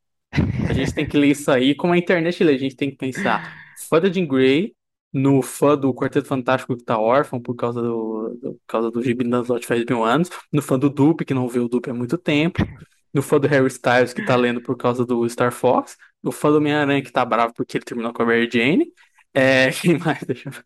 A 0.67 0.73
gente 0.73 0.93
tem 0.93 1.07
que 1.07 1.17
ler 1.17 1.31
isso 1.31 1.51
aí 1.51 1.75
como 1.75 1.93
a 1.93 1.97
internet 1.97 2.43
lê. 2.43 2.55
A 2.55 2.57
gente 2.59 2.75
tem 2.75 2.89
que 2.91 2.97
pensar 2.97 3.43
fã 3.89 3.99
da 4.01 4.11
Jean 4.11 4.27
Grey, 4.27 4.75
no 5.13 5.41
fã 5.41 5.77
do 5.77 5.93
Quarteto 5.93 6.27
Fantástico 6.27 6.75
que 6.75 6.83
tá 6.83 6.99
órfão 6.99 7.41
por 7.41 7.55
causa 7.55 7.81
do, 7.81 8.37
do, 8.41 8.53
por 8.53 8.67
causa 8.67 8.91
do 8.91 9.01
Gibi 9.01 9.23
Lancelot 9.23 9.65
faz 9.65 9.83
mil 9.85 10.03
anos, 10.03 10.29
no 10.51 10.61
fã 10.61 10.77
do 10.77 10.89
Dupe, 10.89 11.25
que 11.25 11.33
não 11.33 11.47
vê 11.47 11.59
o 11.59 11.67
Dupe 11.67 11.89
há 11.89 11.93
muito 11.93 12.17
tempo, 12.17 12.63
no 13.13 13.21
fã 13.21 13.39
do 13.39 13.47
Harry 13.47 13.67
Styles, 13.67 14.13
que 14.13 14.25
tá 14.25 14.35
lendo 14.35 14.61
por 14.61 14.77
causa 14.77 15.05
do 15.05 15.27
Star 15.29 15.51
Fox, 15.51 15.97
no 16.21 16.31
fã 16.31 16.51
do 16.51 16.57
Homem-Aranha, 16.57 17.01
que 17.01 17.11
tá 17.11 17.25
bravo 17.25 17.53
porque 17.53 17.77
ele 17.77 17.85
terminou 17.85 18.13
com 18.13 18.23
a 18.23 18.25
Mary 18.25 18.49
Jane. 18.51 18.91
É, 19.33 19.71
quem 19.81 19.97
mais? 19.97 20.23
Deixa 20.23 20.49
eu 20.49 20.53
ver. 20.53 20.63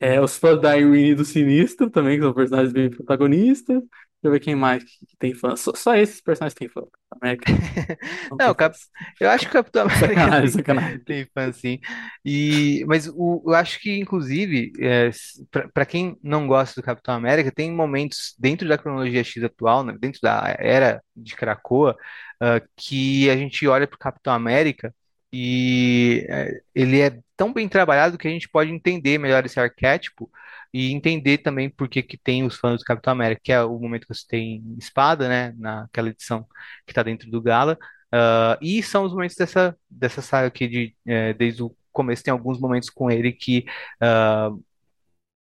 É, 0.00 0.20
os 0.20 0.36
fãs 0.38 0.60
da 0.60 0.76
Irene 0.78 1.14
do 1.14 1.24
Sinistro 1.24 1.90
também, 1.90 2.16
que 2.18 2.22
são 2.24 2.32
personagens 2.32 2.72
bem 2.72 2.90
protagonistas. 2.90 3.82
Deixa 4.20 4.26
eu 4.28 4.32
ver 4.32 4.40
quem 4.40 4.54
mais 4.56 4.82
que, 4.82 5.16
tem 5.18 5.32
fã. 5.32 5.54
Só, 5.54 5.72
só 5.74 5.94
esses 5.94 6.20
personagens 6.20 6.54
têm 6.54 6.68
fã. 6.68 6.82
América 7.20 7.52
não 8.30 8.36
Não, 8.48 8.54
Cap... 8.54 8.76
eu 9.20 9.30
acho 9.30 9.44
que 9.44 9.50
o 9.50 9.52
Capitão 9.52 9.82
América 9.82 10.06
Sacanagem, 10.08 10.40
tem, 10.40 10.50
sacanagem. 10.50 11.04
tem 11.04 11.26
fã, 11.32 11.52
sim. 11.52 11.78
E... 12.24 12.84
Mas 12.88 13.08
o... 13.08 13.42
eu 13.46 13.54
acho 13.54 13.80
que, 13.80 13.96
inclusive, 13.98 14.72
é, 14.80 15.10
para 15.72 15.86
quem 15.86 16.16
não 16.22 16.46
gosta 16.48 16.80
do 16.80 16.84
Capitão 16.84 17.14
América, 17.14 17.52
tem 17.52 17.70
momentos 17.72 18.34
dentro 18.38 18.68
da 18.68 18.76
cronologia 18.76 19.22
X 19.22 19.42
atual, 19.44 19.84
né, 19.84 19.96
dentro 20.00 20.20
da 20.20 20.54
era 20.58 21.00
de 21.14 21.36
Krakoa, 21.36 21.96
ah, 22.40 22.60
que 22.76 23.28
a 23.30 23.36
gente 23.36 23.66
olha 23.66 23.86
para 23.86 23.96
o 23.96 23.98
Capitão 23.98 24.32
América 24.32 24.94
e 25.32 26.26
é, 26.28 26.60
ele 26.74 27.00
é 27.00 27.18
tão 27.36 27.52
bem 27.52 27.68
trabalhado 27.68 28.18
que 28.18 28.26
a 28.28 28.30
gente 28.30 28.48
pode 28.48 28.70
entender 28.70 29.18
melhor 29.18 29.44
esse 29.44 29.60
arquétipo 29.60 30.30
e 30.72 30.92
entender 30.92 31.38
também 31.38 31.70
por 31.70 31.88
que 31.88 32.02
que 32.02 32.16
tem 32.16 32.44
os 32.44 32.56
fãs 32.56 32.80
do 32.80 32.84
Capitão 32.84 33.12
América, 33.12 33.40
que 33.44 33.52
é 33.52 33.62
o 33.62 33.78
momento 33.78 34.06
que 34.06 34.14
você 34.14 34.26
tem 34.26 34.62
espada, 34.78 35.28
né, 35.28 35.54
naquela 35.58 36.08
edição 36.10 36.46
que 36.86 36.92
está 36.92 37.02
dentro 37.02 37.30
do 37.30 37.40
Gala. 37.42 37.78
Ah, 38.12 38.58
e 38.60 38.82
são 38.82 39.04
os 39.04 39.12
momentos 39.12 39.36
dessa, 39.36 39.76
dessa 39.90 40.22
saga 40.22 40.48
aqui 40.48 40.66
de, 40.68 40.96
eh, 41.06 41.34
desde 41.34 41.62
o 41.62 41.74
começo, 41.92 42.22
tem 42.24 42.32
alguns 42.32 42.58
momentos 42.60 42.90
com 42.90 43.10
ele 43.10 43.32
que 43.32 43.64
ah, 44.00 44.50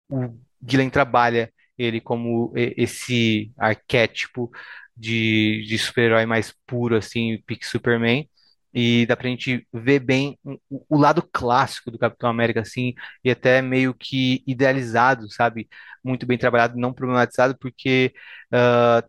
o 0.09 0.37
Gillen 0.67 0.89
trabalha 0.89 1.51
ele 1.77 1.99
como 2.01 2.51
esse 2.55 3.51
arquétipo 3.57 4.51
de, 4.95 5.65
de 5.67 5.77
super-herói 5.77 6.25
mais 6.25 6.53
puro, 6.65 6.95
assim, 6.95 7.41
pique 7.45 7.65
Superman. 7.67 8.29
E 8.75 9.05
dá 9.05 9.15
pra 9.15 9.29
gente 9.29 9.65
ver 9.73 9.99
bem 9.99 10.37
o, 10.69 10.97
lado 10.99 11.23
clássico 11.31 11.89
do 11.91 11.97
Capitão 11.99 12.29
América, 12.29 12.61
assim, 12.61 12.93
e 13.23 13.31
até 13.31 13.61
meio 13.61 13.93
que 13.93 14.43
idealizado, 14.45 15.31
sabe? 15.31 15.69
Muito 16.03 16.25
bem 16.25 16.37
trabalhado, 16.37 16.77
não 16.77 16.93
problematizado, 16.93 17.57
porque 17.57 18.13
ah, 18.51 19.03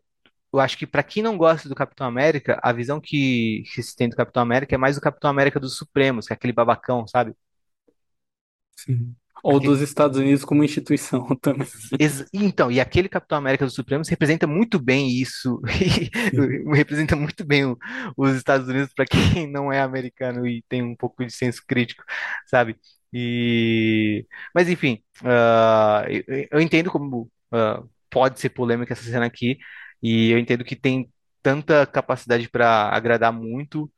eu 0.53 0.61
acho 0.61 0.79
que 0.79 0.87
para 0.87 1.03
quem 1.03 1.23
não 1.23 1.37
gosta 1.37 1.69
do 1.69 1.75
Capitão 1.75 2.07
América, 2.07 2.59
a 2.63 2.73
visão 2.73 3.01
que, 3.01 3.65
que 3.75 3.83
se 3.83 3.95
tem 3.97 4.09
do 4.09 4.17
Capitão 4.17 4.43
América 4.43 4.75
é 4.75 4.79
mais 4.79 4.97
o 4.97 5.01
Capitão 5.01 5.31
América 5.31 5.61
dos 5.61 5.77
Supremos, 5.77 6.27
que 6.27 6.33
é 6.33 6.37
aquele 6.37 6.53
babacão, 6.53 7.07
sabe? 7.07 7.35
Sim. 8.77 9.17
Ou 9.43 9.59
Aque- 9.59 9.61
dos 9.61 9.81
Estados 9.81 10.19
Unidos 10.19 10.45
como 10.45 10.65
instituição 10.65 11.25
também. 11.41 11.69
ex- 11.99 12.25
Então, 12.33 12.71
e 12.71 12.81
aquele 12.81 13.09
Capitão 13.09 13.39
América 13.39 13.65
dos 13.65 13.75
Supremos 13.75 14.09
representa 14.09 14.47
muito 14.47 14.79
bem 14.79 15.09
isso, 15.11 15.61
representa 16.75 17.17
muito 17.17 17.45
bem 17.47 17.65
o- 17.65 17.79
os 18.17 18.33
Estados 18.37 18.69
Unidos 18.69 18.93
para 18.95 19.07
quem 19.07 19.47
não 19.51 19.73
é 19.73 19.81
americano 19.81 20.47
e 20.47 20.63
tem 20.69 20.83
um 20.83 20.95
pouco 20.97 21.25
de 21.25 21.33
senso 21.33 21.63
crítico, 21.67 22.05
sabe? 22.47 22.77
E, 23.13 24.27
mas 24.55 24.69
enfim, 24.69 25.03
ah, 25.25 26.05
eu, 26.09 26.49
eu 26.53 26.61
entendo 26.61 26.91
como 26.91 27.31
ah, 27.53 27.83
pode 28.11 28.39
ser 28.41 28.51
polêmica 28.51 28.93
essa 28.93 29.03
cena 29.05 29.27
aqui, 29.27 29.59
e 30.03 30.31
eu 30.31 30.39
entendo 30.39 30.65
que 30.65 30.77
tem 30.77 31.11
tanta 31.43 31.87
capacidade 31.87 32.49
para 32.49 32.91
agradar 32.91 33.33
muito. 33.33 33.91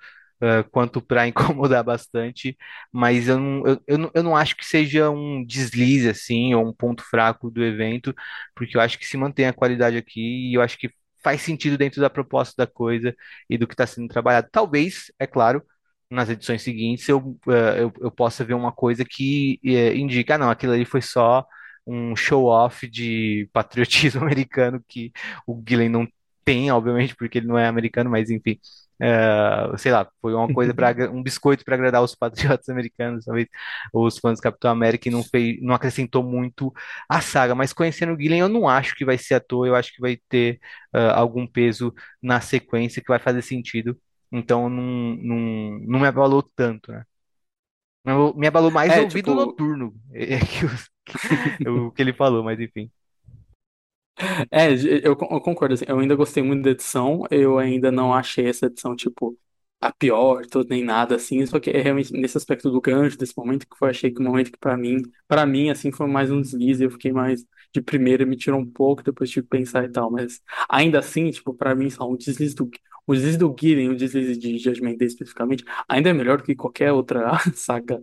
Quanto 0.70 1.00
para 1.02 1.26
incomodar 1.28 1.82
bastante, 1.84 2.56
mas 2.92 3.28
eu 3.28 3.38
não, 3.38 3.62
eu, 3.86 3.98
não, 3.98 4.10
eu 4.14 4.22
não 4.22 4.36
acho 4.36 4.56
que 4.56 4.64
seja 4.64 5.10
um 5.10 5.44
deslize 5.44 6.08
assim, 6.08 6.54
ou 6.54 6.66
um 6.68 6.72
ponto 6.72 7.02
fraco 7.04 7.50
do 7.50 7.64
evento, 7.64 8.14
porque 8.54 8.76
eu 8.76 8.80
acho 8.80 8.98
que 8.98 9.06
se 9.06 9.16
mantém 9.16 9.46
a 9.46 9.52
qualidade 9.52 9.96
aqui 9.96 10.50
e 10.50 10.54
eu 10.54 10.62
acho 10.62 10.78
que 10.78 10.90
faz 11.22 11.40
sentido 11.42 11.76
dentro 11.76 12.00
da 12.00 12.08
proposta 12.10 12.54
da 12.64 12.70
coisa 12.70 13.14
e 13.50 13.58
do 13.58 13.66
que 13.66 13.74
está 13.74 13.86
sendo 13.86 14.08
trabalhado. 14.08 14.48
Talvez, 14.52 15.12
é 15.18 15.26
claro, 15.26 15.62
nas 16.10 16.28
edições 16.30 16.62
seguintes 16.62 17.08
eu, 17.08 17.38
eh, 17.48 17.82
eu, 17.82 17.92
eu 18.00 18.10
possa 18.10 18.44
ver 18.44 18.54
uma 18.54 18.72
coisa 18.72 19.04
que 19.04 19.60
eh, 19.64 19.94
indica, 19.96 20.34
ah, 20.36 20.38
não, 20.38 20.50
aquilo 20.50 20.72
ali 20.72 20.84
foi 20.84 21.02
só 21.02 21.44
um 21.86 22.14
show-off 22.16 22.88
de 22.88 23.48
patriotismo 23.52 24.22
americano 24.24 24.82
que 24.88 25.12
o 25.46 25.62
Gillen 25.66 25.88
não 25.88 26.06
tem, 26.44 26.70
obviamente, 26.70 27.14
porque 27.16 27.38
ele 27.38 27.46
não 27.46 27.58
é 27.58 27.66
americano, 27.66 28.10
mas 28.10 28.30
enfim. 28.30 28.58
Eh, 29.00 29.76
sei 29.78 29.92
lá, 29.92 30.08
foi 30.20 30.34
uma 30.34 30.48
coisa 30.50 30.74
para 30.74 30.94
um 31.12 31.22
biscoito 31.22 31.64
para 31.64 31.74
agradar 31.76 32.02
os 32.02 32.14
patriotas 32.14 32.68
americanos, 32.70 33.24
talvez 33.24 33.46
os 33.92 34.18
fãs 34.18 34.38
do 34.38 34.42
Capitão 34.42 34.70
América 34.70 35.08
e 35.08 35.12
não 35.12 35.24
fez, 35.24 35.58
não 35.62 35.74
acrescentou 35.74 36.22
muito 36.22 36.72
a 37.08 37.20
saga, 37.20 37.54
mas 37.54 37.72
conhecendo 37.72 38.12
o 38.14 38.20
Gillen, 38.20 38.40
eu 38.40 38.48
não 38.48 38.68
acho 38.68 38.94
que 38.94 39.04
vai 39.04 39.18
ser 39.18 39.34
à 39.34 39.40
toa, 39.40 39.66
eu 39.66 39.74
acho 39.74 39.92
que 39.94 40.00
vai 40.00 40.16
ter 40.28 40.58
ah, 40.92 41.18
algum 41.18 41.46
peso 41.46 41.92
na 42.22 42.40
sequência 42.40 43.02
que 43.02 43.08
vai 43.08 43.18
fazer 43.18 43.42
sentido. 43.42 43.98
Então 44.32 44.68
não, 44.68 44.82
não, 45.16 45.36
não 45.86 46.00
me 46.00 46.06
abalou 46.06 46.42
tanto, 46.42 46.92
né? 46.92 47.04
Me 48.36 48.46
abalou 48.48 48.70
mais 48.72 48.96
o 48.96 49.00
É, 49.00 49.04
ouvido 49.04 49.34
tipo, 49.34 49.34
noturno, 49.34 49.94
é, 50.12 50.38
que, 51.04 51.16
que- 51.40 51.68
o 51.68 51.92
que 51.92 52.02
ele 52.02 52.12
falou, 52.14 52.42
mas 52.44 52.58
enfim. 52.60 52.90
É, 54.50 54.72
eu, 54.72 55.00
eu 55.12 55.16
concordo, 55.40 55.74
assim, 55.74 55.84
eu 55.88 55.98
ainda 55.98 56.14
gostei 56.16 56.42
muito 56.42 56.62
da 56.64 56.70
edição, 56.70 57.24
eu 57.30 57.58
ainda 57.58 57.90
não 57.90 58.12
achei 58.12 58.46
essa 58.48 58.66
edição, 58.66 58.94
tipo, 58.96 59.38
a 59.80 59.92
pior, 59.92 60.42
nem 60.68 60.82
nada, 60.84 61.16
assim, 61.16 61.44
só 61.46 61.60
que 61.60 61.70
é 61.70 61.80
realmente 61.80 62.12
nesse 62.12 62.36
aspecto 62.36 62.70
do 62.70 62.80
gancho, 62.80 63.16
desse 63.16 63.34
momento, 63.36 63.66
que 63.68 63.76
eu 63.84 63.88
achei 63.88 64.10
que 64.10 64.20
o 64.20 64.24
momento 64.24 64.50
que 64.52 64.58
pra 64.58 64.76
mim, 64.76 64.96
pra 65.28 65.46
mim, 65.46 65.70
assim, 65.70 65.92
foi 65.92 66.06
mais 66.08 66.30
um 66.30 66.40
deslize, 66.40 66.82
eu 66.82 66.90
fiquei 66.90 67.12
mais, 67.12 67.44
de 67.72 67.80
primeira 67.80 68.26
me 68.26 68.36
tirou 68.36 68.60
um 68.60 68.66
pouco, 68.70 69.02
depois 69.02 69.30
tive 69.30 69.44
que 69.46 69.50
pensar 69.56 69.84
e 69.84 69.88
tal, 69.92 70.10
mas 70.10 70.40
ainda 70.68 70.98
assim, 70.98 71.30
tipo, 71.30 71.54
pra 71.54 71.74
mim, 71.74 71.88
só 71.90 72.08
um 72.10 72.16
deslize 72.16 72.54
do, 72.54 72.68
o 73.06 73.14
deslize 73.14 73.38
do 73.38 73.54
Gideon, 73.58 73.92
o 73.92 73.96
deslize 73.96 74.36
de 74.36 74.58
Judgment 74.58 74.96
Day 74.96 75.06
especificamente, 75.08 75.64
ainda 75.88 76.10
é 76.10 76.12
melhor 76.12 76.38
do 76.38 76.44
que 76.44 76.54
qualquer 76.56 76.92
outra 76.92 77.38
saga, 77.54 78.02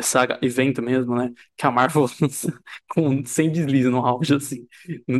saga, 0.00 0.38
evento 0.42 0.82
mesmo, 0.82 1.16
né, 1.16 1.32
que 1.56 1.66
a 1.66 1.70
Marvel 1.70 2.06
com, 2.90 3.24
sem 3.24 3.50
deslize 3.50 3.88
no 3.88 4.04
auge, 4.04 4.34
assim. 4.34 4.66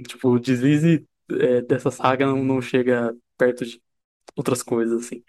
Tipo, 0.08 0.30
o 0.30 0.38
deslize 0.40 1.06
é, 1.30 1.62
dessa 1.62 1.90
saga 1.90 2.26
não, 2.26 2.44
não 2.44 2.60
chega 2.62 3.14
perto 3.38 3.64
de 3.64 3.80
outras 4.36 4.62
coisas, 4.62 5.06
assim. 5.06 5.22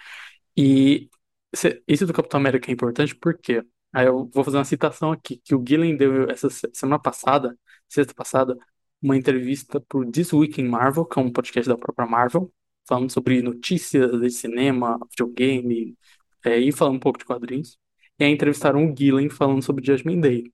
E 0.57 1.10
se- 1.53 1.81
esse 1.88 2.06
do 2.06 2.14
Capitão 2.14 2.39
América 2.39 2.69
é 2.72 2.73
importante 2.73 3.15
porque 3.15 3.64
aí 3.93 4.06
eu 4.07 4.30
vou 4.34 4.43
fazer 4.43 4.57
uma 4.57 4.65
citação 4.65 5.11
aqui, 5.11 5.38
que 5.43 5.56
o 5.56 5.64
Gillen 5.68 5.95
deu 5.98 6.30
essa 6.30 6.49
se- 6.49 6.69
semana 6.73 6.99
passada, 7.02 7.57
sexta 7.89 8.14
passada, 8.14 8.57
uma 9.02 9.18
entrevista 9.18 9.80
pro 9.81 10.10
This 10.10 10.34
Week 10.34 10.60
in 10.61 10.68
Marvel, 10.68 11.06
que 11.06 11.19
é 11.19 11.22
um 11.22 11.31
podcast 11.31 11.68
da 11.69 11.77
própria 11.77 12.07
Marvel, 12.07 12.52
falando 12.88 13.11
sobre 13.11 13.41
notícias 13.41 14.19
de 14.19 14.30
cinema, 14.30 14.99
videogame, 15.10 15.98
é, 16.45 16.60
e 16.60 16.72
falando 16.72 16.95
um 16.98 16.99
pouco 16.99 17.19
de 17.19 17.26
quadrinhos. 17.26 17.77
E 18.22 18.26
aí 18.26 18.31
entrevistaram 18.31 18.85
o 18.85 18.95
Gillen 18.98 19.30
falando 19.30 19.64
sobre 19.64 19.85
Judgment 19.85 20.22
Day. 20.22 20.53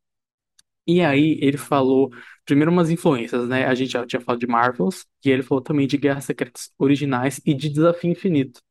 E 0.87 1.01
aí 1.01 1.37
ele 1.41 1.57
falou 1.57 2.11
primeiro 2.45 2.71
umas 2.71 2.89
influências, 2.89 3.47
né? 3.49 3.65
A 3.65 3.75
gente 3.75 3.91
já 3.91 4.05
tinha 4.05 4.21
falado 4.21 4.39
de 4.39 4.47
Marvels, 4.47 5.05
e 5.25 5.29
ele 5.29 5.43
falou 5.43 5.61
também 5.63 5.87
de 5.87 5.97
Guerras 5.97 6.25
Secretas 6.25 6.71
Originais 6.77 7.41
e 7.45 7.53
de 7.53 7.69
Desafio 7.69 8.11
Infinito. 8.11 8.61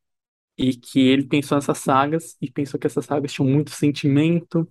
E 0.58 0.74
que 0.76 1.00
ele 1.00 1.26
pensou 1.26 1.56
nessas 1.56 1.78
sagas 1.78 2.36
e 2.40 2.50
pensou 2.50 2.80
que 2.80 2.86
essas 2.86 3.06
sagas 3.06 3.32
tinham 3.32 3.48
muito 3.48 3.70
sentimento, 3.72 4.68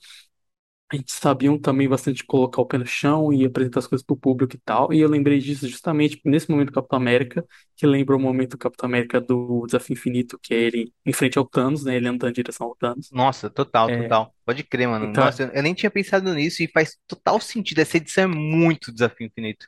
gente 0.96 1.12
sabiam 1.14 1.60
também 1.60 1.88
bastante 1.90 2.24
colocar 2.26 2.62
o 2.62 2.66
pé 2.66 2.78
no 2.78 2.86
chão 2.86 3.32
e 3.34 3.46
apresentar 3.46 3.80
as 3.80 3.88
coisas 3.88 4.06
pro 4.06 4.16
público 4.18 4.56
e 4.56 4.60
tal. 4.60 4.94
E 4.94 5.00
eu 5.00 5.10
lembrei 5.10 5.40
disso 5.40 5.68
justamente 5.68 6.20
nesse 6.26 6.50
momento 6.50 6.68
do 6.68 6.74
Capitão 6.74 6.98
América, 6.98 7.46
que 7.76 7.86
lembra 7.88 8.16
o 8.16 8.20
momento 8.20 8.52
do 8.52 8.58
Capitão 8.58 8.88
América 8.88 9.22
do 9.22 9.66
Desafio 9.66 9.94
Infinito, 9.94 10.40
que 10.42 10.54
é 10.54 10.58
ele 10.60 10.94
em 11.06 11.14
frente 11.14 11.38
ao 11.38 11.46
Thanos, 11.48 11.84
né? 11.86 11.96
Ele 11.96 12.08
andando 12.08 12.30
em 12.32 12.34
direção 12.34 12.68
ao 12.68 12.76
Thanos. 12.76 13.12
Nossa, 13.12 13.50
total, 13.50 13.90
É, 13.90 13.94
total. 13.94 14.36
Pode 14.46 14.64
crer, 14.64 14.88
mano. 14.88 15.06
então, 15.06 15.24
Nossa, 15.26 15.44
eu 15.54 15.64
nem 15.64 15.74
tinha 15.74 15.90
pensado 15.92 16.34
nisso 16.34 16.62
e 16.64 16.68
faz 16.68 16.98
total 17.08 17.40
sentido. 17.40 17.80
Essa 17.80 17.98
edição 17.98 18.24
é 18.26 18.28
muito 18.28 18.92
Desafio 18.92 19.28
Infinito. 19.28 19.68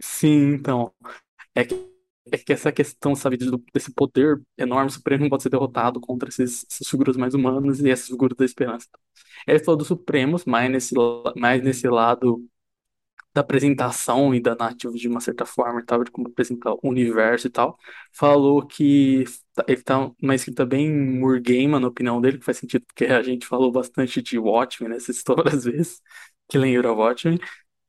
sim, 0.00 0.54
então. 0.54 0.92
É 1.54 1.64
que, 1.64 1.74
é 2.32 2.38
que 2.38 2.52
essa 2.52 2.70
questão, 2.72 3.14
sabe, 3.14 3.36
do- 3.36 3.62
desse 3.74 3.92
poder 3.92 4.40
enorme, 4.58 4.90
supremo, 4.90 5.28
pode 5.28 5.42
ser 5.42 5.50
derrotado 5.50 6.00
contra 6.00 6.28
esses, 6.28 6.66
essas 6.70 6.88
figuras 6.88 7.16
mais 7.16 7.34
humanas 7.34 7.80
e 7.80 7.90
essas 7.90 8.08
figuras 8.08 8.36
da 8.36 8.44
esperança. 8.44 8.88
Ele 9.46 9.58
falou 9.60 9.76
dos 9.78 9.88
Supremos, 9.88 10.44
mais 10.44 10.70
nesse, 10.70 10.94
mais 11.36 11.62
nesse 11.62 11.88
lado 11.88 12.44
da 13.32 13.42
apresentação 13.42 14.34
e 14.34 14.40
da 14.40 14.56
narrativa 14.56 14.92
de 14.94 15.08
uma 15.08 15.20
certa 15.20 15.46
forma 15.46 15.84
tal, 15.84 16.02
de 16.04 16.10
como 16.10 16.28
apresentar 16.28 16.72
o 16.74 16.80
universo 16.82 17.46
e 17.46 17.50
tal. 17.50 17.78
Falou 18.12 18.66
que 18.66 19.24
tá- 19.54 19.64
ele 19.68 19.82
tá 19.82 20.10
uma 20.22 20.34
escrita 20.34 20.66
bem 20.66 20.90
Murgema, 20.92 21.78
na 21.78 21.88
opinião 21.88 22.20
dele, 22.20 22.38
que 22.38 22.44
faz 22.44 22.58
sentido, 22.58 22.84
porque 22.86 23.04
a 23.06 23.22
gente 23.22 23.46
falou 23.46 23.70
bastante 23.70 24.20
de 24.22 24.38
Watchmen, 24.38 24.90
né, 24.92 24.98
você 25.00 25.12
citou 25.12 25.36
várias 25.36 25.64
vezes, 25.64 26.02
que 26.48 26.58
lembra 26.58 26.92
Watchmen. 26.92 27.38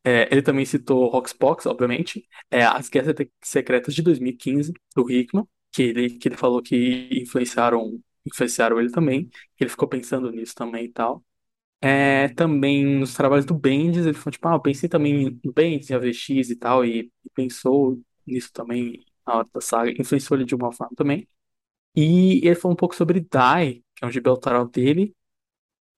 É, 0.03 0.28
ele 0.32 0.41
também 0.41 0.65
citou 0.65 1.15
Hoxpox, 1.15 1.65
obviamente, 1.68 2.28
é, 2.49 2.64
As 2.64 2.90
Guerras 2.90 3.15
Secretas 3.44 3.94
de 3.94 4.02
2015, 4.02 4.73
do 4.95 5.10
Hickman, 5.11 5.48
que 5.72 5.84
ele, 5.84 6.10
que 6.18 6.28
ele 6.28 6.38
falou 6.38 6.61
que 6.61 7.10
influenciaram 7.22 8.02
influenciaram 8.26 8.80
ele 8.80 8.91
também, 8.91 9.28
que 9.57 9.64
ele 9.64 9.69
ficou 9.69 9.88
pensando 9.88 10.32
nisso 10.32 10.53
também 10.56 10.86
e 10.86 10.90
tal. 10.91 11.23
É, 11.82 12.30
também 12.30 12.86
nos 12.86 13.14
trabalhos 13.15 13.45
do 13.45 13.56
Bendis, 13.56 14.06
ele 14.06 14.14
falou, 14.18 14.32
tipo, 14.32 14.48
ah, 14.48 14.53
eu 14.56 14.61
pensei 14.61 14.88
também 14.90 15.40
no 15.44 15.52
Bendis, 15.53 15.90
em 15.90 15.95
AVX 15.95 16.49
e 16.52 16.56
tal, 16.56 16.86
e, 16.86 17.11
e 17.26 17.30
pensou 17.36 17.99
nisso 18.26 18.52
também 18.53 19.03
na 19.26 19.36
hora 19.38 19.48
da 19.53 19.61
saga, 19.61 19.91
influenciou 19.99 20.38
ele 20.38 20.45
de 20.45 20.56
uma 20.56 20.72
forma 20.72 20.95
também. 20.95 21.28
E 21.95 22.40
ele 22.48 22.56
falou 22.56 22.73
um 22.73 22.78
pouco 22.78 22.95
sobre 22.95 23.19
Dai, 23.22 23.84
que 23.95 24.03
é 24.06 24.07
um 24.07 24.11
gibi 24.11 24.30
autoral 24.30 24.68
dele, 24.68 25.15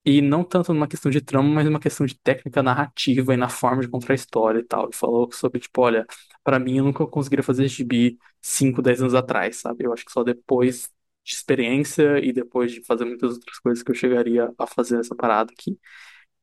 e 0.05 0.21
não 0.21 0.43
tanto 0.43 0.73
numa 0.73 0.87
questão 0.87 1.09
de 1.11 1.21
trama, 1.21 1.47
mas 1.49 1.65
numa 1.65 1.79
questão 1.79 2.05
de 2.05 2.15
técnica 2.19 2.61
narrativa 2.63 3.33
e 3.33 3.37
na 3.37 3.49
forma 3.49 3.81
de 3.81 3.87
contar 3.89 4.13
a 4.13 4.15
história 4.15 4.59
e 4.59 4.63
tal. 4.63 4.85
Ele 4.85 4.93
falou 4.95 5.31
sobre, 5.31 5.59
tipo, 5.59 5.81
olha, 5.81 6.05
pra 6.43 6.59
mim 6.59 6.77
eu 6.77 6.83
nunca 6.85 7.05
conseguiria 7.07 7.43
fazer 7.43 7.67
gibi 7.67 8.17
5, 8.41 8.81
10 8.81 9.01
anos 9.01 9.13
atrás, 9.15 9.57
sabe? 9.57 9.85
Eu 9.85 9.93
acho 9.93 10.05
que 10.05 10.11
só 10.11 10.23
depois 10.23 10.89
de 11.23 11.33
experiência 11.33 12.19
e 12.19 12.33
depois 12.33 12.71
de 12.71 12.83
fazer 12.85 13.05
muitas 13.05 13.35
outras 13.35 13.59
coisas 13.59 13.83
que 13.83 13.91
eu 13.91 13.95
chegaria 13.95 14.53
a 14.57 14.67
fazer 14.67 14.99
essa 14.99 15.15
parada 15.15 15.51
aqui. 15.53 15.77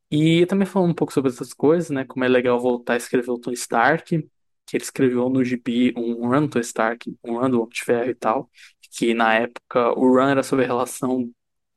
E 0.09 0.45
também 0.47 0.65
falando 0.67 0.91
um 0.91 0.93
pouco 0.95 1.13
sobre 1.13 1.31
essas 1.31 1.53
coisas, 1.53 1.89
né? 1.89 2.03
Como 2.05 2.23
é 2.25 2.27
legal 2.27 2.59
voltar 2.59 2.93
a 2.93 2.97
escrever 2.97 3.31
o 3.31 3.39
Tony 3.39 3.55
Stark, 3.55 4.21
que 4.65 4.77
ele 4.77 4.83
escreveu 4.83 5.29
no 5.29 5.43
gibi 5.43 5.93
um 5.97 6.27
run 6.27 6.47
Tony 6.47 6.63
Stark, 6.65 7.15
um 7.23 7.39
run 7.39 7.49
do 7.49 7.57
Homem 7.59 7.69
de 7.69 7.83
Ferro 7.83 8.09
e 8.09 8.15
tal, 8.15 8.49
que 8.91 9.13
na 9.13 9.33
época 9.35 9.91
o 9.97 10.07
run 10.13 10.29
era 10.29 10.43
sobre 10.43 10.65
a 10.65 10.67
relação 10.67 11.31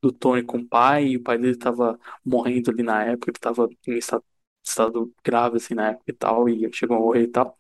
do 0.09 0.12
Tony 0.12 0.43
com 0.43 0.59
o 0.59 0.66
pai, 0.68 1.06
e 1.09 1.16
o 1.16 1.22
pai 1.22 1.39
dele 1.39 1.56
tava 1.56 1.98
morrendo 2.24 2.70
ali 2.70 2.82
na 2.82 3.05
época, 3.05 3.31
ele 3.31 3.39
tava 3.39 3.68
em 3.86 3.97
estado, 3.98 4.24
estado 4.64 5.14
grave 5.24 5.56
assim 5.56 5.74
na 5.74 5.90
época 5.90 6.05
e 6.10 6.12
tal, 6.14 6.48
e 6.48 6.70
chegou 6.72 6.97
a 6.97 7.01
morrer 7.01 7.22
e 7.24 7.28
tal. 7.28 7.56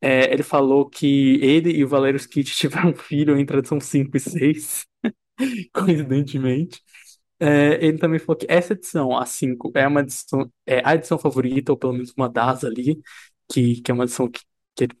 É, 0.00 0.32
ele 0.32 0.42
falou 0.42 0.88
que 0.88 1.36
ele 1.42 1.72
e 1.72 1.84
o 1.84 1.88
Valério 1.88 2.18
Skit 2.18 2.52
tiveram 2.56 2.90
um 2.90 2.94
filho 2.94 3.38
entre 3.38 3.56
a 3.56 3.60
edição 3.60 3.80
5 3.80 4.16
e 4.16 4.20
6, 4.20 4.86
coincidentemente. 5.72 6.82
É, 7.40 7.84
ele 7.84 7.98
também 7.98 8.18
falou 8.18 8.36
que 8.38 8.46
essa 8.48 8.72
edição, 8.74 9.16
a 9.16 9.26
5, 9.26 9.72
é 9.74 9.86
uma 9.86 10.00
edição, 10.00 10.52
é 10.66 10.82
a 10.84 10.94
edição 10.94 11.18
favorita, 11.18 11.72
ou 11.72 11.78
pelo 11.78 11.92
menos 11.94 12.12
uma 12.16 12.28
das 12.28 12.64
ali, 12.64 13.00
que, 13.52 13.80
que 13.82 13.90
é 13.90 13.94
uma 13.94 14.04
edição 14.04 14.28
que, 14.30 14.40
que 14.76 14.84
ele, 14.84 14.94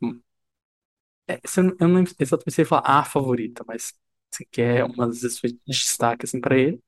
é, 1.26 1.34
eu 1.56 1.62
não 1.64 1.76
eu 1.80 1.88
não 1.88 1.94
lembro 1.96 2.12
exatamente 2.18 2.54
se 2.54 2.60
ele 2.62 2.68
fala 2.68 2.82
a 2.84 3.04
favorita, 3.04 3.64
mas 3.66 3.92
que 4.50 4.60
é 4.62 4.84
uma 4.84 5.06
das 5.06 5.18
edições 5.22 5.52
de 5.52 5.60
destaque 5.66 6.24
assim, 6.26 6.40
para 6.40 6.56
ele. 6.58 6.80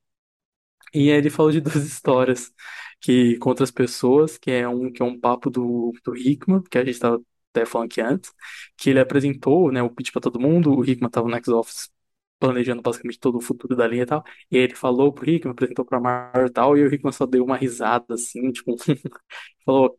E 0.95 1.09
ele 1.09 1.31
falou 1.31 1.53
de 1.53 1.61
duas 1.61 1.77
histórias 1.85 2.53
que 3.01 3.39
com 3.39 3.49
outras 3.51 3.71
pessoas, 3.71 4.37
que 4.39 4.51
é 4.51 4.69
um 4.69 4.91
que 4.93 5.03
é 5.03 5.05
um 5.05 5.19
papo 5.19 5.51
do, 5.51 5.93
do 6.05 6.17
Hickman, 6.17 6.63
que 6.63 6.79
a 6.79 6.85
gente 6.85 6.95
estava 6.95 7.23
até 7.53 7.65
falando 7.67 7.87
aqui 7.89 8.01
antes, 8.01 8.33
que 8.77 8.91
ele 8.91 9.01
apresentou, 9.01 9.73
né, 9.73 9.83
o 9.83 9.91
pitch 9.91 10.13
para 10.13 10.21
todo 10.21 10.39
mundo, 10.41 10.73
o 10.77 10.85
Hickman 10.85 11.09
estava 11.09 11.29
no 11.29 11.37
X-Office 11.37 11.91
planejando 12.39 12.81
basicamente 12.83 13.19
todo 13.21 13.37
o 13.39 13.41
futuro 13.41 13.77
da 13.77 13.87
linha 13.87 14.03
e 14.05 14.07
tal, 14.07 14.25
e 14.51 14.57
ele 14.57 14.75
falou 14.75 15.13
pro 15.13 15.29
Hickman, 15.29 15.53
apresentou 15.53 15.85
pra 15.85 16.01
Marvel 16.01 16.47
e 16.47 16.51
tal, 16.51 16.77
e 16.77 16.83
o 16.83 16.93
Hickman 16.95 17.13
só 17.13 17.27
deu 17.27 17.45
uma 17.45 17.57
risada 17.57 18.15
assim, 18.15 18.51
tipo, 18.53 18.77
falou, 19.65 19.99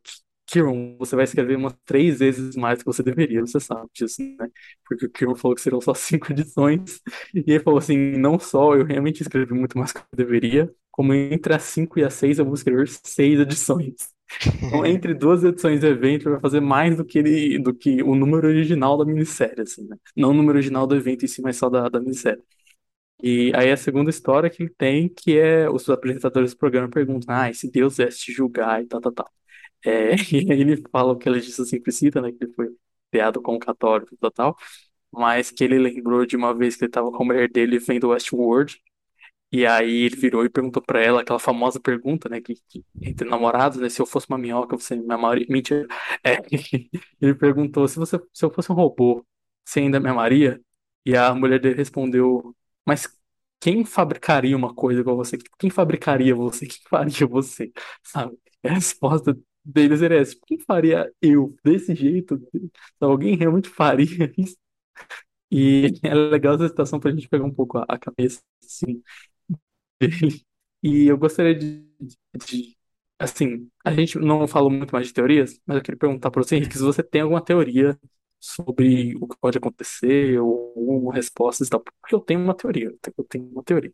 Kieran, 0.52 0.98
você 0.98 1.15
vai 1.15 1.26
escrever 1.26 1.56
umas 1.57 1.73
três 1.86 2.19
vezes 2.19 2.56
mais 2.56 2.80
do 2.80 2.82
que 2.82 2.86
você 2.88 3.03
deveria, 3.03 3.41
você 3.41 3.60
sabe 3.60 3.90
disso, 3.94 4.22
né? 4.40 4.49
Porque 4.86 5.06
o 5.06 5.10
Kieran 5.11 5.36
falou 5.36 5.56
que 5.56 5.61
serão 5.61 5.80
só 5.82 5.94
cinco 5.94 6.32
edições, 6.32 7.02
e 7.34 7.40
ele 7.48 7.60
falou 7.64 7.80
assim, 7.80 7.98
não 8.18 8.40
só 8.40 8.76
eu 8.76 8.86
realmente 8.86 9.22
escrevi 9.22 9.53
muito 9.53 9.78
mais 9.78 9.91
do 9.94 9.99
que 9.99 10.02
eu 10.02 10.18
deveria, 10.18 10.73
como 10.91 11.14
entre 11.14 11.53
as 11.53 11.64
cinco 11.64 11.99
e 11.99 12.03
as 12.03 12.14
seis 12.14 12.38
eu 12.40 12.45
vou 12.45 12.53
escrever 12.56 12.88
seis 12.90 13.40
edições. 13.40 13.95
Então, 14.68 14.86
entre 14.86 15.14
duas 15.14 15.44
edições 15.44 15.82
do 15.82 15.88
evento, 15.88 16.30
vai 16.30 16.40
fazer 16.40 16.61
mais 16.61 16.95
do 16.98 17.06
que 17.06 17.19
ele, 17.19 17.60
do 17.60 17.73
que 17.73 18.02
o 18.03 18.15
número 18.15 18.48
original 18.48 18.98
da 18.98 19.06
minissérie, 19.06 19.61
assim, 19.61 19.88
né? 19.88 19.98
Não 20.15 20.32
o 20.32 20.34
número 20.34 20.57
original 20.57 20.88
do 20.88 20.95
evento 20.95 21.26
em 21.26 21.28
si, 21.28 21.41
mas 21.41 21.57
só 21.57 21.69
da, 21.69 21.90
da 21.90 21.99
minissérie. 21.99 22.41
E 23.23 23.52
aí 23.56 23.72
a 23.72 23.78
segunda 23.78 24.10
história 24.10 24.49
que 24.49 24.64
ele 24.64 24.73
tem, 24.78 25.07
que 25.10 25.38
é 25.38 25.69
os 25.69 25.90
apresentadores 25.90 26.53
do 26.53 26.57
programa 26.57 26.90
perguntam, 26.90 27.36
ah, 27.36 27.49
e 27.49 27.53
se 27.53 27.69
Deus 27.72 27.99
é 27.99 28.07
te 28.07 28.32
julgar 28.34 28.82
e 28.84 28.88
tal, 28.88 29.02
tal, 29.02 29.11
tal. 29.11 29.32
É, 29.86 30.16
e 30.34 30.52
ele 30.52 30.82
fala 30.91 31.14
o 31.14 31.18
que 31.18 31.30
disse 31.40 31.62
assim, 31.62 31.82
precisa, 31.82 32.22
né, 32.22 32.32
que 32.32 32.44
ele 32.44 32.53
foi 32.53 32.70
criado 33.12 33.41
como 33.41 33.60
católico 33.60 34.14
e 34.16 34.32
tal, 34.32 34.56
mas 35.12 35.52
que 35.52 35.64
ele 35.64 35.80
lembrou 35.80 36.26
de 36.26 36.36
uma 36.38 36.53
vez 36.56 36.76
que 36.76 36.84
ele 36.86 36.90
estava 36.90 37.12
com 37.12 37.24
a 37.24 37.26
mulher 37.28 37.49
dele 37.52 37.80
vendo 37.80 38.10
Westworld, 38.10 38.82
e 39.52 39.66
aí 39.66 40.03
ele 40.06 40.16
virou 40.16 40.45
e 40.45 40.49
perguntou 40.49 40.82
pra 40.84 41.02
ela 41.02 41.22
aquela 41.22 41.40
famosa 41.40 41.80
pergunta, 41.80 42.30
né, 42.30 42.41
que, 42.41 42.56
que 42.70 42.86
entre 43.02 43.30
namorados, 43.30 43.80
né, 43.80 43.90
se 43.90 44.02
eu 44.02 44.06
fosse 44.06 44.28
uma 44.30 44.38
minhoca, 44.38 44.78
você 44.78 44.95
me 44.95 45.14
amaria? 45.14 45.45
Mentira. 45.49 45.88
É, 46.24 46.38
ele 47.22 47.36
perguntou 47.36 47.88
se 47.88 47.98
você, 47.98 48.20
se 48.34 48.45
eu 48.45 48.52
fosse 48.52 48.72
um 48.72 48.76
robô, 48.76 49.26
você 49.66 49.80
ainda 49.80 49.99
me 49.99 50.10
amaria? 50.10 50.62
E 51.06 51.16
a 51.16 51.34
mulher 51.34 51.60
dele 51.60 51.76
respondeu, 51.76 52.56
mas 52.86 53.08
quem 53.60 53.86
fabricaria 53.86 54.56
uma 54.56 54.74
coisa 54.74 55.02
igual 55.02 55.16
você? 55.18 55.38
Quem 55.60 55.70
fabricaria 55.70 56.36
você? 56.36 56.66
Quem 56.68 56.80
faria 56.90 57.28
você? 57.28 57.72
Sabe? 58.03 58.38
A 58.64 58.70
resposta 58.74 59.38
deles 59.64 60.02
era 60.02 60.16
essa, 60.16 60.34
tipo, 60.34 60.46
quem 60.48 60.60
faria 60.60 61.12
eu 61.22 61.56
desse 61.64 61.96
jeito? 61.96 62.40
Alguém 63.00 63.36
realmente 63.38 63.70
faria 63.70 64.32
isso? 64.38 64.58
E 65.52 65.94
é 66.04 66.14
legal 66.16 66.56
essa 66.56 66.68
situação 66.70 67.00
pra 67.00 67.12
gente 67.12 67.30
pegar 67.30 67.46
um 67.46 67.54
pouco 67.54 67.78
a, 67.80 67.86
a 67.90 68.00
cabeça, 68.00 68.42
assim, 68.66 69.04
dele. 70.00 70.44
E 70.84 71.08
eu 71.08 71.18
gostaria 71.18 71.56
de, 71.56 71.86
de- 72.48 72.78
assim, 73.20 73.70
a 73.86 73.94
gente 73.94 74.18
não 74.20 74.48
falou 74.48 74.70
muito 74.72 74.92
mais 74.94 75.08
de 75.08 75.14
teorias, 75.14 75.60
mas 75.66 75.78
eu 75.78 75.84
queria 75.84 75.98
perguntar 76.00 76.32
para 76.32 76.42
você, 76.44 76.56
Henrique, 76.56 76.74
se 76.78 76.84
você 76.84 77.04
tem 77.04 77.22
alguma 77.22 77.44
teoria 77.44 78.00
sobre 78.40 79.16
o 79.18 79.28
que 79.28 79.38
pode 79.40 79.58
acontecer 79.58 80.40
ou 80.42 80.74
alguma 80.76 81.14
resposta 81.14 81.64
e 81.64 81.70
tal. 81.70 81.82
Porque 81.84 82.16
eu 82.16 82.20
tenho 82.20 82.40
uma 82.42 82.56
teoria, 82.56 82.88
eu 83.18 83.24
tenho 83.26 83.46
uma 83.52 83.64
teoria. 83.64 83.94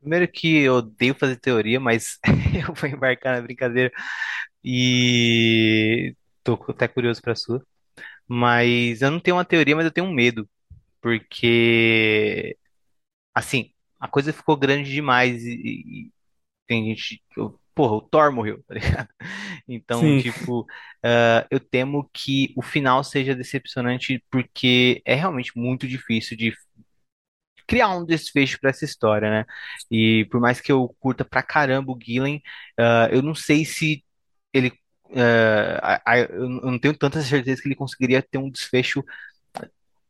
Primeiro 0.00 0.28
que 0.30 0.62
eu 0.62 0.76
odeio 0.76 1.14
fazer 1.14 1.36
teoria, 1.36 1.78
mas 1.80 2.18
eu 2.68 2.74
vou 2.74 2.88
embarcar 2.88 3.36
na 3.36 3.42
brincadeira 3.42 3.92
e 4.64 6.14
tô 6.44 6.54
até 6.68 6.88
curioso 6.88 7.20
pra 7.22 7.34
sua. 7.36 7.64
Mas 8.28 9.02
eu 9.02 9.10
não 9.10 9.20
tenho 9.20 9.36
uma 9.38 9.44
teoria, 9.46 9.76
mas 9.76 9.84
eu 9.86 9.92
tenho 9.92 10.06
um 10.08 10.12
medo, 10.14 10.48
porque 11.02 12.56
assim, 13.34 13.72
a 14.00 14.08
coisa 14.08 14.32
ficou 14.32 14.56
grande 14.56 14.92
demais 14.92 15.44
e, 15.44 15.52
e 16.08 16.12
tem 16.66 16.86
gente, 16.94 17.22
eu- 17.36 17.60
porra, 17.74 17.94
o 17.96 18.02
Thor 18.02 18.32
morreu, 18.32 18.62
tá 18.66 18.74
ligado? 18.74 19.08
Então, 19.68 20.12
Sim. 20.12 20.14
tipo, 20.14 20.66
ah, 21.04 21.46
eu 21.50 21.60
temo 21.60 22.08
que 22.12 22.52
o 22.56 22.62
final 22.62 23.04
seja 23.04 23.34
decepcionante 23.34 24.24
porque 24.30 25.02
é 25.06 25.14
realmente 25.14 25.52
muito 25.56 25.86
difícil 25.88 26.36
de 26.36 26.52
criar 27.70 27.90
um 27.96 28.04
desfecho 28.06 28.60
pra 28.60 28.70
essa 28.70 28.84
história, 28.84 29.30
né? 29.30 29.46
E 29.90 30.26
por 30.32 30.40
mais 30.40 30.60
que 30.60 30.72
eu 30.72 30.94
curta 31.00 31.24
pra 31.24 31.42
caramba 31.44 31.92
o 31.92 31.98
Gillen, 32.02 32.42
ah, 32.78 33.08
eu 33.12 33.22
não 33.22 33.34
sei 33.36 33.64
se 33.66 34.04
ele 34.54 34.72
a- 36.06 36.18
eu 36.30 36.48
não 36.48 36.78
tenho 36.78 36.96
tanta 36.96 37.20
certeza 37.22 37.60
que 37.62 37.68
ele 37.68 37.74
conseguiria 37.76 38.22
ter 38.22 38.38
um 38.38 38.50
desfecho 38.50 39.02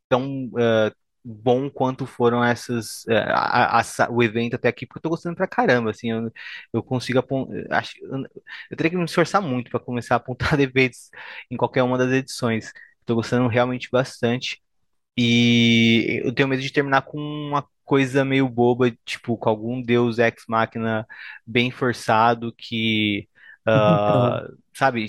tão 0.08 0.50
eh, 0.58 0.92
bom 1.24 1.68
quanto 1.70 2.06
foram 2.06 2.42
essas 2.44 3.04
a- 3.08 3.80
a- 3.80 4.10
o 4.10 4.22
evento 4.22 4.54
até 4.56 4.68
aqui, 4.68 4.86
porque 4.86 4.98
eu 4.98 5.02
tô 5.02 5.10
gostando 5.10 5.36
pra 5.36 5.46
caramba, 5.46 5.90
assim, 5.90 6.10
eu, 6.10 6.32
eu 6.72 6.82
consigo 6.82 7.18
apon- 7.18 7.48
acho, 7.70 7.92
eu, 8.02 8.22
eu 8.70 8.76
teria 8.76 8.90
que 8.90 8.96
me 8.96 9.04
esforçar 9.04 9.40
muito 9.42 9.70
para 9.70 9.80
começar 9.80 10.14
a 10.14 10.16
apontar 10.18 10.56
defeitos 10.56 11.10
em 11.50 11.56
qualquer 11.56 11.82
uma 11.82 11.98
das 11.98 12.10
edições. 12.12 12.72
Tô 13.04 13.14
gostando 13.14 13.48
realmente 13.48 13.88
bastante 13.90 14.62
e 15.16 16.22
eu 16.24 16.32
tenho 16.34 16.48
medo 16.48 16.62
de 16.62 16.72
terminar 16.72 17.02
com 17.02 17.18
uma 17.18 17.66
coisa 17.84 18.24
meio 18.24 18.48
boba, 18.48 18.90
tipo, 19.04 19.36
com 19.36 19.48
algum 19.48 19.82
deus 19.82 20.18
ex 20.18 20.44
machina 20.48 21.06
bem 21.46 21.70
forçado 21.70 22.54
que 22.56 23.28
ah, 23.66 24.46
Sabe, 24.72 25.04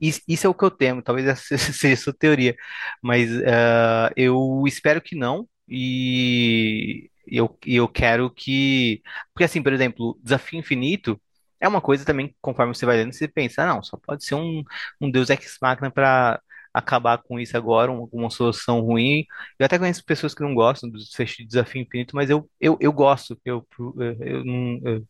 isso 0.00 0.46
é 0.46 0.48
o 0.48 0.54
que 0.54 0.64
eu 0.64 0.70
temo, 0.70 1.02
talvez 1.02 1.26
essa 1.26 1.58
seja 1.72 1.94
a 1.94 1.96
sua 1.96 2.14
teoria, 2.14 2.56
mas 3.02 3.28
ah, 3.44 4.10
eu 4.16 4.62
espero 4.66 5.02
que 5.02 5.14
não, 5.14 5.46
e 5.68 7.10
eu, 7.26 7.58
eu 7.66 7.88
quero 7.88 8.30
que. 8.30 9.02
Porque, 9.34 9.44
assim, 9.44 9.62
por 9.62 9.72
exemplo, 9.72 10.18
Desafio 10.22 10.58
Infinito 10.58 11.20
é 11.60 11.66
uma 11.68 11.80
coisa 11.80 12.04
também, 12.04 12.34
conforme 12.40 12.74
você 12.74 12.86
vai 12.86 12.96
lendo, 12.98 13.12
você 13.12 13.28
pensa, 13.28 13.62
ah, 13.64 13.66
não, 13.66 13.82
só 13.82 13.96
pode 13.98 14.24
ser 14.24 14.34
um, 14.36 14.62
um 15.00 15.10
Deus 15.10 15.28
Ex 15.30 15.58
Machina 15.60 15.90
para 15.90 16.40
acabar 16.78 17.18
com 17.18 17.38
isso 17.40 17.56
agora, 17.56 17.90
um- 17.92 18.08
uma 18.12 18.30
solução 18.30 18.80
ruim. 18.80 19.24
Eu 19.58 19.66
até 19.66 19.78
conheço 19.78 20.04
pessoas 20.04 20.34
que 20.34 20.42
não 20.42 20.54
gostam 20.54 20.90
do 20.90 20.98
de 20.98 21.46
Desafio 21.46 21.82
Infinito, 21.82 22.14
mas 22.16 22.30
eu, 22.30 22.48
eu, 22.60 22.76
eu 22.80 22.92
gosto, 22.92 23.38
eu, 23.44 23.66
eu, 23.78 24.44
eu 24.84 25.06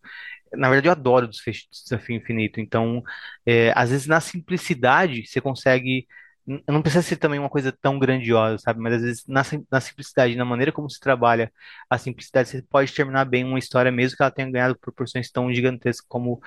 na 0.54 0.68
verdade, 0.68 0.88
eu 0.88 0.92
adoro 0.92 1.26
o 1.26 1.30
de 1.30 1.82
Desafio 1.84 2.16
Infinito. 2.16 2.60
Então, 2.60 3.02
é, 3.44 3.72
às 3.76 3.90
vezes 3.90 4.06
na 4.06 4.20
simplicidade 4.20 5.26
você 5.26 5.40
consegue 5.40 6.06
não 6.68 6.80
precisa 6.82 7.02
ser 7.02 7.16
também 7.16 7.38
uma 7.40 7.48
coisa 7.50 7.72
tão 7.72 7.98
grandiosa, 7.98 8.58
sabe? 8.58 8.80
Mas 8.80 8.94
às 8.94 9.02
vezes 9.02 9.24
na, 9.26 9.42
na 9.70 9.80
simplicidade, 9.80 10.36
na 10.36 10.44
maneira 10.44 10.70
como 10.72 10.88
se 10.88 11.00
trabalha 11.00 11.52
a 11.90 11.98
simplicidade, 11.98 12.48
você 12.48 12.62
pode 12.62 12.92
terminar 12.92 13.24
bem 13.24 13.44
uma 13.44 13.58
história, 13.58 13.90
mesmo 13.90 14.16
que 14.16 14.22
ela 14.22 14.30
tenha 14.30 14.50
ganhado 14.50 14.78
proporções 14.78 15.30
tão 15.30 15.52
gigantescas 15.52 16.06
como 16.08 16.40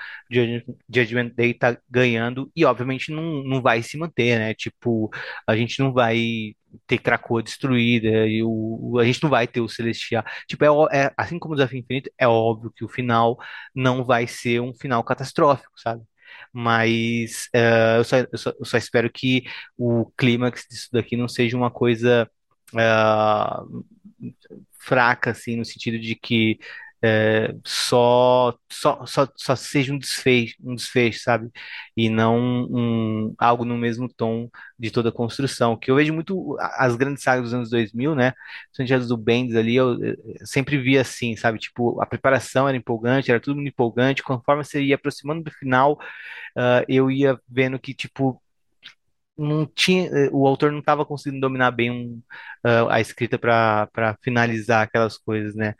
Judgment 0.89 1.29
Day 1.35 1.53
tá 1.53 1.77
ganhando, 1.89 2.51
e 2.55 2.65
obviamente 2.65 3.11
não, 3.11 3.43
não 3.43 3.61
vai 3.61 3.81
se 3.83 3.97
manter, 3.97 4.37
né? 4.39 4.53
Tipo, 4.53 5.09
a 5.47 5.55
gente 5.55 5.79
não 5.79 5.91
vai 5.93 6.55
ter 6.87 6.97
Krakoa 6.99 7.41
destruída, 7.43 8.27
e 8.27 8.43
o, 8.43 8.97
a 8.99 9.05
gente 9.05 9.21
não 9.23 9.29
vai 9.29 9.47
ter 9.47 9.61
o 9.61 9.69
Celestial. 9.69 10.23
Tipo, 10.47 10.63
é, 10.91 11.05
é- 11.07 11.13
assim 11.17 11.39
como 11.39 11.53
o 11.53 11.57
Desafio 11.57 11.79
Infinito, 11.79 12.11
é 12.17 12.27
óbvio 12.27 12.71
que 12.75 12.83
o 12.85 12.89
final 12.89 13.37
não 13.75 14.03
vai 14.03 14.27
ser 14.27 14.61
um 14.61 14.73
final 14.73 15.03
catastrófico, 15.03 15.71
sabe? 15.79 16.03
Mas 16.53 17.49
eh, 17.53 17.97
eu 17.97 18.03
só, 18.03 18.17
eu 18.17 18.37
só, 18.37 18.53
eu 18.59 18.65
só 18.65 18.77
espero 18.77 19.11
que 19.11 19.43
o 19.77 20.11
clímax 20.17 20.65
disso 20.69 20.89
daqui 20.91 21.15
não 21.17 21.27
seja 21.27 21.57
uma 21.57 21.71
coisa 21.71 22.29
ah, 22.75 23.63
fraca, 24.79 25.31
assim, 25.31 25.55
no 25.55 25.65
sentido 25.65 25.99
de 25.99 26.15
que 26.15 26.59
é, 27.01 27.53
só, 27.65 28.53
só, 28.71 29.05
só, 29.05 29.27
só 29.35 29.55
seja 29.55 29.93
um 29.93 29.97
desfecho, 29.99 30.55
um 30.63 30.75
desfecho, 30.75 31.21
sabe? 31.21 31.49
E 31.95 32.09
não 32.09 32.37
um, 32.69 33.33
algo 33.37 33.63
no 33.65 33.77
mesmo 33.77 34.07
tom 34.13 34.49
de 34.77 34.91
toda 34.91 35.09
a 35.09 35.11
construção. 35.11 35.77
Que 35.77 35.91
eu 35.91 35.95
vejo 35.95 36.13
muito 36.13 36.57
as 36.59 36.95
grandes 36.95 37.23
sagas 37.23 37.45
dos 37.45 37.53
anos 37.53 37.69
2000, 37.69 38.15
né? 38.15 38.33
As 38.93 39.07
do 39.07 39.17
Bendis 39.17 39.55
ali, 39.55 39.75
eu, 39.75 39.97
sempre 40.45 40.77
via 40.77 41.01
assim, 41.01 41.35
sabe? 41.35 41.59
Tipo, 41.59 42.01
a 42.01 42.05
preparação 42.05 42.67
era 42.67 42.77
empolgante, 42.77 43.31
era 43.31 43.39
tudo 43.39 43.55
muito 43.55 43.69
empolgante. 43.69 44.23
Conforme 44.23 44.63
você 44.63 44.81
ia 44.83 44.95
aproximando 44.95 45.43
do 45.43 45.51
final, 45.51 45.97
ah, 46.55 46.83
eu 46.87 47.09
ia 47.11 47.39
vendo 47.47 47.79
que, 47.79 47.93
tipo, 47.93 48.41
não 49.39 49.65
tinha, 49.65 50.07
eh, 50.07 50.29
o 50.31 50.47
autor 50.47 50.71
não 50.71 50.79
estava 50.79 51.05
conseguindo 51.05 51.41
dominar 51.41 51.71
bem 51.71 51.91
um, 51.91 52.21
ah, 52.63 52.95
a 52.95 53.01
escrita 53.01 53.37
para 53.39 54.17
finalizar 54.23 54.83
aquelas 54.83 55.17
coisas, 55.17 55.55
né? 55.55 55.75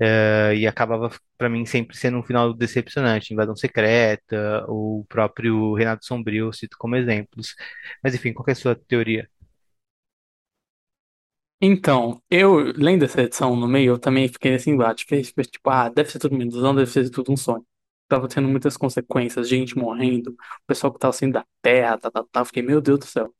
Eh, 0.00 0.56
e 0.58 0.66
acabava 0.66 1.10
para 1.38 1.48
mim 1.48 1.66
sempre 1.66 1.96
sendo 1.96 2.18
um 2.18 2.22
final 2.22 2.52
decepcionante, 2.54 3.32
Invasão 3.34 3.56
Secreta, 3.56 4.64
o 4.68 5.04
próprio 5.08 5.74
Renato 5.74 6.04
Sombrio, 6.06 6.52
cito 6.52 6.76
como 6.78 6.96
exemplos. 6.96 7.54
Mas 8.02 8.14
enfim, 8.14 8.32
qual 8.32 8.46
é 8.48 8.52
a 8.52 8.54
sua 8.54 8.74
teoria? 8.76 9.28
Então, 11.60 12.22
eu, 12.30 12.56
lendo 12.76 13.04
essa 13.04 13.22
edição 13.22 13.56
no 13.56 13.66
meio, 13.66 13.92
eu 13.94 13.98
também 13.98 14.28
fiquei 14.28 14.50
nesse 14.50 14.68
embate. 14.70 15.04
Fiquei 15.04 15.24
fiquei 15.24 15.44
tipo, 15.44 15.70
ah, 15.70 15.88
deve 15.88 16.10
ser 16.10 16.18
tudo 16.18 16.34
uma 16.34 16.44
ilusão, 16.44 16.74
deve 16.74 16.90
ser 16.90 17.08
tudo 17.10 17.32
um 17.32 17.36
sonho. 17.36 17.64
Tava 18.08 18.28
tendo 18.28 18.48
muitas 18.48 18.76
consequências, 18.76 19.48
gente 19.48 19.76
morrendo, 19.76 20.30
o 20.30 20.36
pessoal 20.66 20.92
que 20.92 20.98
tava 20.98 21.12
saindo 21.12 21.34
da 21.34 21.46
terra, 21.62 21.98
tá, 21.98 22.10
tá, 22.10 22.24
tá. 22.30 22.44
Fiquei, 22.44 22.62
meu 22.62 22.80
Deus 22.80 23.00
do 23.00 23.06
céu. 23.06 23.34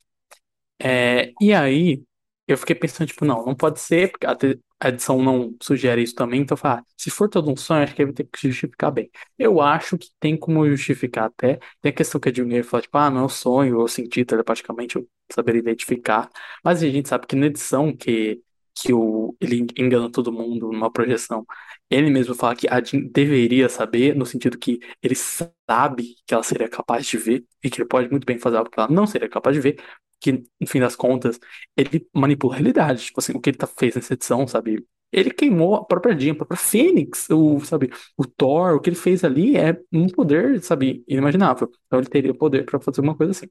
É, 0.79 1.33
e 1.41 1.53
aí, 1.53 2.03
eu 2.47 2.57
fiquei 2.57 2.75
pensando, 2.75 3.07
tipo, 3.07 3.25
não, 3.25 3.45
não 3.45 3.55
pode 3.55 3.79
ser, 3.79 4.11
porque 4.11 4.25
a, 4.27 4.89
edição 4.89 5.21
não 5.23 5.55
sugere 5.61 6.03
isso 6.03 6.13
também, 6.15 6.41
então 6.41 6.55
eu 6.55 6.59
falei, 6.59 6.79
ah, 6.79 6.83
se 6.95 7.09
for 7.09 7.27
todo 7.29 7.51
um 7.51 7.55
sonho, 7.57 7.83
acho 7.83 7.95
que 7.95 8.05
vai 8.05 8.13
ter 8.13 8.25
que 8.25 8.47
justificar 8.47 8.91
bem. 8.91 9.09
Eu 9.37 9.59
acho 9.61 9.97
que 9.97 10.09
tem 10.19 10.37
como 10.37 10.67
justificar 10.69 11.25
até, 11.25 11.59
tem 11.81 11.89
a 11.91 11.93
questão 11.93 12.21
que 12.21 12.29
a 12.29 12.33
Junior 12.33 12.63
falou, 12.63 12.81
tipo, 12.83 12.97
ah, 12.97 13.09
não 13.09 13.21
é 13.21 13.25
um 13.25 13.29
sonho, 13.29 13.81
eu 13.81 13.87
senti 13.87 14.23
telepaticamente, 14.23 14.95
eu 14.97 15.07
saberia 15.31 15.59
identificar, 15.59 16.29
mas 16.63 16.83
a 16.83 16.89
gente 16.89 17.09
sabe 17.09 17.25
que 17.27 17.35
na 17.35 17.47
edição 17.47 17.95
que, 17.95 18.41
que 18.83 18.93
o, 18.93 19.35
ele 19.41 19.65
engana 19.77 20.11
todo 20.11 20.31
mundo 20.31 20.71
numa 20.71 20.91
projeção, 20.91 21.45
ele 21.89 22.09
mesmo 22.09 22.35
fala 22.35 22.55
que 22.55 22.67
a 22.67 22.81
Jean 22.83 23.01
deveria 23.11 23.69
saber, 23.69 24.15
no 24.15 24.25
sentido 24.25 24.57
que 24.57 24.79
ele 25.01 25.15
sabe 25.15 26.15
que 26.25 26.33
ela 26.33 26.43
seria 26.43 26.69
capaz 26.69 27.05
de 27.05 27.17
ver, 27.17 27.45
e 27.63 27.69
que 27.69 27.81
ele 27.81 27.87
pode 27.87 28.09
muito 28.09 28.25
bem 28.25 28.37
fazer 28.37 28.57
algo 28.57 28.69
que 28.69 28.79
ela 28.79 28.89
não 28.89 29.07
seria 29.07 29.29
capaz 29.29 29.55
de 29.55 29.61
ver, 29.61 29.79
que, 30.19 30.31
no 30.59 30.67
fim 30.67 30.79
das 30.79 30.95
contas, 30.95 31.39
ele 31.75 32.07
manipula 32.13 32.53
a 32.55 32.57
realidade. 32.57 33.05
Tipo 33.05 33.19
assim, 33.19 33.33
o 33.33 33.41
que 33.41 33.49
ele 33.49 33.57
tá, 33.57 33.67
fez 33.67 33.95
nessa 33.95 34.13
edição, 34.13 34.47
sabe? 34.47 34.85
Ele 35.11 35.31
queimou 35.31 35.75
a 35.75 35.85
própria 35.85 36.17
Jean, 36.17 36.33
a 36.33 36.35
própria 36.35 36.57
Fênix, 36.57 37.29
o, 37.29 37.59
sabe? 37.61 37.89
O 38.17 38.25
Thor, 38.25 38.75
o 38.75 38.79
que 38.81 38.89
ele 38.89 38.95
fez 38.97 39.23
ali 39.23 39.55
é 39.55 39.79
um 39.93 40.07
poder, 40.07 40.61
sabe, 40.61 41.03
inimaginável. 41.07 41.71
Então 41.85 41.99
ele 41.99 42.09
teria 42.09 42.33
poder 42.33 42.65
pra 42.65 42.79
fazer 42.79 43.01
uma 43.01 43.15
coisa 43.15 43.31
assim. 43.31 43.47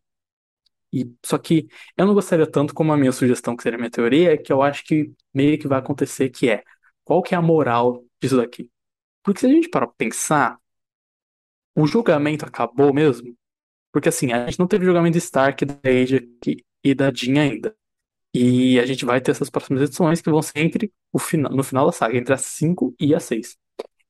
E, 0.97 1.13
só 1.25 1.37
que 1.39 1.69
eu 1.97 2.07
não 2.07 2.15
gostaria 2.15 2.47
tanto 2.51 2.75
como 2.75 2.93
a 2.93 2.97
minha 2.97 3.13
sugestão, 3.13 3.57
que 3.57 3.63
seria 3.63 3.77
a 3.77 3.81
minha 3.81 3.91
teoria, 3.91 4.33
é 4.35 4.37
que 4.39 4.53
eu 4.53 4.63
acho 4.63 4.85
que 4.85 5.13
meio 5.35 5.59
que 5.59 5.69
vai 5.69 5.79
acontecer, 5.79 6.31
que 6.31 6.49
é, 6.49 6.63
qual 7.05 7.23
que 7.23 7.35
é 7.35 7.39
a 7.39 7.43
moral 7.43 8.05
disso 8.21 8.37
daqui? 8.39 8.71
Porque 9.23 9.41
se 9.41 9.47
a 9.47 9.51
gente 9.51 9.69
parar 9.69 9.87
pra 9.89 9.97
pensar, 9.97 10.59
o 11.75 11.87
julgamento 11.87 12.45
acabou 12.45 12.93
mesmo? 12.93 13.37
Porque 13.93 14.09
assim, 14.09 14.33
a 14.33 14.47
gente 14.47 14.59
não 14.59 14.67
teve 14.67 14.85
julgamento 14.87 15.15
de 15.15 15.19
Stark, 15.19 15.65
da 15.65 15.77
Age 15.85 16.29
e 16.85 16.95
da 16.95 17.13
Jean 17.13 17.41
ainda. 17.41 17.77
E 18.35 18.79
a 18.81 18.87
gente 18.87 19.05
vai 19.07 19.21
ter 19.21 19.33
essas 19.33 19.51
próximas 19.51 19.83
edições 19.83 20.21
que 20.21 20.31
vão 20.31 20.43
ser 20.43 20.61
entre 20.61 20.93
o 21.13 21.19
final, 21.19 21.53
no 21.53 21.65
final 21.65 21.87
da 21.87 21.93
saga, 21.93 22.19
entre 22.19 22.35
a 22.35 22.39
5 22.39 22.95
e 23.01 23.15
a 23.15 23.21
6. 23.21 23.57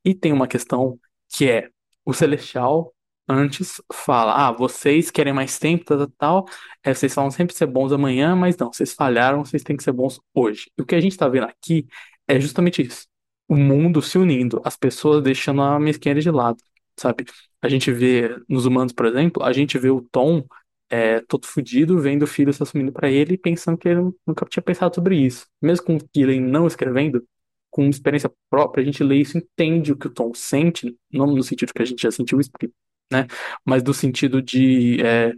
E 0.04 0.14
tem 0.14 0.32
uma 0.32 0.48
questão 0.48 0.98
que 1.28 1.48
é 1.50 1.70
o 2.04 2.14
Celestial 2.14 2.94
antes 3.28 3.80
fala: 3.92 4.48
Ah, 4.48 4.52
vocês 4.52 5.10
querem 5.10 5.32
mais 5.32 5.58
tempo, 5.58 5.84
tal, 5.84 5.98
tal, 5.98 6.08
tal. 6.18 6.46
É, 6.82 6.94
vocês 6.94 7.14
falam 7.14 7.30
sempre 7.30 7.54
ser 7.54 7.66
bons 7.66 7.92
amanhã, 7.92 8.34
mas 8.36 8.56
não, 8.56 8.72
vocês 8.72 8.92
falharam, 8.94 9.44
vocês 9.44 9.62
têm 9.62 9.76
que 9.76 9.82
ser 9.82 9.92
bons 9.92 10.20
hoje. 10.34 10.70
E 10.78 10.82
o 10.82 10.86
que 10.86 10.94
a 10.94 11.00
gente 11.00 11.12
está 11.12 11.28
vendo 11.28 11.44
aqui 11.44 11.86
é 12.28 12.40
justamente 12.40 12.82
isso: 12.82 13.06
o 13.48 13.56
mundo 13.56 14.02
se 14.02 14.18
unindo, 14.18 14.60
as 14.64 14.76
pessoas 14.76 15.22
deixando 15.22 15.62
a 15.62 15.78
mesquinharia 15.78 16.22
de 16.22 16.30
lado, 16.30 16.58
sabe? 16.96 17.24
A 17.62 17.68
gente 17.68 17.90
vê 17.92 18.36
nos 18.48 18.66
humanos, 18.66 18.92
por 18.92 19.06
exemplo, 19.06 19.42
a 19.42 19.52
gente 19.52 19.78
vê 19.78 19.90
o 19.90 20.00
Tom 20.02 20.44
é, 20.88 21.20
todo 21.22 21.46
fudido, 21.46 21.98
vendo 22.00 22.22
o 22.22 22.26
filho 22.26 22.52
se 22.52 22.62
assumindo 22.62 22.92
pra 22.92 23.10
ele 23.10 23.34
e 23.34 23.38
pensando 23.38 23.76
que 23.78 23.88
ele 23.88 24.12
nunca 24.26 24.46
tinha 24.46 24.62
pensado 24.62 24.94
sobre 24.94 25.16
isso. 25.16 25.46
Mesmo 25.60 25.84
com 25.86 25.96
o 25.96 26.00
Gillen 26.14 26.40
não 26.40 26.66
escrevendo, 26.66 27.26
com 27.70 27.88
experiência 27.88 28.32
própria, 28.48 28.82
a 28.82 28.84
gente 28.84 29.02
lê 29.04 29.16
isso 29.16 29.36
entende 29.36 29.92
o 29.92 29.96
que 29.96 30.06
o 30.06 30.10
Tom 30.10 30.32
sente, 30.34 30.96
não 31.12 31.26
no 31.26 31.42
sentido 31.42 31.72
que 31.74 31.82
a 31.82 31.84
gente 31.84 32.02
já 32.02 32.10
sentiu 32.10 32.38
porque, 32.50 32.70
né? 33.12 33.26
Mas 33.64 33.82
no 33.82 33.94
sentido 33.94 34.42
de 34.42 35.00
é, 35.02 35.32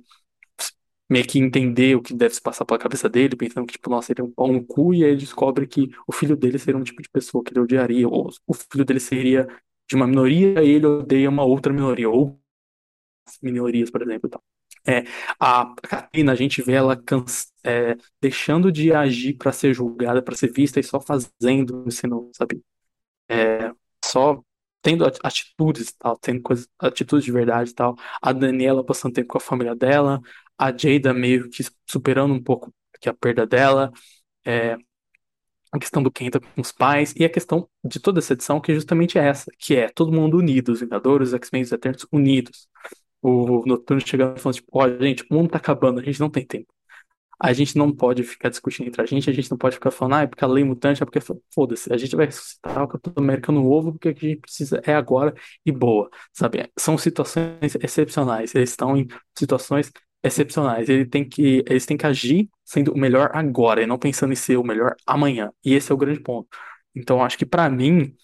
meio 1.09 1.27
que 1.27 1.39
entender 1.39 1.97
o 1.97 2.03
que 2.03 2.15
deve 2.15 2.35
se 2.35 2.41
passar 2.41 2.65
pela 2.65 2.79
cabeça 2.79 3.09
dele, 3.09 3.37
pensando 3.37 3.67
que, 3.67 3.73
tipo, 3.75 3.89
nossa, 3.91 4.13
ele 4.13 4.21
é 4.21 4.25
um 4.25 4.31
pau 4.31 4.53
no 4.53 4.65
cu, 4.65 4.95
e 4.95 5.05
aí 5.05 5.11
ele 5.11 5.21
descobre 5.21 5.67
que 5.67 5.91
o 6.07 6.13
filho 6.13 6.37
dele 6.37 6.59
seria 6.59 6.79
um 6.79 6.85
tipo 6.85 7.01
de 7.03 7.09
pessoa 7.09 7.43
que 7.43 7.53
ele 7.53 7.61
odiaria, 7.61 8.07
ou 8.09 8.31
o 8.47 8.55
filho 8.55 8.85
dele 8.85 9.01
seria 9.01 9.47
de 9.89 9.97
uma 9.97 10.07
minoria 10.07 10.63
e 10.63 10.69
ele 10.71 10.87
odeia 10.87 11.31
uma 11.31 11.45
outra 11.45 11.73
minoria, 11.73 12.11
ou 12.11 12.39
minorias, 13.43 13.91
por 13.91 14.03
exemplo, 14.03 14.29
tal. 14.29 14.43
É, 14.87 15.05
a 15.39 15.75
Catarina, 15.83 16.33
a 16.33 16.35
gente 16.35 16.63
vê 16.63 16.73
ela 16.73 17.01
é, 17.65 17.97
deixando 18.21 18.73
de 18.73 18.93
agir 18.93 19.35
para 19.35 19.53
ser 19.53 19.75
julgada, 19.75 20.23
para 20.23 20.35
ser 20.37 20.53
vista 20.53 20.81
e 20.81 20.83
só 20.83 21.01
fazendo, 21.01 21.91
sendo, 21.91 22.31
sabe, 22.35 22.63
é, 23.29 23.73
só 24.05 24.43
tendo 24.89 25.05
ati- 25.07 25.21
atitudes, 25.23 25.93
tal, 25.93 26.17
tendo 26.19 26.43
coisas, 26.43 26.69
atitudes 26.79 27.25
de 27.25 27.33
verdade 27.33 27.75
tal. 27.75 27.97
A 28.23 28.33
Daniela 28.33 28.85
passando 28.85 29.15
tempo 29.15 29.29
com 29.29 29.39
a 29.39 29.41
família 29.41 29.75
dela, 29.75 30.21
a 30.59 30.71
Jada 30.77 31.13
meio 31.15 31.49
que 31.51 31.63
superando 31.89 32.35
um 32.35 32.43
pouco 32.43 32.73
que 33.01 33.09
a 33.09 33.15
perda 33.15 33.47
dela, 33.47 33.93
é, 34.47 34.77
a 35.73 35.79
questão 35.79 36.03
do 36.03 36.11
Kenta 36.11 36.41
com 36.41 36.61
os 36.61 36.73
pais 36.73 37.15
e 37.17 37.25
a 37.25 37.29
questão 37.31 37.69
de 37.85 38.01
toda 38.01 38.19
essa 38.21 38.33
edição 38.33 38.61
que 38.61 38.73
é 38.73 38.75
justamente 38.75 39.19
essa, 39.19 39.51
que 39.59 39.77
é 39.77 39.89
todo 39.91 40.13
mundo 40.13 40.39
unido, 40.39 40.73
os 40.73 40.81
Vingadores, 40.81 41.29
os 41.29 41.35
X-Men, 41.35 41.63
os 41.63 41.73
Eternos 41.73 42.07
unidos. 42.13 42.69
O 43.23 43.65
Noturno 43.67 44.03
chegando 44.07 44.39
falando, 44.41 44.57
tipo, 44.57 44.69
olha, 44.73 44.99
gente, 45.03 45.25
o 45.31 45.35
mundo 45.35 45.51
tá 45.51 45.59
acabando, 45.59 46.01
a 46.01 46.05
gente 46.05 46.21
não 46.21 46.31
tem 46.31 46.47
tempo. 46.47 46.69
A 47.41 47.53
gente 47.53 47.77
não 47.77 47.93
pode 47.93 48.23
ficar 48.25 48.49
discutindo 48.49 48.89
entre 48.89 49.01
a 49.01 49.07
gente, 49.07 49.31
a 49.31 49.33
gente 49.33 49.51
não 49.51 49.59
pode 49.59 49.77
ficar 49.77 49.91
falando, 49.91 50.15
ah, 50.15 50.23
é 50.23 50.27
porque 50.27 50.45
a 50.45 50.49
lei 50.49 50.65
mutante, 50.65 51.03
é 51.03 51.07
porque 51.07 51.21
foda-se, 51.55 51.93
a 51.93 51.97
gente 51.97 52.17
vai 52.17 52.27
ressuscitar 52.27 52.83
o 52.83 52.89
Capitão 52.89 53.13
América 53.23 53.53
no 53.53 53.71
ovo, 53.71 53.93
porque 53.93 54.09
o 54.09 54.15
que 54.15 54.27
a 54.27 54.29
gente 54.31 54.41
precisa 54.41 54.81
é 54.85 54.95
agora 54.95 55.35
e 55.65 55.71
boa, 55.71 56.11
sabe? 56.33 56.69
São 56.77 56.99
situações 56.99 57.77
excepcionais, 57.81 58.55
eles 58.55 58.71
estão 58.71 58.97
em 58.97 59.07
situações 59.37 59.93
excepcionais, 60.23 60.89
ele 60.89 61.07
tem 61.07 61.29
que, 61.29 61.63
eles 61.69 61.87
têm 61.87 61.97
que 61.97 62.07
agir 62.07 62.49
sendo 62.65 62.93
o 62.93 62.99
melhor 62.99 63.31
agora 63.35 63.83
e 63.83 63.87
não 63.87 63.99
pensando 63.99 64.33
em 64.33 64.37
ser 64.37 64.57
o 64.57 64.65
melhor 64.65 64.97
amanhã. 65.07 65.51
E 65.65 65.75
esse 65.75 65.91
é 65.93 65.95
o 65.95 65.99
grande 65.99 66.21
ponto. 66.21 66.49
Então, 66.95 67.23
acho 67.25 67.39
que 67.39 67.47
pra 67.47 67.69
mim, 67.71 68.15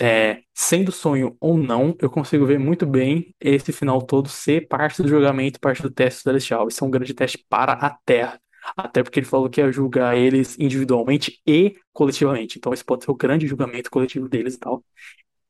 é, 0.00 0.42
sendo 0.54 0.92
sonho 0.92 1.36
ou 1.40 1.58
não, 1.58 1.94
eu 2.00 2.10
consigo 2.10 2.46
ver 2.46 2.58
muito 2.58 2.86
bem 2.86 3.34
esse 3.40 3.72
final 3.72 4.00
todo 4.02 4.28
ser 4.28 4.66
parte 4.68 5.02
do 5.02 5.08
julgamento, 5.08 5.60
parte 5.60 5.82
do 5.82 5.90
teste 5.90 6.22
celestial. 6.22 6.68
Isso 6.68 6.82
é 6.84 6.86
um 6.86 6.90
grande 6.90 7.14
teste 7.14 7.44
para 7.48 7.72
a 7.74 7.90
Terra. 8.04 8.40
Até 8.76 9.02
porque 9.02 9.20
ele 9.20 9.26
falou 9.26 9.48
que 9.48 9.60
ia 9.60 9.72
julgar 9.72 10.16
eles 10.16 10.58
individualmente 10.58 11.40
e 11.46 11.76
coletivamente. 11.92 12.58
Então, 12.58 12.72
esse 12.72 12.84
pode 12.84 13.04
ser 13.04 13.10
o 13.10 13.14
grande 13.14 13.46
julgamento 13.46 13.90
coletivo 13.90 14.28
deles 14.28 14.54
e 14.54 14.58
tal. 14.58 14.84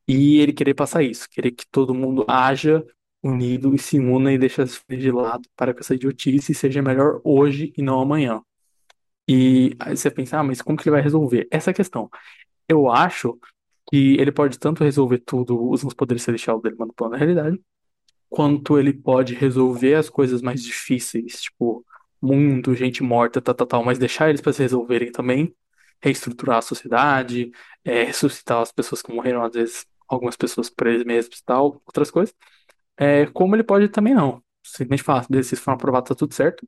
E 0.09 0.39
ele 0.41 0.53
querer 0.53 0.74
passar 0.74 1.03
isso, 1.03 1.28
querer 1.31 1.53
que 1.53 1.65
todo 1.70 1.95
mundo 1.95 2.24
haja 2.28 2.85
unido 3.23 3.74
e 3.74 3.78
se 3.78 3.99
una 3.99 4.32
e 4.32 4.39
deixe 4.39 4.62
as 4.62 4.78
coisas 4.78 5.03
de 5.03 5.11
lado 5.11 5.49
para 5.57 5.74
que 5.74 5.81
essa 5.81 5.95
idiotice 5.95 6.55
seja 6.55 6.82
melhor 6.82 7.20
hoje 7.24 7.73
e 7.77 7.82
não 7.82 8.01
amanhã. 8.01 8.43
E 9.28 9.77
aí 9.78 9.97
você 9.97 10.11
pensa, 10.11 10.39
ah, 10.39 10.43
mas 10.43 10.61
como 10.62 10.77
que 10.77 10.85
ele 10.85 10.91
vai 10.97 11.03
resolver? 11.03 11.47
Essa 11.51 11.70
é 11.70 11.73
a 11.73 11.74
questão. 11.74 12.11
Eu 12.69 12.91
acho 12.91 13.39
que 13.91 14.16
ele 14.19 14.32
pode 14.32 14.59
tanto 14.59 14.85
resolver 14.85 15.19
tudo 15.19 15.61
usando 15.61 15.89
os 15.89 15.95
poderes 15.95 16.23
celestiais 16.23 16.61
dele 16.62 16.77
manipulando 16.78 17.16
a 17.16 17.19
realidade, 17.19 17.61
quanto 18.28 18.78
ele 18.78 18.93
pode 18.93 19.35
resolver 19.35 19.95
as 19.95 20.09
coisas 20.11 20.43
mais 20.43 20.62
difíceis, 20.62 21.43
tipo, 21.43 21.85
mundo, 22.23 22.75
gente 22.75 23.03
morta, 23.03 23.41
tal, 23.41 23.55
tal, 23.55 23.67
tal, 23.67 23.85
mas 23.85 23.99
deixar 23.99 24.29
eles 24.29 24.41
para 24.41 24.53
se 24.53 24.63
resolverem 24.63 25.13
também, 25.13 25.55
reestruturar 26.03 26.59
a 26.59 26.63
sociedade, 26.63 27.51
é, 27.85 28.05
ressuscitar 28.05 28.61
as 28.61 28.73
pessoas 28.73 29.03
que 29.03 29.13
morreram, 29.13 29.43
às 29.45 29.53
vezes, 29.53 29.87
algumas 30.09 30.37
pessoas 30.37 30.71
por 30.71 30.87
eles 30.87 31.05
mesmos 31.05 31.39
e 31.39 31.45
tal, 31.45 31.83
outras 31.87 32.11
coisas. 32.11 32.35
É, 32.97 33.27
como 33.27 33.57
ele 33.57 33.65
pode 33.65 33.89
também 33.89 34.15
não. 34.15 34.43
Simplesmente 34.63 35.03
falar, 35.03 35.27
se 35.43 35.57
foram 35.57 35.77
aprovados, 35.77 36.09
tá 36.09 36.15
tudo 36.15 36.35
certo. 36.35 36.67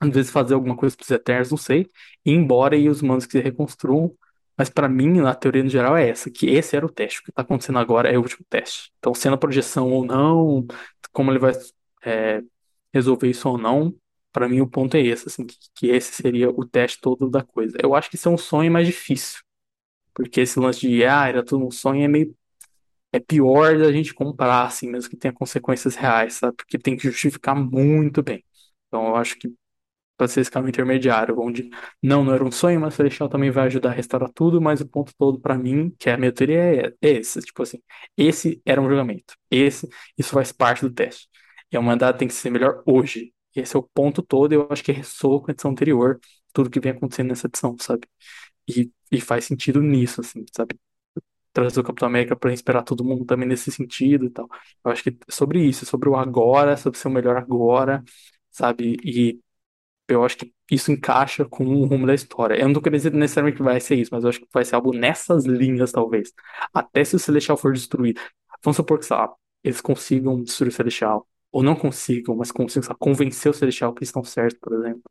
Às 0.00 0.10
vezes 0.10 0.30
fazer 0.30 0.54
alguma 0.54 0.76
coisa 0.76 0.96
pros 0.96 1.10
Eternos, 1.10 1.50
não 1.50 1.58
sei. 1.58 1.86
Ir 2.24 2.32
embora 2.32 2.76
e 2.76 2.88
os 2.88 3.02
humanos 3.02 3.26
que 3.26 3.32
se 3.32 3.40
reconstruam. 3.40 4.16
Mas 4.56 4.68
pra 4.70 4.88
mim, 4.88 5.20
a 5.20 5.34
teoria 5.34 5.62
no 5.62 5.68
geral 5.70 5.96
é 5.96 6.08
essa, 6.08 6.30
que 6.30 6.46
esse 6.48 6.76
era 6.76 6.86
o 6.86 6.90
teste. 6.90 7.20
O 7.20 7.24
que 7.24 7.32
tá 7.32 7.42
acontecendo 7.42 7.78
agora 7.78 8.10
é 8.10 8.18
o 8.18 8.22
último 8.22 8.44
teste. 8.48 8.92
Então, 8.98 9.14
sendo 9.14 9.34
a 9.34 9.38
projeção 9.38 9.90
ou 9.92 10.04
não, 10.04 10.66
como 11.12 11.30
ele 11.30 11.38
vai 11.38 11.52
é, 12.04 12.42
resolver 12.92 13.28
isso 13.28 13.48
ou 13.48 13.58
não, 13.58 13.94
pra 14.32 14.48
mim 14.48 14.60
o 14.60 14.68
ponto 14.68 14.96
é 14.96 15.00
esse, 15.00 15.28
assim, 15.28 15.46
que, 15.74 15.88
esse 15.88 16.12
seria 16.12 16.50
o 16.50 16.66
teste 16.66 17.00
todo 17.00 17.28
da 17.30 17.42
coisa. 17.44 17.76
Eu 17.82 17.94
acho 17.94 18.10
que 18.10 18.16
isso 18.16 18.28
é 18.28 18.32
um 18.32 18.38
sonho 18.38 18.70
mais 18.72 18.86
difícil. 18.86 19.40
Porque 20.14 20.42
esse 20.42 20.58
lance 20.60 20.80
de, 20.80 21.04
ah, 21.04 21.28
era 21.28 21.44
tudo 21.44 21.66
um 21.66 21.70
sonho 21.70 22.04
é 22.04 22.08
meio 22.08 22.36
é 23.12 23.20
pior 23.20 23.78
da 23.78 23.92
gente 23.92 24.14
comprar, 24.14 24.64
assim, 24.66 24.88
mesmo 24.90 25.10
que 25.10 25.16
tenha 25.16 25.32
consequências 25.34 25.96
reais, 25.96 26.34
sabe? 26.34 26.56
Porque 26.56 26.78
tem 26.78 26.96
que 26.96 27.04
justificar 27.04 27.54
muito 27.56 28.22
bem. 28.22 28.44
Então, 28.88 29.08
eu 29.08 29.16
acho 29.16 29.38
que 29.38 29.52
para 30.16 30.28
ser 30.28 30.40
esse 30.42 30.50
caminho 30.50 30.70
intermediário, 30.70 31.38
onde 31.40 31.70
não, 32.02 32.22
não 32.24 32.34
era 32.34 32.44
um 32.44 32.52
sonho, 32.52 32.80
mas 32.80 32.94
Celestial 32.94 33.28
também 33.28 33.50
vai 33.50 33.66
ajudar 33.66 33.90
a 33.90 33.92
restaurar 33.92 34.30
tudo, 34.32 34.60
mas 34.60 34.80
o 34.80 34.86
ponto 34.88 35.12
todo 35.18 35.40
para 35.40 35.56
mim, 35.56 35.94
que 35.98 36.10
é 36.10 36.14
a 36.14 36.18
minha 36.18 36.32
teoria, 36.32 36.58
é, 36.60 36.94
é 37.02 37.10
esse, 37.18 37.40
tipo 37.40 37.62
assim, 37.62 37.80
esse 38.16 38.60
era 38.66 38.80
um 38.80 38.88
julgamento, 38.88 39.34
esse, 39.50 39.88
isso 40.18 40.30
faz 40.30 40.52
parte 40.52 40.82
do 40.82 40.92
teste. 40.92 41.28
E 41.72 41.76
a 41.76 41.80
humanidade 41.80 42.18
tem 42.18 42.28
que 42.28 42.34
ser 42.34 42.50
melhor 42.50 42.82
hoje. 42.86 43.32
Esse 43.54 43.76
é 43.76 43.78
o 43.78 43.82
ponto 43.82 44.22
todo, 44.22 44.52
eu 44.52 44.68
acho 44.70 44.82
que 44.84 44.92
ressoa 44.92 45.40
com 45.40 45.50
a 45.50 45.52
edição 45.52 45.70
anterior, 45.72 46.20
tudo 46.52 46.70
que 46.70 46.80
vem 46.80 46.92
acontecendo 46.92 47.28
nessa 47.28 47.46
edição, 47.46 47.76
sabe? 47.80 48.06
E, 48.68 48.90
e 49.12 49.20
faz 49.20 49.44
sentido 49.46 49.82
nisso, 49.82 50.20
assim, 50.20 50.44
sabe? 50.56 50.78
trazer 51.52 51.80
o 51.80 51.84
Capitão 51.84 52.08
América 52.08 52.36
para 52.36 52.52
inspirar 52.52 52.82
todo 52.82 53.04
mundo 53.04 53.24
também 53.24 53.48
nesse 53.48 53.70
sentido 53.72 54.26
e 54.26 54.30
tal. 54.30 54.48
Eu 54.84 54.90
acho 54.92 55.02
que 55.02 55.10
é 55.10 55.14
sobre 55.32 55.62
isso, 55.64 55.84
sobre 55.86 56.08
o 56.08 56.16
agora, 56.16 56.76
sobre 56.76 56.98
ser 56.98 57.08
o 57.08 57.10
melhor 57.10 57.36
agora, 57.36 58.02
sabe? 58.50 58.96
E 59.04 59.40
eu 60.08 60.24
acho 60.24 60.36
que 60.38 60.52
isso 60.70 60.92
encaixa 60.92 61.44
com 61.46 61.64
o 61.66 61.86
rumo 61.86 62.06
da 62.06 62.14
história. 62.14 62.56
Eu 62.60 62.66
não 62.68 62.74
tô 62.74 62.82
querendo 62.82 62.98
dizer 62.98 63.12
necessariamente 63.14 63.58
que 63.58 63.62
vai 63.64 63.80
ser 63.80 63.96
isso, 63.96 64.10
mas 64.12 64.24
eu 64.24 64.30
acho 64.30 64.40
que 64.40 64.48
vai 64.52 64.64
ser 64.64 64.76
algo 64.76 64.92
nessas 64.94 65.44
linhas, 65.46 65.92
talvez. 65.92 66.32
Até 66.74 67.04
se 67.04 67.16
o 67.16 67.18
Celestial 67.18 67.56
for 67.58 67.72
destruído. 67.72 68.20
Vamos 68.64 68.76
supor 68.76 68.98
que, 68.98 69.06
sabe, 69.06 69.34
eles 69.64 69.80
consigam 69.80 70.42
destruir 70.42 70.70
o 70.70 70.72
Celestial. 70.72 71.28
Ou 71.52 71.62
não 71.62 71.74
consigam, 71.74 72.36
mas 72.36 72.52
consigam, 72.52 72.82
sabe, 72.84 72.98
convencer 72.98 73.50
o 73.50 73.54
Celestial 73.54 73.92
que 73.92 74.00
eles 74.00 74.08
estão 74.08 74.24
certos, 74.24 74.58
por 74.60 74.72
exemplo. 74.74 75.02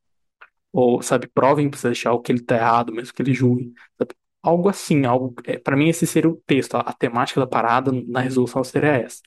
Ou, 0.72 1.02
sabe, 1.02 1.28
provem 1.28 1.70
pro 1.70 1.80
Celestial 1.80 2.22
que 2.22 2.32
ele 2.32 2.42
tá 2.42 2.56
errado, 2.56 2.94
mesmo 2.94 3.14
que 3.14 3.22
ele 3.22 3.34
julgue. 3.34 3.74
Sabe? 3.98 4.14
Algo 4.42 4.70
assim, 4.70 5.06
algo. 5.06 5.34
É, 5.46 5.58
para 5.58 5.76
mim, 5.76 5.90
esse 5.90 6.08
seria 6.08 6.30
o 6.30 6.38
texto. 6.46 6.76
A, 6.76 6.82
a, 6.82 6.94
temática 6.94 7.40
da 7.42 7.48
parada 7.48 7.92
na 8.08 8.22
resolução 8.22 8.64
seria 8.64 8.92
essa. 8.92 9.22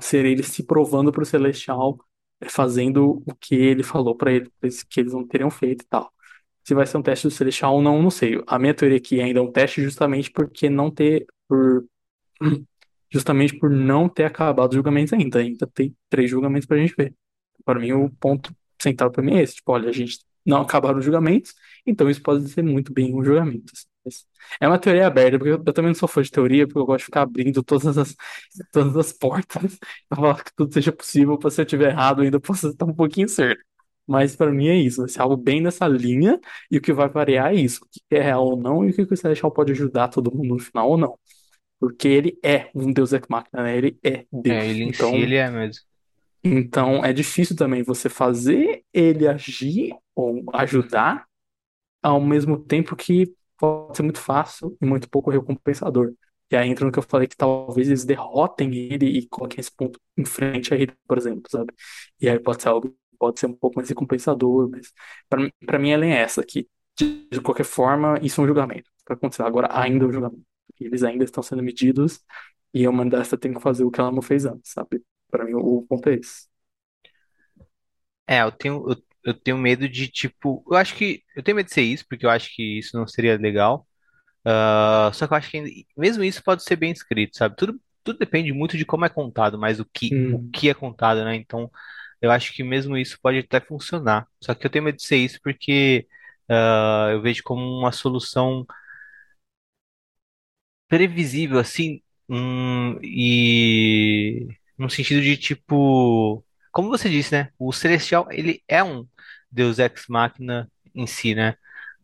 Seria 0.00 0.30
ele 0.32 0.42
se 0.42 0.62
provando 0.64 1.12
pro 1.12 1.24
Celestial, 1.24 1.98
é, 2.40 2.48
fazendo 2.48 3.22
o 3.26 3.34
que 3.36 3.54
ele 3.54 3.82
falou 3.82 4.16
para 4.16 4.32
ele, 4.32 4.50
que 4.88 5.00
eles 5.00 5.12
não 5.12 5.26
teriam 5.26 5.50
feito 5.50 5.82
e 5.84 5.86
tal. 5.86 6.12
Se 6.64 6.74
vai 6.74 6.86
ser 6.86 6.98
um 6.98 7.02
teste 7.02 7.26
do 7.26 7.30
Celestial 7.30 7.74
ou 7.74 7.82
não, 7.82 8.02
não 8.02 8.10
sei. 8.10 8.42
A 8.46 8.58
minha 8.58 8.74
teoria 8.74 8.98
aqui 8.98 9.20
ainda 9.20 9.40
é 9.40 9.42
um 9.42 9.52
teste 9.52 9.82
justamente 9.82 10.30
porque 10.30 10.70
não 10.70 10.90
ter. 10.90 11.26
Por, 11.48 11.84
justamente 13.12 13.58
por 13.58 13.70
não 13.70 14.08
ter 14.08 14.24
acabado 14.24 14.70
os 14.70 14.74
julgamentos 14.74 15.12
ainda. 15.12 15.38
Ainda 15.40 15.66
tem 15.66 15.94
três 16.08 16.30
julgamentos 16.30 16.66
pra 16.66 16.78
gente 16.78 16.94
ver. 16.96 17.14
Para 17.64 17.78
mim, 17.80 17.92
o 17.92 18.10
ponto 18.10 18.54
central 18.80 19.10
para 19.10 19.22
mim 19.22 19.36
é 19.36 19.42
esse. 19.42 19.56
Tipo, 19.56 19.72
olha, 19.72 19.88
a 19.90 19.92
gente 19.92 20.18
não 20.44 20.62
acabaram 20.62 20.98
os 20.98 21.04
julgamentos, 21.04 21.54
então 21.86 22.10
isso 22.10 22.22
pode 22.22 22.48
ser 22.48 22.62
muito 22.62 22.92
bem 22.92 23.14
um 23.14 23.24
julgamento. 23.24 23.72
Assim. 24.06 24.24
É 24.60 24.66
uma 24.66 24.78
teoria 24.78 25.06
aberta, 25.06 25.38
porque 25.38 25.52
eu, 25.52 25.72
também 25.72 25.90
não 25.90 25.94
sou 25.94 26.08
fã 26.08 26.22
de 26.22 26.30
teoria, 26.30 26.66
porque 26.66 26.78
eu 26.78 26.86
gosto 26.86 27.00
de 27.00 27.04
ficar 27.06 27.22
abrindo 27.22 27.62
todas 27.62 27.96
as, 27.96 28.16
todas 28.72 28.96
as 28.96 29.12
portas 29.12 29.78
para 30.08 30.16
falar 30.16 30.42
que 30.44 30.52
tudo 30.56 30.72
seja 30.72 30.92
possível, 30.92 31.38
para 31.38 31.50
se 31.50 31.60
eu 31.60 31.64
estiver 31.64 31.90
errado 31.90 32.22
ainda 32.22 32.40
possa 32.40 32.68
estar 32.68 32.84
um 32.84 32.94
pouquinho 32.94 33.28
certo. 33.28 33.62
Mas 34.06 34.34
para 34.34 34.50
mim 34.50 34.66
é 34.68 34.74
isso, 34.76 35.00
vai 35.02 35.08
ser 35.08 35.22
algo 35.22 35.36
bem 35.36 35.60
nessa 35.60 35.86
linha, 35.86 36.40
e 36.70 36.76
o 36.78 36.80
que 36.80 36.92
vai 36.92 37.08
variar 37.08 37.52
é 37.52 37.54
isso, 37.56 37.84
o 37.84 37.88
que 37.88 38.00
é 38.10 38.20
real 38.20 38.44
ou 38.44 38.56
não, 38.56 38.84
e 38.84 38.90
o 38.90 38.94
que 38.94 39.02
o 39.02 39.16
Celestial 39.16 39.52
pode 39.52 39.72
ajudar 39.72 40.08
todo 40.08 40.34
mundo 40.34 40.54
no 40.54 40.58
final 40.58 40.90
ou 40.90 40.98
não. 40.98 41.18
Porque 41.82 42.06
ele 42.06 42.38
é 42.44 42.70
um 42.76 42.92
Deus 42.92 43.12
ex 43.12 43.24
machina, 43.28 43.64
né? 43.64 43.76
Ele 43.76 43.98
é 44.04 44.24
Deus. 44.30 44.56
É, 44.56 44.68
ele 44.68 44.84
em 44.84 44.88
então, 44.90 45.10
si, 45.10 45.16
ele 45.16 45.34
é 45.34 45.50
mesmo. 45.50 45.82
então 46.44 47.04
é 47.04 47.12
difícil 47.12 47.56
também 47.56 47.82
você 47.82 48.08
fazer 48.08 48.84
ele 48.94 49.26
agir 49.26 49.92
ou 50.14 50.44
ajudar 50.52 51.26
ao 52.00 52.20
mesmo 52.20 52.56
tempo 52.56 52.94
que 52.94 53.34
pode 53.58 53.96
ser 53.96 54.04
muito 54.04 54.20
fácil 54.20 54.76
e 54.80 54.86
muito 54.86 55.10
pouco 55.10 55.28
recompensador. 55.28 56.12
E 56.52 56.54
aí 56.54 56.68
entra 56.68 56.86
no 56.86 56.92
que 56.92 57.00
eu 57.00 57.02
falei 57.02 57.26
que 57.26 57.36
talvez 57.36 57.88
eles 57.88 58.04
derrotem 58.04 58.72
ele 58.76 59.06
e 59.18 59.26
coloquem 59.26 59.58
esse 59.58 59.74
ponto 59.74 59.98
em 60.16 60.24
frente 60.24 60.72
a 60.72 60.76
ele, 60.76 60.92
por 61.08 61.18
exemplo, 61.18 61.50
sabe? 61.50 61.74
E 62.20 62.28
aí 62.28 62.38
pode 62.38 62.62
ser 62.62 62.68
algo, 62.68 62.94
pode 63.18 63.40
ser 63.40 63.46
um 63.46 63.54
pouco 63.54 63.74
mais 63.74 63.88
recompensador, 63.88 64.70
mas 64.70 64.92
para 65.66 65.80
mim 65.80 65.90
ela 65.90 66.06
é 66.06 66.10
essa, 66.10 66.44
que 66.44 66.68
de, 66.96 67.26
de 67.28 67.40
qualquer 67.40 67.64
forma 67.64 68.20
isso 68.22 68.40
é 68.40 68.44
um 68.44 68.46
julgamento. 68.46 68.88
Para 69.04 69.16
acontecer 69.16 69.42
agora 69.42 69.68
ainda 69.72 70.04
é 70.04 70.08
um 70.08 70.12
julgamento. 70.12 70.51
Eles 70.84 71.02
ainda 71.02 71.24
estão 71.24 71.42
sendo 71.42 71.62
medidos 71.62 72.20
e 72.74 72.84
a 72.86 72.90
humanidade 72.90 73.36
tem 73.38 73.52
que 73.54 73.60
fazer 73.60 73.84
o 73.84 73.90
que 73.90 74.00
ela 74.00 74.12
não 74.12 74.22
fez 74.22 74.44
antes, 74.46 74.72
sabe? 74.72 75.02
Para 75.30 75.44
mim 75.44 75.54
o, 75.54 75.78
o 75.78 75.82
ponto 75.86 76.08
é 76.08 76.14
esse. 76.16 76.48
É, 78.26 78.42
eu 78.42 78.52
tenho, 78.52 78.84
eu, 78.90 78.96
eu 79.24 79.34
tenho 79.34 79.58
medo 79.58 79.88
de, 79.88 80.08
tipo, 80.08 80.64
eu 80.70 80.76
acho 80.76 80.94
que, 80.96 81.22
eu 81.36 81.42
tenho 81.42 81.56
medo 81.56 81.66
de 81.66 81.72
ser 81.74 81.82
isso, 81.82 82.04
porque 82.08 82.24
eu 82.26 82.30
acho 82.30 82.54
que 82.54 82.78
isso 82.78 82.96
não 82.96 83.06
seria 83.06 83.36
legal, 83.38 83.86
Ah, 84.46 85.10
só 85.14 85.26
que 85.26 85.34
eu 85.34 85.38
acho 85.38 85.50
que 85.50 85.86
mesmo 85.96 86.24
isso 86.24 86.42
pode 86.44 86.62
ser 86.64 86.76
bem 86.76 86.92
escrito, 86.92 87.36
sabe? 87.36 87.56
Tudo, 87.56 87.80
tudo 88.04 88.18
depende 88.18 88.52
muito 88.52 88.76
de 88.78 88.84
como 88.86 89.04
é 89.04 89.08
contado, 89.10 89.58
mas 89.58 89.80
o 89.80 89.86
que, 89.86 90.18
o 90.30 90.40
Hum, 90.40 90.52
que 90.52 90.68
é 90.70 90.74
contado, 90.74 91.24
né? 91.24 91.36
Então, 91.36 91.70
eu 92.22 92.30
acho 92.30 92.52
que 92.54 92.62
mesmo 92.64 92.96
isso 92.96 93.18
pode 93.22 93.38
até 93.38 93.60
funcionar. 93.60 94.26
Só 94.42 94.54
que 94.54 94.66
eu 94.66 94.70
tenho 94.70 94.84
medo 94.84 94.96
de 94.96 95.04
ser 95.06 95.16
isso 95.18 95.40
porque 95.42 96.06
ah, 96.50 97.10
eu 97.12 97.22
vejo 97.22 97.42
como 97.44 97.62
uma 97.62 97.92
solução 97.92 98.66
previsível, 100.92 101.58
assim, 101.58 102.02
hum, 102.28 102.98
e 103.02 104.46
no 104.78 104.90
sentido 104.90 105.22
de 105.22 105.38
tipo, 105.38 106.44
como 106.70 106.90
você 106.90 107.08
disse, 107.08 107.32
né? 107.34 107.48
O 107.58 107.72
Celestial, 107.72 108.28
ele 108.30 108.62
é 108.68 108.84
um 108.84 109.08
Deus 109.50 109.78
Ex 109.78 110.04
Machina 110.08 110.70
em 110.94 111.06
si, 111.06 111.34
né? 111.34 111.56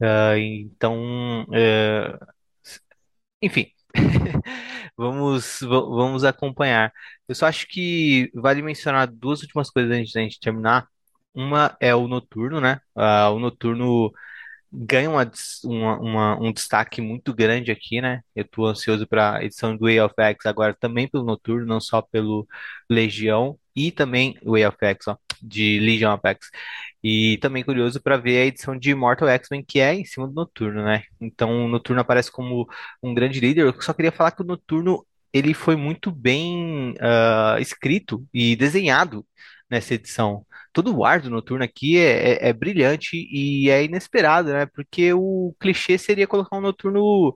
Ah, 0.03 0.39
então, 0.39 1.47
é, 1.53 2.19
enfim. 3.43 3.67
Vamos, 4.97 5.61
va- 5.63 5.81
vamos 5.81 6.25
acompanhar. 6.25 6.93
Eu 7.29 7.35
só 7.35 7.47
acho 7.47 7.67
que 7.69 8.31
vale 8.35 8.63
mencionar 8.63 9.07
duas 9.11 9.43
últimas 9.43 9.71
coisas 9.71 9.93
antes 9.93 10.13
da 10.13 10.21
gente 10.23 10.41
terminar. 10.41 10.87
Uma 11.35 11.77
é 11.81 11.95
o 11.95 12.09
noturno, 12.09 12.61
né? 12.61 12.81
Ah, 12.97 13.31
o 13.31 13.39
noturno 13.39 14.13
ganha 14.73 15.11
uma, 15.11 15.31
uma- 15.65 16.37
um 16.41 16.53
destaque 16.53 17.01
muito 17.01 17.35
grande 17.35 17.71
aqui, 17.71 18.01
né? 18.01 18.21
Eu 18.35 18.45
estou 18.45 18.67
ansioso 18.67 19.07
para 19.07 19.37
a 19.39 19.45
edição 19.45 19.77
do 19.77 19.85
Way 19.87 20.01
of 20.01 20.15
X 20.19 20.47
agora 20.47 20.75
também 20.79 21.09
pelo 21.09 21.25
Noturno, 21.25 21.67
não 21.67 21.81
só 21.81 22.03
pelo 22.03 22.47
Legião 22.91 23.59
e 23.75 23.91
também 23.93 24.37
Way 24.45 24.67
of 24.67 24.77
X, 24.81 25.09
ó, 25.09 25.17
de 25.43 25.79
Legion 25.81 26.13
of 26.15 26.23
X. 26.27 26.49
E 27.03 27.39
também 27.39 27.63
curioso 27.65 28.01
para 28.03 28.17
ver 28.17 28.43
a 28.43 28.47
edição 28.47 28.77
de 28.79 28.91
Immortal 28.91 29.29
X-Men, 29.29 29.65
que 29.65 29.81
é 29.81 29.95
em 29.95 30.05
cima 30.05 30.27
do 30.27 30.35
Noturno, 30.35 30.83
né? 30.85 31.03
Então 31.21 31.65
o 31.67 31.69
Noturno 31.69 32.01
aparece 32.01 32.31
como 32.31 32.67
um 33.03 33.15
grande 33.15 33.41
líder. 33.41 33.63
Eu 33.67 33.81
só 33.83 33.93
queria 33.95 34.13
falar 34.13 34.33
que 34.33 34.43
o 34.43 34.45
Noturno 34.47 35.07
ele 35.33 35.55
foi 35.55 35.77
muito 35.77 36.11
bem 36.11 36.95
ah, 37.01 37.57
escrito 37.61 38.27
e 38.33 38.57
desenhado 38.57 39.25
nessa 39.71 39.95
edição 39.95 40.45
todo 40.73 40.95
o 40.97 41.05
ar 41.05 41.21
do 41.21 41.31
Noturno 41.31 41.65
aqui 41.65 41.99
é, 41.99 42.47
é, 42.47 42.49
é 42.51 42.53
brilhante 42.53 43.17
e 43.31 43.69
é 43.71 43.85
inesperado, 43.85 44.53
né? 44.53 44.67
Porque 44.67 45.13
o 45.13 45.55
clichê 45.61 45.99
seria 45.99 46.27
colocar 46.27 46.57
um 46.57 46.61
Noturno 46.61 47.35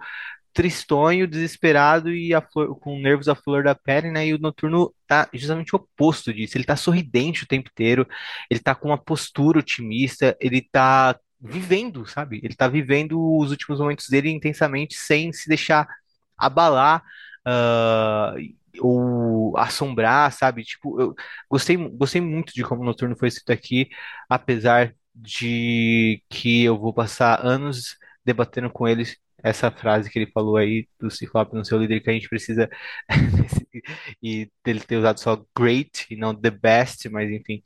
tristonho, 0.52 1.26
desesperado 1.26 2.10
e 2.12 2.32
flor- 2.52 2.78
com 2.78 2.98
nervos 3.00 3.28
à 3.28 3.34
flor 3.34 3.64
da 3.64 3.74
pele, 3.74 4.10
né? 4.10 4.26
E 4.26 4.34
o 4.34 4.38
Noturno 4.38 4.94
tá 5.06 5.28
justamente 5.32 5.74
o 5.74 5.78
oposto 5.78 6.32
disso. 6.32 6.56
Ele 6.58 6.64
tá 6.64 6.76
sorridente 6.76 7.44
o 7.44 7.46
tempo 7.48 7.70
inteiro, 7.70 8.06
ele 8.50 8.60
tá 8.60 8.74
com 8.74 8.88
uma 8.88 8.98
postura 8.98 9.58
otimista, 9.60 10.36
ele 10.40 10.60
tá 10.70 11.18
vivendo, 11.40 12.06
sabe? 12.06 12.40
Ele 12.42 12.54
tá 12.54 12.68
vivendo 12.68 13.18
os 13.38 13.50
últimos 13.50 13.80
momentos 13.80 14.08
dele 14.08 14.30
intensamente 14.30 14.94
sem 14.96 15.32
se 15.32 15.48
deixar 15.48 15.88
abalar. 16.36 17.02
ah, 17.44 18.34
ou 18.80 19.56
assombrar, 19.56 20.32
sabe? 20.32 20.64
Tipo, 20.64 21.00
eu 21.00 21.14
gostei, 21.50 21.76
gostei 21.76 22.20
muito 22.20 22.52
de 22.54 22.62
como 22.64 22.82
o 22.82 22.84
Noturno 22.84 23.16
foi 23.16 23.28
escrito 23.28 23.50
aqui, 23.52 23.88
apesar 24.28 24.94
de 25.14 26.22
que 26.30 26.62
eu 26.64 26.78
vou 26.78 26.92
passar 26.94 27.44
anos 27.44 27.96
debatendo 28.24 28.70
com 28.70 28.88
eles 28.88 29.16
essa 29.44 29.70
frase 29.70 30.08
que 30.08 30.18
ele 30.18 30.30
falou 30.30 30.56
aí 30.56 30.88
do 31.00 31.10
Ciclope 31.10 31.54
no 31.54 31.64
seu 31.64 31.78
líder, 31.78 32.00
que 32.00 32.08
a 32.10 32.12
gente 32.12 32.28
precisa 32.28 32.68
e 34.22 34.50
dele 34.64 34.80
ter 34.80 34.96
usado 34.96 35.18
só 35.20 35.44
great 35.56 36.06
e 36.10 36.16
não 36.16 36.34
the 36.34 36.50
best, 36.50 37.08
mas 37.08 37.30
enfim. 37.30 37.62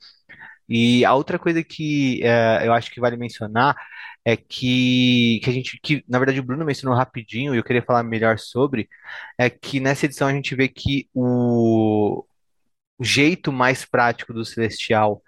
E 0.69 1.05
a 1.05 1.13
outra 1.13 1.39
coisa 1.39 1.63
que 1.63 2.21
eh, 2.23 2.67
eu 2.67 2.73
acho 2.73 2.91
que 2.91 2.99
vale 2.99 3.17
mencionar 3.17 3.75
é 4.25 4.35
que, 4.35 5.39
que 5.43 5.49
a 5.49 5.53
gente, 5.53 5.79
que 5.81 6.03
na 6.07 6.19
verdade 6.19 6.39
o 6.39 6.43
Bruno 6.43 6.65
mencionou 6.65 6.97
rapidinho 6.97 7.55
e 7.55 7.57
eu 7.57 7.63
queria 7.63 7.81
falar 7.83 8.03
melhor 8.03 8.37
sobre, 8.39 8.89
é 9.37 9.49
que 9.49 9.79
nessa 9.79 10.05
edição 10.05 10.27
a 10.27 10.33
gente 10.33 10.53
vê 10.55 10.67
que 10.67 11.09
o, 11.13 12.25
o 12.97 13.03
jeito 13.03 13.51
mais 13.51 13.85
prático 13.85 14.33
do 14.33 14.45
Celestial 14.45 15.21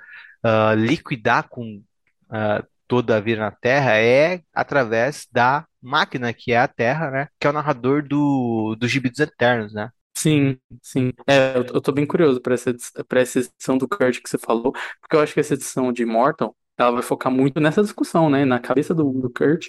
ah, 0.44 0.74
liquidar 0.76 1.48
com 1.50 1.84
ah, 2.30 2.64
toda 2.88 3.18
a 3.18 3.20
vida 3.22 3.42
na 3.42 3.52
Terra 3.52 3.98
é 3.98 4.42
através 4.54 5.28
da 5.32 5.66
máquina 5.82 6.34
que 6.34 6.52
é 6.52 6.58
a 6.60 6.68
Terra, 6.68 7.12
né? 7.12 7.28
Que 7.40 7.48
é 7.48 7.50
o 7.52 7.54
narrador 7.54 8.04
do, 8.08 8.76
do 8.80 8.88
Gibi 8.88 9.10
dos 9.10 9.20
Eternos, 9.20 9.74
né? 9.74 9.92
Sim, 10.22 10.60
sim. 10.84 11.14
É, 11.28 11.58
eu, 11.58 11.82
tô 11.82 11.92
bem 11.94 12.06
curioso 12.06 12.42
para 12.42 12.54
essa, 12.54 12.74
pra 13.08 13.22
essa 13.22 13.40
edição 13.40 13.78
do 13.78 13.88
Kurt 13.88 14.20
que 14.22 14.30
você 14.30 14.38
falou, 14.38 14.74
porque 15.00 15.16
eu 15.16 15.22
acho 15.22 15.34
que 15.34 15.40
essa 15.40 15.54
edição 15.54 15.94
de 15.94 16.04
Immortal, 16.04 16.56
ela 16.78 16.92
vai 16.92 17.02
focar 17.02 17.32
muito 17.32 17.60
nessa 17.62 17.82
discussão, 17.82 18.30
né, 18.30 18.44
na 18.44 18.60
cabeça 18.60 18.94
do, 18.94 19.12
do 19.14 19.30
Kurt, 19.32 19.68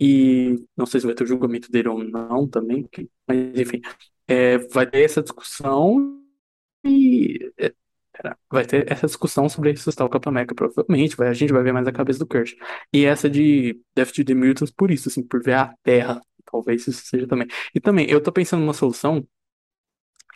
e 0.00 0.64
não 0.76 0.86
sei 0.86 1.00
se 1.00 1.06
vai 1.06 1.14
ter 1.14 1.24
o 1.24 1.26
julgamento 1.26 1.70
dele 1.70 1.88
ou 1.88 2.02
não 2.02 2.48
também, 2.48 2.88
mas 3.28 3.38
enfim, 3.60 3.80
é, 4.26 4.56
vai 4.58 4.86
ter 4.88 5.02
essa 5.04 5.22
discussão 5.22 6.18
e 6.84 7.52
é, 7.58 7.72
vai 8.50 8.64
ter 8.66 8.90
essa 8.90 9.06
discussão 9.06 9.48
sobre 9.48 9.70
ressuscitar 9.72 10.06
o 10.06 10.10
Capitão 10.10 10.30
América, 10.30 10.54
provavelmente, 10.54 11.16
vai, 11.16 11.28
a 11.28 11.32
gente 11.32 11.52
vai 11.52 11.62
ver 11.62 11.72
mais 11.72 11.86
a 11.86 11.92
cabeça 11.92 12.18
do 12.18 12.26
Kurt. 12.26 12.52
E 12.92 13.04
essa 13.04 13.28
de 13.30 13.80
Death 13.94 14.12
to 14.12 14.24
the 14.24 14.34
Mutants 14.34 14.70
por 14.72 14.90
isso, 14.90 15.08
assim, 15.08 15.22
por 15.22 15.42
ver 15.42 15.54
a 15.54 15.74
Terra, 15.82 16.20
talvez 16.50 16.86
isso 16.86 17.06
seja 17.06 17.26
também. 17.26 17.46
E 17.74 17.80
também, 17.80 18.08
eu 18.10 18.22
tô 18.22 18.32
pensando 18.32 18.60
numa 18.60 18.74
solução 18.74 19.26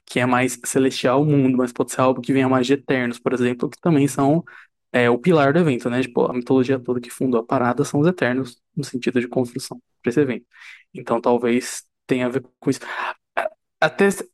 que 0.06 0.20
é 0.20 0.26
mais 0.26 0.58
celestial 0.64 1.22
o 1.22 1.26
mundo, 1.26 1.56
mas 1.58 1.72
pode 1.72 1.92
ser 1.92 2.00
algo 2.00 2.20
que 2.20 2.32
venha 2.32 2.48
mais 2.48 2.66
de 2.66 2.74
Eternos, 2.74 3.18
por 3.18 3.32
exemplo, 3.32 3.68
que 3.70 3.80
também 3.80 4.06
são 4.08 4.44
é, 4.92 5.10
o 5.10 5.18
pilar 5.18 5.52
do 5.52 5.58
evento, 5.60 5.90
né? 5.90 6.02
Tipo, 6.02 6.26
a 6.30 6.32
mitologia 6.34 6.78
toda 6.78 7.00
que 7.00 7.10
fundou 7.10 7.40
a 7.40 7.44
parada 7.44 7.84
são 7.84 8.00
os 8.00 8.06
Eternos, 8.06 8.60
no 8.76 8.84
sentido 8.84 9.20
de 9.20 9.28
construção 9.28 9.80
para 10.02 10.10
esse 10.10 10.20
evento. 10.20 10.46
Então 10.94 11.20
talvez 11.20 11.84
tenha 12.06 12.26
a 12.26 12.28
ver 12.28 12.42
com 12.60 12.70
isso. 12.70 12.80
Até 13.80 14.10
se 14.10 14.28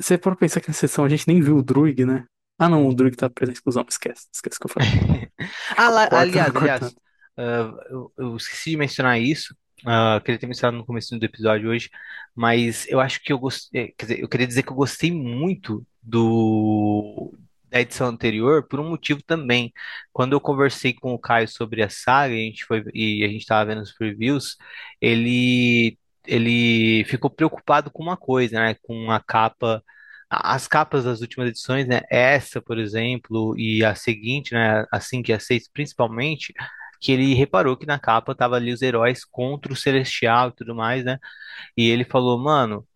você 0.00 0.18
for 0.18 0.36
pensar 0.36 0.60
que 0.60 0.68
na 0.68 0.74
sessão 0.74 1.04
a 1.04 1.08
gente 1.08 1.28
nem 1.28 1.40
viu 1.40 1.56
o 1.58 1.62
Druig, 1.62 2.04
né? 2.04 2.26
Ah, 2.58 2.68
não, 2.68 2.86
o 2.88 2.94
Druig 2.94 3.16
tá 3.16 3.28
preso 3.30 3.50
na 3.50 3.54
exclusão, 3.54 3.84
esquece, 3.88 4.28
esquece 4.32 4.56
o 4.56 4.60
que 4.60 4.66
eu 4.66 4.70
falei. 4.70 4.88
Ah, 5.76 5.88
lá- 5.90 6.08
aliás, 6.12 6.54
aliás, 6.56 6.94
ah, 7.36 7.72
eu, 7.90 8.12
eu 8.16 8.36
esqueci 8.36 8.70
de 8.70 8.76
mencionar 8.76 9.20
isso. 9.20 9.56
Ah, 9.86 10.20
queria 10.24 10.38
ter 10.38 10.46
mencionado 10.46 10.78
no 10.78 10.86
começo 10.86 11.18
do 11.18 11.24
episódio 11.24 11.70
hoje, 11.70 11.90
mas 12.34 12.86
eu 12.88 13.00
acho 13.00 13.20
que 13.22 13.32
eu 13.32 13.38
gostei. 13.38 13.94
Quer 13.98 14.06
dizer, 14.06 14.20
eu 14.20 14.28
queria 14.28 14.46
dizer 14.46 14.62
que 14.62 14.70
eu 14.70 14.76
gostei 14.76 15.10
muito 15.12 15.86
do 16.02 17.32
da 17.70 17.80
edição 17.80 18.06
anterior 18.08 18.66
por 18.68 18.78
um 18.80 18.88
motivo 18.88 19.20
também. 19.24 19.72
Quando 20.12 20.32
eu 20.32 20.40
conversei 20.40 20.92
com 20.94 21.12
o 21.12 21.18
Caio 21.18 21.48
sobre 21.48 21.82
a 21.82 21.88
saga, 21.88 22.32
a 22.34 22.36
gente 22.36 22.64
foi 22.64 22.84
e 22.94 23.24
a 23.24 23.28
gente 23.28 23.40
estava 23.42 23.66
vendo 23.66 23.82
os 23.82 23.92
previews, 23.92 24.56
ele 25.00 25.98
ele 26.26 27.04
ficou 27.04 27.30
preocupado 27.30 27.90
com 27.90 28.02
uma 28.02 28.16
coisa, 28.16 28.58
né? 28.60 28.74
Com 28.82 29.10
a 29.10 29.20
capa 29.20 29.82
As 30.30 30.66
capas 30.66 31.04
das 31.04 31.20
últimas 31.20 31.48
edições, 31.48 31.86
né? 31.86 32.00
Essa, 32.10 32.60
por 32.62 32.78
exemplo, 32.78 33.54
e 33.58 33.84
a 33.84 33.94
seguinte, 33.94 34.54
né? 34.54 34.84
A 34.92 35.00
5 35.00 35.30
e 35.30 35.34
a 35.34 35.38
6, 35.40 35.68
principalmente, 35.68 36.52
que 37.04 37.12
ele 37.12 37.34
reparou 37.34 37.76
que 37.76 37.86
na 37.86 37.98
capa 38.00 38.34
tava 38.34 38.56
ali 38.56 38.72
os 38.72 38.82
heróis 38.82 39.24
contra 39.26 39.72
o 39.72 39.76
Celestial 39.76 40.50
e 40.50 40.52
tudo 40.56 40.74
mais, 40.74 41.04
né? 41.04 41.18
E 41.76 41.88
ele 41.90 42.04
falou, 42.04 42.38
mano, 42.38 42.86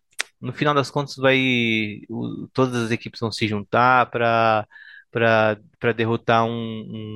no 0.41 0.53
final 0.53 0.73
das 0.73 0.91
contas 0.91 1.15
vai 1.17 2.01
o- 2.09 2.47
todas 2.53 2.75
as 2.85 2.91
equipes 2.91 3.19
vão 3.19 3.31
se 3.31 3.47
juntar 3.47 4.09
para 4.11 4.67
para 5.11 5.91
derrotar 5.95 6.45
um, 6.45 6.51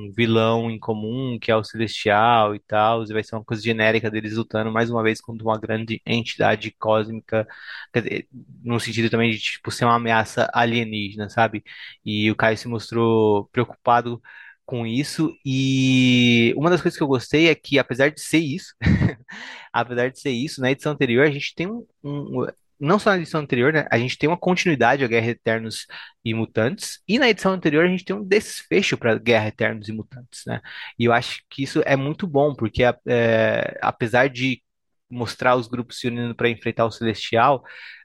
um 0.08 0.12
vilão 0.16 0.68
em 0.70 0.78
comum 0.80 1.38
que 1.40 1.50
é 1.50 1.56
o 1.56 1.62
Celestial 1.62 2.54
e 2.54 2.58
tal, 2.60 3.04
e 3.04 3.12
vai 3.12 3.22
ser 3.22 3.36
uma 3.36 3.44
coisa 3.44 3.62
genérica 3.62 4.10
deles 4.10 4.36
lutando 4.36 4.72
mais 4.72 4.90
uma 4.90 5.02
vez 5.02 5.20
contra 5.20 5.44
uma 5.44 5.58
grande 5.60 6.02
entidade 6.06 6.72
cósmica, 6.78 7.46
dizer, 7.94 8.26
no 8.64 8.80
sentido 8.80 9.10
também 9.10 9.30
de 9.30 9.38
tipo 9.38 9.70
ser 9.70 9.84
uma 9.84 9.94
ameaça 9.96 10.50
alienígena, 10.52 11.28
sabe? 11.28 11.62
E 12.04 12.30
o 12.30 12.36
Caio 12.36 12.56
se 12.58 12.66
mostrou 12.68 13.46
preocupado 13.52 14.20
com 14.66 14.86
isso 14.86 15.32
e 15.44 16.54
uma 16.56 16.70
das 16.70 16.80
coisas 16.82 16.96
que 16.96 17.02
eu 17.02 17.08
gostei 17.08 17.48
é 17.48 17.54
que 17.54 17.78
apesar 17.78 18.10
de 18.10 18.20
ser 18.20 18.38
isso 18.38 18.74
Apesar 19.72 20.10
de 20.10 20.20
ser 20.20 20.30
isso, 20.30 20.60
na 20.60 20.70
edição 20.70 20.92
anterior 20.92 21.26
a 21.26 21.30
gente 21.30 21.54
tem 21.54 21.66
um, 21.68 21.86
um- 22.02 22.46
não 22.80 22.98
só 22.98 23.10
na 23.10 23.18
edição 23.18 23.40
anterior, 23.40 23.72
né? 23.72 23.86
A 23.90 23.98
gente 23.98 24.18
tem 24.18 24.28
uma 24.28 24.36
continuidade 24.38 25.04
a 25.04 25.08
Guerra 25.08 25.28
Eternos 25.30 25.86
e 26.24 26.34
Mutantes, 26.34 27.00
e 27.08 27.18
na 27.18 27.28
edição 27.30 27.52
anterior 27.52 27.84
a 27.84 27.88
gente 27.88 28.04
tem 28.04 28.16
um 28.16 28.24
desfecho 28.24 28.98
para 28.98 29.16
Guerra 29.18 29.48
Eternos 29.48 29.88
e 29.88 29.92
Mutantes, 29.92 30.42
né? 30.46 30.60
E 30.98 31.04
eu 31.04 31.12
acho 31.12 31.40
que 31.50 31.62
isso 31.62 31.82
é 31.86 31.96
muito 31.96 32.26
bom, 32.26 32.54
porque 32.54 32.82
é, 33.08 33.78
apesar 33.82 34.28
de 34.28 34.62
mostrar 35.10 35.56
os 35.56 35.68
grupos 35.68 35.98
se 36.00 36.08
unindo 36.08 36.34
para 36.34 36.48
enfrentar 36.48 36.86
o 36.86 36.90
Celestial, 36.90 37.64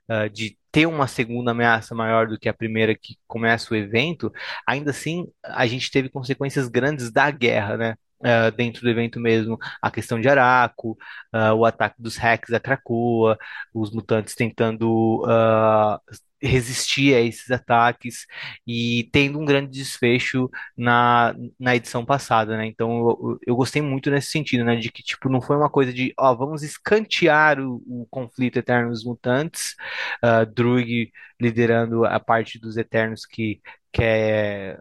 ah, 0.09 0.27
de 0.27 0.57
ter 0.71 0.85
uma 0.85 1.07
segunda 1.07 1.51
ameaça 1.51 1.95
maior 1.95 2.27
do 2.27 2.39
que 2.39 2.49
a 2.49 2.53
primeira 2.53 2.95
que 2.95 3.17
começa 3.27 3.73
o 3.73 3.77
evento, 3.77 4.31
ainda 4.67 4.91
assim 4.91 5.27
a 5.43 5.65
gente 5.67 5.91
teve 5.91 6.09
consequências 6.09 6.67
grandes 6.67 7.11
da 7.11 7.29
guerra, 7.31 7.77
né? 7.77 7.95
ah, 8.23 8.49
dentro 8.51 8.81
do 8.81 8.89
evento 8.89 9.19
mesmo, 9.19 9.57
a 9.81 9.89
questão 9.91 10.19
de 10.19 10.27
Araco, 10.27 10.97
ah, 11.31 11.53
o 11.53 11.65
ataque 11.65 12.01
dos 12.01 12.17
Rex 12.17 12.51
a 12.51 12.59
Krakoa, 12.59 13.37
os 13.73 13.91
mutantes 13.91 14.35
tentando 14.35 15.23
ah, 15.27 15.99
resistir 16.41 17.13
a 17.15 17.21
esses 17.21 17.49
ataques 17.51 18.25
e 18.65 19.09
tendo 19.11 19.39
um 19.39 19.45
grande 19.45 19.71
desfecho 19.71 20.49
na, 20.77 21.35
na 21.59 21.75
edição 21.75 22.05
passada, 22.05 22.57
né? 22.57 22.65
Então 22.65 23.09
eu, 23.09 23.39
eu 23.47 23.55
gostei 23.55 23.81
muito 23.81 24.09
nesse 24.11 24.31
sentido, 24.31 24.63
né? 24.63 24.75
De 24.75 24.91
que 24.91 25.03
tipo 25.03 25.29
não 25.29 25.41
foi 25.41 25.57
uma 25.57 25.69
coisa 25.69 25.93
de, 25.93 26.13
ó, 26.17 26.33
vamos 26.35 26.63
escantear 26.63 27.59
o, 27.59 27.81
o 27.87 28.07
conflito 28.09 28.57
eterno 28.59 28.89
dos 28.91 29.03
mutantes, 29.03 29.75
uh, 30.23 30.45
Druig 30.53 31.11
liderando 31.39 32.05
a 32.05 32.19
parte 32.19 32.59
dos 32.59 32.77
Eternos 32.77 33.25
que 33.25 33.61
quer 33.91 34.77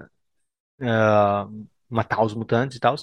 ah, 0.82 1.48
matar 1.89 2.22
os 2.24 2.35
mutantes 2.35 2.76
e 2.76 2.80
tal. 2.80 2.94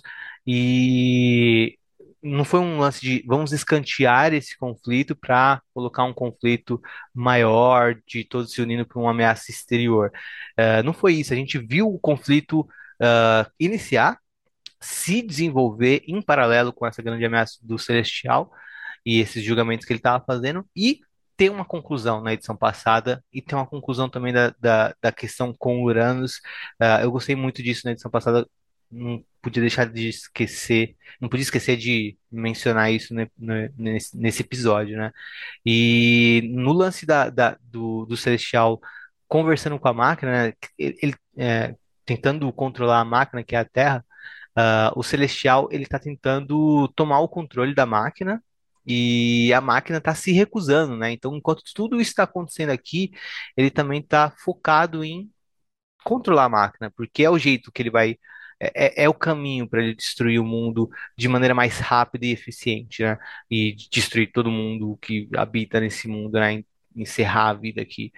E 0.46 1.78
não 2.26 2.44
foi 2.44 2.60
um 2.60 2.80
lance 2.80 3.00
de 3.02 3.24
vamos 3.28 3.52
escantear 3.54 4.34
esse 4.34 4.58
conflito 4.58 5.16
para 5.16 5.62
colocar 5.74 6.04
um 6.04 6.14
conflito 6.14 6.82
maior 7.14 7.96
de 8.08 8.24
todos 8.24 8.52
se 8.52 8.62
unindo 8.62 8.86
para 8.86 9.00
uma 9.00 9.12
ameaça 9.12 9.52
exterior. 9.52 10.12
Ah, 10.58 10.82
não 10.84 10.94
foi 10.94 11.14
isso. 11.14 11.34
A 11.34 11.36
gente 11.36 11.60
viu 11.60 11.88
o 11.88 12.00
conflito 12.00 12.68
ah, 13.02 13.48
iniciar, 13.60 14.20
se 14.80 15.22
desenvolver 15.22 16.04
em 16.08 16.22
paralelo 16.22 16.74
com 16.74 16.86
essa 16.88 17.02
grande 17.02 17.26
ameaça 17.26 17.60
do 17.62 17.78
Celestial 17.78 18.52
e 19.06 19.20
esses 19.20 19.44
julgamentos 19.44 19.86
que 19.86 19.94
ele 19.94 20.00
estava 20.00 20.24
fazendo 20.26 20.66
e 20.76 21.00
ter 21.38 21.52
uma 21.52 21.66
conclusão 21.66 22.22
na 22.22 22.34
edição 22.34 22.56
passada 22.58 23.24
e 23.32 23.42
ter 23.42 23.56
uma 23.56 23.68
conclusão 23.68 24.10
também 24.10 24.34
da, 24.34 24.54
da, 24.60 24.96
da 25.02 25.12
questão 25.12 25.54
com 25.54 25.84
Uranus. 25.84 26.42
Ah, 26.80 27.02
eu 27.04 27.12
gostei 27.12 27.36
muito 27.36 27.62
disso 27.64 27.84
na 27.86 27.92
edição 27.92 28.10
passada. 28.12 28.48
Não 28.92 29.24
podia 29.46 29.62
deixar 29.62 29.86
de 29.88 30.10
esquecer, 30.10 30.96
não 31.22 31.30
podia 31.30 31.44
esquecer 31.44 31.78
de 31.78 32.18
mencionar 32.32 32.92
isso 32.94 33.14
ne- 33.16 33.32
nesse, 33.78 34.18
nesse 34.18 34.42
episódio, 34.44 34.98
né? 34.98 35.12
E 35.66 36.42
no 36.54 36.74
lance 36.74 37.06
da, 37.06 37.30
da- 37.30 37.58
do, 37.62 38.06
do 38.06 38.18
Celestial 38.18 38.80
conversando 39.28 39.80
com 39.80 39.88
a 39.88 39.94
máquina, 39.94 40.48
né, 40.50 40.54
ele, 40.78 41.16
é, 41.38 41.76
tentando 42.06 42.52
controlar 42.54 43.00
a 43.02 43.06
máquina, 43.06 43.44
que 43.44 43.56
é 43.56 43.60
a 43.60 43.66
Terra, 43.66 44.06
ah, 44.56 44.92
o 44.96 45.04
Celestial 45.04 45.68
ele 45.72 45.84
está 45.84 46.00
tentando 46.00 46.88
tomar 46.96 47.20
o 47.20 47.30
controle 47.30 47.74
da 47.76 47.86
máquina 47.86 48.44
e 48.88 49.52
a 49.54 49.62
máquina 49.62 49.98
está 49.98 50.14
se 50.16 50.32
recusando, 50.32 50.96
né? 50.98 51.12
Então, 51.12 51.36
enquanto 51.36 51.64
tudo 51.76 52.00
isso 52.02 52.12
está 52.12 52.24
acontecendo 52.24 52.70
aqui, 52.72 53.12
ele 53.58 53.72
também 53.72 54.00
está 54.02 54.32
focado 54.44 55.04
em 55.04 55.30
controlar 56.04 56.46
a 56.46 56.50
máquina, 56.50 56.92
porque 56.96 57.24
é 57.24 57.30
o 57.30 57.38
jeito 57.40 57.72
que 57.72 57.82
ele 57.82 57.90
vai. 57.92 58.18
É, 58.60 59.04
é 59.04 59.04
é 59.06 59.10
o 59.10 59.14
caminho 59.14 59.68
para 59.68 59.82
ele 59.84 59.96
destruir 59.96 60.40
o 60.40 60.46
mundo 60.46 60.90
de 61.18 61.28
maneira 61.28 61.54
mais 61.54 61.80
rápida 61.80 62.26
e 62.26 62.32
eficiente, 62.32 63.04
né? 63.04 63.18
E 63.50 63.76
destruir 63.92 64.32
todo 64.32 64.52
mundo 64.52 64.98
que 65.02 65.30
habita 65.36 65.80
nesse 65.80 66.08
mundo, 66.08 66.40
né? 66.40 66.64
Encerrar 66.96 67.50
a 67.50 67.54
vida 67.54 67.82
aqui. 67.82 68.12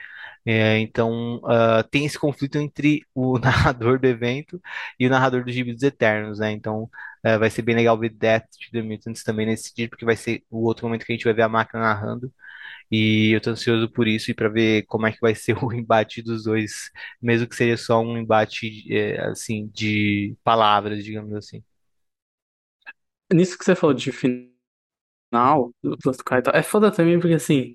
É, 0.46 0.80
então, 0.80 1.42
ah, 1.46 1.84
tem 1.84 2.06
esse 2.06 2.18
conflito 2.20 2.58
entre 2.58 3.06
o 3.14 3.38
narrador 3.40 4.00
do 4.00 4.08
evento 4.08 4.62
e 5.00 5.08
o 5.08 5.10
narrador 5.10 5.44
dos 5.44 5.54
Gibi 5.54 5.76
Eternos, 5.84 6.40
né? 6.40 6.52
Então, 6.52 6.90
eh, 7.24 7.38
vai 7.38 7.50
ser 7.50 7.62
bem 7.64 7.76
legal 7.76 7.98
ver 8.00 8.10
Death 8.10 8.46
to 8.52 8.72
the 8.72 8.82
Mutants 8.82 9.24
também 9.24 9.46
nesse 9.46 9.70
sentido, 9.70 9.90
porque 9.92 10.06
vai 10.06 10.16
ser 10.16 10.44
o 10.50 10.64
outro 10.66 10.86
momento 10.88 11.06
que 11.06 11.12
a 11.12 11.16
gente 11.16 11.26
vai 11.26 11.34
ver 11.34 11.44
a 11.44 11.50
máquina 11.50 11.82
narrando. 11.82 12.34
E 12.92 13.32
eu 13.36 13.42
tô 13.42 13.52
ansioso 13.52 13.90
por 13.92 14.08
isso 14.08 14.32
e 14.32 14.34
para 14.34 14.50
ver 14.50 14.86
como 14.88 15.08
é 15.08 15.12
que 15.12 15.20
vai 15.22 15.36
ser 15.36 15.58
o 15.64 15.74
embate 15.74 16.22
dos 16.22 16.44
dois, 16.46 16.90
mesmo 17.22 17.48
que 17.48 17.56
seja 17.56 17.78
só 17.78 18.02
um 18.02 18.18
embate, 18.18 18.86
eh, 18.94 19.20
assim, 19.30 19.68
de 19.74 20.36
palavras, 20.44 21.04
digamos 21.04 21.34
assim. 21.36 21.64
Nisso 23.34 23.58
que 23.58 23.64
você 23.66 23.76
falou 23.76 23.94
de 23.94 24.12
final, 24.12 24.52
é 26.54 26.64
foda 26.64 26.92
também 26.92 27.20
porque 27.20 27.36
assim, 27.36 27.74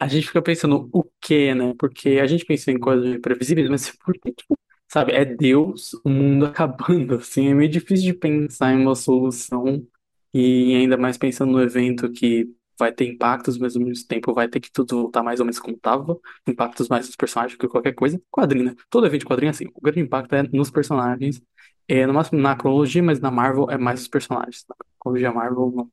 a 0.00 0.08
gente 0.08 0.28
fica 0.28 0.42
pensando 0.42 0.90
o 0.92 1.04
quê, 1.20 1.54
né? 1.54 1.74
Porque 1.78 2.10
a 2.22 2.26
gente 2.26 2.44
pensa 2.46 2.70
em 2.72 2.78
coisas 2.80 3.06
imprevisíveis, 3.16 3.70
mas 3.70 3.90
por 4.04 4.14
que, 4.18 4.32
tipo, 4.32 4.58
sabe, 4.88 5.12
é 5.14 5.24
Deus, 5.24 5.92
o 6.04 6.10
mundo 6.10 6.46
acabando, 6.46 7.16
assim, 7.16 7.48
é 7.48 7.54
meio 7.54 7.70
difícil 7.70 8.06
de 8.06 8.14
pensar 8.14 8.74
em 8.74 8.82
uma 8.82 8.96
solução 8.96 9.86
e 10.34 10.74
ainda 10.76 10.96
mais 10.98 11.18
pensando 11.18 11.52
no 11.52 11.62
evento 11.62 12.10
que 12.12 12.48
vai 12.80 12.92
ter 12.92 13.06
impactos, 13.06 13.58
mas 13.58 13.76
ao 13.76 13.82
mesmo 13.82 14.06
tempo 14.08 14.34
vai 14.34 14.48
ter 14.48 14.60
que 14.60 14.72
tudo 14.72 15.02
voltar 15.02 15.22
mais 15.22 15.40
ou 15.40 15.46
menos 15.46 15.60
como 15.60 15.78
tava, 15.78 16.18
impactos 16.48 16.88
mais 16.88 17.06
nos 17.06 17.16
personagens 17.16 17.58
do 17.58 17.60
que 17.62 17.68
qualquer 17.68 17.94
coisa. 17.94 18.20
Quadrinho, 18.32 18.66
né? 18.66 18.76
Todo 18.90 19.06
evento 19.06 19.22
de 19.22 19.26
quadrinho, 19.26 19.50
é 19.50 19.52
assim, 19.52 19.66
o 19.74 19.80
grande 19.82 20.00
impacto 20.00 20.34
é 20.34 20.42
nos 20.44 20.70
personagens, 20.70 21.42
é, 21.88 22.06
no 22.06 22.14
máximo 22.14 22.40
na 22.40 22.56
cronologia, 22.56 23.02
mas 23.02 23.20
na 23.20 23.30
Marvel 23.30 23.70
é 23.70 23.78
mais 23.78 24.02
os 24.02 24.08
personagens. 24.08 24.64
Na 24.68 24.76
cronologia 25.00 25.32
Marvel 25.32 25.72
não, 25.76 25.92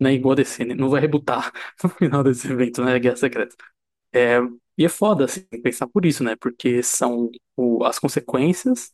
não 0.00 0.10
é 0.10 0.14
igual 0.14 0.32
a 0.32 0.36
DC, 0.36 0.64
né? 0.64 0.74
Não 0.74 0.88
vai 0.90 1.00
rebutar 1.00 1.52
no 1.82 1.90
final 1.90 2.22
desse 2.22 2.50
evento, 2.50 2.82
né? 2.84 2.98
Guerra 2.98 3.16
Secreta. 3.16 3.56
É, 4.14 4.38
e 4.78 4.84
é 4.86 4.90
foda, 4.90 5.26
assim, 5.26 5.42
pensar 5.62 5.88
por 5.88 6.06
isso, 6.06 6.24
né? 6.24 6.36
Porque 6.36 6.82
são 6.82 7.30
o- 7.56 7.84
as 7.84 7.98
consequências, 7.98 8.92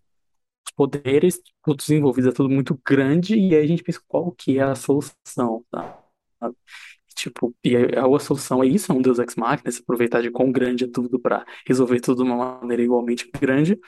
os 0.67 0.73
poderes, 0.77 1.41
todos 1.65 1.89
envolvidos, 1.91 2.33
é 2.33 2.35
tudo 2.37 2.51
muito 2.51 2.81
grande, 2.87 3.37
e 3.39 3.55
aí 3.57 3.65
a 3.65 3.69
gente 3.69 3.83
pensa 3.85 4.01
qual 4.09 4.33
que 4.33 4.59
é 4.59 4.63
a 4.65 4.75
solução, 4.75 5.65
tá? 5.71 6.03
Tipo, 7.21 7.55
e 7.65 7.77
a, 7.77 8.07
a 8.07 8.19
solução 8.21 8.63
é 8.63 8.67
isso, 8.67 8.91
é 8.91 8.95
um 8.95 9.03
Deus 9.03 9.19
Ex 9.19 9.35
Machina, 9.37 9.71
se 9.71 9.81
aproveitar 9.83 10.23
de 10.23 10.31
quão 10.31 10.51
grande 10.51 10.85
é 10.85 10.89
tudo 10.89 11.21
pra 11.21 11.45
resolver 11.67 12.01
tudo 12.01 12.25
de 12.25 12.31
uma 12.31 12.59
maneira 12.61 12.83
igualmente 12.83 13.31
grande, 13.41 13.79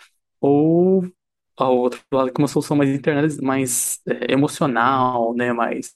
ou 0.40 1.02
ao 1.56 1.76
outro 1.78 2.00
lado, 2.12 2.32
com 2.32 2.42
uma 2.42 2.48
solução 2.48 2.76
mais 2.76 2.90
internaliz... 2.90 3.38
mais 3.38 4.00
é, 4.06 4.32
emocional, 4.32 5.34
né? 5.34 5.52
Mais 5.52 5.92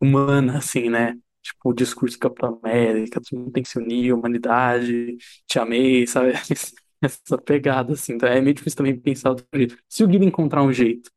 humana, 0.00 0.58
assim, 0.58 0.88
né? 0.90 1.16
Tipo, 1.42 1.70
o 1.70 1.72
discurso 1.74 2.16
do 2.18 2.20
Capitão 2.20 2.60
América, 2.62 3.20
todo 3.20 3.38
mundo 3.38 3.52
tem 3.52 3.62
que 3.62 3.68
se 3.68 3.78
unir, 3.78 4.12
humanidade, 4.12 5.16
te 5.46 5.58
amei, 5.58 6.06
sabe? 6.06 6.32
Essa 7.02 7.38
pegada, 7.38 7.92
assim. 7.94 8.14
Então 8.14 8.28
é 8.28 8.40
meio 8.40 8.54
difícil 8.54 8.76
também 8.78 8.98
pensar 8.98 9.30
outro 9.30 9.46
jeito. 9.54 9.76
Se 9.88 10.04
o 10.04 10.08
Guido 10.08 10.24
encontrar 10.24 10.62
um 10.62 10.72
jeito 10.72 11.10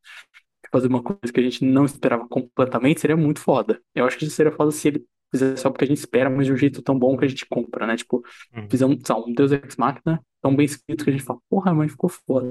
de 0.63 0.69
fazer 0.71 0.87
uma 0.87 1.03
coisa 1.03 1.31
que 1.33 1.39
a 1.39 1.43
gente 1.43 1.63
não 1.65 1.85
esperava 1.85 2.27
completamente, 2.27 3.01
seria 3.01 3.17
muito 3.17 3.39
foda. 3.39 3.81
Eu 3.95 4.05
acho 4.05 4.17
que 4.17 4.29
seria 4.29 4.51
foda 4.51 4.71
se 4.71 4.87
ele 4.87 5.05
fizesse 5.33 5.61
só 5.61 5.69
porque 5.71 5.85
a 5.85 5.87
gente 5.87 5.97
espera, 5.99 6.29
mas 6.29 6.47
de 6.47 6.53
um 6.53 6.57
jeito 6.57 6.81
tão 6.81 6.97
bom 6.97 7.17
que 7.17 7.25
a 7.25 7.27
gente 7.27 7.45
compra, 7.47 7.87
né? 7.87 7.97
Tipo, 7.97 8.23
Uhum. 8.55 8.65
um, 8.65 8.99
sei 9.05 9.15
lá, 9.15 9.21
um 9.25 9.33
Deus 9.33 9.51
Ex 9.51 9.75
Machina 9.77 10.21
tão 10.41 10.55
bem 10.55 10.65
escrito 10.65 11.03
que 11.03 11.09
a 11.09 11.13
gente 11.13 11.23
fala, 11.25 11.39
porra, 11.49 11.73
mas 11.73 11.91
ficou 11.91 12.09
foda 12.09 12.47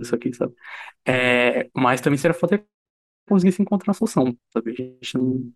isso 0.00 0.14
aqui, 0.14 0.32
sabe? 0.34 0.54
É, 1.06 1.68
mas 1.74 2.00
também 2.00 2.18
seria 2.18 2.34
foda 2.34 2.64
conseguir 3.28 3.52
se 3.52 3.62
encontrar 3.62 3.90
uma 3.90 3.94
solução, 3.94 4.36
sabe? 4.52 4.72
A 4.72 4.74
gente 4.74 5.18
não, 5.18 5.52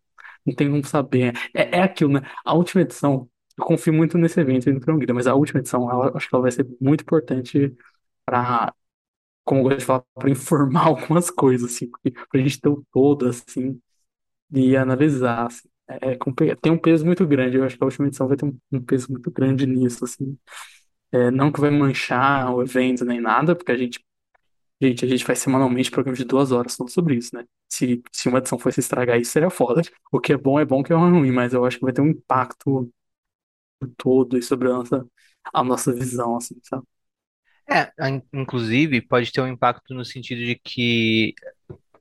não 0.46 0.54
tem 0.54 0.70
como 0.70 0.84
saber. 0.86 1.34
É, 1.54 1.78
é 1.78 1.82
aquilo, 1.82 2.12
né? 2.14 2.20
A 2.44 2.54
última 2.54 2.82
edição, 2.82 3.28
eu 3.58 3.64
confio 3.64 3.92
muito 3.92 4.18
nesse 4.18 4.40
evento 4.40 4.68
e 4.68 4.72
no 4.72 4.80
Crown 4.80 4.98
Guida, 4.98 5.14
mas 5.14 5.26
a 5.26 5.34
última 5.34 5.60
edição, 5.60 5.90
ela- 5.90 6.12
acho 6.16 6.28
que 6.28 6.34
ela 6.34 6.42
vai 6.42 6.50
ser 6.52 6.66
muito 6.80 7.02
importante 7.02 7.74
para, 8.26 8.74
como 9.44 9.60
eu 9.62 9.64
gosto 9.64 9.78
de 9.80 9.84
falar, 9.86 10.04
para 10.14 10.30
informar 10.30 10.86
algumas 10.88 11.30
coisas, 11.30 11.72
assim, 11.72 11.90
pra 12.30 12.40
gente 12.40 12.60
ter 12.60 12.68
o 12.68 12.84
todo, 12.92 13.26
assim, 13.28 13.80
e 14.52 14.76
analisar, 14.76 15.46
assim. 15.48 15.68
É, 15.88 16.12
é 16.14 16.56
tem 16.56 16.72
um 16.72 16.78
peso 16.78 17.04
muito 17.04 17.26
grande, 17.26 17.56
eu 17.56 17.64
acho 17.64 17.76
que 17.76 17.82
a 17.84 17.86
última 17.86 18.06
edição 18.06 18.28
vai 18.28 18.36
ter 18.36 18.44
um, 18.46 18.58
um 18.72 18.80
peso 18.82 19.10
muito 19.10 19.30
grande 19.30 19.66
nisso, 19.66 20.04
assim. 20.04 20.38
É, 21.12 21.30
não 21.30 21.52
que 21.52 21.60
vai 21.60 21.70
manchar 21.70 22.54
o 22.54 22.62
evento 22.62 23.04
nem 23.04 23.20
nada, 23.20 23.56
porque 23.56 23.72
a 23.72 23.76
gente 23.78 24.00
Gente, 24.82 25.04
a 25.04 25.08
gente 25.08 25.24
faz 25.24 25.38
semanalmente 25.40 25.90
programas 25.90 26.18
de 26.18 26.24
duas 26.26 26.52
horas 26.52 26.76
falando 26.76 26.92
sobre 26.92 27.14
isso, 27.16 27.34
né? 27.36 27.44
Se, 27.72 28.02
se 28.12 28.28
uma 28.28 28.38
edição 28.40 28.58
fosse 28.58 28.80
estragar 28.80 29.20
isso, 29.20 29.32
seria 29.32 29.50
foda. 29.50 29.82
O 30.12 30.20
que 30.20 30.32
é 30.32 30.36
bom 30.38 30.60
é 30.60 30.64
bom, 30.66 30.80
o 30.80 30.84
que 30.84 30.92
é 30.92 30.96
ruim, 30.96 31.32
mas 31.32 31.54
eu 31.54 31.64
acho 31.64 31.78
que 31.78 31.84
vai 31.84 31.92
ter 31.94 32.02
um 32.02 32.08
impacto 32.08 32.90
todo 33.96 34.38
e 34.38 34.42
sobre 34.42 34.68
a 34.68 34.72
nossa, 34.72 35.06
a 35.52 35.64
nossa 35.64 35.92
visão, 35.92 36.36
assim, 36.36 36.56
sabe? 36.62 36.84
É, 37.70 37.92
in- 38.10 38.22
inclusive, 38.32 39.00
pode 39.02 39.32
ter 39.32 39.40
um 39.40 39.48
impacto 39.48 39.94
no 39.94 40.04
sentido 40.04 40.40
de 40.44 40.56
que, 40.56 41.34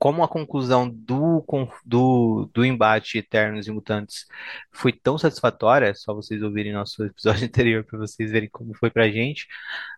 como 0.02 0.24
a 0.24 0.28
conclusão 0.28 0.90
do, 0.90 1.46
do, 1.84 2.50
do 2.52 2.64
embate 2.64 3.18
Eternos 3.18 3.68
e 3.68 3.70
Mutantes 3.70 4.26
foi 4.72 4.92
tão 4.92 5.16
satisfatória, 5.16 5.86
é 5.86 5.94
só 5.94 6.12
vocês 6.12 6.42
ouvirem 6.42 6.72
nosso 6.72 7.04
episódio 7.06 7.44
anterior 7.46 7.84
para 7.84 8.00
vocês 8.00 8.32
verem 8.32 8.48
como 8.50 8.74
foi 8.74 8.90
pra 8.90 9.08
gente. 9.08 9.46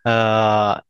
ah, 0.05 0.83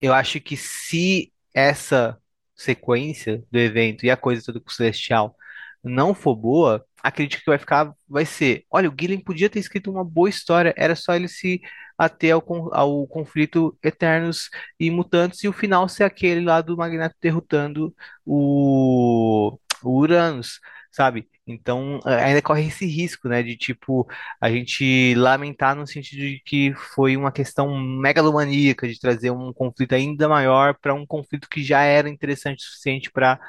eu 0.00 0.14
acho 0.14 0.40
que 0.40 0.56
se 0.56 1.32
essa 1.54 2.18
sequência 2.56 3.44
do 3.50 3.58
evento 3.58 4.04
e 4.06 4.10
a 4.10 4.16
coisa 4.16 4.42
toda 4.44 4.60
com 4.60 4.70
o 4.70 4.72
Celestial 4.72 5.36
não 5.84 6.14
for 6.14 6.34
boa, 6.36 6.86
a 7.02 7.12
crítica 7.12 7.42
que 7.44 7.50
vai 7.50 7.58
ficar 7.58 7.92
vai 8.08 8.24
ser: 8.24 8.64
olha, 8.70 8.88
o 8.90 8.94
Gillen 8.98 9.20
podia 9.20 9.50
ter 9.50 9.58
escrito 9.58 9.90
uma 9.90 10.04
boa 10.04 10.28
história, 10.30 10.72
era 10.76 10.96
só 10.96 11.14
ele 11.14 11.28
se 11.28 11.60
ater 12.04 12.34
ao, 12.34 12.42
ao 12.74 13.06
conflito 13.06 13.76
Eternos 13.82 14.50
e 14.78 14.90
Mutantes 14.90 15.42
e 15.44 15.48
o 15.48 15.52
final 15.52 15.88
ser 15.88 16.04
aquele 16.04 16.44
lá 16.44 16.60
do 16.60 16.76
Magneto 16.76 17.16
derrotando 17.20 17.94
o, 18.24 19.58
o 19.82 19.98
Uranus, 19.98 20.60
sabe? 20.90 21.28
Então, 21.46 22.00
ainda 22.04 22.40
corre 22.40 22.66
esse 22.68 22.86
risco, 22.86 23.28
né, 23.28 23.42
de 23.42 23.56
tipo 23.56 24.08
a 24.40 24.48
gente 24.50 25.14
lamentar 25.16 25.74
no 25.74 25.86
sentido 25.86 26.20
de 26.20 26.40
que 26.44 26.72
foi 26.74 27.16
uma 27.16 27.32
questão 27.32 27.76
megalomaníaca 27.76 28.86
de 28.86 28.98
trazer 29.00 29.30
um 29.32 29.52
conflito 29.52 29.94
ainda 29.94 30.28
maior 30.28 30.74
para 30.80 30.94
um 30.94 31.04
conflito 31.06 31.48
que 31.48 31.62
já 31.64 31.82
era 31.82 32.08
interessante 32.08 32.60
o 32.60 32.62
suficiente 32.68 33.10
para 33.10 33.40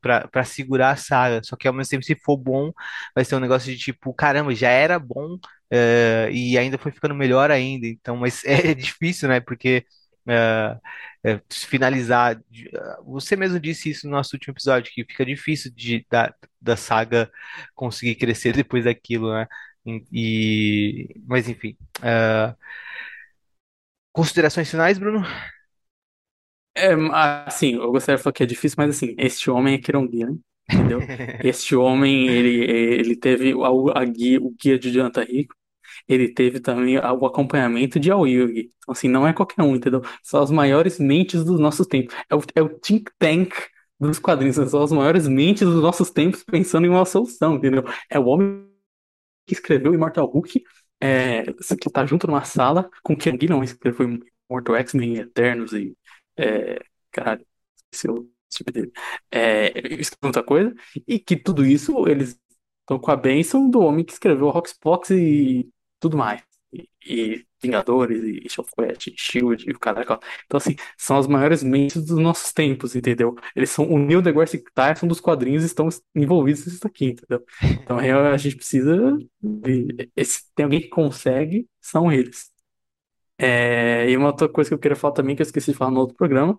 para 0.00 0.44
segurar 0.44 0.90
a 0.92 0.96
saga. 0.96 1.42
Só 1.44 1.56
que 1.56 1.66
ao 1.68 1.74
mesmo 1.74 1.90
tempo, 1.90 2.04
se 2.04 2.14
for 2.16 2.36
bom, 2.36 2.72
vai 3.14 3.24
ser 3.24 3.36
um 3.36 3.40
negócio 3.40 3.72
de 3.72 3.78
tipo, 3.78 4.12
caramba, 4.14 4.54
já 4.54 4.68
era 4.70 4.98
bom 4.98 5.36
eh, 5.70 6.28
e 6.32 6.58
ainda 6.58 6.78
foi 6.78 6.92
ficando 6.92 7.14
melhor 7.14 7.50
ainda. 7.50 7.86
Então, 7.86 8.16
mas 8.16 8.42
é 8.46 8.74
difícil, 8.74 9.28
né? 9.28 9.40
Porque 9.40 9.84
eh, 10.28 10.76
eh, 11.24 11.40
finalizar. 11.50 12.40
ah, 12.76 12.98
Você 13.04 13.36
mesmo 13.36 13.58
disse 13.60 13.90
isso 13.90 14.06
no 14.06 14.12
nosso 14.12 14.34
último 14.36 14.52
episódio, 14.54 14.92
que 14.92 15.04
fica 15.04 15.24
difícil 15.24 15.70
de, 15.74 16.06
da, 16.10 16.32
da 16.60 16.76
saga 16.76 17.30
conseguir 17.74 18.14
crescer 18.16 18.52
depois 18.54 18.84
daquilo, 18.84 19.32
né? 19.32 19.46
E, 20.12 21.14
mas 21.26 21.48
enfim. 21.48 21.76
ah, 22.02 22.56
considerações 24.12 24.68
finais, 24.70 24.98
Bruno? 24.98 25.24
É, 26.76 26.94
assim, 27.46 27.74
eu 27.74 27.90
gostaria 27.90 28.16
de 28.18 28.22
falar 28.22 28.32
que 28.34 28.42
é 28.42 28.46
difícil, 28.46 28.76
mas 28.78 28.90
assim, 28.96 29.14
este 29.18 29.50
homem 29.50 29.74
é 29.74 29.78
Kieron 29.78 30.06
Gillen, 30.10 30.40
entendeu? 30.70 31.00
Este 31.42 31.74
homem, 31.74 32.28
ele, 32.28 32.60
ele 32.64 33.16
teve 33.16 33.54
o, 33.54 33.90
a 33.90 34.04
guia, 34.04 34.40
o 34.40 34.50
guia 34.50 34.78
de 34.78 34.90
Jonathan 34.92 35.24
Rico, 35.24 35.54
ele 36.06 36.28
teve 36.28 36.60
também 36.60 36.98
o 36.98 37.26
acompanhamento 37.26 37.98
de 37.98 38.10
Aoyugi. 38.10 38.70
Então, 38.78 38.92
assim, 38.92 39.08
não 39.08 39.26
é 39.26 39.32
qualquer 39.32 39.62
um, 39.62 39.74
entendeu? 39.74 40.02
São 40.22 40.42
as 40.42 40.50
maiores 40.50 40.98
mentes 40.98 41.44
dos 41.44 41.58
nossos 41.58 41.86
tempos. 41.86 42.14
É 42.30 42.34
o, 42.34 42.42
é 42.54 42.62
o 42.62 42.68
think 42.68 43.10
tank 43.18 43.54
dos 43.98 44.18
quadrinhos, 44.18 44.56
são 44.56 44.82
as 44.82 44.92
maiores 44.92 45.26
mentes 45.26 45.66
dos 45.66 45.80
nossos 45.82 46.10
tempos 46.10 46.44
pensando 46.44 46.86
em 46.86 46.90
uma 46.90 47.04
solução, 47.06 47.56
entendeu? 47.56 47.82
É 48.10 48.18
o 48.18 48.26
homem 48.26 48.66
que 49.46 49.54
escreveu 49.54 49.94
Immortal 49.94 50.26
Hulk, 50.26 50.62
é, 51.00 51.44
que 51.80 51.90
tá 51.90 52.04
junto 52.04 52.26
numa 52.26 52.44
sala 52.44 52.90
com 53.02 53.14
o 53.14 53.16
Ken 53.16 53.38
Gillen, 53.40 53.60
que 53.60 53.66
escreveu 53.66 54.18
Immortal 54.50 54.76
X-Men, 54.76 55.18
Eternos 55.18 55.72
e. 55.72 55.96
É, 56.36 56.78
caralho, 57.10 57.46
esqueci 57.92 58.10
o 58.10 58.30
tipo 58.48 58.72
dele. 58.72 58.92
É, 59.30 59.68
escreveu 60.00 60.18
muita 60.24 60.42
coisa, 60.42 60.74
e 61.06 61.18
que 61.18 61.36
tudo 61.36 61.64
isso 61.64 62.06
eles 62.08 62.38
estão 62.80 62.98
com 62.98 63.10
a 63.10 63.16
bênção 63.16 63.68
do 63.70 63.80
homem 63.80 64.04
que 64.04 64.12
escreveu 64.12 64.48
Roxbox 64.50 65.10
e 65.10 65.68
tudo 66.00 66.16
mais. 66.16 66.42
E, 66.72 66.88
e 67.06 67.46
Vingadores, 67.62 68.22
e 68.22 68.48
Shockwave, 68.50 68.98
e 69.08 69.14
Shield, 69.16 69.64
e 69.68 69.72
o 69.72 69.78
caraca. 69.78 70.18
Então, 70.44 70.58
assim, 70.58 70.76
são 70.96 71.16
as 71.18 71.26
maiores 71.26 71.62
mentes 71.62 72.04
dos 72.04 72.18
nossos 72.18 72.52
tempos, 72.52 72.94
entendeu? 72.94 73.34
Eles 73.54 73.70
são 73.70 73.88
o 73.90 73.98
Neil 73.98 74.20
deGrasse 74.22 74.62
Tyson 74.74 75.06
dos 75.06 75.20
quadrinhos 75.20 75.64
estão 75.64 75.88
envolvidos 76.14 76.66
nisso 76.66 76.86
aqui, 76.86 77.06
entendeu? 77.06 77.44
Então, 77.82 77.98
a 77.98 78.36
gente 78.36 78.56
precisa. 78.56 79.16
de- 79.42 80.10
esse- 80.16 80.52
tem 80.54 80.64
alguém 80.64 80.80
que 80.80 80.88
consegue, 80.88 81.66
são 81.80 82.10
eles. 82.12 82.50
É, 83.38 84.08
e 84.10 84.16
uma 84.16 84.28
outra 84.28 84.48
coisa 84.48 84.70
que 84.70 84.74
eu 84.74 84.78
queria 84.78 84.96
falar 84.96 85.14
também, 85.14 85.36
que 85.36 85.42
eu 85.42 85.44
esqueci 85.46 85.72
de 85.72 85.76
falar 85.76 85.90
no 85.90 86.00
outro 86.00 86.16
programa, 86.16 86.58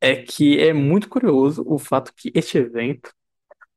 é 0.00 0.16
que 0.16 0.60
é 0.60 0.72
muito 0.72 1.08
curioso 1.08 1.64
o 1.66 1.78
fato 1.78 2.12
que 2.16 2.32
este 2.34 2.58
evento 2.58 3.12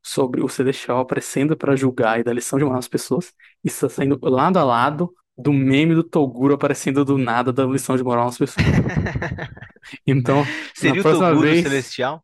sobre 0.03 0.41
o 0.41 0.49
Celestial 0.49 0.99
aparecendo 0.99 1.55
para 1.57 1.75
julgar 1.75 2.19
e 2.19 2.23
dar 2.23 2.33
lição 2.33 2.57
de 2.59 2.65
moral 2.65 2.79
às 2.79 2.87
pessoas 2.87 3.33
está 3.63 3.89
saindo 3.89 4.19
lado 4.23 4.57
a 4.57 4.63
lado 4.63 5.13
do 5.37 5.53
meme 5.53 5.95
do 5.95 6.03
Toguro 6.03 6.53
aparecendo 6.53 7.05
do 7.05 7.17
nada 7.17 7.53
dando 7.53 7.73
lição 7.73 7.95
de 7.95 8.03
moral 8.03 8.27
às 8.27 8.37
pessoas. 8.37 8.65
Então, 10.05 10.45
na 10.45 10.45
Seria 10.75 10.99
o 11.01 11.03
próxima 11.03 11.29
Toguro 11.29 11.47
vez. 11.47 11.63
Celestial? 11.63 12.23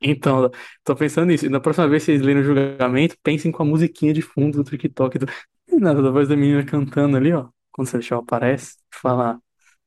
Então, 0.00 0.50
tô 0.84 0.94
pensando 0.94 1.26
nisso. 1.26 1.46
E 1.46 1.48
na 1.48 1.60
próxima 1.60 1.88
vez 1.88 2.04
que 2.04 2.12
vocês 2.12 2.22
lerem 2.22 2.42
o 2.42 2.44
julgamento, 2.44 3.16
pensem 3.22 3.50
com 3.50 3.62
a 3.62 3.66
musiquinha 3.66 4.12
de 4.12 4.22
fundo 4.22 4.62
do 4.62 4.70
TikTok 4.70 5.18
do... 5.18 5.26
Nada, 5.80 6.02
da 6.02 6.10
voz 6.10 6.28
da 6.28 6.36
menina 6.36 6.64
cantando 6.64 7.16
ali, 7.16 7.32
ó. 7.32 7.48
Quando 7.72 7.88
o 7.88 7.90
Celestial 7.90 8.20
aparece, 8.20 8.76
fala: 8.92 9.40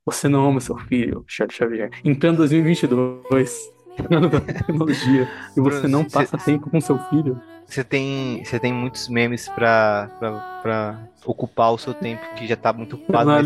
Você 0.08 0.30
não 0.30 0.48
ama 0.48 0.62
seu 0.62 0.78
filho, 0.78 1.24
Charles 1.28 1.56
Xavier. 1.56 1.92
Em 2.04 2.16
pleno 2.16 2.38
2022. 2.38 3.76
da 4.32 4.40
tecnologia 4.40 5.28
e 5.56 5.60
você 5.60 5.80
Bruno, 5.82 5.90
não 5.90 6.04
cê- 6.04 6.10
passa 6.12 6.38
tempo 6.38 6.70
com 6.70 6.80
seu 6.80 6.98
filho. 7.10 7.42
Você 7.66 7.84
tem, 7.84 8.42
você 8.46 8.58
tem 8.58 8.72
muitos 8.72 9.10
memes 9.10 9.50
pra, 9.50 10.10
pra, 10.20 10.32
pra 10.62 11.00
ocupar 11.26 11.74
o 11.74 11.78
seu 11.78 11.94
tempo 11.94 12.22
que 12.36 12.48
já 12.48 12.56
tá 12.56 12.72
muito 12.72 12.96
ocupado, 12.96 13.30
é 13.32 13.44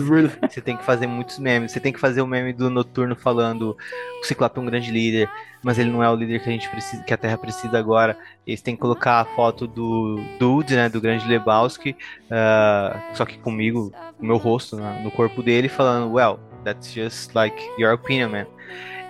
você 0.47 0.61
tem 0.61 0.77
que 0.77 0.83
fazer 0.85 1.07
muitos 1.07 1.39
memes. 1.39 1.71
Você 1.71 1.79
tem 1.79 1.91
que 1.91 1.99
fazer 1.99 2.21
o 2.21 2.27
meme 2.27 2.53
do 2.53 2.69
Noturno 2.69 3.15
falando 3.15 3.75
o 4.21 4.25
Ciclope 4.25 4.59
é 4.59 4.61
um 4.61 4.65
grande 4.65 4.91
líder, 4.91 5.27
mas 5.63 5.79
ele 5.79 5.89
não 5.89 6.03
é 6.03 6.09
o 6.09 6.15
líder 6.15 6.43
que 6.43 6.49
a 6.49 6.51
gente 6.51 6.69
precisa, 6.69 7.01
que 7.01 7.13
a 7.13 7.17
Terra 7.17 7.37
precisa 7.37 7.79
agora. 7.79 8.15
E 8.45 8.55
você 8.55 8.61
tem 8.63 8.75
que 8.75 8.81
colocar 8.81 9.21
a 9.21 9.25
foto 9.25 9.65
do 9.65 10.19
Dude, 10.37 10.75
né, 10.75 10.87
do 10.87 11.01
grande 11.01 11.27
Lebowski, 11.27 11.95
ah, 12.29 12.99
só 13.13 13.25
que 13.25 13.39
comigo, 13.39 13.91
o 14.19 14.25
meu 14.25 14.37
rosto 14.37 14.75
né, 14.75 15.01
no 15.03 15.09
corpo 15.09 15.41
dele, 15.41 15.67
falando, 15.67 16.11
well, 16.13 16.39
that's 16.63 16.93
just 16.93 17.33
like 17.35 17.55
your 17.77 17.93
opinion, 17.93 18.29
man. 18.29 18.45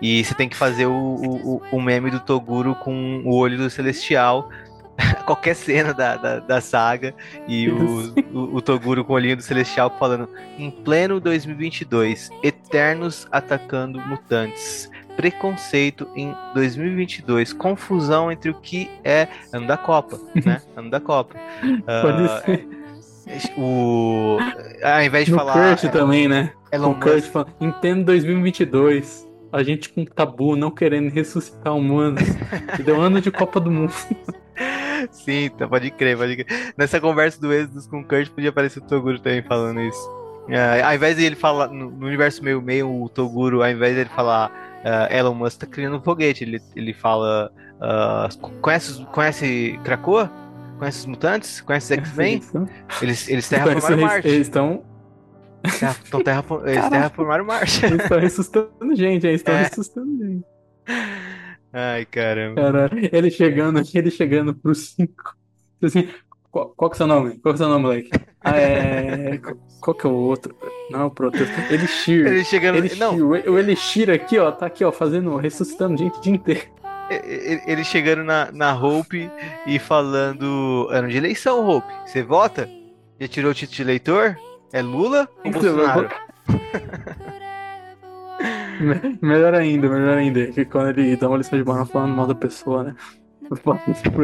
E 0.01 0.23
você 0.23 0.33
tem 0.33 0.49
que 0.49 0.55
fazer 0.57 0.87
o, 0.87 0.91
o, 0.93 1.61
o- 1.71 1.81
meme 1.81 2.09
do 2.09 2.19
Toguro 2.19 2.73
com 2.75 3.21
o 3.23 3.35
olho 3.35 3.57
do 3.57 3.69
Celestial. 3.69 4.49
Qualquer 5.25 5.55
cena 5.55 5.93
da, 5.93 6.15
da, 6.17 6.39
da 6.39 6.59
saga 6.61 7.13
e 7.47 7.69
o, 7.69 8.13
o, 8.33 8.55
o 8.57 8.61
Toguro 8.61 9.05
com 9.05 9.13
o 9.13 9.15
olhinho 9.15 9.37
do 9.37 9.41
Celestial 9.43 9.95
falando 9.97 10.27
em 10.57 10.69
pleno 10.71 11.19
2022, 11.19 12.29
Eternos 12.43 13.27
atacando 13.31 13.99
mutantes. 14.01 14.89
Preconceito 15.15 16.07
em 16.15 16.35
2022, 16.53 17.53
confusão 17.53 18.31
entre 18.31 18.49
o 18.49 18.53
que 18.55 18.89
é 19.03 19.27
ano 19.53 19.67
da 19.67 19.77
Copa, 19.77 20.19
né? 20.43 20.61
Ano 20.75 20.89
da 20.89 20.99
Copa. 20.99 21.35
Pode 22.01 22.23
Ah, 22.23 22.41
ser. 22.45 22.67
O 23.57 24.37
ao 24.83 25.03
invés 25.03 25.25
de 25.25 25.31
No 25.31 25.37
falar 25.37 25.77
Kurt 25.77 25.91
também, 25.91 26.27
né? 26.27 26.51
Elon 26.71 26.91
o 26.91 26.95
Kurt 26.95 27.23
fala, 27.25 27.47
entendo 27.59 28.05
2022. 28.05 29.29
A 29.51 29.63
gente 29.63 29.89
com 29.89 30.05
tabu, 30.05 30.55
não 30.55 30.71
querendo 30.71 31.09
ressuscitar 31.09 31.75
humanos. 31.75 32.23
E 32.79 32.83
deu 32.83 33.01
ano 33.01 33.19
de 33.19 33.29
Copa 33.29 33.59
do 33.59 33.69
Mundo. 33.69 33.91
Sim, 35.11 35.49
tá, 35.57 35.67
pode 35.67 35.91
crer, 35.91 36.17
pode 36.17 36.37
crer. 36.37 36.73
Nessa 36.77 37.01
conversa 37.01 37.41
do 37.41 37.51
Exodus 37.51 37.85
com 37.85 37.99
o 37.99 38.05
Kurt, 38.05 38.29
podia 38.29 38.49
aparecer 38.49 38.79
o 38.79 38.83
Toguro 38.83 39.19
também 39.19 39.41
falando 39.41 39.81
isso. 39.81 40.21
É, 40.47 40.81
ao 40.81 40.93
invés 40.93 41.17
de 41.17 41.25
ele 41.25 41.35
falar, 41.35 41.67
no, 41.67 41.91
no 41.91 42.07
universo 42.07 42.41
meio 42.43 42.61
meio, 42.61 43.03
o 43.03 43.09
Toguro, 43.09 43.61
ao 43.61 43.69
invés 43.69 43.93
de 43.93 44.01
ele 44.01 44.09
falar 44.09 44.51
ah, 44.83 45.07
Elon 45.11 45.33
Musk 45.33 45.59
tá 45.59 45.67
criando 45.67 45.97
um 45.97 46.01
foguete, 46.01 46.43
ele, 46.43 46.61
ele 46.75 46.93
fala. 46.93 47.51
ah, 47.79 48.27
conhece, 48.61 49.03
conhece 49.05 49.79
Krakoa? 49.83 50.31
Conhece 50.81 50.99
os 51.01 51.05
mutantes? 51.05 51.61
Conhece 51.61 51.93
os 51.93 51.99
X-Men? 51.99 52.41
Eles, 53.03 53.29
eles 53.29 53.47
terraformaram 53.47 53.97
Marte. 54.01 54.27
eles 54.27 54.47
estão 54.47 54.83
Terra- 55.79 55.95
tão 56.09 56.23
terrafor- 56.23 56.67
eles 56.67 56.89
terraformaram 56.89 57.45
Marte. 57.45 57.85
eles 57.85 58.01
estão 58.01 58.19
ressuscitando 58.19 58.95
gente, 58.95 59.27
eles 59.27 59.41
estão 59.41 59.53
É. 59.53 59.61
ressuscitando 59.61 60.17
gente. 60.25 60.43
Ai, 61.71 62.03
caramba. 62.05 62.59
Caralho, 62.59 63.09
ele 63.13 63.29
chegando, 63.29 63.79
ele 63.93 64.09
chegando 64.09 64.55
pro 64.55 64.73
5. 64.73 65.35
Assim, 65.83 66.09
qual, 66.49 66.69
qual 66.75 66.89
que 66.89 66.95
é 66.95 66.97
o 66.97 66.97
seu 66.97 67.05
nome? 67.07 67.37
Qual 67.37 67.41
que 67.41 67.49
é 67.49 67.53
o 67.53 67.57
seu 67.57 67.69
nome, 67.69 67.83
moleque? 67.83 68.09
Ah, 68.43 68.57
é. 68.57 69.37
Qual, 69.81 69.93
que 69.95 70.05
é 70.07 70.09
o 70.09 70.13
outro? 70.13 70.55
Não, 70.89 71.05
o 71.07 71.11
Proteus. 71.11 71.47
Elixir. 71.69 72.25
Ele 72.25 72.43
chegando. 72.43 72.77
Elixir. 72.79 72.97
Não, 72.99 73.15
O, 73.17 73.29
o 73.29 73.59
Elixir 73.59 74.09
aqui, 74.09 74.37
ó, 74.39 74.51
tá 74.51 74.65
aqui, 74.65 74.83
ó, 74.83 74.91
fazendo, 74.91 75.35
ressuscitando 75.37 75.95
gente 75.95 76.17
o 76.17 76.21
dia 76.21 76.33
inteiro. 76.33 76.61
Ele 77.67 77.83
chegando 77.83 78.23
na, 78.23 78.51
na 78.51 78.73
Hope 78.75 79.29
e 79.65 79.79
falando. 79.79 80.87
Ano 80.91 81.07
de 81.07 81.17
eleição, 81.17 81.67
Hope. 81.67 81.87
Você 82.05 82.21
vota? 82.23 82.69
Já 83.19 83.27
tirou 83.27 83.51
o 83.51 83.53
título 83.53 83.75
de 83.75 83.81
eleitor? 83.81 84.37
É 84.73 84.81
Lula 84.81 85.27
ou 85.43 85.51
vai 85.51 85.61
Bolsonaro? 85.61 86.09
Me- 88.79 89.19
Melhor 89.21 89.53
ainda, 89.53 89.87
melhor 89.89 90.17
ainda. 90.17 90.47
Que 90.47 90.65
quando 90.65 90.89
ele 90.99 91.15
dá 91.15 91.27
uma 91.27 91.37
lição 91.37 91.57
de 91.59 91.65
moral 91.65 91.85
falando 91.85 92.15
mal 92.15 92.25
da 92.27 92.35
pessoa, 92.35 92.83
né? 92.83 92.95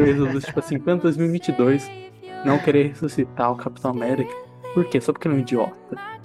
Exodus, 0.00 0.44
tipo 0.44 0.58
assim, 0.58 0.78
quando 0.78 1.02
2022 1.02 1.90
não 2.44 2.58
querer 2.58 2.88
ressuscitar 2.88 3.52
o 3.52 3.56
Capitão 3.56 3.90
América. 3.90 4.32
Por 4.74 4.84
quê? 4.86 5.00
Só 5.00 5.12
porque 5.12 5.26
ele 5.28 5.34
é 5.34 5.38
um 5.38 5.40
idiota. 5.40 5.74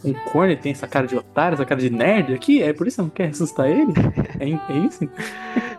Um 0.06 0.14
corno 0.32 0.56
tem 0.58 0.72
essa 0.74 0.86
cara 0.88 1.08
de 1.08 1.16
otário, 1.16 1.56
essa 1.56 1.66
cara 1.66 1.80
de 1.80 1.90
nerd 1.90 2.34
aqui? 2.34 2.62
É 2.62 2.74
por 2.74 2.88
isso 2.88 2.96
que 2.98 2.98
você 2.98 3.02
não 3.04 3.10
quer 3.10 3.28
ressuscitar 3.28 3.68
ele? 3.68 3.94
É, 4.40 4.74
é 4.74 4.78
isso? 4.78 5.08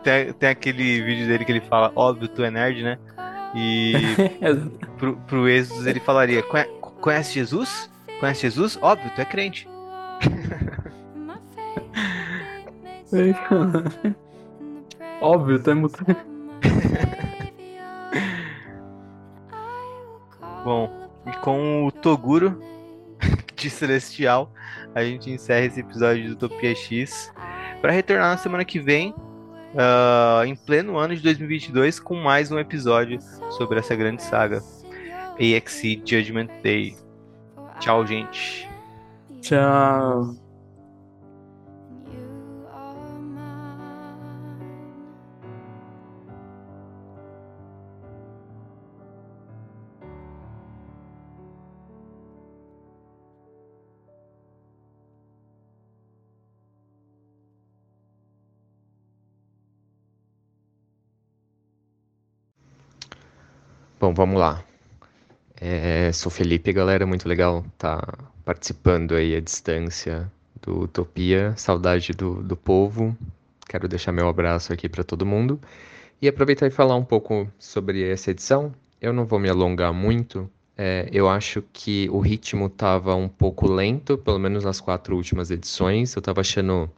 Tem, 0.02 0.32
tem 0.34 0.48
aquele 0.50 1.00
vídeo 1.02 1.26
dele 1.26 1.46
que 1.46 1.52
ele 1.52 1.62
fala, 1.62 1.90
óbvio, 1.96 2.28
tu 2.28 2.42
é 2.44 2.50
nerd, 2.50 2.82
né? 2.82 2.98
E 3.54 3.94
pro, 4.98 5.16
pro 5.26 5.48
Exodus 5.48 5.86
ele 5.86 5.98
falaria: 5.98 6.42
"Conhe- 6.42 6.68
Conhece 7.00 7.32
Jesus? 7.32 7.90
Conhece 8.20 8.42
Jesus? 8.42 8.78
Óbvio, 8.82 9.10
tu 9.14 9.22
é 9.22 9.24
crente. 9.24 9.66
Óbvio, 15.20 15.62
tá 15.62 15.74
mutando. 15.74 16.16
Bom, 20.64 20.90
e 21.26 21.32
com 21.38 21.86
o 21.86 21.92
Toguro 21.92 22.60
de 23.56 23.70
Celestial, 23.70 24.52
a 24.94 25.02
gente 25.04 25.30
encerra 25.30 25.66
esse 25.66 25.80
episódio 25.80 26.28
do 26.28 26.32
Utopia 26.32 26.74
X 26.74 27.32
para 27.80 27.92
retornar 27.92 28.30
na 28.30 28.36
semana 28.36 28.64
que 28.64 28.78
vem, 28.78 29.14
ah, 29.76 30.42
em 30.46 30.54
pleno 30.54 30.96
ano 30.96 31.14
de 31.14 31.22
2022, 31.22 32.00
com 32.00 32.14
mais 32.14 32.50
um 32.50 32.58
episódio 32.58 33.18
sobre 33.50 33.78
essa 33.78 33.94
grande 33.94 34.22
saga, 34.22 34.62
AXE 35.38 36.02
Judgment 36.04 36.48
Day. 36.62 36.96
Tchau, 37.80 38.06
gente. 38.06 38.68
Tchau. 39.40 40.43
Bom, 64.04 64.12
vamos 64.12 64.38
lá. 64.38 64.62
É, 65.58 66.12
sou 66.12 66.30
Felipe, 66.30 66.70
galera, 66.74 67.06
muito 67.06 67.26
legal 67.26 67.64
estar 67.72 68.18
participando 68.44 69.14
aí 69.14 69.34
à 69.34 69.40
distância 69.40 70.30
do 70.60 70.80
Utopia. 70.80 71.54
Saudade 71.56 72.12
do, 72.12 72.42
do 72.42 72.54
povo. 72.54 73.16
Quero 73.66 73.88
deixar 73.88 74.12
meu 74.12 74.28
abraço 74.28 74.74
aqui 74.74 74.90
para 74.90 75.02
todo 75.02 75.24
mundo. 75.24 75.58
E 76.20 76.28
aproveitar 76.28 76.66
e 76.66 76.70
falar 76.70 76.96
um 76.96 77.02
pouco 77.02 77.50
sobre 77.58 78.06
essa 78.06 78.30
edição. 78.30 78.74
Eu 79.00 79.10
não 79.10 79.24
vou 79.24 79.38
me 79.38 79.48
alongar 79.48 79.90
muito. 79.94 80.50
É, 80.76 81.08
eu 81.10 81.26
acho 81.26 81.64
que 81.72 82.06
o 82.10 82.18
ritmo 82.18 82.66
estava 82.66 83.14
um 83.14 83.26
pouco 83.26 83.66
lento, 83.66 84.18
pelo 84.18 84.38
menos 84.38 84.64
nas 84.64 84.82
quatro 84.82 85.16
últimas 85.16 85.50
edições. 85.50 86.14
Eu 86.14 86.20
estava 86.20 86.42
achando 86.42 86.90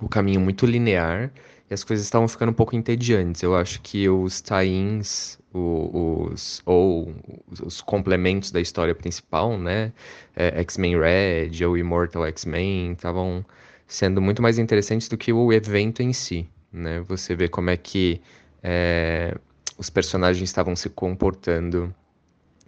o 0.00 0.08
caminho 0.08 0.40
muito 0.40 0.64
linear 0.64 1.30
e 1.70 1.74
as 1.74 1.84
coisas 1.84 2.04
estavam 2.04 2.26
ficando 2.26 2.50
um 2.50 2.54
pouco 2.54 2.74
entediantes. 2.74 3.42
Eu 3.42 3.54
acho 3.54 3.80
que 3.80 4.08
os 4.08 4.40
tie-ins, 4.40 5.38
os, 5.54 6.60
ou 6.66 7.14
os, 7.48 7.60
os 7.60 7.80
complementos 7.80 8.50
da 8.50 8.60
história 8.60 8.94
principal, 8.94 9.56
né? 9.56 9.92
é, 10.34 10.60
X-Men 10.62 10.98
Red 10.98 11.64
ou 11.64 11.76
Immortal 11.76 12.26
X-Men, 12.26 12.92
estavam 12.92 13.44
sendo 13.86 14.20
muito 14.20 14.40
mais 14.42 14.58
interessantes 14.58 15.08
do 15.08 15.16
que 15.16 15.32
o 15.32 15.52
evento 15.52 16.02
em 16.02 16.12
si, 16.12 16.48
né? 16.72 17.00
Você 17.06 17.34
vê 17.34 17.48
como 17.48 17.70
é 17.70 17.76
que 17.76 18.20
é, 18.62 19.36
os 19.76 19.90
personagens 19.90 20.48
estavam 20.48 20.74
se 20.74 20.88
comportando 20.88 21.94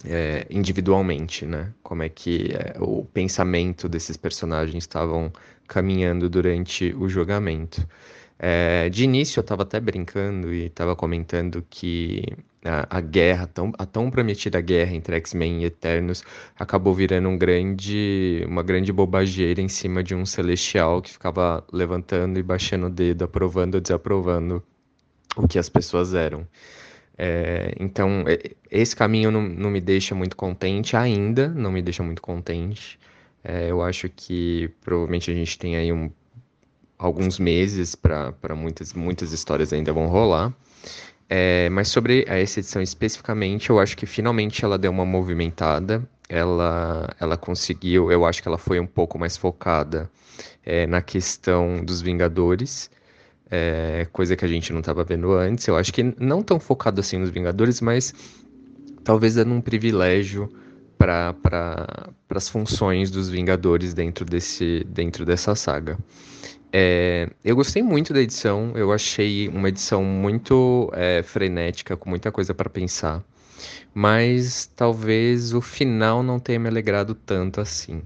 é, 0.05 0.47
individualmente, 0.51 1.47
né? 1.47 1.73
Como 1.83 2.03
é 2.03 2.09
que 2.09 2.51
é, 2.53 2.77
o 2.81 3.05
pensamento 3.05 3.89
desses 3.89 4.17
personagens 4.17 4.85
estavam 4.85 5.33
caminhando 5.67 6.29
durante 6.29 6.95
o 6.99 7.09
julgamento. 7.09 7.87
É, 8.45 8.89
de 8.89 9.05
início 9.05 9.39
eu 9.39 9.43
estava 9.43 9.63
até 9.63 9.79
brincando 9.79 10.53
e 10.53 10.67
estava 10.67 10.97
comentando 10.97 11.65
que 11.71 12.25
a, 12.65 12.99
a 12.99 13.01
guerra, 13.01 13.47
tão, 13.47 13.73
a 13.79 13.87
tão 13.87 14.11
prometida 14.11 14.61
guerra 14.61 14.97
entre 14.97 15.15
X-Men 15.17 15.63
e 15.63 15.67
Eternos 15.67 16.25
acabou 16.59 16.93
virando 16.93 17.29
um 17.29 17.39
grande, 17.39 18.45
uma 18.49 18.65
grande 18.65 18.93
bobageira 18.93 19.61
em 19.61 19.69
cima 19.69 20.03
de 20.03 20.13
um 20.13 20.27
celestial 20.27 21.01
que 21.01 21.13
ficava 21.13 21.65
levantando 21.73 22.37
e 22.37 22.43
baixando 22.43 22.87
o 22.87 22.91
dedo, 22.91 23.23
aprovando 23.23 23.77
ou 23.77 23.81
desaprovando 23.81 24.61
o 25.37 25.47
que 25.47 25.57
as 25.59 25.69
pessoas 25.69 26.13
eram. 26.13 26.45
É, 27.17 27.75
então, 27.79 28.25
esse 28.69 28.97
caminho 28.97 29.31
não, 29.31 29.43
não 29.43 29.71
me 29.71 29.81
deixa 29.81 30.17
muito 30.17 30.37
contente 30.37 30.97
ainda, 30.97 31.49
não 31.49 31.71
me 31.71 31.81
deixa 31.81 32.03
muito 32.03 32.21
contente. 32.21 32.99
É, 33.45 33.71
eu 33.71 33.83
acho 33.83 34.09
que 34.09 34.69
provavelmente 34.81 35.31
a 35.31 35.35
gente 35.35 35.59
tem 35.59 35.77
aí 35.77 35.93
um, 35.93 36.11
alguns 37.03 37.39
meses 37.39 37.95
para 37.95 38.55
muitas, 38.57 38.93
muitas 38.93 39.33
histórias 39.33 39.73
ainda 39.73 39.93
vão 39.93 40.07
rolar. 40.07 40.53
É, 41.29 41.69
mas 41.71 41.89
sobre 41.89 42.25
essa 42.29 42.61
edição 42.61 42.83
especificamente, 42.83 43.71
eu 43.71 43.81
acho 43.81 43.97
que 43.97 44.07
finalmente 44.07 44.65
ela 44.65 44.79
deu 44.79 44.91
uma 44.91 45.05
movimentada. 45.07 46.03
Ela, 46.29 47.09
ela 47.21 47.37
conseguiu, 47.37 48.11
eu 48.11 48.25
acho 48.25 48.43
que 48.43 48.49
ela 48.49 48.59
foi 48.59 48.81
um 48.81 48.87
pouco 48.87 49.19
mais 49.19 49.37
focada 49.37 50.11
é, 50.65 50.87
na 50.87 51.03
questão 51.03 51.85
dos 51.85 52.01
Vingadores. 52.01 52.91
é, 53.51 54.07
coisa 54.13 54.35
que 54.35 54.45
a 54.47 54.49
gente 54.49 54.73
não 54.73 54.81
estava 54.81 55.05
vendo 55.05 55.33
antes. 55.33 55.67
Eu 55.69 55.77
acho 55.77 55.93
que 55.93 56.03
não 56.19 56.43
tão 56.43 56.59
focado 56.59 57.01
assim 57.01 57.19
nos 57.19 57.29
Vingadores, 57.31 57.83
mas 57.83 58.15
talvez 59.05 59.35
dando 59.35 59.53
um 59.53 59.61
privilégio 59.61 60.49
para 60.97 61.35
pra, 61.35 62.11
as 62.35 62.49
funções 62.49 63.11
dos 63.11 63.29
Vingadores 63.29 63.93
dentro, 63.93 64.25
desse, 64.25 64.85
dentro 64.89 65.27
dessa 65.27 65.55
saga. 65.55 65.99
É, 66.73 67.29
eu 67.45 67.55
gostei 67.55 67.83
muito 67.83 68.15
da 68.15 68.21
edição, 68.21 68.73
eu 68.75 68.93
achei 68.93 69.49
uma 69.49 69.69
edição 69.69 70.03
muito 70.03 70.91
é, 70.95 71.23
frenética, 71.23 71.97
com 71.97 72.09
muita 72.09 72.33
coisa 72.33 72.55
para 72.55 72.71
pensar, 72.71 73.23
mas 73.95 74.67
talvez 74.75 75.53
o 75.53 75.61
final 75.61 76.23
não 76.23 76.41
tenha 76.41 76.59
me 76.59 76.69
alegrado 76.69 77.15
tanto 77.15 77.61
assim. 77.61 78.03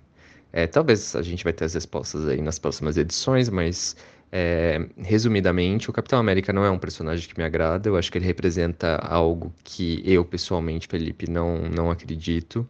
É, 0.53 0.67
talvez 0.67 1.15
a 1.15 1.23
gente 1.23 1.45
vai 1.45 1.53
ter 1.53 1.65
as 1.67 1.75
respostas 1.75 2.27
aí 2.29 2.43
nas 2.43 2.59
próximas 2.59 2.97
edições, 2.97 3.49
mas 3.49 3.97
é, 4.33 4.87
resumidamente, 4.99 5.89
o 5.89 5.93
Capitão 5.93 6.19
América 6.19 6.53
não 6.53 6.65
é 6.65 6.71
um 6.71 6.79
personagem 6.79 7.29
que 7.29 7.39
me 7.39 7.45
agrada. 7.45 7.89
Eu 7.89 7.97
acho 7.97 8.11
que 8.11 8.19
ele 8.19 8.27
representa 8.27 8.97
algo 8.97 9.53
que 9.63 10.03
eu, 10.05 10.25
pessoalmente, 10.25 10.89
Felipe, 10.89 11.31
não, 11.31 11.69
não 11.69 11.91
acredito. 11.91 12.69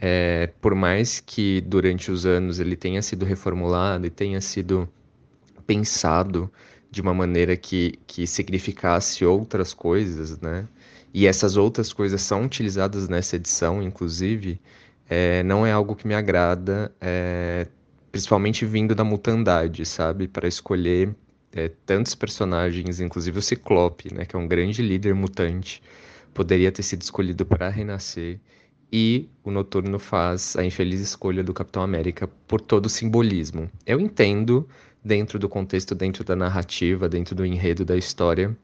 É, 0.00 0.50
por 0.60 0.74
mais 0.74 1.20
que 1.20 1.60
durante 1.62 2.10
os 2.10 2.26
anos 2.26 2.60
ele 2.60 2.76
tenha 2.76 3.02
sido 3.02 3.24
reformulado 3.24 4.06
e 4.06 4.10
tenha 4.10 4.40
sido 4.40 4.88
pensado 5.66 6.50
de 6.90 7.00
uma 7.00 7.12
maneira 7.12 7.56
que, 7.56 7.98
que 8.06 8.26
significasse 8.26 9.24
outras 9.24 9.74
coisas, 9.74 10.40
né? 10.40 10.68
E 11.12 11.26
essas 11.26 11.56
outras 11.56 11.92
coisas 11.92 12.22
são 12.22 12.44
utilizadas 12.44 13.08
nessa 13.08 13.36
edição, 13.36 13.82
inclusive, 13.82 14.60
é, 15.08 15.42
não 15.42 15.66
é 15.66 15.72
algo 15.72 15.94
que 15.94 16.06
me 16.06 16.14
agrada, 16.14 16.92
é, 17.00 17.66
principalmente 18.10 18.64
vindo 18.64 18.94
da 18.94 19.04
mutandade, 19.04 19.84
sabe? 19.86 20.28
Para 20.28 20.48
escolher 20.48 21.14
é, 21.52 21.70
tantos 21.86 22.14
personagens, 22.14 23.00
inclusive 23.00 23.38
o 23.38 23.42
Ciclope, 23.42 24.12
né? 24.14 24.24
Que 24.24 24.36
é 24.36 24.38
um 24.38 24.48
grande 24.48 24.82
líder 24.82 25.14
mutante, 25.14 25.82
poderia 26.32 26.70
ter 26.72 26.82
sido 26.82 27.02
escolhido 27.02 27.44
para 27.46 27.68
renascer. 27.68 28.40
E 28.92 29.28
o 29.42 29.50
Noturno 29.50 29.98
faz 29.98 30.56
a 30.56 30.64
infeliz 30.64 31.00
escolha 31.00 31.42
do 31.42 31.52
Capitão 31.52 31.82
América 31.82 32.28
por 32.46 32.60
todo 32.60 32.86
o 32.86 32.90
simbolismo. 32.90 33.68
Eu 33.84 33.98
entendo 33.98 34.68
dentro 35.04 35.38
do 35.38 35.48
contexto, 35.48 35.94
dentro 35.94 36.24
da 36.24 36.34
narrativa, 36.34 37.08
dentro 37.08 37.34
do 37.34 37.44
enredo 37.44 37.84
da 37.84 37.96
história, 37.96 38.56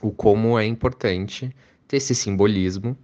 o 0.00 0.10
como 0.10 0.58
é 0.58 0.64
importante 0.64 1.54
ter 1.86 1.98
esse 1.98 2.14
simbolismo, 2.14 2.96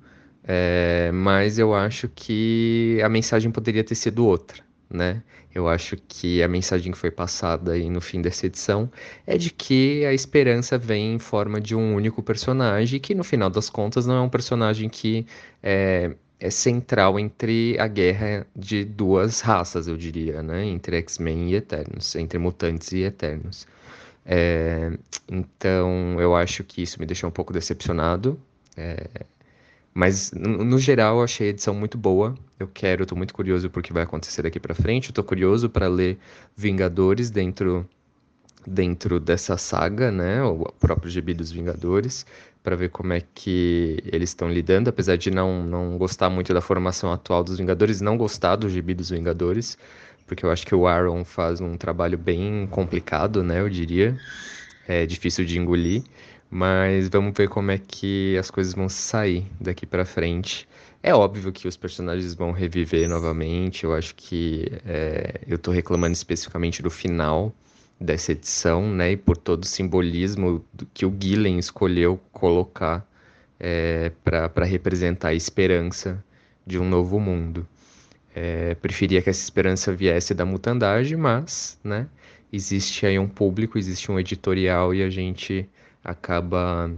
é, 0.45 1.11
mas 1.13 1.59
eu 1.59 1.75
acho 1.75 2.09
que 2.09 2.99
a 3.05 3.09
mensagem 3.09 3.51
poderia 3.51 3.85
ter 3.85 3.95
sido 3.95 4.27
outra, 4.27 4.63
né? 4.91 5.23
Eu 5.55 5.69
acho 5.69 5.97
que 6.09 6.43
a 6.43 6.49
mensagem 6.49 6.93
que 6.93 6.99
foi 6.99 7.11
passada 7.11 7.73
aí 7.73 7.91
no 7.91 8.01
fim 8.01 8.23
dessa 8.23 8.47
edição 8.47 8.91
é 9.27 9.37
de 9.37 9.51
que 9.51 10.05
a 10.07 10.15
esperança 10.15 10.79
vem 10.79 11.15
em 11.15 11.19
forma 11.19 11.61
de 11.61 11.77
um 11.77 11.95
único 11.95 12.23
personagem, 12.23 12.99
que 12.99 13.15
no 13.15 13.23
final 13.23 13.51
das 13.51 13.69
contas 13.69 14.07
não 14.07 14.17
é 14.17 14.21
um 14.23 14.31
personagem 14.31 14.89
que 14.89 15.27
é, 15.63 16.17
é 16.43 16.51
central 16.51 17.21
entre 17.21 17.79
a 17.79 17.87
guerra 17.87 18.45
de 18.55 18.85
duas 18.85 19.41
raças, 19.41 19.87
eu 19.87 19.97
diria, 19.97 20.43
né? 20.43 20.65
Entre 20.65 20.97
X-Men 20.97 21.51
e 21.51 21.55
Eternos, 21.55 22.17
entre 22.17 22.37
mutantes 22.37 22.91
e 22.91 23.03
Eternos. 23.05 23.65
É, 24.27 24.91
então, 25.31 26.21
eu 26.21 26.35
acho 26.35 26.65
que 26.65 26.83
isso 26.83 26.99
me 26.99 27.07
deixou 27.07 27.29
um 27.29 27.33
pouco 27.33 27.53
decepcionado. 27.53 28.41
É, 28.77 29.25
mas, 29.95 30.33
no, 30.33 30.79
geral, 30.81 31.19
eu 31.19 31.23
achei 31.23 31.49
a 31.49 31.51
edição 31.51 31.75
muito 31.75 31.97
boa. 31.97 32.35
Eu 32.59 32.67
quero, 32.67 33.07
tô 33.07 33.15
muito 33.15 33.33
curioso 33.33 33.71
por 33.71 33.83
que 33.83 33.93
vai 33.93 34.03
acontecer 34.03 34.43
daqui 34.43 34.59
para 34.59 34.75
frente. 34.75 35.13
Tô 35.13 35.23
curioso 35.23 35.71
para 35.71 35.87
ler 35.87 36.19
Vingadores 36.57 37.31
dentro 37.31 37.89
dentro 38.67 39.19
dessa 39.21 39.57
saga, 39.57 40.11
né? 40.11 40.43
O 40.43 40.65
próprio 40.79 41.11
gibi 41.11 41.35
dos 41.35 41.51
Vingadores 41.53 42.27
para 42.63 42.77
ver 42.77 42.91
como 42.91 43.13
é 43.13 43.21
que 43.21 43.99
eles 44.05 44.31
estão 44.31 44.49
lidando, 44.51 44.89
apesar 44.89 45.17
de 45.17 45.31
não, 45.31 45.65
não 45.65 45.99
gostar 45.99 46.31
muito 46.31 46.55
da 46.55 46.61
formação 46.61 47.13
atual 47.13 47.43
dos 47.43 47.59
Vingadores, 47.59 48.01
não 48.01 48.17
gostar 48.17 48.57
do 48.57 48.69
gibi 48.69 48.95
dos 48.95 49.11
Vingadores, 49.11 49.77
porque 50.27 50.47
eu 50.47 50.51
acho 50.51 50.67
que 50.67 50.75
o 50.75 50.87
Aaron 50.87 51.25
faz 51.25 51.61
um 51.61 51.77
trabalho 51.77 52.17
bem 52.17 52.67
complicado, 52.71 53.43
né, 53.43 53.61
eu 53.61 53.69
diria, 53.69 54.17
é 54.87 55.05
difícil 55.05 55.45
de 55.45 55.59
engolir, 55.59 56.03
mas 56.51 57.09
vamos 57.09 57.33
ver 57.37 57.49
como 57.49 57.71
é 57.71 57.79
que 57.79 58.37
as 58.39 58.51
coisas 58.51 58.75
vão 58.75 58.89
sair 58.89 59.47
daqui 59.61 59.87
para 59.87 60.05
frente. 60.05 60.69
É 61.03 61.13
óbvio 61.15 61.51
que 61.51 61.67
os 61.67 61.77
personagens 61.77 62.35
vão 62.35 62.53
reviver 62.53 63.09
novamente, 63.09 63.85
eu 63.85 63.93
acho 63.93 64.15
que 64.15 64.67
é, 64.87 65.41
eu 65.49 65.59
tô 65.59 65.73
reclamando 65.73 66.13
especificamente 66.13 66.81
do 66.81 66.91
final, 66.91 67.53
dessa 68.03 68.33
edição, 68.33 68.93
né, 68.93 69.13
e 69.13 69.17
por 69.17 69.37
todo 69.37 69.63
o 69.63 69.67
simbolismo 69.67 70.65
que 70.93 71.07
o 71.07 71.17
Gillen 71.19 71.59
escolheu 71.59 72.21
colocar 72.33 73.07
é, 73.59 74.11
para 74.25 74.65
representar 74.65 75.29
a 75.29 75.35
esperança 75.35 76.23
de 76.67 76.79
um 76.79 76.89
novo 76.89 77.21
mundo. 77.21 77.67
É, 78.35 78.75
preferia 78.77 79.23
que 79.23 79.31
essa 79.31 79.43
esperança 79.43 79.95
viesse 79.95 80.35
da 80.35 80.45
mutandagem, 80.45 81.17
mas, 81.17 81.79
né, 81.85 82.09
existe 82.53 83.07
aí 83.07 83.19
um 83.19 83.29
público, 83.29 83.79
existe 83.79 84.11
um 84.11 84.19
editorial 84.19 84.95
e 84.95 85.03
a 85.03 85.11
gente 85.11 85.69
acaba 86.05 86.91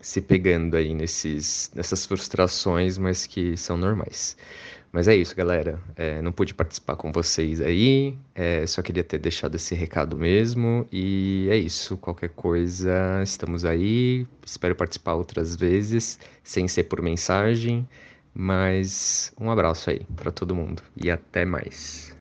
se 0.00 0.20
pegando 0.20 0.76
aí 0.76 0.92
nesses, 0.94 1.70
nessas 1.74 2.04
frustrações, 2.04 2.98
mas 2.98 3.26
que 3.26 3.56
são 3.56 3.76
normais. 3.76 4.36
Mas 4.94 5.08
é 5.08 5.16
isso, 5.16 5.34
galera. 5.34 5.80
É, 5.96 6.22
não 6.22 6.30
pude 6.30 6.54
participar 6.54 6.94
com 6.94 7.10
vocês 7.10 7.60
aí. 7.60 8.16
É, 8.32 8.64
só 8.64 8.80
queria 8.80 9.02
ter 9.02 9.18
deixado 9.18 9.56
esse 9.56 9.74
recado 9.74 10.16
mesmo. 10.16 10.86
E 10.92 11.48
é 11.50 11.56
isso. 11.56 11.96
Qualquer 11.96 12.28
coisa, 12.28 13.20
estamos 13.20 13.64
aí. 13.64 14.24
Espero 14.46 14.76
participar 14.76 15.14
outras 15.14 15.56
vezes, 15.56 16.20
sem 16.44 16.68
ser 16.68 16.84
por 16.84 17.02
mensagem. 17.02 17.88
Mas 18.32 19.32
um 19.36 19.50
abraço 19.50 19.90
aí 19.90 20.06
para 20.14 20.30
todo 20.30 20.54
mundo 20.54 20.80
e 20.96 21.10
até 21.10 21.44
mais. 21.44 22.14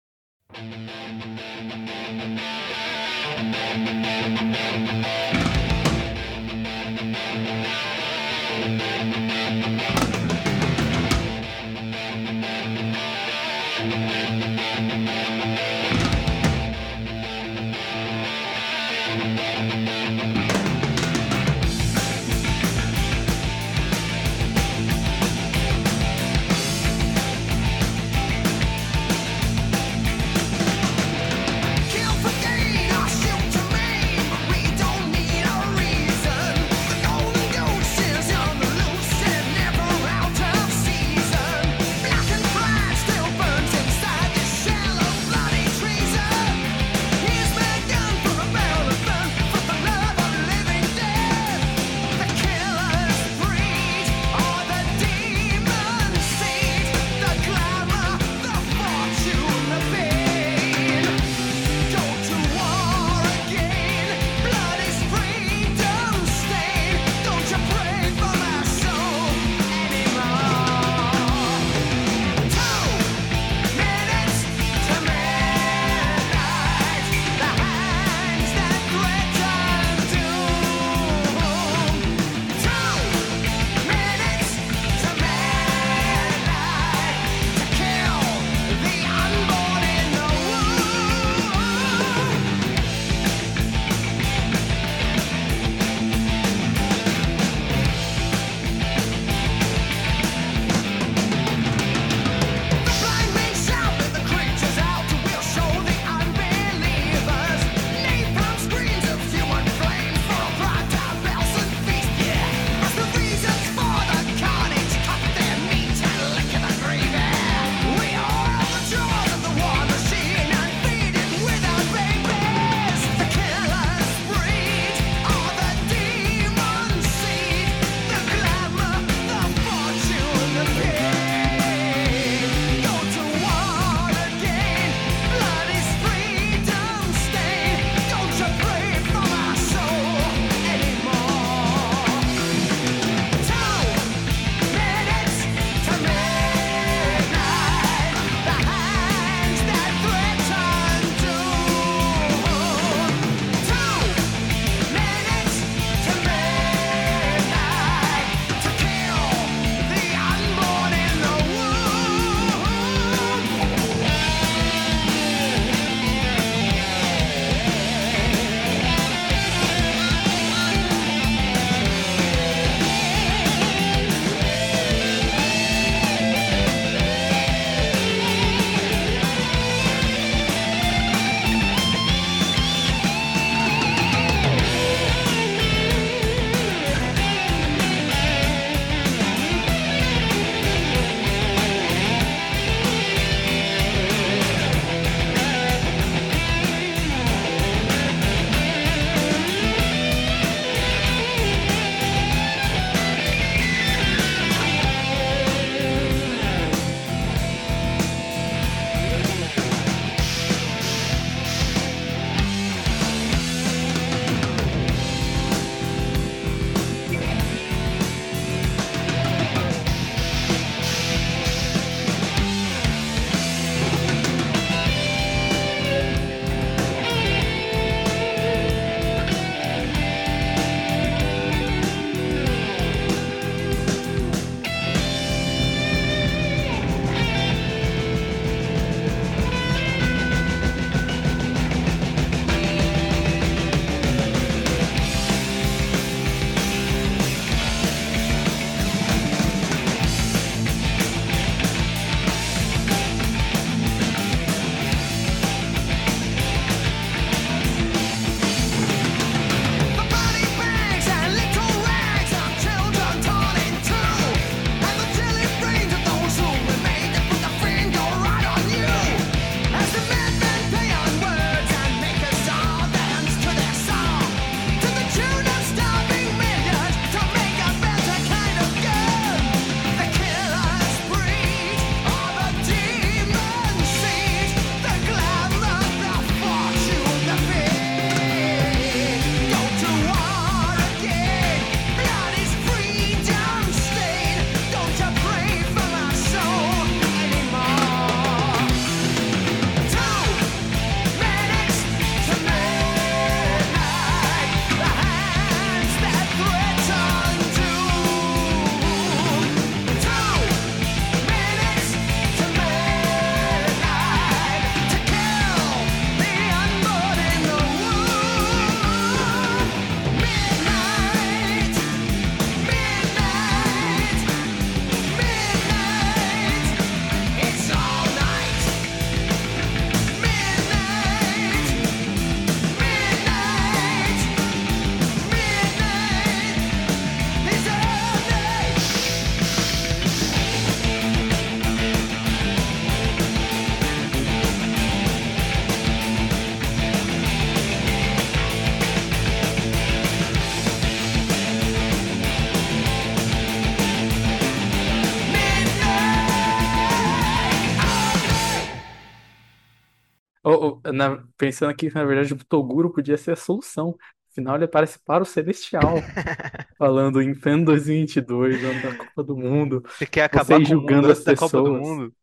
Na- 360.93 361.23
pensando 361.37 361.69
aqui 361.71 361.89
que, 361.89 361.95
na 361.95 362.05
verdade, 362.05 362.33
o 362.33 362.45
Toguro 362.45 362.91
podia 362.93 363.17
ser 363.17 363.31
a 363.33 363.35
solução. 363.35 363.97
Afinal, 364.31 364.55
ele 364.55 364.65
aparece 364.65 364.99
para 365.05 365.23
o 365.23 365.25
Celestial, 365.25 366.11
falando 366.77 367.21
em 367.21 367.35
pleno 367.39 367.65
2022, 367.65 368.63
ano 368.63 368.81
da 368.81 368.93
Copa 368.93 369.23
do 369.23 369.37
Mundo, 369.37 369.83
Você 369.97 370.05
quer 370.05 370.23
acabar 370.23 370.61
com 370.61 370.65
julgando 370.65 371.07
as 371.07 371.19
antes 371.19 371.23
da 371.23 371.33
Copa 371.33 371.61
do 371.61 371.73
pessoas, 371.73 371.73
Mundo? 371.73 372.13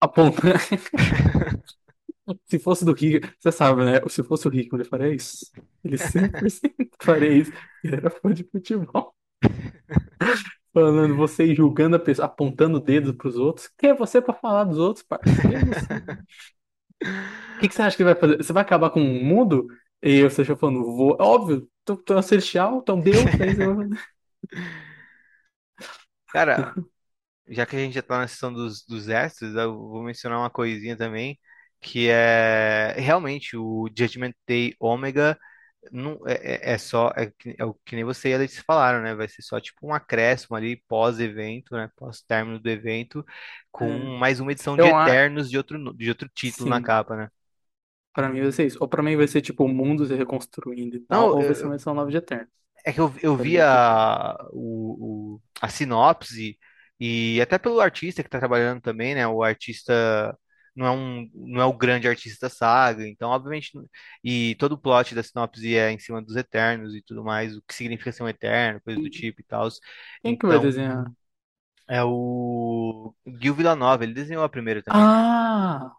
apontando. 0.00 0.58
Se 2.46 2.58
fosse 2.58 2.84
do 2.84 2.92
Rick, 2.92 3.28
você 3.38 3.50
sabe, 3.52 3.84
né? 3.84 4.00
Se 4.08 4.22
fosse 4.22 4.46
o 4.46 4.50
Rick, 4.50 4.74
ele 4.74 4.84
faria 4.84 5.14
isso. 5.14 5.50
Ele 5.82 5.98
100% 5.98 6.96
faria 7.02 7.32
isso. 7.32 7.52
Ele 7.82 7.96
era 7.96 8.10
fã 8.10 8.32
de 8.32 8.44
futebol. 8.44 9.14
Falando, 10.72 11.16
vocês 11.16 11.56
julgando 11.56 11.96
a 11.96 11.98
pessoa, 11.98 12.26
apontando 12.26 12.76
o 12.78 12.80
dedo 12.80 13.14
pros 13.14 13.36
outros. 13.36 13.68
Quem 13.78 13.90
é 13.90 13.94
você 13.94 14.20
pra 14.22 14.34
falar 14.34 14.64
dos 14.64 14.78
outros, 14.78 15.04
parça? 15.04 15.50
É? 17.60 17.66
O 17.66 17.66
que 17.66 17.68
que 17.68 17.74
você 17.74 17.82
acha 17.82 17.96
que 17.96 18.04
vai 18.04 18.14
fazer? 18.14 18.36
Você 18.38 18.52
vai 18.52 18.62
acabar 18.62 18.90
com 18.90 19.00
o 19.02 19.24
mundo? 19.24 19.66
E 20.02 20.22
você 20.22 20.44
já 20.44 20.56
falando, 20.56 20.84
vou. 20.84 21.16
Óbvio, 21.20 21.68
tu, 21.84 21.96
tu 21.96 22.12
é 22.14 22.18
um 22.18 22.22
celestial, 22.22 22.82
é 22.86 22.92
um 22.92 23.00
deus. 23.00 23.40
aí 23.40 23.54
você 23.54 23.62
vai- 23.62 23.88
Cara, 26.28 26.76
já 27.48 27.66
que 27.66 27.76
a 27.76 27.80
gente 27.80 27.94
já 27.94 28.02
tá 28.02 28.18
na 28.20 28.28
sessão 28.28 28.52
dos, 28.52 28.84
dos 28.86 29.08
extras, 29.08 29.54
eu 29.56 29.76
vou 29.78 30.02
mencionar 30.04 30.38
uma 30.40 30.50
coisinha 30.50 30.96
também, 30.96 31.38
que 31.80 32.08
é 32.10 32.94
realmente 32.98 33.56
o 33.56 33.88
Judgment 33.96 34.34
Day 34.48 34.74
Ômega 34.80 35.38
não, 35.92 36.20
é, 36.28 36.70
é 36.70 36.74
é 36.74 36.78
só, 36.78 37.10
é, 37.16 37.32
é 37.58 37.64
o 37.64 37.74
que 37.86 37.96
nem 37.96 38.04
você 38.04 38.30
e 38.30 38.34
a 38.34 38.38
Letícia 38.38 38.64
falaram, 38.66 39.02
né? 39.02 39.14
Vai 39.14 39.28
ser 39.28 39.42
só 39.42 39.60
tipo 39.60 39.86
um 39.86 39.94
acréscimo 39.94 40.56
ali 40.56 40.76
pós-evento, 40.88 41.74
né? 41.76 41.90
Pós-término 41.96 42.58
do 42.60 42.70
evento, 42.70 43.24
com 43.72 43.88
É. 43.88 44.12
mais 44.18 44.40
uma 44.40 44.52
edição 44.52 44.78
de 44.78 44.86
Eu 44.86 44.94
acho. 44.96 45.24
Eternos 45.26 45.50
de 45.50 45.58
outro, 45.58 45.94
de 45.94 46.08
outro 46.10 46.28
título 46.34 46.68
na 46.70 46.80
Sim, 46.80 46.82
capa, 46.82 47.16
né? 47.16 47.28
Pra 48.12 48.28
mim 48.28 48.42
vai 48.42 48.52
ser 48.52 48.66
isso. 48.66 48.78
Ou 48.80 48.88
pra 48.88 49.02
mim 49.02 49.16
vai 49.16 49.28
ser 49.28 49.40
tipo 49.42 49.64
o 49.64 49.68
mundo 49.68 50.06
se 50.06 50.14
reconstruindo 50.14 50.96
e 50.96 51.00
tal, 51.00 51.28
Não, 51.28 51.34
ou 51.34 51.44
vai 51.44 51.54
eu, 51.54 51.56
ser 51.56 51.66
uma 51.66 51.74
edição 51.74 51.94
nova 51.94 52.10
de 52.10 52.16
Eterno. 52.18 52.48
É 52.84 52.92
que 52.92 53.00
eu, 53.00 53.12
eu 53.22 53.36
Pra 53.36 53.44
vi 53.44 53.60
mim, 53.60 53.62
tipo, 53.64 53.92
a, 54.00 54.36
o, 54.52 55.36
o- 55.36 55.42
a 55.60 55.68
sinopse 55.68 56.58
e 56.98 57.40
até 57.40 57.58
pelo 57.58 57.80
artista 57.80 58.22
que 58.22 58.28
tá 58.28 58.38
trabalhando 58.38 58.80
também, 58.80 59.14
né? 59.14 59.26
O 59.26 59.42
artista 59.42 60.36
não 60.74 60.86
é 60.86 60.90
um, 60.90 61.30
não 61.34 61.60
é 61.60 61.64
o 61.66 61.72
grande 61.76 62.08
artista 62.08 62.46
da 62.48 62.50
saga, 62.54 63.06
então, 63.06 63.30
obviamente, 63.30 63.70
e 64.24 64.54
todo 64.56 64.72
o 64.72 64.78
plot 64.78 65.14
da 65.14 65.22
sinopse 65.22 65.76
é 65.76 65.90
em 65.90 65.98
cima 65.98 66.22
dos 66.22 66.36
Eternos 66.36 66.94
e 66.94 67.02
tudo 67.02 67.22
mais, 67.24 67.56
o 67.56 67.62
que 67.62 67.74
significa 67.74 68.12
ser 68.12 68.22
um 68.22 68.28
Eterno, 68.28 68.80
coisa 68.82 69.00
do 69.00 69.08
tipo 69.10 69.40
e 69.40 69.44
tal. 69.44 69.68
quem 70.22 70.36
que 70.38 70.46
vai 70.46 70.58
Então, 70.58 70.58
desenhar? 70.58 71.12
é 71.88 72.02
o 72.04 73.14
Gil 73.40 73.54
Villanova, 73.54 74.04
ele 74.04 74.14
desenhou 74.14 74.44
a 74.44 74.48
primeira 74.48 74.82
também. 74.82 75.10
Ah! 75.10 75.96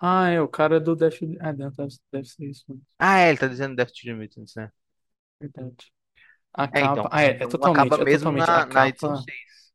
Ah, 0.00 0.28
é 0.30 0.40
o 0.40 0.48
cara 0.48 0.78
do 0.80 0.94
Death. 0.96 1.20
Ah, 1.40 1.52
deve, 1.52 1.74
deve 2.12 2.26
ser 2.28 2.44
isso, 2.50 2.64
mesmo, 2.68 2.84
Ah, 3.00 3.18
é, 3.18 3.28
ele 3.30 3.38
tá 3.38 3.46
desenhando 3.48 3.74
Death 3.76 3.90
to 3.92 4.04
the 4.04 4.14
Mutants, 4.14 4.54
né? 4.54 4.70
verdade. 5.40 5.92
A 6.54 6.68
É, 6.72 6.82
então, 6.84 7.04
capa. 7.04 7.08
Ah, 7.12 7.22
é, 7.22 7.30
é 7.42 7.46
então 7.46 7.48
totalmente, 7.48 7.60
acaba 7.64 8.00
é 8.00 8.04
mesmo 8.04 8.30
totalmente. 8.30 8.50
na, 8.50 8.64
A 8.64 8.66
na 8.66 8.88
edição 8.88 9.14
capa. 9.14 9.16
6. 9.16 9.72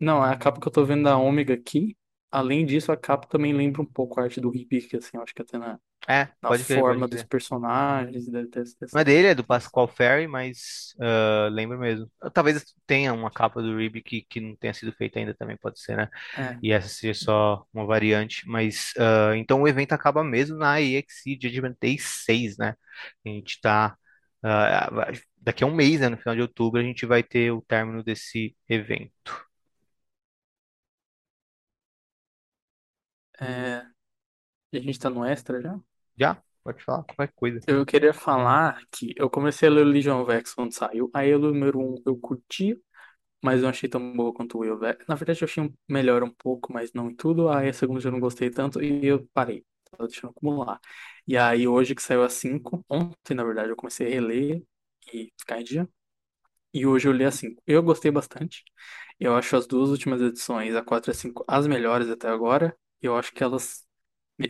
Não, 0.00 0.22
a 0.22 0.36
capa 0.36 0.60
que 0.60 0.68
eu 0.68 0.72
tô 0.72 0.84
vendo 0.84 1.04
da 1.04 1.16
Ômega 1.18 1.54
aqui. 1.54 1.96
Além 2.30 2.66
disso, 2.66 2.92
a 2.92 2.96
capa 2.96 3.26
também 3.28 3.52
lembra 3.54 3.80
um 3.82 3.86
pouco 3.86 4.20
a 4.20 4.24
arte 4.24 4.40
do 4.40 4.50
Ribic, 4.50 4.94
assim, 4.96 5.16
eu 5.16 5.22
acho 5.22 5.34
que 5.34 5.42
até 5.42 5.58
na, 5.58 5.78
É, 6.08 6.28
na 6.42 6.52
pode 6.52 6.64
crer, 6.64 6.84
pode 6.86 7.04
forma 7.04 7.08
dos 7.08 7.22
crer. 7.22 7.28
personagens, 7.32 8.26
deve 8.30 8.48
ter 8.48 8.62
essa 8.62 8.76
Não 8.92 9.00
é 9.00 9.04
dele, 9.04 9.28
é 9.28 9.34
do. 9.34 9.44
Pascal 9.44 9.86
Ferry, 9.88 10.26
mas 10.26 10.94
ah, 11.00 11.48
lembro 11.52 11.78
mesmo. 11.78 12.10
Talvez 12.32 12.64
tenha 12.86 13.12
uma 13.12 13.30
capa 13.30 13.60
do 13.60 13.76
Ribe 13.76 14.02
que, 14.02 14.22
que 14.22 14.40
não 14.40 14.56
tenha 14.56 14.72
sido 14.72 14.92
feita 14.92 15.18
ainda 15.18 15.34
também, 15.34 15.56
pode 15.56 15.80
ser, 15.80 15.96
né? 15.96 16.08
É, 16.36 16.62
E 16.62 16.72
essa 16.72 16.88
seja 16.88 17.14
só 17.14 17.66
uma 17.72 17.84
variante. 17.86 18.48
Mas 18.48 18.92
ah, 18.98 19.36
então 19.36 19.62
o 19.62 19.68
evento 19.68 19.92
acaba 19.92 20.24
mesmo 20.24 20.56
na 20.58 20.80
EXE 20.80 21.38
Judgment 21.40 21.76
Day 21.80 21.98
6, 21.98 22.56
né? 22.56 22.74
A 23.24 23.28
gente 23.28 23.60
tá. 23.60 23.96
ah, 24.42 24.90
daqui 25.38 25.64
a 25.64 25.66
um 25.66 25.74
mês, 25.74 26.00
né? 26.00 26.08
No 26.08 26.16
final 26.18 26.34
de 26.34 26.42
outubro, 26.42 26.80
a 26.80 26.84
gente 26.84 27.04
vai 27.06 27.22
ter 27.22 27.50
o 27.52 27.60
término 27.62 28.02
desse 28.02 28.56
evento. 28.68 29.12
é, 33.40 33.86
a 34.78 34.80
gente 34.82 34.98
tá 34.98 35.10
no 35.10 35.24
extra 35.24 35.60
já? 35.60 35.78
Já? 36.18 36.42
Pode 36.64 36.82
falar 36.82 37.04
qualquer 37.04 37.32
coisa. 37.34 37.60
Eu 37.66 37.86
queria 37.86 38.12
falar 38.12 38.80
que 38.90 39.14
eu 39.16 39.30
comecei 39.30 39.68
a 39.68 39.72
ler 39.72 39.82
o 39.86 39.88
Legion 39.88 40.20
of 40.22 40.32
X 40.32 40.52
quando 40.54 40.72
saiu. 40.72 41.10
Aí 41.14 41.32
o 41.34 41.38
número 41.38 41.78
um 41.80 42.02
eu 42.04 42.16
curti, 42.18 42.80
mas 43.42 43.62
não 43.62 43.70
achei 43.70 43.88
tão 43.88 44.12
boa 44.14 44.32
quanto 44.34 44.58
o 44.58 44.60
Will 44.62 44.74
of 44.76 44.84
X. 44.86 45.06
Na 45.08 45.14
verdade, 45.16 45.42
eu 45.42 45.46
achei 45.46 45.62
um- 45.64 45.74
melhor 45.88 46.22
um 46.24 46.30
pouco, 46.30 46.72
mas 46.72 46.92
não 46.92 47.10
em 47.10 47.16
tudo. 47.16 47.48
Aí 47.50 47.68
a 47.68 47.72
segunda 47.72 48.06
eu 48.06 48.12
não 48.12 48.20
gostei 48.20 48.50
tanto 48.50 48.82
e 48.82 49.06
eu 49.06 49.28
parei. 49.34 49.64
Tava 49.90 50.08
deixando 50.08 50.30
acumular. 50.30 50.80
E 51.26 51.36
aí 51.36 51.68
hoje 51.68 51.94
que 51.94 52.02
saiu 52.02 52.22
a 52.24 52.28
5, 52.30 52.84
ontem 52.90 53.34
na 53.34 53.44
verdade 53.44 53.70
eu 53.70 53.76
comecei 53.76 54.06
a 54.08 54.10
reler 54.10 54.62
e 55.12 55.32
ficar 55.38 55.60
em 55.60 55.64
dia. 55.64 55.88
E 56.72 56.86
hoje 56.86 57.08
eu 57.08 57.12
li 57.12 57.24
a 57.24 57.30
5. 57.30 57.62
Eu 57.66 57.82
gostei 57.82 58.10
bastante. 58.10 58.64
Eu 59.18 59.34
acho 59.36 59.56
as 59.56 59.66
duas 59.66 59.90
últimas 59.90 60.20
edições, 60.20 60.74
a 60.74 60.82
4 60.84 61.10
e 61.10 61.12
a 61.12 61.14
5, 61.14 61.44
as 61.48 61.66
melhores 61.66 62.08
até 62.10 62.28
agora. 62.28 62.76
Eu 63.00 63.16
acho 63.16 63.32
que 63.32 63.42
elas 63.42 63.85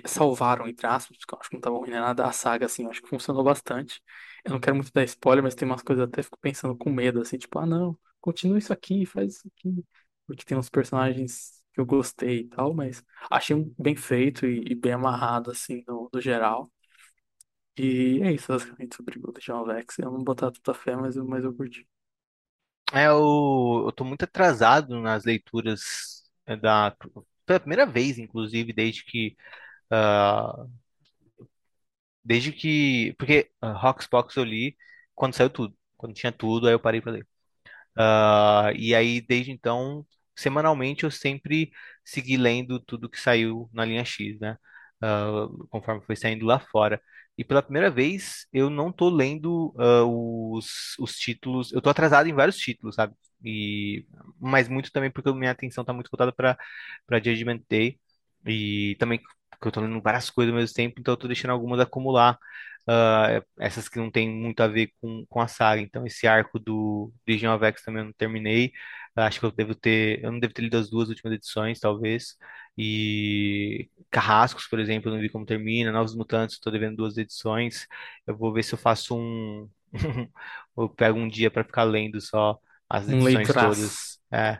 salvaram, 0.07 0.67
entre 0.69 0.87
aspas, 0.87 1.17
porque 1.19 1.35
eu 1.35 1.39
acho 1.41 1.49
que 1.51 1.55
não 1.57 1.61
tava 1.61 1.77
ruim 1.79 1.91
nem 1.91 2.01
nada. 2.01 2.27
A 2.27 2.33
saga, 2.33 2.67
assim, 2.67 2.85
eu 2.85 2.91
acho 2.91 3.03
que 3.03 3.09
funcionou 3.09 3.45
bastante. 3.45 4.03
Eu 4.45 4.53
não 4.53 4.61
quero 4.61 4.77
muito 4.77 4.93
dar 4.93 5.05
spoiler, 5.05 5.43
mas 5.43 5.55
tem 5.55 5.67
umas 5.69 5.83
coisas 5.83 6.05
até 6.07 6.23
fico 6.23 6.39
pensando 6.41 6.77
com 6.77 6.91
medo, 6.91 7.21
assim, 7.21 7.39
tipo, 7.39 7.59
ah, 7.59 7.67
não, 7.67 7.99
continua 8.21 8.59
isso 8.59 8.73
aqui, 8.73 9.07
faz 9.07 9.37
isso 9.37 9.49
aqui. 9.49 9.85
Porque 10.27 10.45
tem 10.45 10.57
uns 10.59 10.69
personagens 10.71 11.63
que 11.73 11.81
eu 11.81 11.87
gostei 11.87 12.41
e 12.41 12.49
tal, 12.49 12.75
mas 12.75 13.05
achei 13.31 13.57
bem 13.79 13.95
feito 13.97 14.47
e, 14.47 14.73
e 14.73 14.75
bem 14.75 14.93
amarrado, 14.93 15.51
assim, 15.51 15.85
no, 15.87 16.09
no 16.13 16.21
geral. 16.21 16.71
E 17.79 18.21
é 18.23 18.33
isso, 18.33 18.49
basicamente, 18.53 18.97
sobre 18.97 19.19
o 19.19 19.33
John 19.41 19.65
Vex. 19.65 19.99
Eu 19.99 20.11
não 20.11 20.23
botar 20.25 20.51
tanta 20.53 20.75
fé, 20.75 20.95
mas 20.97 21.17
eu, 21.17 21.25
mas 21.27 21.45
eu 21.45 21.55
curti. 21.55 21.87
É, 22.93 23.07
eu, 23.09 23.83
eu 23.87 23.93
tô 23.93 24.05
muito 24.05 24.23
atrasado 24.25 25.01
nas 25.01 25.25
leituras 25.25 26.23
é, 26.47 26.57
da. 26.57 26.97
Pela 27.45 27.61
primeira 27.61 27.87
vez, 27.87 28.19
inclusive, 28.19 28.73
desde 28.73 29.05
que. 29.05 29.37
Ah, 29.91 30.67
desde 32.25 32.53
que. 32.53 33.15
Porque 33.19 33.51
uh, 33.63 33.67
Hoxpox 33.87 34.37
eu 34.37 34.45
li 34.45 34.77
quando 35.15 35.35
saiu 35.35 35.51
tudo. 35.51 35.77
Quando 35.97 36.15
tinha 36.15 36.33
tudo, 36.33 36.67
aí 36.67 36.75
eu 36.75 36.81
parei 36.81 37.01
pra 37.01 37.13
ler. 37.13 37.27
Ah, 37.97 38.71
e 38.77 38.95
aí, 38.95 39.21
desde 39.23 39.53
então, 39.53 40.07
semanalmente 40.37 41.05
eu 41.05 41.11
sempre 41.13 41.73
segui 42.05 42.37
lendo 42.37 42.81
tudo 42.81 43.09
que 43.11 43.21
saiu 43.21 43.71
na 43.73 43.85
linha 43.85 44.05
X, 44.05 44.39
né? 44.41 44.59
Ah, 45.03 45.49
conforme 45.71 46.03
foi 46.07 46.17
saindo 46.17 46.47
lá 46.47 46.59
fora. 46.61 47.01
E 47.39 47.45
pela 47.45 47.63
primeira 47.63 47.91
vez 47.91 48.47
eu 48.53 48.71
não 48.71 48.93
tô 48.93 49.09
lendo 49.11 49.75
ah, 49.79 50.05
os, 50.05 50.97
os 50.99 51.17
títulos. 51.19 51.73
Eu 51.73 51.83
tô 51.83 51.91
atrasado 51.91 52.29
em 52.29 52.35
vários 52.35 52.59
títulos, 52.59 52.97
sabe? 52.97 53.15
E, 53.45 54.07
mas 54.41 54.69
muito 54.69 54.91
também 54.93 55.11
porque 55.11 55.33
minha 55.33 55.51
atenção 55.53 55.85
tá 55.85 55.93
muito 55.93 56.11
voltada 56.11 56.33
para 56.33 56.59
para 57.07 57.19
Judgment 57.23 57.61
Day. 57.69 57.99
E 58.47 58.97
também 58.99 59.21
porque 59.57 59.69
eu 59.69 59.73
tô 59.73 59.81
lendo 59.81 60.01
várias 60.03 60.31
coisas 60.31 60.53
ao 60.55 60.61
mesmo 60.61 60.75
tempo, 60.75 61.01
então 61.01 61.13
eu 61.15 61.19
tô 61.19 61.27
deixando 61.29 61.51
algumas 61.53 61.81
acumular. 61.81 62.39
ah, 62.87 63.43
essas 63.59 63.89
que 63.89 63.99
não 63.99 64.11
tem 64.11 64.31
muito 64.31 64.61
a 64.63 64.69
ver 64.69 64.93
com, 65.01 65.25
com 65.29 65.41
a 65.41 65.49
saga. 65.49 65.81
Então, 65.83 66.07
esse 66.07 66.27
arco 66.27 66.59
do 66.59 67.13
Legion 67.27 67.55
of 67.55 67.65
X 67.65 67.83
também 67.83 68.01
eu 68.03 68.07
não 68.07 68.13
terminei. 68.13 68.73
Acho 69.17 69.41
que 69.41 69.47
eu 69.47 69.51
devo 69.53 69.75
ter, 69.75 70.23
eu 70.23 70.31
não 70.33 70.39
devo 70.39 70.53
ter 70.55 70.63
lido 70.63 70.77
as 70.77 70.91
duas 70.91 71.09
últimas 71.09 71.33
edições, 71.35 71.81
talvez. 71.81 72.37
E 72.77 73.89
Carrascos, 74.11 74.67
por 74.69 74.79
exemplo, 74.79 75.09
eu 75.11 75.15
não 75.15 75.21
vi 75.21 75.29
como 75.31 75.47
termina. 75.47 75.91
Novos 75.93 76.15
Mutantes, 76.15 76.57
estou 76.57 76.73
devendo 76.73 76.97
duas 76.97 77.17
edições. 77.17 77.87
Eu 78.27 78.37
vou 78.37 78.53
ver 78.53 78.63
se 78.63 78.75
eu 78.75 78.79
faço 78.79 79.17
um, 79.17 79.69
eu 80.77 80.89
pego 80.91 81.19
um 81.19 81.29
dia 81.29 81.51
para 81.51 81.65
ficar 81.65 81.85
lendo 81.85 82.21
só 82.21 82.59
as 82.89 83.09
Um 83.09 83.23
edições 83.23 83.55
leituraço. 83.55 83.57
todas. 83.57 84.21
É, 84.33 84.59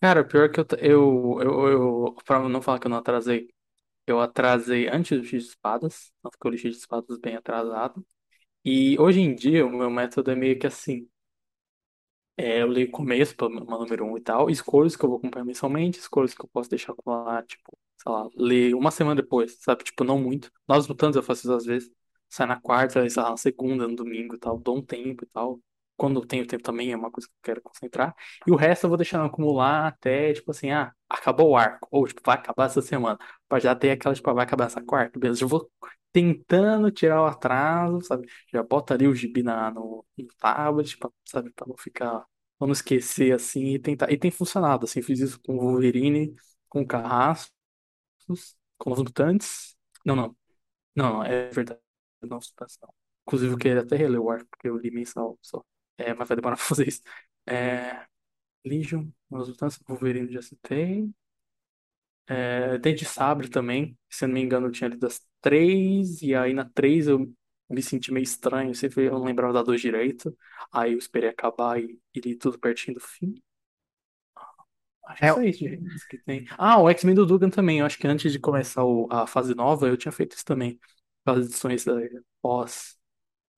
Cara, 0.00 0.24
pior 0.24 0.50
que 0.50 0.60
eu, 0.60 0.66
eu, 0.78 1.38
eu, 1.42 1.68
eu, 2.06 2.14
pra 2.24 2.38
não 2.48 2.62
falar 2.62 2.78
que 2.78 2.86
eu 2.86 2.90
não 2.90 2.96
atrasei, 2.98 3.48
eu 4.06 4.20
atrasei 4.20 4.88
antes 4.88 5.18
do 5.20 5.26
X 5.26 5.44
de 5.44 5.50
Espadas, 5.50 6.12
tanto 6.22 6.38
que 6.38 6.46
eu 6.46 6.50
li 6.52 6.58
X 6.58 6.72
de 6.74 6.78
Espadas 6.80 7.18
bem 7.18 7.36
atrasado. 7.36 8.06
E 8.64 8.98
hoje 9.00 9.20
em 9.20 9.34
dia 9.34 9.66
o 9.66 9.70
meu 9.70 9.90
método 9.90 10.30
é 10.32 10.36
meio 10.36 10.58
que 10.58 10.66
assim, 10.66 11.08
é, 12.36 12.62
eu 12.62 12.66
leio 12.68 12.88
o 12.88 12.90
começo, 12.90 13.36
pelo 13.36 13.50
menos 13.50 13.68
número 13.68 14.04
um 14.04 14.16
e 14.16 14.20
tal, 14.20 14.48
escolho 14.50 14.86
os 14.86 14.96
que 14.96 15.04
eu 15.04 15.08
vou 15.10 15.18
acompanhar 15.18 15.44
mensalmente, 15.44 15.98
escolho 15.98 16.24
os 16.26 16.34
que 16.34 16.42
eu 16.44 16.48
posso 16.48 16.70
deixar 16.70 16.92
acumular, 16.92 17.44
tipo, 17.44 17.76
sei 17.98 18.12
lá, 18.12 18.28
ler 18.36 18.74
uma 18.74 18.90
semana 18.90 19.20
depois, 19.20 19.56
sabe? 19.60 19.84
Tipo, 19.84 20.04
não 20.04 20.18
muito. 20.18 20.50
Novos 20.66 20.88
Mutantes 20.88 21.16
eu 21.16 21.22
faço 21.22 21.42
isso 21.42 21.52
às 21.52 21.64
vezes, 21.66 21.90
sai 22.28 22.46
na 22.46 22.58
quarta, 22.60 23.00
lá, 23.16 23.30
na 23.30 23.36
segunda, 23.36 23.86
no 23.86 23.94
domingo 23.96 24.34
e 24.34 24.38
tal, 24.38 24.58
dou 24.58 24.78
um 24.78 24.82
tempo 24.82 25.24
e 25.24 25.26
tal. 25.28 25.60
Quando 26.00 26.20
eu 26.20 26.26
tenho 26.26 26.46
tempo 26.46 26.62
também 26.62 26.92
é 26.92 26.96
uma 26.96 27.10
coisa 27.10 27.28
que 27.28 27.34
eu 27.34 27.38
quero 27.42 27.62
concentrar. 27.62 28.14
E 28.46 28.50
o 28.50 28.56
resto 28.56 28.84
eu 28.86 28.88
vou 28.90 28.96
deixando 28.96 29.24
acumular 29.26 29.86
até, 29.88 30.32
tipo 30.32 30.50
assim, 30.50 30.70
ah, 30.70 30.92
acabou 31.08 31.50
o 31.50 31.56
arco. 31.56 31.86
Ou, 31.90 32.06
tipo, 32.06 32.22
vai 32.24 32.36
acabar 32.36 32.66
essa 32.66 32.80
semana. 32.82 33.18
Pra 33.48 33.58
já 33.60 33.74
ter 33.74 33.90
aquela, 33.90 34.14
tipo, 34.14 34.30
ah, 34.30 34.34
vai 34.34 34.44
acabar 34.44 34.66
essa 34.66 34.82
quarta. 34.82 35.18
Beleza, 35.18 35.44
eu 35.44 35.48
vou 35.48 35.70
tentando 36.12 36.90
tirar 36.90 37.22
o 37.22 37.26
atraso, 37.26 38.00
sabe? 38.02 38.26
Já 38.52 38.62
bota 38.62 38.94
ali 38.94 39.06
o 39.06 39.14
gibi 39.14 39.42
na, 39.42 39.70
no, 39.70 40.04
no 40.18 40.26
tablet, 40.38 40.96
pra, 40.98 41.10
sabe? 41.26 41.52
Pra 41.52 41.66
não 41.66 41.76
ficar, 41.76 42.20
pra 42.58 42.66
não 42.66 42.72
esquecer, 42.72 43.32
assim, 43.34 43.74
e 43.74 43.78
tentar. 43.78 44.10
E 44.10 44.18
tem 44.18 44.30
funcionado, 44.30 44.84
assim, 44.86 45.02
fiz 45.02 45.20
isso 45.20 45.40
com 45.42 45.54
o 45.56 45.60
Wolverine, 45.60 46.34
com 46.68 46.80
o 46.82 46.86
Carrasco. 46.86 47.52
Novos, 48.28 48.56
com 48.78 48.92
os 48.92 48.98
Mutantes. 49.00 49.76
Não, 50.04 50.16
não. 50.16 50.36
Não, 50.96 51.14
não, 51.14 51.24
é 51.24 51.50
verdade. 51.50 51.80
Mutantes, 52.22 52.78
não. 52.82 52.94
Inclusive, 53.26 53.52
eu 53.54 53.58
queria 53.58 53.80
até 53.82 53.96
reler 53.96 54.20
o 54.20 54.30
arco, 54.30 54.48
porque 54.50 54.68
eu 54.68 54.76
li 54.78 54.90
mensal 54.90 55.38
só. 55.42 55.64
É, 56.00 56.14
mas 56.14 56.28
vai 56.28 56.36
demorar 56.36 56.56
pra 56.58 56.64
fazer 56.64 56.88
isso. 56.88 57.02
É, 57.46 58.06
Legion, 58.66 59.08
Novos 59.30 59.48
Mutantes, 59.50 59.78
Wolverine 59.88 60.32
já 60.32 60.42
citei. 60.42 61.10
É, 62.42 62.78
Dente 62.78 63.00
de 63.00 63.04
Sabre 63.06 63.48
também, 63.50 63.98
se 64.08 64.24
eu 64.24 64.28
não 64.28 64.34
me 64.34 64.40
engano, 64.42 64.66
eu 64.68 64.72
tinha 64.72 64.88
lido 64.88 65.06
as 65.06 65.20
três, 65.42 66.22
e 66.22 66.34
aí 66.34 66.54
na 66.54 66.64
três 66.64 67.06
eu 67.08 67.30
me 67.68 67.82
senti 67.82 68.12
meio 68.12 68.22
estranho, 68.24 68.74
sempre 68.74 69.06
eu 69.06 69.12
não 69.12 69.24
lembrava 69.24 69.52
da 69.52 69.62
dois 69.62 69.80
direito, 69.80 70.34
aí 70.72 70.92
eu 70.92 70.98
esperei 70.98 71.28
acabar 71.30 71.78
e, 71.80 71.98
e 72.14 72.20
li 72.20 72.36
tudo 72.36 72.58
pertinho 72.58 72.94
do 72.96 73.00
fim. 73.00 73.34
Acho 75.04 75.34
que 75.34 75.40
É, 75.40 75.48
isso, 75.48 75.58
gente, 75.60 76.06
que 76.08 76.18
tem. 76.18 76.46
Ah, 76.56 76.80
o 76.80 76.88
X-Men 76.90 77.14
do 77.14 77.26
Dugan 77.26 77.50
também, 77.50 77.80
eu 77.80 77.86
acho 77.86 77.98
que 77.98 78.06
antes 78.06 78.30
de 78.32 78.38
começar 78.38 78.84
o- 78.84 79.08
a 79.10 79.26
fase 79.26 79.54
nova, 79.54 79.88
eu 79.88 79.96
tinha 79.96 80.12
feito 80.12 80.36
isso 80.36 80.44
também, 80.44 80.78
aquelas 81.24 81.46
edições 81.46 81.84
da, 81.84 81.94
pós, 82.40 82.96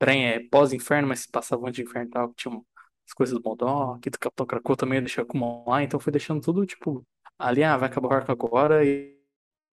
pré, 0.02 0.36
é, 0.36 0.40
pós-inferno, 0.48 1.06
mas 1.08 1.26
passavam 1.26 1.66
antes 1.68 1.76
de 1.76 1.82
inferno 1.88 2.08
e 2.08 2.10
tal, 2.10 2.28
que 2.30 2.34
tinham 2.36 2.66
as 3.06 3.12
coisas 3.14 3.38
do 3.38 3.42
Modok, 3.48 4.10
do 4.10 4.18
Capitão 4.18 4.46
Krakoa 4.46 4.76
também 4.76 4.96
eu 4.98 5.02
deixei 5.02 5.22
acumular, 5.22 5.82
então 5.84 6.00
fui 6.00 6.10
deixando 6.12 6.40
tudo, 6.40 6.66
tipo, 6.66 7.06
ali, 7.38 7.62
ah, 7.62 7.76
vai 7.76 7.88
acabar 7.88 8.08
o 8.08 8.12
arco 8.12 8.32
agora 8.32 8.84
e 8.84 9.16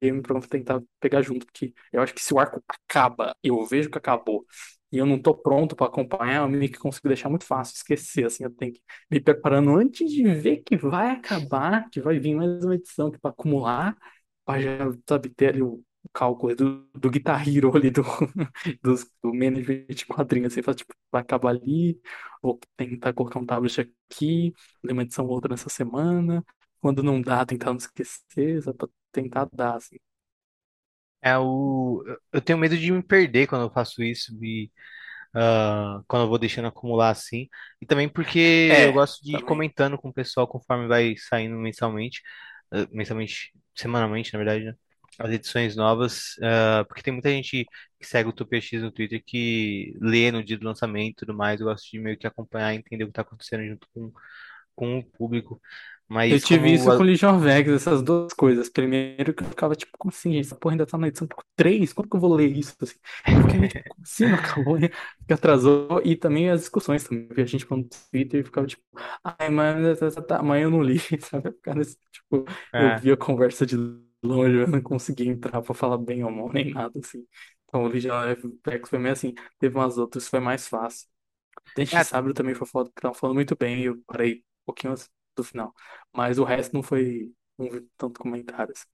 eu 0.02 0.14
me 0.16 0.22
pronto 0.22 0.48
tentar 0.48 0.82
pegar 1.00 1.22
junto, 1.24 1.46
porque 1.48 1.74
eu 1.92 2.02
acho 2.02 2.14
que 2.14 2.22
se 2.22 2.32
o 2.34 2.40
arco 2.40 2.64
acaba, 2.68 3.36
eu 3.44 3.66
vejo 3.66 3.90
que 3.90 3.98
acabou, 3.98 4.46
e 4.92 4.98
eu 5.00 5.06
não 5.06 5.20
tô 5.22 5.34
pronto 5.36 5.76
pra 5.76 5.88
acompanhar, 5.88 6.44
eu 6.44 6.50
meio 6.50 6.72
que 6.72 6.78
consigo 6.80 7.08
deixar 7.08 7.30
muito 7.30 7.46
fácil, 7.46 7.76
esquecer, 7.76 8.26
assim, 8.26 8.44
eu 8.44 8.52
tenho 8.52 8.74
que 8.74 8.82
me 9.10 9.20
preparando 9.20 9.76
antes 9.76 10.12
de 10.12 10.24
ver 10.36 10.58
que 10.66 10.78
vai 10.78 11.12
acabar, 11.12 11.90
que 11.90 12.00
vai 12.02 12.20
vir 12.20 12.36
mais 12.36 12.64
uma 12.64 12.76
edição 12.76 13.10
que 13.12 13.20
para 13.20 13.32
acumular, 13.32 13.98
pra 14.46 14.60
já, 14.60 14.78
sabe, 15.08 15.30
ter 15.30 15.50
ali 15.50 15.62
o 15.64 15.84
cálculo 16.14 16.56
do, 16.56 16.90
do 16.96 17.10
Guitar 17.10 17.48
Hero 17.48 17.76
ali, 17.76 17.90
do, 17.92 18.04
dos, 18.84 19.06
do 19.24 19.34
management 19.34 19.86
de 19.88 20.06
quadrinhos, 20.06 20.54
assim, 20.54 20.62
fala, 20.64 20.76
tipo, 20.78 20.94
vai 21.12 21.22
acabar 21.22 21.50
ali, 21.52 22.00
vou 22.42 22.60
tentar 22.78 23.14
colocar 23.14 23.40
um 23.40 23.46
tablet 23.46 23.82
aqui, 23.82 24.54
ler 24.84 24.94
uma 24.94 25.04
edição 25.04 25.26
ou 25.26 25.32
outra 25.32 25.50
nessa 25.52 25.70
semana, 25.70 26.44
quando 26.82 27.04
não 27.04 27.22
dá, 27.22 27.46
tentar 27.46 27.68
não 27.68 27.78
esquecer, 27.78 28.62
só 28.64 28.74
pra 28.74 28.88
tentar 29.12 29.48
dar, 29.54 29.76
assim. 29.78 29.98
é 31.22 31.38
o. 31.38 32.04
Eu 32.32 32.42
tenho 32.42 32.58
medo 32.60 32.78
de 32.78 32.92
me 32.92 33.04
perder 33.04 33.48
quando 33.48 33.64
eu 33.66 33.72
faço 33.72 34.04
isso, 34.04 34.34
e, 34.44 34.72
ah, 35.36 36.02
quando 36.08 36.24
eu 36.26 36.30
vou 36.30 36.40
deixando 36.40 36.68
acumular 36.68 37.10
assim. 37.12 37.50
E 37.82 37.86
também 37.86 38.10
porque 38.10 38.40
eu 38.86 38.92
É, 38.92 38.94
gosto 38.94 39.24
de 39.24 39.34
ir 39.40 39.42
também. 39.42 39.44
comentando 39.44 39.98
com 39.98 40.10
o 40.10 40.14
pessoal 40.14 40.48
conforme 40.48 40.88
vai 40.88 41.16
saindo 41.18 41.56
mensalmente, 41.58 42.22
ah, 42.72 42.88
mensalmente, 42.92 43.54
semanalmente, 43.76 44.34
na 44.34 44.40
verdade, 44.40 44.66
né? 44.66 44.74
As 45.20 45.32
edições 45.32 45.76
novas, 45.76 46.36
ah, 46.42 46.86
porque 46.88 47.04
tem 47.04 47.14
muita 47.14 47.30
gente 47.30 47.66
que 48.00 48.08
segue 48.08 48.28
o 48.28 48.32
Utopia 48.32 48.62
X 48.62 48.82
no 48.82 48.92
Twitter 48.92 49.22
que 49.26 49.94
lê 50.02 50.32
no 50.32 50.44
dia 50.44 50.58
do 50.58 50.66
lançamento 50.66 51.12
e 51.14 51.16
tudo 51.26 51.34
mais. 51.36 51.60
Eu 51.60 51.68
gosto 51.68 51.90
de 51.92 52.00
meio 52.00 52.18
que 52.18 52.28
acompanhar 52.28 52.74
e 52.74 52.78
entender 52.78 53.04
o 53.04 53.08
que 53.08 53.12
está 53.12 53.22
acontecendo 53.24 53.66
junto 53.66 53.88
com, 53.94 54.12
com 54.76 55.00
o 55.00 55.04
público. 55.06 55.62
Eu 56.28 56.40
Mas 56.40 56.44
tive 56.44 56.70
como 56.70 56.74
isso 56.74 56.92
com 56.94 57.02
a- 57.02 57.04
Legion 57.04 57.40
Vegas, 57.40 57.82
essas 57.82 58.04
duas 58.04 58.34
coisas. 58.34 58.70
Primeiro 58.70 59.34
que 59.34 59.44
eu 59.44 59.48
ficava 59.48 59.76
tipo, 59.76 59.92
como 59.98 60.12
assim, 60.14 60.32
gente? 60.34 60.46
Essa 60.46 60.56
porra 60.56 60.74
ainda 60.74 60.86
tá 60.86 60.98
na 60.98 61.08
edição 61.08 61.28
3? 61.56 61.92
Quando 61.92 62.08
que 62.10 62.16
eu 62.16 62.20
vou 62.20 62.36
ler 62.36 62.56
isso? 62.56 62.76
Assim? 62.82 62.96
Eu 63.28 63.42
fiquei 63.42 63.68
tipo, 63.68 63.84
como 63.88 64.04
assim? 64.04 64.28
Não 64.28 64.36
acabou, 64.38 64.80
né? 64.80 64.90
Que 65.28 65.34
atrasou. 65.34 66.02
E 66.06 66.16
também 66.16 66.50
as 66.50 66.62
discussões 66.62 67.04
também. 67.04 67.28
A 67.36 67.46
gente 67.46 67.66
falando 67.66 67.86
no 67.86 67.90
Twitter 68.12 68.42
e 68.42 68.44
ficava 68.44 68.68
tipo, 68.68 68.84
ai, 69.24 69.50
mas 69.50 70.00
tá, 70.00 70.12
tá, 70.12 70.22
tá, 70.22 70.38
amanhã 70.40 70.64
eu 70.66 70.72
não 70.72 70.84
li, 70.84 71.00
sabe? 71.22 71.52
Ficar 71.52 71.76
nesse, 71.76 71.98
tipo, 72.12 72.46
eu 72.78 72.90
é, 72.90 72.96
via 72.96 73.14
a 73.16 73.18
conversa 73.18 73.66
de 73.66 73.76
longe, 74.24 74.56
eu 74.58 74.68
não 74.68 74.82
conseguia 74.82 75.32
entrar 75.32 75.62
pra 75.62 75.74
falar 75.74 75.98
bem 75.98 76.24
ou 76.24 76.32
mal, 76.32 76.52
nem 76.52 76.72
nada, 76.74 76.98
assim. 77.00 77.26
Então 77.66 77.84
o 77.84 77.88
Legion 77.88 78.16
of 78.32 78.60
Vegas 78.66 78.90
foi 78.90 79.00
meio 79.00 79.14
assim. 79.14 79.34
Teve 79.60 79.76
umas 79.78 79.98
outras, 79.98 80.28
foi 80.28 80.40
mais 80.40 80.68
fácil. 80.68 81.08
Dente 81.76 81.96
de 81.98 82.02
é, 82.02 82.04
Sabre 82.04 82.34
também 82.34 82.56
foi 82.56 82.68
foda, 82.68 82.90
porque 82.90 83.02
tava 83.02 83.16
falando 83.16 83.36
muito 83.36 83.56
bem 83.58 83.82
e 83.82 83.86
eu 83.86 84.02
parei 84.08 84.38
um 84.38 84.66
pouquinho 84.68 84.94
antes 84.94 85.10
do 85.36 85.44
final. 85.44 85.74
Mas 86.14 86.40
o 86.40 86.44
resto 86.44 86.74
não 86.74 86.84
foi. 86.84 87.32
Não 87.58 87.70
vi 87.72 87.82
tanto 87.98 88.20
comentários. 88.22 88.86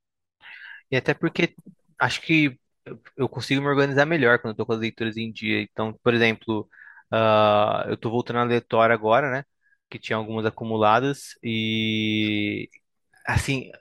e 0.91 0.95
até 0.95 1.13
porque 1.13 1.55
acho 1.99 2.21
que 2.21 2.59
eu 2.85 2.99
eu 3.17 3.27
consigo 3.29 3.61
me 3.61 3.67
organizar 3.67 4.05
melhor 4.05 4.39
quando 4.39 4.51
eu 4.53 4.57
tô 4.57 4.65
com 4.65 4.73
as 4.73 4.79
leituras 4.79 5.17
em 5.17 5.31
dia. 5.31 5.59
Então, 5.61 5.93
por 6.03 6.13
exemplo, 6.13 6.69
ah, 7.11 7.83
eu 7.87 7.97
tô 7.97 8.09
voltando 8.11 8.39
a 8.39 8.43
ler 8.43 8.61
Thor 8.61 8.91
agora, 8.91 9.31
né? 9.31 9.43
Que 9.89 9.97
tinha 9.99 10.17
algumas 10.17 10.45
acumuladas 10.45 11.31
e 11.43 12.69
assim, 13.25 13.71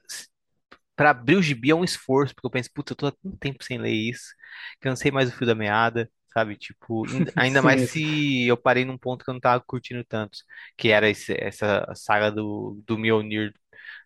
para 0.97 1.11
abrir 1.11 1.37
o 1.37 1.43
gibi 1.43 1.71
é 1.71 1.75
um 1.75 1.85
esforço, 1.85 2.35
porque 2.35 2.47
eu 2.47 2.51
penso, 2.51 2.71
puta, 2.73 2.93
eu 2.93 2.97
tô 2.97 3.07
há 3.09 3.12
tanto 3.12 3.37
tempo 3.39 3.65
sem 3.65 3.79
ler 3.79 3.93
isso, 3.93 4.35
que 4.81 4.89
eu 4.89 4.91
não 4.91 4.97
sei 4.97 5.11
mais 5.11 5.29
o 5.29 5.33
fio 5.33 5.47
da 5.47 5.55
meada, 5.55 6.11
sabe? 6.33 6.57
Tipo, 6.57 7.09
ainda 7.37 7.62
mais 7.62 7.83
mesmo. 7.83 7.91
se 7.91 8.47
eu 8.47 8.57
parei 8.57 8.85
num 8.85 8.99
ponto 8.99 9.25
que 9.25 9.31
eu 9.31 9.35
não 9.35 9.41
tava 9.41 9.62
curtindo 9.65 10.05
tanto, 10.05 10.39
que 10.77 10.89
era 10.91 11.09
esse- 11.09 11.37
essa 11.41 11.87
saga 11.95 12.31
do, 12.31 12.81
do 12.87 12.99
Mjolnir, 12.99 13.53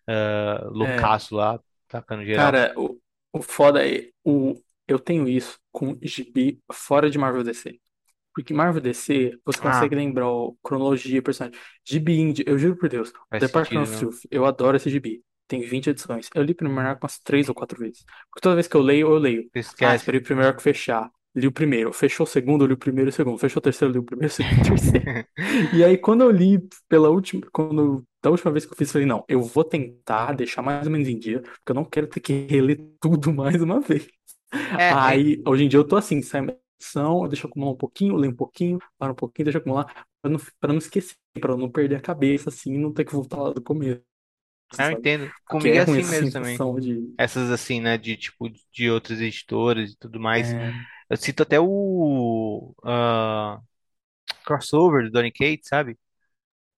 ah, 0.08 0.66
É, 0.80 1.10
loucaço 1.10 1.34
lá, 1.36 1.60
tacando 1.88 2.24
geral. 2.24 2.54
cara, 2.54 2.74
o, 2.76 2.98
o 3.32 3.42
foda 3.42 3.86
é. 3.86 4.10
O, 4.24 4.54
eu 4.86 4.98
tenho 4.98 5.28
isso 5.28 5.58
com 5.72 5.98
gibi 6.02 6.60
fora 6.72 7.10
de 7.10 7.18
Marvel 7.18 7.42
DC. 7.44 7.80
Porque 8.34 8.54
Marvel 8.54 8.80
DC, 8.82 9.38
você 9.44 9.60
Ah, 9.60 9.60
consegue 9.60 9.94
lembrar 9.96 10.28
o 10.30 10.56
cronologia, 10.62 11.22
personagem. 11.22 11.58
Gibi 11.84 12.18
indie, 12.20 12.44
eu 12.46 12.58
juro 12.58 12.76
por 12.76 12.88
Deus. 12.88 13.12
faz 13.30 13.40
Department 13.40 13.86
sentido, 13.86 13.88
of? 13.88 14.10
Truth, 14.10 14.20
eu 14.30 14.46
adoro 14.46 14.76
esse 14.76 14.88
gibi. 14.90 15.22
Tem 15.48 15.60
20 15.62 15.90
edições. 15.90 16.28
Eu 16.34 16.42
li 16.42 16.54
primeiro 16.54 16.88
arco 16.88 17.04
umas 17.04 17.18
três 17.18 17.48
ou 17.48 17.54
quatro 17.54 17.78
vezes. 17.78 18.04
Porque 18.30 18.40
toda 18.42 18.54
vez 18.54 18.68
que 18.68 18.76
eu 18.76 18.82
leio, 18.82 19.08
eu 19.08 19.18
leio. 19.18 19.50
Você 19.54 19.84
Ah, 19.84 19.94
esperei 19.96 20.20
o 20.20 20.24
primeiro 20.24 20.48
arco 20.48 20.62
fechar. 20.62 21.10
Li 21.34 21.46
o 21.46 21.52
primeiro. 21.52 21.92
Fechou 21.92 22.24
o 22.24 22.26
segundo, 22.28 22.64
eu 22.64 22.68
li 22.68 22.74
o 22.74 22.78
primeiro 22.78 23.08
e 23.08 23.12
o 23.12 23.14
segundo. 23.14 23.38
Fechou 23.38 23.60
o 23.60 23.62
terceiro, 23.62 23.90
eu 23.92 23.94
li 23.94 23.98
o 24.00 24.04
primeiro, 24.04 24.32
o 24.32 24.34
segundo 24.36 24.58
e 24.58 24.60
o 24.60 24.64
terceiro. 24.64 25.06
E 25.72 25.84
aí, 25.84 25.96
quando 25.98 26.22
eu 26.22 26.30
li 26.30 26.58
pela 26.88 27.08
última, 27.10 27.46
quando, 27.52 28.04
da 28.22 28.30
última 28.30 28.50
vez 28.52 28.66
que 28.66 28.72
eu 28.72 28.76
fiz, 28.76 28.88
eu 28.88 28.92
falei, 28.92 29.06
não, 29.06 29.24
eu 29.28 29.42
vou 29.42 29.64
tentar 29.64 30.32
deixar 30.34 30.62
mais 30.62 30.86
ou 30.86 30.92
menos 30.92 31.08
em 31.08 31.18
dia, 31.18 31.40
porque 31.42 31.70
eu 31.72 31.74
não 31.74 31.84
quero 31.84 32.06
ter 32.08 32.20
que 32.20 32.46
reler 32.50 32.78
tudo 33.00 33.32
mais 33.32 33.60
uma 33.62 33.80
vez. 33.80 34.06
É, 34.76 34.84
é, 34.90 35.14
Aí, 35.14 35.42
hoje 35.46 35.64
em 35.64 35.68
dia 35.68 35.78
eu 35.78 35.86
tô 35.86 35.96
assim, 35.96 36.22
sai 36.22 36.40
uma 36.42 36.56
edição, 36.80 37.22
eu 37.24 37.28
deixo 37.28 37.46
acumular 37.46 37.72
um 37.72 37.76
pouquinho, 37.76 38.16
leio 38.16 38.32
um 38.32 38.36
pouquinho, 38.36 38.78
para 38.98 39.12
um 39.12 39.14
pouquinho, 39.14 39.44
deixo 39.46 39.58
acumular, 39.58 40.06
pra 40.22 40.30
não, 40.30 40.38
pra 40.60 40.72
não 40.72 40.78
esquecer, 40.78 41.16
pra 41.40 41.56
não 41.56 41.70
perder 41.70 41.96
a 41.96 42.00
cabeça, 42.00 42.48
assim, 42.50 42.74
e 42.74 42.78
não 42.78 42.92
ter 42.92 43.04
que 43.04 43.12
voltar 43.12 43.38
lá 43.42 43.52
do 43.52 43.62
começo, 43.62 44.02
eu 44.72 44.76
sabe? 44.76 44.92
entendo. 44.92 45.32
Comigo 45.46 45.76
é 45.76 45.78
é 45.78 45.82
assim 45.82 46.02
mesmo 46.04 46.30
também. 46.32 46.56
de. 46.80 47.14
Essas 47.18 47.50
assim, 47.50 47.80
né, 47.80 47.98
de 47.98 48.16
tipo, 48.16 48.48
de 48.72 48.90
outros 48.90 49.20
editores 49.20 49.92
e 49.92 49.96
tudo 49.98 50.20
mais. 50.20 50.54
É, 50.54 50.72
Eu 51.10 51.16
cito 51.16 51.42
até 51.42 51.58
o 51.60 52.74
ah, 52.84 53.60
crossover 54.44 55.04
do 55.04 55.10
Donny 55.12 55.32
Cates, 55.32 55.68
sabe? 55.68 55.92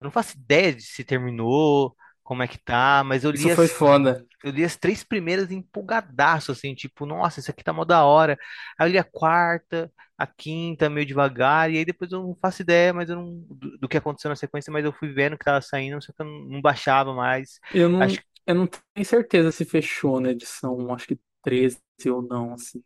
Eu 0.01 0.07
não 0.07 0.11
faço 0.11 0.37
ideia 0.39 0.75
de 0.75 0.83
se 0.83 1.05
terminou, 1.05 1.97
como 2.31 2.43
é 2.45 2.49
que 2.49 2.59
tá, 2.59 3.03
mas 3.05 3.25
eu 3.25 3.33
isso 3.35 3.49
li 3.49 3.51
foi 3.51 3.67
as, 3.67 3.69
foda. 3.69 4.25
eu 4.45 4.53
li 4.53 4.65
as 4.65 4.77
três 4.77 5.03
primeiras 5.03 5.51
empolgadaço, 5.51 6.53
assim, 6.53 6.75
tipo, 6.77 7.05
nossa, 7.05 7.41
isso 7.41 7.51
aqui 7.51 7.65
tá 7.65 7.73
mó 7.73 7.85
da 7.85 8.05
hora. 8.05 8.39
Aí 8.79 8.89
eu 8.89 8.93
li 8.93 8.99
a 8.99 9.05
quarta, 9.05 9.93
a 10.17 10.27
quinta, 10.29 10.89
meio 10.89 11.07
devagar, 11.07 11.71
e 11.73 11.79
aí 11.79 11.85
depois 11.85 12.13
eu 12.13 12.23
não 12.23 12.37
faço 12.37 12.63
ideia, 12.63 12.95
mas 12.95 13.11
eu 13.11 13.17
não, 13.17 13.41
do, 13.51 13.79
do 13.79 13.89
que 13.89 13.97
aconteceu 13.97 14.29
na 14.29 14.37
sequência, 14.37 14.73
mas 14.73 14.85
eu 14.85 14.93
fui 14.93 15.13
vendo 15.13 15.37
que 15.37 15.45
tava 15.45 15.61
saindo, 15.61 16.01
só 16.03 16.13
que 16.13 16.23
eu 16.23 16.27
não, 16.27 16.41
não 16.47 16.61
baixava 16.63 17.13
mais. 17.15 17.59
Eu 17.71 17.89
não, 17.89 18.05
Acho 18.05 18.21
eu 18.47 18.55
não 18.55 18.67
tenho 18.67 19.05
certeza 19.07 19.53
se 19.53 19.65
fechou 19.65 20.21
na 20.21 20.31
edição, 20.31 20.93
acho 20.95 21.07
que 21.07 21.19
13 21.43 21.81
ou 22.07 22.23
não, 22.23 22.55
assim. 22.55 22.83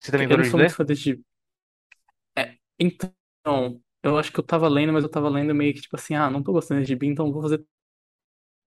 você 0.00 0.12
também 0.12 0.28
Eu 0.28 0.38
não 0.38 0.44
sou 0.44 0.58
muito 0.58 0.74
fã 0.74 0.84
desse 0.84 1.22
É, 2.38 2.56
então, 2.78 3.80
eu 4.02 4.18
acho 4.18 4.32
que 4.32 4.38
eu 4.40 4.44
tava 4.44 4.68
lendo, 4.68 4.92
mas 4.92 5.04
eu 5.04 5.10
tava 5.10 5.28
lendo 5.28 5.54
meio 5.54 5.74
que 5.74 5.80
tipo 5.80 5.96
assim, 5.96 6.14
ah, 6.14 6.30
não 6.30 6.42
tô 6.42 6.52
gostando 6.52 6.80
de 6.82 6.88
gibi, 6.88 7.06
então 7.06 7.32
vou 7.32 7.42
fazer 7.42 7.64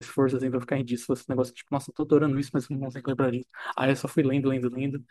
esforço 0.02 0.38
assim 0.38 0.50
pra 0.52 0.60
ficar 0.62 0.78
em 0.78 0.86
disso. 0.86 1.12
Esse 1.14 1.30
negócio 1.30 1.54
tipo, 1.54 1.70
nossa, 1.74 1.90
eu 1.92 1.94
tô 1.96 2.04
adorando 2.04 2.40
isso, 2.40 2.52
mas 2.54 2.68
não 2.70 2.80
consigo 2.80 3.10
lembrar 3.10 3.32
disso. 3.32 3.50
Aí 3.78 3.92
eu 3.92 3.96
só 3.96 4.08
fui 4.08 4.24
lendo, 4.24 4.50
lendo, 4.50 4.70
lendo. 4.74 5.04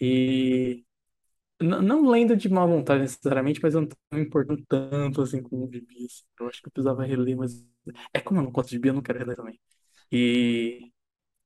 E 0.00 0.84
n- 1.60 1.80
não 1.82 2.08
lendo 2.08 2.36
de 2.36 2.48
má 2.48 2.66
vontade 2.66 3.02
necessariamente, 3.02 3.60
mas 3.62 3.74
eu 3.74 3.82
não 3.82 3.88
tô 3.88 3.96
me 4.14 4.22
importando 4.22 4.64
tanto 4.68 5.22
assim 5.22 5.42
com 5.42 5.64
o 5.64 5.72
gibi. 5.72 6.06
assim. 6.06 6.24
Eu 6.40 6.48
acho 6.48 6.60
que 6.62 6.68
eu 6.68 6.72
precisava 6.72 7.04
reler, 7.04 7.36
mas 7.36 7.66
é 8.14 8.20
como 8.20 8.40
eu 8.40 8.44
não 8.44 8.52
gosto 8.52 8.70
de 8.70 8.76
gibi, 8.76 8.88
eu 8.88 8.94
não 8.94 9.02
quero 9.02 9.18
reler 9.20 9.36
também. 9.36 9.60
E, 10.12 10.92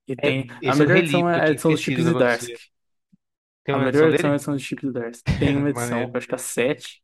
e 0.09 0.16
É, 0.18 0.31
tem. 0.31 0.47
A 0.64 0.74
esse 0.74 0.85
eu 0.85 0.89
melhor 0.89 0.98
reli, 0.98 0.98
edição 0.98 1.28
porque 1.28 1.40
é 1.40 1.44
a 1.44 1.51
tinha 1.51 1.52
edição 1.52 1.73
dos 1.73 1.82
e 2.09 2.14
Darsk. 2.14 2.52
acontecia. 2.52 2.60
Tem 3.64 3.74
A 3.74 3.77
uma 3.77 3.89
edição 3.89 4.09
melhor 4.09 4.10
edição 4.10 4.31
é 4.31 4.32
a 4.35 4.35
dele? 4.35 4.36
edição 4.36 4.55
dos 4.55 4.62
Chips 4.62 4.85
e 4.85 4.93
Darsk. 4.93 5.27
Tem 5.39 5.56
uma 5.56 5.70
edição, 5.70 6.02
Maneiro. 6.02 6.12
eu 6.12 6.16
acho 6.18 6.27
que 6.27 6.35
é 6.35 6.36
a 6.36 6.39
7. 6.39 7.02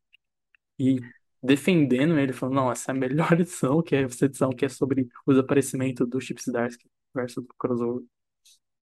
e 0.79 1.07
defendendo 1.43 2.19
ele, 2.19 2.33
falando, 2.33 2.57
não, 2.57 2.73
essa 2.73 2.93
é 2.93 2.95
a 2.95 2.99
melhor 2.99 3.33
edição, 3.41 3.83
que 3.83 3.95
é 3.97 4.03
essa 4.05 4.27
edição 4.27 4.51
que 4.51 4.65
é 4.65 4.69
sobre 4.69 5.09
os 5.27 5.39
aparecimentos 5.39 6.09
do 6.09 6.21
Chip 6.21 6.43
Zdarsky 6.43 6.89
versus 7.15 7.45
do 7.45 7.55
crossover. 7.59 8.05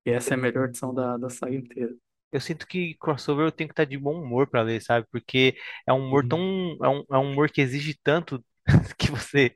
E 0.06 0.10
essa 0.12 0.34
é 0.34 0.36
a 0.36 0.38
melhor 0.38 0.68
edição 0.68 0.94
da, 0.94 1.16
da 1.18 1.30
saga 1.30 1.54
inteira. 1.56 1.94
Eu 2.32 2.40
sinto 2.40 2.64
que 2.66 2.94
crossover 2.98 3.46
eu 3.46 3.52
tenho 3.52 3.68
que 3.68 3.72
estar 3.72 3.84
de 3.84 3.98
bom 3.98 4.20
humor 4.22 4.46
pra 4.48 4.62
ler, 4.62 4.80
sabe? 4.82 5.06
Porque 5.10 5.56
é 5.86 5.92
um 5.92 5.98
humor 6.06 6.24
tão. 6.24 6.38
Sim. 6.38 6.80
É 6.82 6.88
um, 6.88 7.04
é 7.12 7.18
um 7.18 7.32
humor 7.32 7.50
que 7.50 7.60
exige 7.60 7.98
tanto 8.04 8.44
que 8.98 9.10
você. 9.10 9.52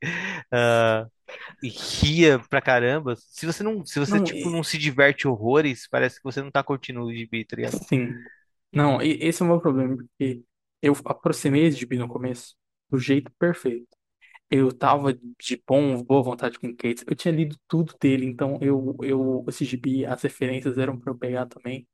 e 1.63 1.69
ria 1.69 2.39
pra 2.39 2.61
caramba. 2.61 3.15
Se 3.17 3.47
você 3.47 3.63
não, 3.63 3.85
se 3.85 3.99
você, 3.99 4.21
Não, 4.21 4.21
tipo, 4.21 4.51
não 4.51 4.63
e- 4.63 4.65
se 4.65 4.79
diverte 4.79 5.27
horrores, 5.29 5.89
parece 5.89 6.17
que 6.17 6.25
você 6.25 6.43
não 6.43 6.51
tá 6.51 6.63
curtindo 6.63 7.03
o 7.03 7.13
gibi, 7.15 7.45
tá 7.45 7.57
ligado? 7.57 7.75
assim, 7.75 8.25
não, 8.73 9.01
esse 9.03 9.43
é 9.43 9.45
o 9.45 9.49
meu 9.49 9.61
problema, 9.61 9.97
porque 9.97 10.45
eu 10.83 10.93
aproximei 11.07 11.67
esse 11.67 11.79
gibi 11.79 11.97
no 11.99 12.09
começo 12.09 12.57
do 12.91 12.99
jeito 12.99 13.31
perfeito. 13.39 13.89
Eu 14.51 14.73
tava 14.73 15.15
de 15.15 15.63
bom, 15.67 16.03
boa 16.05 16.23
vontade 16.23 16.59
com 16.59 16.69
o 16.69 16.77
Cates. 16.77 17.05
Eu 17.09 17.17
tinha 17.17 17.33
lido 17.35 17.57
tudo 17.69 17.95
dele, 18.01 18.27
então 18.27 18.59
eu, 18.63 18.97
eu, 19.03 19.45
esse 19.49 19.65
gibi, 19.65 20.07
as 20.07 20.23
referências 20.23 20.79
eram 20.79 20.99
pra 21.01 21.13
eu 21.13 21.19
pegar 21.19 21.47
também. 21.47 21.89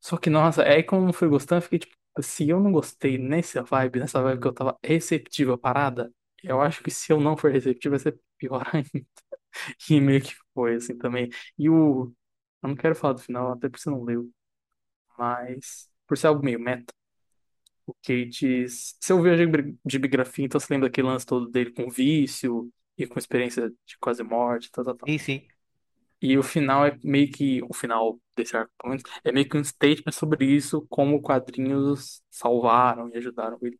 Só 0.00 0.16
que, 0.16 0.30
nossa, 0.30 0.62
aí 0.64 0.82
como 0.82 1.02
eu 1.02 1.06
não 1.06 1.12
fui 1.12 1.28
gostando, 1.28 1.58
eu 1.58 1.62
fiquei 1.62 1.78
tipo, 1.80 1.96
se 2.22 2.48
eu 2.48 2.60
não 2.60 2.72
gostei 2.72 3.18
nessa 3.18 3.62
vibe, 3.62 4.00
nessa 4.00 4.22
vibe 4.22 4.40
que 4.40 4.48
eu 4.48 4.54
tava 4.54 4.78
receptiva 4.84 5.58
parada, 5.58 6.12
eu 6.42 6.60
acho 6.60 6.82
que 6.82 6.90
se 6.90 7.12
eu 7.12 7.20
não 7.20 7.36
for 7.36 7.50
receptivo 7.52 7.92
vai 7.92 7.98
ser 8.00 8.18
pior 8.38 8.64
ainda. 8.74 8.90
E 9.90 10.00
meio 10.00 10.22
que 10.22 10.34
foi 10.54 10.76
assim 10.76 10.96
também. 10.98 11.28
E 11.58 11.68
o. 11.68 12.12
Eu 12.62 12.68
não 12.70 12.76
quero 12.76 12.94
falar 12.94 13.14
do 13.14 13.20
final, 13.20 13.52
até 13.52 13.68
porque 13.68 13.82
você 13.82 13.90
não 13.90 14.02
leu, 14.04 14.30
mas 15.18 15.88
por 16.06 16.16
ser 16.18 16.28
algo 16.28 16.44
meio 16.44 16.60
meta, 16.60 16.92
o 17.90 17.94
Cates. 18.02 18.96
Você 19.00 19.12
ouviu 19.12 19.32
a 19.32 19.36
de 19.84 19.98
biografia, 19.98 20.44
então 20.44 20.60
você 20.60 20.72
lembra 20.72 20.88
daquele 20.88 21.06
lance 21.08 21.26
todo 21.26 21.48
dele 21.48 21.72
com 21.72 21.90
vício 21.90 22.70
e 22.96 23.06
com 23.06 23.18
experiência 23.18 23.70
de 23.86 23.98
quase 24.00 24.22
morte, 24.22 24.70
tal, 24.70 24.84
tal, 24.84 24.96
tal. 24.96 25.08
Sim, 25.08 25.18
sim. 25.18 25.48
E 26.20 26.36
o 26.36 26.42
final 26.42 26.84
é 26.86 26.98
meio 27.04 27.30
que, 27.30 27.62
o 27.62 27.72
final 27.74 28.20
desse 28.36 28.56
arco, 28.56 28.72
pelo 28.78 28.90
menos, 28.90 29.04
é 29.24 29.32
meio 29.32 29.48
que 29.48 29.56
um 29.56 29.64
statement 29.64 30.12
sobre 30.12 30.44
isso, 30.44 30.86
como 30.88 31.22
quadrinhos 31.22 32.22
salvaram 32.30 33.08
e 33.10 33.16
ajudaram 33.18 33.58
ele. 33.62 33.78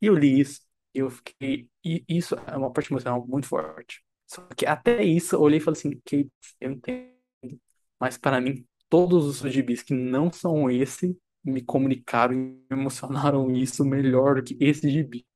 E 0.00 0.06
eu 0.06 0.14
li 0.14 0.40
isso, 0.40 0.60
e 0.94 0.98
eu 1.00 1.10
fiquei, 1.10 1.68
e 1.84 2.04
isso 2.08 2.34
é 2.46 2.56
uma 2.56 2.72
parte 2.72 2.92
emocional 2.92 3.26
muito 3.26 3.46
forte. 3.48 4.04
Só 4.26 4.42
que 4.56 4.66
até 4.66 5.02
isso 5.04 5.36
eu 5.36 5.40
olhei 5.40 5.58
e 5.58 5.62
falei 5.62 5.78
assim, 5.78 5.90
Kate, 6.04 6.30
eu 6.60 6.72
entendo, 6.72 7.12
mas 8.00 8.16
para 8.18 8.40
mim, 8.40 8.66
todos 8.88 9.26
os 9.42 9.52
gibis 9.52 9.82
que 9.82 9.94
não 9.94 10.32
são 10.32 10.70
esse 10.70 11.16
me 11.50 11.62
comunicaram 11.62 12.34
e 12.34 12.36
me 12.36 12.66
emocionaram 12.70 13.50
isso 13.50 13.84
melhor 13.84 14.36
do 14.36 14.42
que 14.44 14.56
esse 14.60 14.90
gibi. 14.90 15.26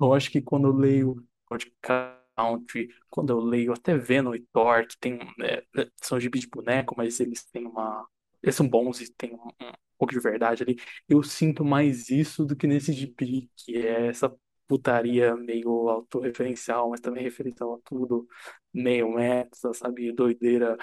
Eu 0.00 0.12
acho 0.14 0.30
que 0.30 0.40
quando 0.42 0.68
eu 0.68 0.72
leio 0.72 1.24
God 1.50 1.64
Country, 1.82 2.88
quando 3.10 3.30
eu 3.30 3.40
leio 3.40 3.72
até 3.72 3.96
Venom 3.96 4.34
e 4.34 4.40
Thor, 4.52 4.86
que 4.86 4.98
tem, 4.98 5.18
é, 5.42 5.64
são 6.02 6.18
gibis 6.20 6.42
de 6.42 6.48
boneco, 6.48 6.94
mas 6.96 7.20
eles 7.20 7.44
têm 7.44 7.66
uma. 7.66 8.06
Eles 8.42 8.54
são 8.56 8.68
bons 8.68 9.00
e 9.00 9.12
tem 9.12 9.34
um, 9.34 9.48
um 9.66 9.72
pouco 9.98 10.12
de 10.12 10.20
verdade 10.20 10.62
ali. 10.62 10.76
Eu 11.08 11.22
sinto 11.22 11.64
mais 11.64 12.08
isso 12.10 12.44
do 12.44 12.56
que 12.56 12.66
nesse 12.66 12.92
gibi, 12.92 13.50
que 13.56 13.76
é 13.76 14.06
essa 14.08 14.32
putaria 14.68 15.34
meio 15.36 15.88
autorreferencial, 15.88 16.90
mas 16.90 17.00
também 17.00 17.22
referencial 17.22 17.74
a 17.74 17.78
tudo, 17.84 18.28
meio 18.72 19.10
meta, 19.14 19.72
sabe? 19.74 20.12
Doideira, 20.12 20.76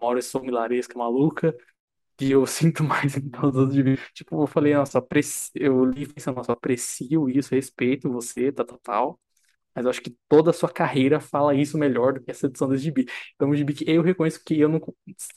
Morrison 0.00 0.40
milaresca 0.40 0.98
maluca. 0.98 1.54
E 2.20 2.30
eu 2.32 2.46
sinto 2.46 2.82
mais 2.84 3.16
em 3.16 3.28
todos 3.30 3.68
os 3.68 3.74
gibis. 3.74 4.00
Tipo, 4.12 4.42
eu 4.42 4.46
falei, 4.46 4.74
nossa, 4.74 4.98
apreci... 4.98 5.50
eu 5.54 5.84
li 5.84 6.06
pensando, 6.06 6.36
nossa, 6.36 6.52
aprecio 6.52 7.28
isso, 7.28 7.54
respeito 7.54 8.10
você, 8.10 8.50
tal, 8.52 8.66
tal, 8.66 8.78
tal. 8.78 9.20
Mas 9.74 9.84
eu 9.84 9.90
acho 9.90 10.02
que 10.02 10.16
toda 10.28 10.50
a 10.50 10.52
sua 10.54 10.70
carreira 10.70 11.20
fala 11.20 11.54
isso 11.54 11.78
melhor 11.78 12.14
do 12.14 12.22
que 12.22 12.30
essa 12.30 12.46
edição 12.46 12.68
desse 12.68 12.84
gibi. 12.84 13.06
Então, 13.36 13.50
o 13.50 13.56
gibi 13.56 13.74
que 13.74 13.88
eu 13.90 14.02
reconheço 14.02 14.42
que 14.44 14.58
eu 14.60 14.68
não, 14.68 14.80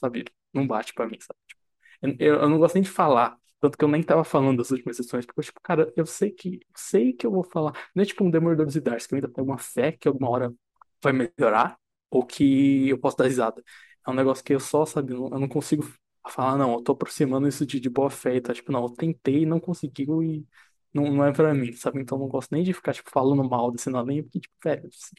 sabe, 0.00 0.24
não 0.54 0.66
bate 0.66 0.94
pra 0.94 1.06
mim, 1.06 1.18
sabe? 1.20 1.38
Tipo, 1.48 1.62
eu, 2.02 2.16
eu 2.36 2.42
eu 2.42 2.48
não 2.48 2.58
gosto 2.58 2.74
nem 2.74 2.82
de 2.82 2.90
falar. 2.90 3.36
Tanto 3.60 3.78
que 3.78 3.84
eu 3.84 3.88
nem 3.88 4.02
tava 4.02 4.24
falando 4.24 4.58
das 4.58 4.70
últimas 4.72 4.96
sessões, 4.96 5.26
porque, 5.26 5.42
tipo, 5.42 5.60
cara, 5.62 5.92
eu 5.96 6.06
sei 6.06 6.30
que, 6.32 6.56
eu 6.56 6.60
sei 6.76 7.12
que 7.12 7.26
eu 7.26 7.30
vou 7.30 7.44
falar. 7.44 7.72
Não 7.94 8.02
é 8.02 8.06
tipo 8.06 8.24
um 8.24 8.30
Demolidor 8.30 8.66
e 8.74 8.80
Darcy, 8.80 9.08
que 9.08 9.14
eu 9.14 9.18
ainda 9.18 9.28
tenho 9.32 9.46
uma 9.46 9.58
fé 9.58 9.92
que 9.92 10.08
alguma 10.08 10.28
hora 10.30 10.54
vai 11.02 11.12
melhorar, 11.12 11.78
ou 12.10 12.26
que 12.26 12.88
eu 12.88 12.98
posso 12.98 13.16
dar 13.16 13.24
risada. 13.26 13.62
É 14.06 14.10
um 14.10 14.14
negócio 14.14 14.44
que 14.44 14.52
eu 14.54 14.60
só, 14.60 14.84
sabe, 14.84 15.12
eu 15.14 15.28
eu 15.32 15.38
não 15.38 15.48
consigo 15.48 15.84
falar, 16.30 16.56
não, 16.58 16.74
eu 16.74 16.82
tô 16.82 16.92
aproximando 16.92 17.48
isso 17.48 17.66
de, 17.66 17.80
de 17.80 17.90
boa 17.90 18.10
fé 18.10 18.36
e 18.36 18.40
tá, 18.40 18.52
tipo, 18.54 18.70
não, 18.72 18.82
eu 18.84 18.90
tentei 18.90 19.44
não 19.46 19.58
conseguiu 19.60 20.22
e 20.22 20.46
não, 20.92 21.04
não 21.12 21.24
é 21.24 21.32
pra 21.32 21.52
mim, 21.54 21.72
sabe? 21.72 22.00
Então 22.00 22.18
eu 22.18 22.22
não 22.22 22.28
gosto 22.28 22.50
nem 22.52 22.62
de 22.62 22.72
ficar, 22.72 22.92
tipo, 22.94 23.10
falando 23.10 23.42
mal 23.48 23.70
desse 23.72 23.88
além, 23.94 24.22
porque, 24.22 24.40
tipo, 24.40 24.54
velho, 24.62 24.88
se, 24.92 25.14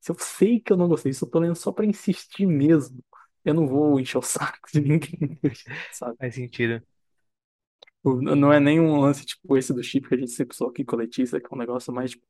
se 0.00 0.10
eu 0.12 0.16
sei 0.18 0.60
que 0.60 0.72
eu 0.72 0.76
não 0.76 0.88
gostei, 0.88 1.12
se 1.12 1.22
eu 1.24 1.28
tô 1.30 1.38
lendo 1.40 1.54
só 1.56 1.72
pra 1.72 1.84
insistir 1.84 2.46
mesmo, 2.46 3.02
eu 3.44 3.54
não 3.54 3.66
vou 3.66 3.98
encher 4.00 4.18
o 4.18 4.22
saco 4.22 4.68
de 4.72 4.80
ninguém, 4.80 5.38
sabe? 5.92 6.16
Faz 6.18 6.34
sentido. 6.34 6.82
Tipo, 7.84 8.20
Não 8.22 8.52
é 8.52 8.60
nem 8.60 8.80
um 8.80 9.00
lance, 9.00 9.24
tipo, 9.26 9.56
esse 9.56 9.72
do 9.72 9.82
chip 9.82 10.08
que 10.08 10.14
a 10.14 10.18
gente 10.18 10.30
sempre 10.30 10.56
só 10.56 10.66
aqui 10.66 10.84
coletiza, 10.84 11.40
que 11.40 11.46
é 11.46 11.54
um 11.54 11.58
negócio 11.58 11.92
mais, 11.92 12.12
tipo, 12.12 12.24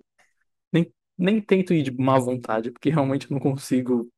nem, 0.72 0.92
nem 1.18 1.40
tento 1.40 1.74
ir 1.74 1.82
de 1.84 1.92
má 1.92 2.18
vontade, 2.18 2.70
porque 2.72 2.90
realmente 2.90 3.26
eu 3.30 3.34
não 3.34 3.40
consigo 3.40 4.10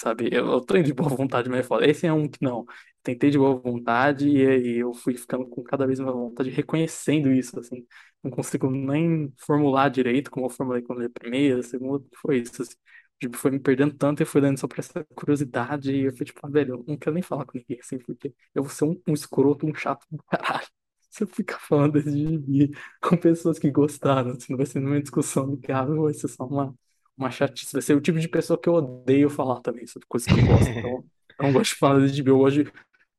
sabe? 0.00 0.28
Eu, 0.32 0.46
eu 0.52 0.60
tô 0.60 0.76
indo 0.76 0.86
de 0.86 0.94
boa 0.94 1.08
vontade, 1.10 1.48
mas 1.48 1.60
é 1.60 1.62
foda. 1.62 1.86
Esse 1.86 2.06
é 2.06 2.12
um 2.12 2.28
que 2.28 2.38
não. 2.42 2.64
Tentei 3.02 3.30
de 3.30 3.38
boa 3.38 3.54
vontade 3.56 4.28
e 4.28 4.46
aí 4.46 4.76
eu 4.78 4.94
fui 4.94 5.16
ficando 5.16 5.46
com 5.48 5.62
cada 5.62 5.86
vez 5.86 6.00
mais 6.00 6.14
vontade, 6.14 6.50
reconhecendo 6.50 7.30
isso, 7.32 7.58
assim. 7.60 7.86
Não 8.22 8.30
consigo 8.30 8.70
nem 8.70 9.32
formular 9.38 9.90
direito, 9.90 10.30
como 10.30 10.46
eu 10.46 10.50
formulei 10.50 10.82
quando 10.82 11.00
eu 11.02 11.06
li 11.06 11.12
a 11.14 11.20
primeira, 11.20 11.60
a 11.60 11.62
segunda, 11.62 12.04
foi 12.20 12.38
isso, 12.40 12.62
assim. 12.62 12.74
Tipo, 13.20 13.36
foi 13.36 13.50
me 13.50 13.60
perdendo 13.60 13.94
tanto 13.96 14.22
e 14.22 14.26
foi 14.26 14.40
dando 14.40 14.58
só 14.58 14.66
por 14.66 14.78
essa 14.80 15.04
curiosidade. 15.14 15.92
E 15.92 16.04
eu 16.04 16.16
fui 16.16 16.26
tipo, 16.26 16.40
ah, 16.44 16.50
velho, 16.50 16.74
eu 16.74 16.84
não 16.86 16.96
quero 16.96 17.14
nem 17.14 17.22
falar 17.22 17.44
com 17.46 17.56
ninguém, 17.58 17.78
assim, 17.80 17.98
porque 17.98 18.34
eu 18.54 18.62
vou 18.62 18.70
ser 18.70 18.84
um, 18.84 19.00
um 19.06 19.14
escroto, 19.14 19.66
um 19.66 19.74
chato 19.74 20.06
do 20.10 20.22
caralho. 20.24 20.66
Se 21.10 21.22
eu 21.22 21.28
ficar 21.28 21.60
falando 21.60 21.92
desse 21.92 22.10
gibi 22.10 22.70
com 23.00 23.16
pessoas 23.16 23.58
que 23.58 23.70
gostaram, 23.70 24.32
assim, 24.32 24.46
não 24.50 24.56
vai 24.56 24.66
ser 24.66 24.80
nenhuma 24.80 25.00
discussão 25.00 25.44
amigável, 25.44 26.02
vai 26.02 26.12
ser 26.14 26.26
só 26.28 26.44
uma 26.44 26.74
uma 27.16 27.30
chatice. 27.30 27.72
Vai 27.72 27.82
ser 27.82 27.94
o 27.94 28.00
tipo 28.00 28.18
de 28.18 28.28
pessoa 28.28 28.60
que 28.60 28.68
eu 28.68 28.74
odeio 28.74 29.30
falar 29.30 29.60
também 29.60 29.86
sobre 29.86 30.06
coisas 30.08 30.28
que 30.32 30.34
eu 30.34 30.44
gosto. 30.44 30.72
Então, 30.78 31.04
eu 31.38 31.44
não 31.46 31.52
gosto 31.52 31.72
de 31.72 31.76
falar 31.78 32.06
de 32.06 32.22
gosto 32.22 32.64
de 32.64 32.72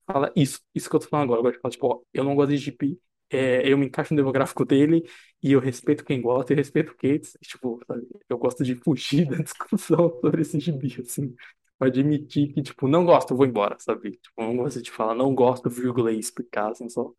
falar 0.05 0.31
isso, 0.35 0.61
isso 0.73 0.89
que 0.89 0.95
eu 0.95 0.99
tô 0.99 1.07
falando 1.07 1.34
agora. 1.34 1.39
Eu 1.39 1.43
gosto 1.43 1.55
de 1.55 1.61
falar, 1.61 1.72
tipo, 1.72 1.88
ó, 1.88 2.01
eu 2.13 2.23
não 2.23 2.35
gosto 2.35 2.49
de 2.51 2.57
gibi, 2.57 2.99
é, 3.30 3.67
eu 3.72 3.77
me 3.77 3.85
encaixo 3.88 4.13
no 4.13 4.17
demográfico 4.17 4.65
dele 4.65 5.03
e 5.41 5.51
eu 5.51 5.59
respeito 5.59 6.05
quem 6.05 6.22
gosta 6.22 6.53
e 6.53 6.55
respeito 6.55 6.91
o 6.91 6.95
Cates. 6.95 7.35
E, 7.41 7.45
tipo, 7.47 7.80
sabe, 7.88 8.07
eu 8.30 8.38
gosto 8.38 8.63
de 8.63 8.76
fugir 8.76 9.27
da 9.30 9.38
discussão 9.38 10.19
sobre 10.22 10.41
esse 10.41 10.59
gibi, 10.59 10.95
assim. 11.01 11.35
Admitir 11.80 12.53
que, 12.53 12.61
tipo, 12.61 12.88
não 12.88 13.05
gosto, 13.05 13.31
eu 13.34 13.38
vou 13.38 13.45
embora, 13.45 13.77
sabe? 13.80 14.11
Tipo, 14.11 14.41
não 14.41 14.55
gosto 14.57 14.81
de 14.81 14.91
falar, 14.91 15.13
não 15.15 15.35
gosto, 15.35 15.69
vírgula, 15.69 16.11
e 16.11 16.19
explicar, 16.19 16.72
assim, 16.72 16.88
só 16.89 17.11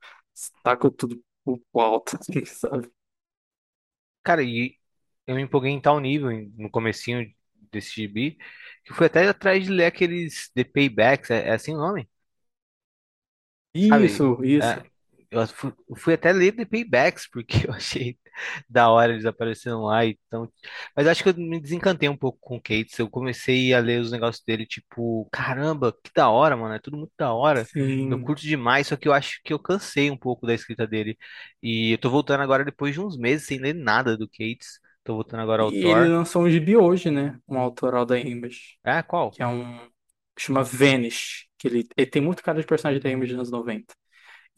taco 0.63 0.91
tudo 0.91 1.23
pro 1.45 1.61
alto, 1.81 2.17
assim, 2.21 2.45
sabe? 2.45 2.91
Cara, 4.23 4.43
e 4.43 4.77
eu 5.27 5.35
me 5.37 5.43
empolguei 5.43 5.71
em 5.73 5.81
tal 5.81 6.01
nível 6.01 6.31
no 6.57 6.71
comecinho 6.71 7.27
desse 7.73 7.95
gibi, 7.95 8.39
que 8.85 8.95
fui 8.95 9.07
até 9.07 9.29
atrás 9.29 9.65
de 9.65 9.71
ler 9.71 9.87
aqueles 9.87 10.51
The 10.55 10.65
Paybacks, 10.65 11.31
é, 11.31 11.49
é 11.49 11.53
assim 11.55 11.75
o 11.75 11.79
nome? 11.79 12.09
Sabe? 13.89 14.07
Isso, 14.07 14.45
isso. 14.45 14.67
É, 14.67 14.83
eu 15.31 15.47
fui, 15.49 15.73
eu 15.89 15.97
fui 15.97 16.15
até 16.15 16.33
ler 16.33 16.53
The 16.53 16.65
Paybacks, 16.65 17.29
porque 17.31 17.59
eu 17.69 17.73
achei 17.75 18.19
da 18.69 18.91
hora 18.91 19.13
eles 19.13 19.25
aparecendo 19.27 19.83
lá. 19.83 20.05
Então... 20.05 20.51
Mas 20.95 21.07
acho 21.07 21.23
que 21.23 21.29
eu 21.31 21.35
me 21.35 21.61
desencantei 21.61 22.09
um 22.09 22.17
pouco 22.17 22.39
com 22.41 22.57
o 22.57 22.61
Cates. 22.61 22.99
Eu 22.99 23.09
comecei 23.11 23.73
a 23.75 23.81
ler 23.81 24.01
os 24.01 24.11
negócios 24.11 24.45
dele, 24.45 24.67
tipo, 24.67 25.29
caramba, 25.33 25.93
que 25.93 26.11
da 26.15 26.29
hora, 26.31 26.57
mano. 26.57 26.75
É 26.75 26.79
tudo 26.79 26.97
muito 26.97 27.13
da 27.19 27.33
hora. 27.33 27.69
Eu 28.09 28.19
Sim. 28.19 28.21
curto 28.21 28.43
demais, 28.43 28.87
só 28.87 28.97
que 28.97 29.09
eu 29.09 29.13
acho 29.13 29.41
que 29.45 29.53
eu 29.53 29.59
cansei 29.59 30.11
um 30.11 30.17
pouco 30.17 30.47
da 30.47 30.55
escrita 30.55 30.87
dele. 30.87 31.19
E 31.63 31.93
eu 31.93 31.99
tô 31.99 32.11
voltando 32.11 32.43
agora 32.43 32.65
depois 32.65 32.95
de 32.95 33.01
uns 33.01 33.17
meses 33.17 33.47
sem 33.47 33.59
ler 33.59 33.75
nada 33.75 34.17
do 34.17 34.29
Cates. 34.29 34.81
Tô 35.07 35.15
voltando 35.15 35.41
agora 35.41 35.63
ao 35.63 35.73
E 35.73 35.77
ele 35.77 36.01
Thor. 36.03 36.09
lançou 36.09 36.43
um 36.43 36.51
gibi 36.51 36.77
hoje, 36.77 37.11
né? 37.11 37.41
Um 37.49 37.59
autoral 37.59 38.05
da 38.07 38.19
Image, 38.19 38.79
Ah, 38.85 39.03
qual? 39.03 39.33
que 39.33 39.43
é 39.43 39.47
um. 39.47 39.91
chama 40.39 40.63
Vanish, 40.63 41.49
que 41.59 41.69
ele, 41.69 41.89
ele 41.97 42.11
tem 42.11 42.23
muito 42.23 42.43
cara 42.43 42.61
de 42.61 42.67
personagem 42.67 43.03
da 43.03 43.11
Image 43.11 43.33
nos 43.35 43.41
anos 43.49 43.51
90. 43.53 43.95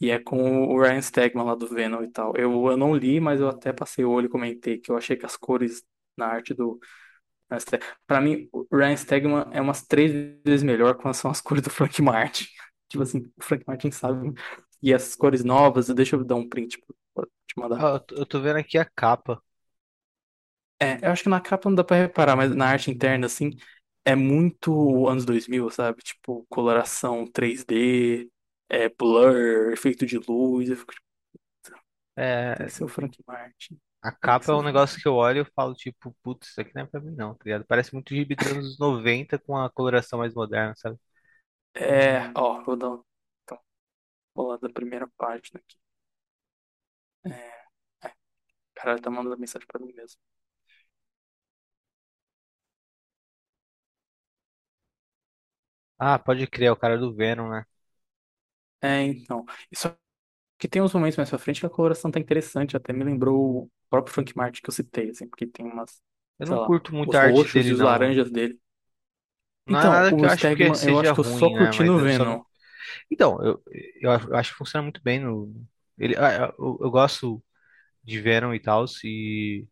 E 0.01 0.11
é 0.11 0.19
com 0.19 0.67
o 0.69 0.81
Ryan 0.81 1.03
Stegman 1.03 1.45
lá 1.47 1.55
do 1.55 1.67
Venom 1.69 2.03
e 2.05 2.11
tal. 2.11 2.35
Eu, 2.37 2.67
eu 2.71 2.77
não 2.77 2.95
li, 2.97 3.21
mas 3.21 3.41
eu 3.41 3.49
até 3.49 3.73
passei 3.73 4.05
o 4.05 4.11
olho 4.11 4.27
e 4.27 4.31
comentei 4.31 4.79
que 4.79 4.91
eu 4.93 4.97
achei 4.97 5.17
que 5.17 5.27
as 5.27 5.37
cores 5.37 5.83
na 6.17 6.27
arte 6.29 6.55
do. 6.55 6.79
Ryan 7.51 7.61
Stegman- 7.61 7.89
Pra 8.07 8.21
mim, 8.21 8.49
o 8.53 8.67
Ryan 8.73 8.97
Stegman 8.97 9.47
é 9.53 9.61
umas 9.61 9.83
três 9.87 10.13
vezes 10.45 10.63
melhor 10.65 10.97
quando 10.97 11.15
são 11.15 11.31
as 11.31 11.41
cores 11.41 11.63
do 11.65 11.71
Frank 11.71 12.01
Martin. 12.03 12.47
Tipo 12.89 13.03
assim, 13.05 13.21
o 13.39 13.45
Frank 13.45 13.65
Martin 13.67 13.91
sabe. 13.93 14.33
E 14.83 14.93
essas 14.93 15.15
cores 15.17 15.45
novas, 15.45 15.89
deixa 15.89 16.17
eu 16.17 16.25
dar 16.25 16.37
um 16.37 16.49
print 16.49 16.79
pra 17.15 17.27
te 17.27 17.59
mandar. 17.59 17.85
Ah, 17.85 17.93
eu 17.95 18.01
tô 18.01 18.15
eu 18.17 18.27
tô 18.27 18.41
vendo 18.43 18.59
aqui 18.59 18.77
a 18.79 18.85
capa. 18.85 19.43
É, 20.81 21.05
eu 21.07 21.11
acho 21.13 21.23
que 21.25 21.29
na 21.29 21.41
capa 21.41 21.69
não 21.69 21.75
dá 21.77 21.83
pra 21.85 21.97
reparar, 21.97 22.37
mas 22.37 22.55
na 22.55 22.67
arte 22.69 22.91
interna, 22.91 23.27
assim, 23.27 23.51
é 24.05 24.15
muito 24.15 25.09
anos 25.09 25.25
2000, 25.25 25.69
sabe? 25.71 26.03
Tipo, 26.03 26.47
coloração 26.49 27.27
3D, 27.27 28.31
é, 28.69 28.89
blur, 28.89 29.73
efeito 29.73 30.07
de 30.07 30.19
luz. 30.19 30.69
Eu 30.71 30.77
fico, 30.77 30.93
tipo, 30.95 31.05
É, 32.17 32.55
que 32.65 32.71
ser 32.71 32.85
o 32.85 32.89
Frank 32.89 33.17
Martin. 33.27 33.79
A 34.03 34.13
capa 34.13 34.53
é 34.53 34.55
o 34.55 34.61
um 34.61 34.63
negócio 34.63 35.01
que 35.01 35.07
eu 35.09 35.15
olho 35.15 35.43
e 35.43 35.53
falo, 35.55 35.75
tipo, 35.75 36.15
putz, 36.23 36.51
isso 36.51 36.61
aqui 36.61 36.73
não 36.75 36.83
é 36.83 36.87
pra 36.87 37.01
mim 37.01 37.15
não, 37.15 37.35
tá 37.35 37.43
ligado? 37.45 37.65
Parece 37.67 37.93
muito 37.95 38.15
gibi 38.15 38.35
dos 38.37 38.47
anos 38.49 38.79
90 38.79 39.39
com 39.39 39.57
a 39.57 39.71
coloração 39.71 40.19
mais 40.21 40.35
moderna, 40.35 40.75
sabe? 40.77 40.97
É, 41.75 42.31
ó, 42.37 42.63
vou 42.65 42.77
dar 42.77 42.91
um. 42.91 43.05
Então, 43.45 43.59
vou 44.35 44.49
lá 44.49 44.57
da 44.59 44.71
primeira 44.71 45.09
página 45.19 45.61
aqui. 45.61 45.77
É, 47.31 48.09
é, 48.09 48.13
cara, 48.75 49.01
tá 49.01 49.11
mandando 49.11 49.39
mensagem 49.39 49.67
pra 49.69 49.81
mim 49.81 49.93
mesmo. 49.95 50.21
Ah, 55.99 56.19
pode 56.19 56.47
crer, 56.49 56.67
é 56.69 56.73
o 56.73 56.77
cara 56.77 56.99
do 56.99 57.15
Venom, 57.15 57.49
né? 57.51 57.65
É, 58.81 59.03
então. 59.05 59.45
Só 59.75 59.97
que 60.59 60.69
tem 60.69 60.83
uns 60.83 60.95
momentos 60.95 61.17
mais 61.19 61.31
pra 61.31 61.39
frente 61.39 61.61
que 61.61 61.67
a 61.67 61.71
coloração 61.71 62.11
tá 62.11 62.21
interessante, 62.21 62.77
até 62.77 62.93
me 62.93 63.05
lembrou 63.05 63.65
o 63.65 63.73
próprio 63.91 64.15
Frank 64.15 64.37
Martin 64.37 64.63
que 64.63 64.71
eu 64.71 64.75
citei, 64.75 65.11
assim, 65.11 65.29
porque 65.29 65.47
tem 65.47 65.67
umas, 65.67 66.03
Eu 66.39 66.47
sei 66.47 66.57
não 66.57 66.59
lá, 66.59 66.71
curto 66.71 66.93
muito 66.93 67.15
os 67.15 67.19
a 67.19 67.23
arte 67.23 67.49
roxos 67.49 67.69
e 67.69 67.73
dele, 67.73 67.75
os 67.75 67.81
não. 67.81 67.81
laranjas 67.81 68.31
dele. 68.31 68.61
Não 69.67 69.81
é 69.81 69.89
Então, 69.89 69.91
nada 69.91 70.13
que 70.15 70.25
o 70.25 70.27
eu 70.27 70.31
acho 70.31 70.51
que 70.55 70.63
Stegman, 70.63 70.79
eu 70.83 70.99
seja 70.99 70.99
acho 70.99 71.13
que 71.13 71.21
eu 71.21 71.25
só 71.25 71.51
ruim, 71.51 71.55
né? 71.55 71.73
curti 71.73 71.83
Mas 71.83 71.85
no 71.85 71.99
eu 71.99 72.09
só 72.09 72.25
não. 72.25 72.39
Venom. 72.39 72.43
Então, 73.11 73.43
eu, 73.45 73.63
eu, 74.01 74.11
acho 74.13 74.29
eu 74.31 74.37
acho 74.37 74.53
que 74.53 74.59
funciona 74.59 74.83
muito 74.85 75.03
bem 75.03 75.21
no. 75.21 75.55
Ele, 75.99 76.17
ah, 76.19 76.55
eu, 76.59 76.79
eu 76.83 76.91
gosto 76.91 77.43
de 78.05 78.21
Venom 78.21 78.55
e 78.55 78.61
tal, 78.61 78.87
e. 79.05 79.67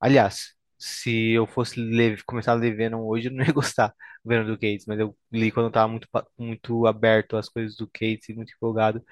Aliás, 0.00 0.54
se 0.82 1.30
eu 1.32 1.46
fosse 1.46 1.80
ler, 1.80 2.22
começar 2.24 2.52
a 2.52 2.54
ler 2.56 2.76
Venom 2.76 3.02
hoje, 3.06 3.28
eu 3.28 3.32
não 3.32 3.44
ia 3.44 3.52
gostar 3.54 3.88
do 4.24 4.28
Venom 4.30 4.46
do 4.46 4.54
Cates, 4.58 4.86
mas 4.86 4.98
eu 5.00 5.16
li 5.32 5.50
quando 5.52 5.66
eu 5.66 5.72
tava 5.72 5.88
muito, 5.90 6.08
muito 6.38 6.86
aberto 6.86 7.36
às 7.36 7.48
coisas 7.48 7.76
do 7.76 7.86
Cates 7.88 8.28
e 8.30 8.34
muito 8.34 8.52
empolgado. 8.54 9.04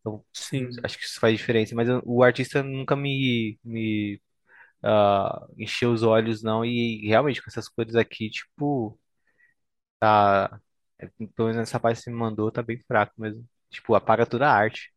Então, 0.00 0.24
Sim. 0.32 0.84
acho 0.84 0.98
que 0.98 1.04
isso 1.04 1.20
faz 1.20 1.36
diferença. 1.38 1.74
Mas 1.74 1.88
eu- 1.88 2.02
o 2.06 2.22
artista 2.24 2.62
nunca 2.62 2.96
me, 2.96 3.58
me 3.64 4.20
ah, 4.82 5.46
encheu 5.58 5.92
os 5.92 6.02
olhos, 6.04 6.42
não. 6.42 6.64
E 6.64 7.06
realmente, 7.08 7.42
com 7.42 7.50
essas 7.50 7.68
cores 7.68 7.94
aqui, 7.96 8.30
tipo, 8.30 8.98
tá. 9.98 10.60
é, 10.98 11.06
Pelo 11.08 11.48
menos 11.48 11.56
nessa 11.56 11.80
parte 11.80 11.98
que 11.98 12.04
você 12.04 12.10
me 12.10 12.16
mandou, 12.16 12.50
tá 12.50 12.62
bem 12.62 12.78
fraco 12.86 13.14
mesmo. 13.20 13.46
Tipo, 13.70 13.94
apaga 13.94 14.26
toda 14.26 14.48
a 14.48 14.52
arte. 14.54 14.92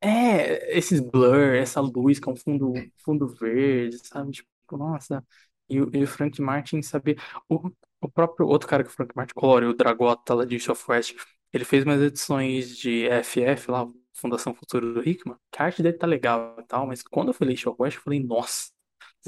É, 0.00 0.76
esses 0.76 1.00
blur, 1.00 1.54
essa 1.54 1.80
luz 1.80 2.20
com 2.20 2.36
fundo, 2.36 2.86
fundo 2.98 3.26
verde, 3.28 3.98
sabe? 4.06 4.32
Tipo, 4.32 4.48
nossa. 4.78 5.24
E, 5.68 5.80
o 5.80 5.90
e 5.94 6.02
o 6.02 6.06
Frank 6.06 6.40
Martin 6.42 6.82
saber. 6.82 7.18
O, 7.48 7.70
o 8.00 8.08
próprio 8.10 8.46
outro 8.46 8.68
cara 8.68 8.82
que 8.84 8.90
o 8.90 8.92
Frank 8.92 9.14
Martin 9.16 9.34
colore, 9.34 9.66
o 9.66 9.74
Dragota 9.74 10.34
lá 10.34 10.44
de 10.44 10.56
East 10.56 10.68
of 10.68 10.84
West, 10.90 11.14
ele 11.52 11.64
fez 11.64 11.84
umas 11.84 12.00
edições 12.02 12.76
de 12.76 13.06
FF 13.08 13.70
lá, 13.70 13.86
Fundação 14.14 14.54
Futuro 14.54 14.92
do 14.94 15.08
Hickman, 15.08 15.36
que 15.50 15.60
a 15.62 15.64
arte 15.66 15.82
dele 15.82 15.96
tá 15.98 16.06
legal 16.06 16.56
e 16.60 16.64
tal, 16.64 16.86
mas 16.86 17.02
quando 17.02 17.28
eu 17.28 17.34
falei 17.34 17.54
East 17.54 17.66
of 17.66 17.76
West, 17.80 17.96
eu 17.96 18.02
falei, 18.02 18.22
nossa, 18.22 18.70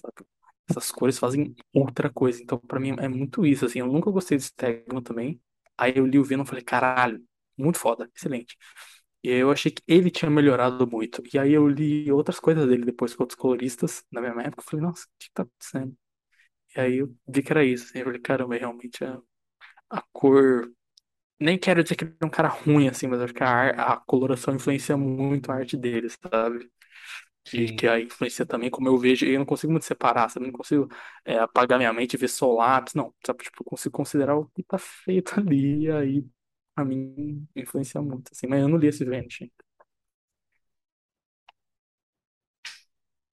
sabe? 0.01 0.27
Essas 0.68 0.90
cores 0.93 1.18
fazem 1.18 1.55
outra 1.73 2.10
coisa. 2.12 2.43
Então, 2.43 2.59
pra 2.59 2.81
mim, 2.81 2.94
é 2.98 3.09
muito 3.09 3.47
isso, 3.47 3.64
assim. 3.66 3.78
Eu 3.81 3.86
nunca 3.86 4.10
gostei 4.10 4.36
de 4.39 4.44
Stegman 4.44 5.02
também. 5.02 5.40
Aí 5.78 5.94
eu 5.97 6.06
li 6.06 6.18
o 6.18 6.24
Venom 6.24 6.43
e 6.44 6.47
falei, 6.47 6.64
caralho, 6.64 7.23
muito 7.56 7.78
foda, 7.78 8.10
excelente. 8.14 8.56
E 9.27 9.31
aí 9.32 9.39
eu 9.40 9.51
achei 9.51 9.73
que 9.73 9.82
ele 9.89 10.11
tinha 10.11 10.31
melhorado 10.31 10.86
muito. 10.86 11.23
E 11.35 11.39
aí 11.39 11.53
eu 11.53 11.69
li 11.69 12.11
outras 12.12 12.39
coisas 12.40 12.66
dele 12.69 12.85
depois 12.85 13.15
com 13.15 13.23
outros 13.24 13.39
coloristas 13.39 14.05
na 14.12 14.20
mesma 14.20 14.43
época. 14.43 14.62
Eu 14.62 14.66
falei, 14.70 14.86
nossa, 14.86 15.05
o 15.07 15.09
que 15.19 15.31
tá 15.32 15.43
acontecendo? 15.43 15.97
E 16.77 16.81
aí 16.81 16.98
eu 16.98 17.15
vi 17.28 17.43
que 17.43 17.53
era 17.53 17.65
isso. 17.65 17.85
assim, 17.86 18.01
eu 18.01 18.05
falei, 18.07 18.20
caramba, 18.20 18.57
é 18.57 18.61
realmente 18.61 19.05
a, 19.05 19.20
a 19.90 20.03
cor. 20.12 20.70
Nem 21.40 21.59
quero 21.59 21.82
dizer 21.85 21.97
que 21.97 22.05
ele 22.05 22.16
é 22.20 22.27
um 22.27 22.31
cara 22.31 22.48
ruim, 22.48 22.89
assim, 22.89 23.07
mas 23.09 23.20
acho 23.20 23.35
que 23.35 23.43
a, 23.44 23.70
a 23.94 23.97
coloração 23.98 24.55
influencia 24.55 24.97
muito 24.97 25.53
a 25.53 25.57
arte 25.57 25.77
dele, 25.77 26.09
sabe? 26.11 26.70
E 27.53 27.69
Sim. 27.69 27.77
que 27.77 27.86
a 27.89 28.01
influencia 28.01 28.44
também, 28.44 28.70
como 28.70 28.89
eu 28.89 28.98
vejo, 28.98 29.24
eu 29.27 29.39
não 29.39 29.47
consigo 29.47 29.73
muito 29.73 29.85
separar, 29.86 30.28
sabe? 30.28 30.47
Eu 30.47 30.53
não 30.53 30.59
consigo 30.59 30.89
é, 31.24 31.39
apagar 31.39 31.78
minha 31.78 31.93
mente 31.93 32.15
e 32.15 32.16
ver 32.19 32.28
só 32.28 32.53
lápis, 32.55 32.94
não. 32.94 33.15
Sabe? 33.24 33.44
Tipo, 33.44 33.62
eu 33.62 33.66
consigo 33.66 33.97
considerar 33.97 34.36
o 34.36 34.47
que 34.48 34.62
tá 34.65 34.78
feito 34.78 35.35
ali, 35.40 35.85
e 35.85 35.90
aí, 35.90 36.24
a 36.77 36.85
mim, 36.85 37.47
influencia 37.57 38.01
muito, 38.03 38.31
assim. 38.32 38.47
Mas 38.47 38.61
eu 38.62 38.69
não 38.69 38.78
li 38.78 38.89
esse 38.89 39.05
Vanishing. 39.05 39.51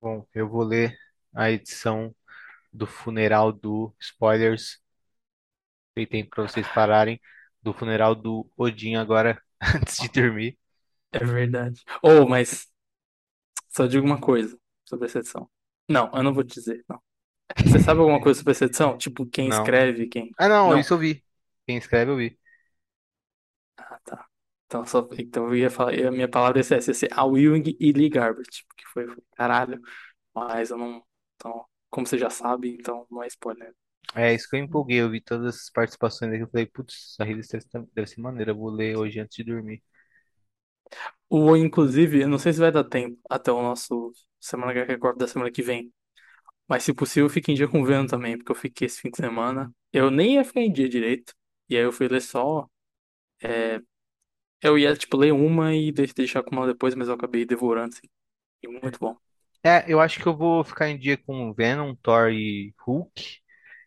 Bom, 0.02 0.28
eu 0.34 0.48
vou 0.50 0.64
ler 0.64 0.96
a 1.34 1.50
edição 1.52 2.14
do 2.74 2.88
funeral 2.88 3.52
do. 3.54 3.96
Spoilers. 4.00 4.82
Tem 5.96 6.08
tempo 6.08 6.30
pra 6.32 6.44
vocês 6.48 6.68
pararem. 6.68 7.20
Do 7.62 7.74
funeral 7.74 8.14
do 8.16 8.50
Odin 8.58 8.96
agora, 8.96 9.42
antes 9.76 9.98
de 10.00 10.10
dormir. 10.10 10.58
É 11.12 11.20
verdade. 11.24 11.84
Ou, 12.02 12.28
mas 12.28 12.68
só 13.70 13.86
digo 13.88 14.06
uma 14.06 14.20
coisa 14.20 14.58
sobre 14.88 15.08
essa 15.08 15.20
edição. 15.20 15.50
Não, 15.90 16.10
eu 16.14 16.24
não 16.24 16.34
vou 16.34 16.44
te 16.44 16.54
dizer, 16.56 16.84
não. 16.88 17.02
Você 17.66 17.80
sabe 17.80 18.00
alguma 18.02 18.22
coisa 18.22 18.40
sobre 18.40 18.52
essa 18.52 18.66
edição? 18.66 18.98
Tipo, 18.98 19.26
quem 19.26 19.50
Não. 19.50 19.64
escreve, 19.64 20.08
quem. 20.08 20.32
Ah, 20.38 20.48
não, 20.50 20.72
Não. 20.72 20.80
isso 20.80 20.94
eu 20.94 20.98
vi. 20.98 21.24
Quem 21.68 21.78
escreve 21.78 22.12
eu 22.12 22.18
vi. 22.18 22.40
Então, 24.74 24.86
só, 24.88 25.08
então 25.20 25.46
eu 25.50 25.56
ia 25.56 25.70
falar, 25.70 25.94
a 25.94 26.12
minha 26.12 26.28
palavra 26.28 26.58
ia 26.58 26.64
ser 26.64 26.78
essa, 26.78 26.90
ia 26.90 26.96
ser 26.96 27.10
a 27.14 27.22
Ewing 27.26 27.76
e 27.80 27.92
Lee 27.92 28.10
Garbett, 28.10 28.66
porque 28.68 28.84
foi, 28.92 29.08
foi 29.08 29.24
caralho, 29.36 29.80
mas 30.34 30.72
eu 30.72 30.78
não. 30.78 31.04
Então, 31.36 31.66
como 31.92 32.08
você 32.08 32.18
já 32.18 32.30
sabe, 32.32 32.74
então 32.76 33.06
não 33.12 33.22
é 33.22 33.28
spoiler. 33.28 33.76
É 34.16 34.34
isso 34.34 34.50
que 34.50 34.56
eu 34.56 34.60
empolguei. 34.60 35.02
Eu 35.02 35.10
vi 35.12 35.22
todas 35.22 35.56
as 35.56 35.70
participações 35.70 36.32
aqui. 36.34 36.44
Eu 36.44 36.50
falei, 36.50 36.66
putz, 36.68 37.14
essa 37.14 37.24
revista 37.24 37.60
deve 37.94 38.08
ser 38.08 38.22
maneira. 38.22 38.52
Eu 38.52 38.58
vou 38.58 38.70
ler 38.70 38.98
hoje 38.98 39.20
antes 39.20 39.36
de 39.36 39.44
dormir. 39.44 39.82
Ou, 41.30 41.58
inclusive, 41.58 42.22
eu 42.22 42.28
não 42.28 42.38
sei 42.38 42.54
se 42.54 42.60
vai 42.60 42.72
dar 42.72 42.84
tempo 42.84 43.20
até 43.30 43.52
o 43.52 43.62
nosso 43.62 44.12
Semana 44.40 44.72
H 44.72 44.84
Record 44.86 45.18
da 45.18 45.28
semana 45.28 45.52
que 45.52 45.62
vem. 45.62 45.92
Mas, 46.68 46.84
se 46.84 46.94
possível, 46.94 47.30
fique 47.30 47.52
em 47.52 47.56
dia 47.56 47.68
com 47.68 47.82
o 47.82 47.86
Venom 47.86 48.08
também, 48.08 48.38
porque 48.38 48.52
eu 48.52 48.56
fiquei 48.56 48.88
esse 48.88 49.02
fim 49.02 49.12
de 49.12 49.18
semana. 49.18 49.74
Eu 49.94 50.12
nem 50.12 50.36
ia 50.36 50.46
ficar 50.46 50.62
em 50.62 50.72
dia 50.74 50.90
direito. 50.90 51.34
E 51.70 51.78
aí 51.78 51.84
eu 51.84 51.92
fui 51.92 52.08
ler 52.08 52.22
só. 52.22 52.68
é, 53.44 53.82
Eu 54.64 54.78
ia, 54.80 54.96
tipo, 54.96 55.18
ler 55.18 55.32
uma 55.34 55.74
e 55.76 55.92
de- 55.92 56.14
deixar 56.14 56.44
com 56.44 56.52
uma 56.56 56.68
depois, 56.68 56.96
mas 56.96 57.08
eu 57.08 57.14
acabei 57.16 57.46
devorando, 57.46 57.96
assim. 57.96 58.08
E 58.64 58.68
muito 58.68 59.00
bom. 59.00 59.18
É, 59.66 59.86
eu 59.92 60.00
acho 60.02 60.20
que 60.20 60.28
eu 60.28 60.36
vou 60.36 60.64
ficar 60.64 60.90
em 60.90 60.98
dia 61.00 61.18
com 61.18 61.54
Venom, 61.54 61.96
Thor 61.96 62.30
e 62.32 62.74
Hulk. 62.86 63.40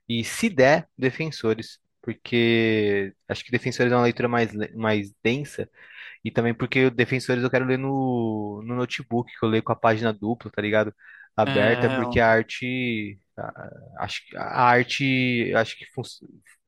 E 0.08 0.24
se 0.24 0.48
der, 0.50 0.88
Defensores. 0.98 1.78
Porque 2.02 3.14
acho 3.28 3.44
que 3.44 3.50
Defensores 3.50 3.92
é 3.92 3.96
uma 3.96 4.04
leitura 4.04 4.28
mais, 4.28 4.52
mais 4.74 5.12
densa. 5.22 5.68
E 6.24 6.30
também 6.30 6.54
porque 6.54 6.90
Defensores 6.90 7.42
eu 7.44 7.50
quero 7.50 7.66
ler 7.66 7.78
no, 7.78 8.62
no 8.66 8.76
notebook, 8.76 9.32
que 9.38 9.44
eu 9.46 9.50
leio 9.50 9.62
com 9.64 9.72
a 9.72 9.76
página 9.76 10.12
dupla, 10.12 10.50
tá 10.52 10.62
ligado? 10.62 10.94
Aberta, 11.36 11.90
É, 11.90 11.90
porque 11.90 12.20
a 12.20 12.28
arte. 12.30 13.20
a- 13.36 13.70
Acho 14.04 14.26
que 14.26 14.36
a 14.36 14.42
arte. 14.64 15.54
Acho 15.56 15.76
que 15.78 15.86
fun- 15.94 16.04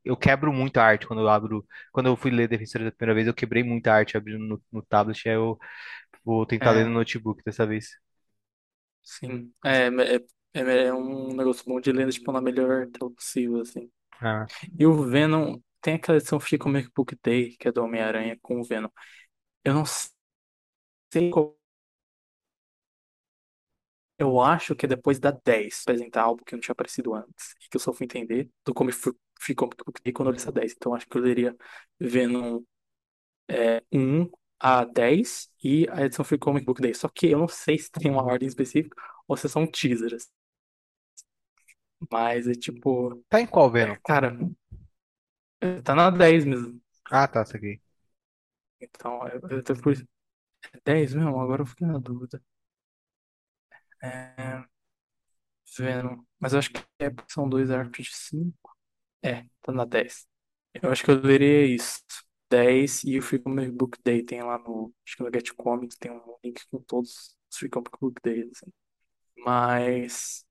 eu 0.04 0.16
quebro 0.16 0.52
muito 0.52 0.78
a 0.78 0.84
arte 0.84 1.06
quando 1.06 1.22
eu 1.22 1.28
abro. 1.28 1.66
Quando 1.92 2.06
eu 2.08 2.16
fui 2.16 2.30
ler 2.30 2.48
Defensores 2.48 2.86
da 2.86 2.92
primeira 2.92 3.14
vez, 3.14 3.26
eu 3.26 3.34
quebrei 3.34 3.62
muita 3.62 3.92
arte 3.92 4.16
abrindo 4.16 4.40
no, 4.44 4.62
no 4.72 4.82
tablet. 4.82 5.28
Aí 5.28 5.34
eu 5.36 5.58
vou 6.24 6.46
tentar 6.46 6.72
ler 6.72 6.84
no 6.86 6.90
é, 6.90 6.94
notebook 6.94 7.42
dessa 7.44 7.66
vez. 7.66 7.88
sim. 9.02 9.52
É, 9.64 9.86
é, 9.88 10.16
é, 10.54 10.86
é 10.86 10.94
um 10.94 11.34
negócio 11.34 11.64
bom 11.66 11.80
de 11.80 11.92
ler, 11.92 12.10
tipo, 12.12 12.32
na 12.32 12.40
melhor 12.40 12.86
tela 12.90 13.10
possível, 13.10 13.60
assim. 13.60 13.90
Ah, 14.20 14.50
E 14.78 14.86
o 14.86 15.04
Venom, 15.04 15.60
tem 15.80 15.94
aquela 15.94 16.18
edição 16.18 16.40
Free 16.40 16.58
Comic 16.58 16.90
Book 16.94 17.16
Day, 17.22 17.56
que 17.58 17.68
é 17.68 17.72
do 17.72 17.82
Homem-Aranha 17.82 18.38
com 18.42 18.60
o 18.60 18.64
Venom. 18.64 18.88
Eu 19.64 19.74
não 19.74 19.84
sei 19.86 21.30
qual. 21.30 21.57
Eu 24.18 24.40
acho 24.40 24.74
que 24.74 24.86
é 24.86 24.88
depois 24.88 25.18
da 25.20 25.30
10 25.30 25.82
apresentar 25.82 26.22
algo 26.22 26.44
que 26.44 26.52
não 26.54 26.60
tinha 26.60 26.72
aparecido 26.72 27.14
antes. 27.14 27.54
E 27.64 27.68
que 27.68 27.76
eu 27.76 27.80
só 27.80 27.92
fui 27.92 28.04
entender 28.04 28.50
do 28.64 28.74
Comic 28.74 28.98
Book 29.04 30.02
Day 30.02 30.12
quando 30.12 30.28
eu 30.28 30.32
li 30.32 30.38
essa 30.38 30.52
10. 30.52 30.72
Então 30.76 30.94
acho 30.94 31.06
que 31.06 31.16
eu 31.16 31.22
leria 31.22 31.56
Venom 32.00 32.62
é, 33.48 33.82
1 33.92 34.30
a 34.60 34.84
10 34.84 35.50
e 35.62 35.88
a 35.90 36.04
edição 36.06 36.24
Free 36.24 36.38
Comic 36.38 36.66
Book 36.66 36.80
Day. 36.82 36.94
Só 36.94 37.08
que 37.08 37.28
eu 37.30 37.38
não 37.38 37.48
sei 37.48 37.78
se 37.78 37.90
tem 37.92 38.10
uma 38.10 38.24
ordem 38.24 38.48
específica 38.48 38.96
ou 39.28 39.36
se 39.36 39.48
são 39.48 39.66
teasers. 39.66 40.28
Mas 42.10 42.46
é 42.48 42.52
tipo, 42.54 43.24
tá 43.28 43.40
em 43.40 43.46
qual 43.46 43.70
é, 43.80 43.86
Venom? 43.86 43.96
cara, 44.04 44.36
é, 45.60 45.80
tá 45.82 45.94
na 45.94 46.10
10 46.10 46.44
mesmo. 46.44 46.80
Ah, 47.10 47.26
tá, 47.28 47.42
isso 47.42 47.56
aqui. 47.56 47.80
Então, 48.80 49.26
eu, 49.28 49.40
eu 49.50 49.62
depois. 49.62 50.02
É 50.74 50.80
10 50.84 51.14
mesmo? 51.14 51.40
Agora 51.40 51.62
eu 51.62 51.66
fiquei 51.66 51.86
na 51.86 51.98
dúvida. 51.98 52.42
É, 54.02 54.64
Venom. 55.78 56.22
Mas 56.38 56.52
eu 56.52 56.58
acho 56.58 56.70
que 56.72 56.80
é, 56.98 57.10
são 57.28 57.48
dois 57.48 57.70
arcos 57.70 58.06
de 58.06 58.14
5. 58.16 58.76
É, 59.22 59.44
tá 59.62 59.72
na 59.72 59.84
10. 59.84 60.26
Eu 60.74 60.90
acho 60.90 61.04
que 61.04 61.10
eu 61.10 61.20
leria 61.20 61.66
isso. 61.66 62.02
10 62.50 63.04
e 63.04 63.18
o 63.18 63.22
Free 63.22 63.38
Book 63.70 63.98
Day 64.04 64.22
tem 64.24 64.42
lá 64.42 64.58
no. 64.58 64.92
Acho 65.06 65.16
que 65.16 65.22
no 65.22 65.30
Get 65.32 65.52
Comics 65.54 65.96
tem 65.98 66.10
um 66.12 66.36
link 66.44 66.62
com 66.70 66.80
todos 66.82 67.36
os 67.50 67.58
Free 67.58 67.68
Book 67.70 68.14
Days. 68.22 68.50
assim. 68.52 68.72
Mas. 69.38 70.44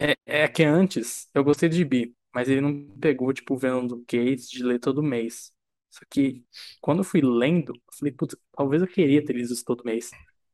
É, 0.00 0.16
é 0.44 0.48
que 0.48 0.64
antes 0.64 1.28
eu 1.34 1.44
gostei 1.44 1.68
de 1.68 1.76
Gibi, 1.78 2.16
mas 2.34 2.48
ele 2.48 2.60
não 2.62 2.88
pegou, 3.00 3.32
tipo, 3.32 3.54
o 3.54 3.58
Venom 3.58 3.86
do 3.86 3.98
Gates 4.00 4.50
de 4.50 4.62
ler 4.64 4.78
todo 4.80 5.02
mês. 5.02 5.52
Só 5.90 6.02
que 6.10 6.44
quando 6.80 7.00
eu 7.00 7.04
fui 7.04 7.20
lendo, 7.22 7.74
eu 7.74 7.82
falei, 7.98 8.12
putz, 8.14 8.36
talvez 8.52 8.82
eu 8.82 8.88
queria 8.88 9.24
ter 9.24 9.34
lido 9.34 9.52
isso 9.52 9.64
todo 9.64 9.84
mês. 9.84 10.10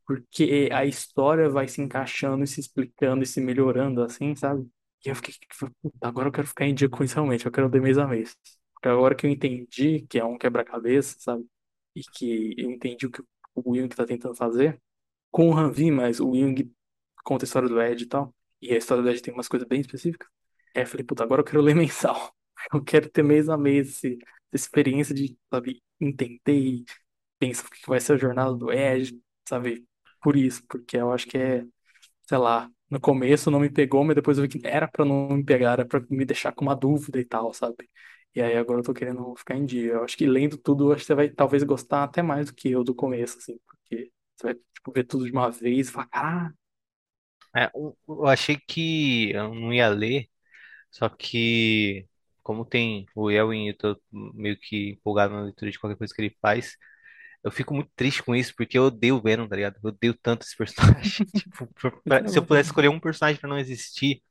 Porque 0.07 0.69
a 0.73 0.85
história 0.85 1.49
vai 1.51 1.67
se 1.69 1.81
encaixando 1.83 2.45
e 2.45 2.47
se 2.47 2.61
explicando 2.61 3.23
e 3.25 3.27
se 3.27 3.41
melhorando, 3.41 4.03
assim, 4.03 4.35
sabe? 4.37 4.69
E 5.05 5.09
eu 5.09 5.15
fiquei, 5.17 5.35
puta, 5.83 6.09
agora 6.09 6.29
eu 6.29 6.33
quero 6.33 6.47
ficar 6.47 6.67
em 6.67 6.75
dia 6.75 6.89
com 6.89 7.03
isso 7.05 7.15
realmente, 7.15 7.45
eu 7.47 7.53
quero 7.53 7.69
ler 7.69 7.81
mês 7.83 7.99
a 7.99 8.07
mês. 8.07 8.37
Porque 8.75 8.89
agora 8.89 9.15
que 9.15 9.27
eu 9.27 9.31
entendi 9.31 10.07
que 10.09 10.19
é 10.19 10.25
um 10.25 10.39
quebra-cabeça, 10.39 11.17
sabe? 11.19 11.45
E 11.95 12.03
que 12.03 12.55
eu 12.59 12.71
entendi 12.71 13.07
o 13.07 13.11
que 13.11 13.23
o 13.55 13.71
Will 13.73 13.89
tá 13.89 14.05
tentando 14.07 14.35
fazer, 14.37 14.81
com 15.31 15.49
o 15.51 15.53
Ranvi, 15.53 15.91
mas 15.91 16.21
o 16.21 16.35
Jung 16.35 16.73
conta 17.25 17.45
a 17.45 17.47
história 17.47 17.69
do 17.69 17.81
Ed 17.81 18.03
e 18.05 18.07
tal. 18.07 18.35
E 18.61 18.73
a 18.75 18.79
história 18.79 19.03
do 19.03 19.11
Ed 19.11 19.21
tem 19.23 19.35
umas 19.35 19.49
coisas 19.49 19.69
bem 19.69 19.81
específicas. 19.81 20.29
Aí 20.75 20.83
eu 20.83 20.87
falei, 20.87 21.05
puta, 21.05 21.23
agora 21.25 21.41
eu 21.41 21.45
quero 21.45 21.61
ler 21.63 21.75
mensal. 21.77 22.35
Eu 22.73 22.83
quero 22.85 23.09
ter 23.11 23.23
mês 23.23 23.49
a 23.49 23.57
mês 23.57 23.89
esse, 23.91 24.19
experiência 24.53 25.15
de, 25.15 25.37
sabe, 25.53 25.83
entender 26.01 26.59
e 26.59 26.85
pensar 27.39 27.67
o 27.67 27.71
que 27.71 27.89
vai 27.89 28.01
ser 28.01 28.15
a 28.15 28.17
jornada 28.19 28.55
do 28.55 28.73
Ed, 28.73 29.21
sabe? 29.49 29.87
Por 30.27 30.37
isso, 30.37 30.63
porque 30.69 30.97
eu 30.97 31.13
acho 31.13 31.27
que 31.29 31.39
é, 31.39 31.65
sei 32.29 32.39
lá, 32.39 32.71
no 32.91 33.01
começo 33.01 33.51
não 33.51 33.61
me 33.61 33.71
pegou, 33.71 34.05
mas 34.05 34.17
depois 34.17 34.39
eu 34.39 34.43
vi 34.45 34.49
que 34.51 34.67
era 34.67 34.89
pra 34.89 35.05
não 35.05 35.31
me 35.31 35.45
pegar, 35.45 35.73
era 35.75 35.87
pra 35.87 36.01
me 36.11 36.25
deixar 36.27 36.53
com 36.53 36.65
uma 36.65 36.77
dúvida 36.77 37.21
e 37.21 37.25
tal, 37.27 37.53
sabe? 37.55 37.91
E 38.35 38.43
aí 38.43 38.57
agora 38.57 38.81
eu 38.81 38.85
tô 38.85 38.95
querendo 38.95 39.35
ficar 39.37 39.57
em 39.57 39.65
dia. 39.67 39.93
Eu 39.95 40.05
acho 40.05 40.17
que 40.17 40.27
lendo 40.27 40.59
tudo, 40.59 40.93
acho 40.93 41.03
que 41.03 41.07
você 41.09 41.15
vai 41.17 41.31
talvez 41.31 41.63
gostar 41.65 42.05
até 42.05 42.23
mais 42.23 42.49
do 42.49 42.55
que 42.57 42.71
eu 42.71 42.85
do 42.85 42.95
começo, 42.95 43.39
assim, 43.39 43.59
porque 43.67 44.13
você 44.37 44.45
vai, 44.49 44.55
tipo, 44.57 44.93
ver 44.93 45.05
tudo 45.05 45.27
de 45.27 45.33
uma 45.33 45.51
vez 45.51 45.89
e 45.91 45.93
falar, 45.93 46.55
É, 47.57 47.71
eu 48.09 48.27
achei 48.27 48.57
que 48.59 49.31
eu 49.33 49.55
não 49.55 49.73
ia 49.73 49.89
ler, 49.89 50.29
só 50.91 51.09
que 51.09 52.09
como 52.43 52.65
tem 52.65 53.07
o 53.15 53.31
Elwin, 53.31 53.69
eu 53.69 53.77
tô 53.79 54.01
meio 54.13 54.59
que 54.61 54.91
empolgado 54.93 55.35
na 55.35 55.43
leitura 55.45 55.71
de 55.71 55.79
qualquer 55.79 55.99
coisa 55.99 56.15
que 56.15 56.23
ele 56.23 56.37
faz. 56.43 56.77
Eu 57.47 57.53
fico 57.53 57.75
muito 57.75 57.91
triste 57.97 58.23
com 58.25 58.37
isso, 58.37 58.55
porque 58.57 58.79
eu 58.79 58.85
odeio 58.87 59.17
o 59.17 59.23
Venom, 59.23 59.49
tá 59.49 59.57
ligado? 59.57 59.77
Eu 59.85 59.91
odeio 59.91 60.15
tanto 60.23 60.45
esse 60.47 60.57
personagem. 60.57 61.25
Tipo, 61.35 61.69
pra- 61.75 61.93
pra- 62.07 62.29
se 62.29 62.39
eu 62.41 62.45
pudesse 62.47 62.69
escolher 62.71 62.91
um 62.91 63.01
personagem 63.01 63.41
pra 63.41 63.51
não 63.51 63.59
existir, 63.59 64.23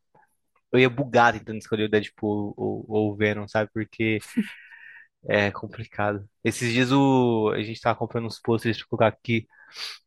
eu 0.72 0.80
ia 0.80 0.90
bugar 0.90 1.34
tentando 1.34 1.60
escolher 1.60 1.86
o 1.86 1.90
Deadpool 1.90 2.54
ou, 2.58 2.86
ou 2.90 3.12
o 3.14 3.18
Venom, 3.18 3.48
sabe? 3.48 3.72
Porque 3.74 4.24
é 5.28 5.52
complicado. 5.52 6.28
Esses 6.44 6.72
dias 6.72 6.92
o, 6.92 7.52
a 7.54 7.62
gente 7.64 7.82
tava 7.82 7.98
comprando 7.98 8.26
uns 8.28 8.40
pôsteres 8.40 8.78
pra 8.78 8.88
colocar 8.88 9.08
aqui 9.08 9.48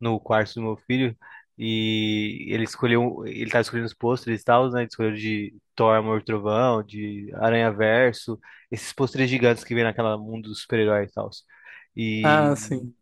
no 0.00 0.20
quarto 0.20 0.54
do 0.54 0.62
meu 0.62 0.76
filho. 0.78 1.16
E 1.58 2.46
ele 2.50 2.64
escolheu, 2.64 3.24
ele 3.26 3.50
tava 3.50 3.62
escolhendo 3.62 3.86
os 3.88 3.94
pôsteres 3.94 4.42
e 4.42 4.44
tal, 4.44 4.70
né? 4.70 4.80
Ele 4.82 4.88
escolheu 4.88 5.14
de 5.14 5.54
Thor, 5.76 5.96
Amor 5.96 6.20
e 6.20 6.24
Trovão, 6.24 6.82
de 6.84 7.30
Aranha 7.36 7.70
Verso, 7.72 8.40
esses 8.70 8.92
pôsteres 8.92 9.30
gigantes 9.30 9.64
que 9.64 9.74
vem 9.74 9.84
naquela 9.84 10.18
mundo 10.18 10.48
dos 10.50 10.62
super-heróis 10.62 11.10
e 11.10 11.14
tal. 11.14 11.30
Ah, 12.22 12.54
E, 12.54 12.56
sim. 12.56 12.94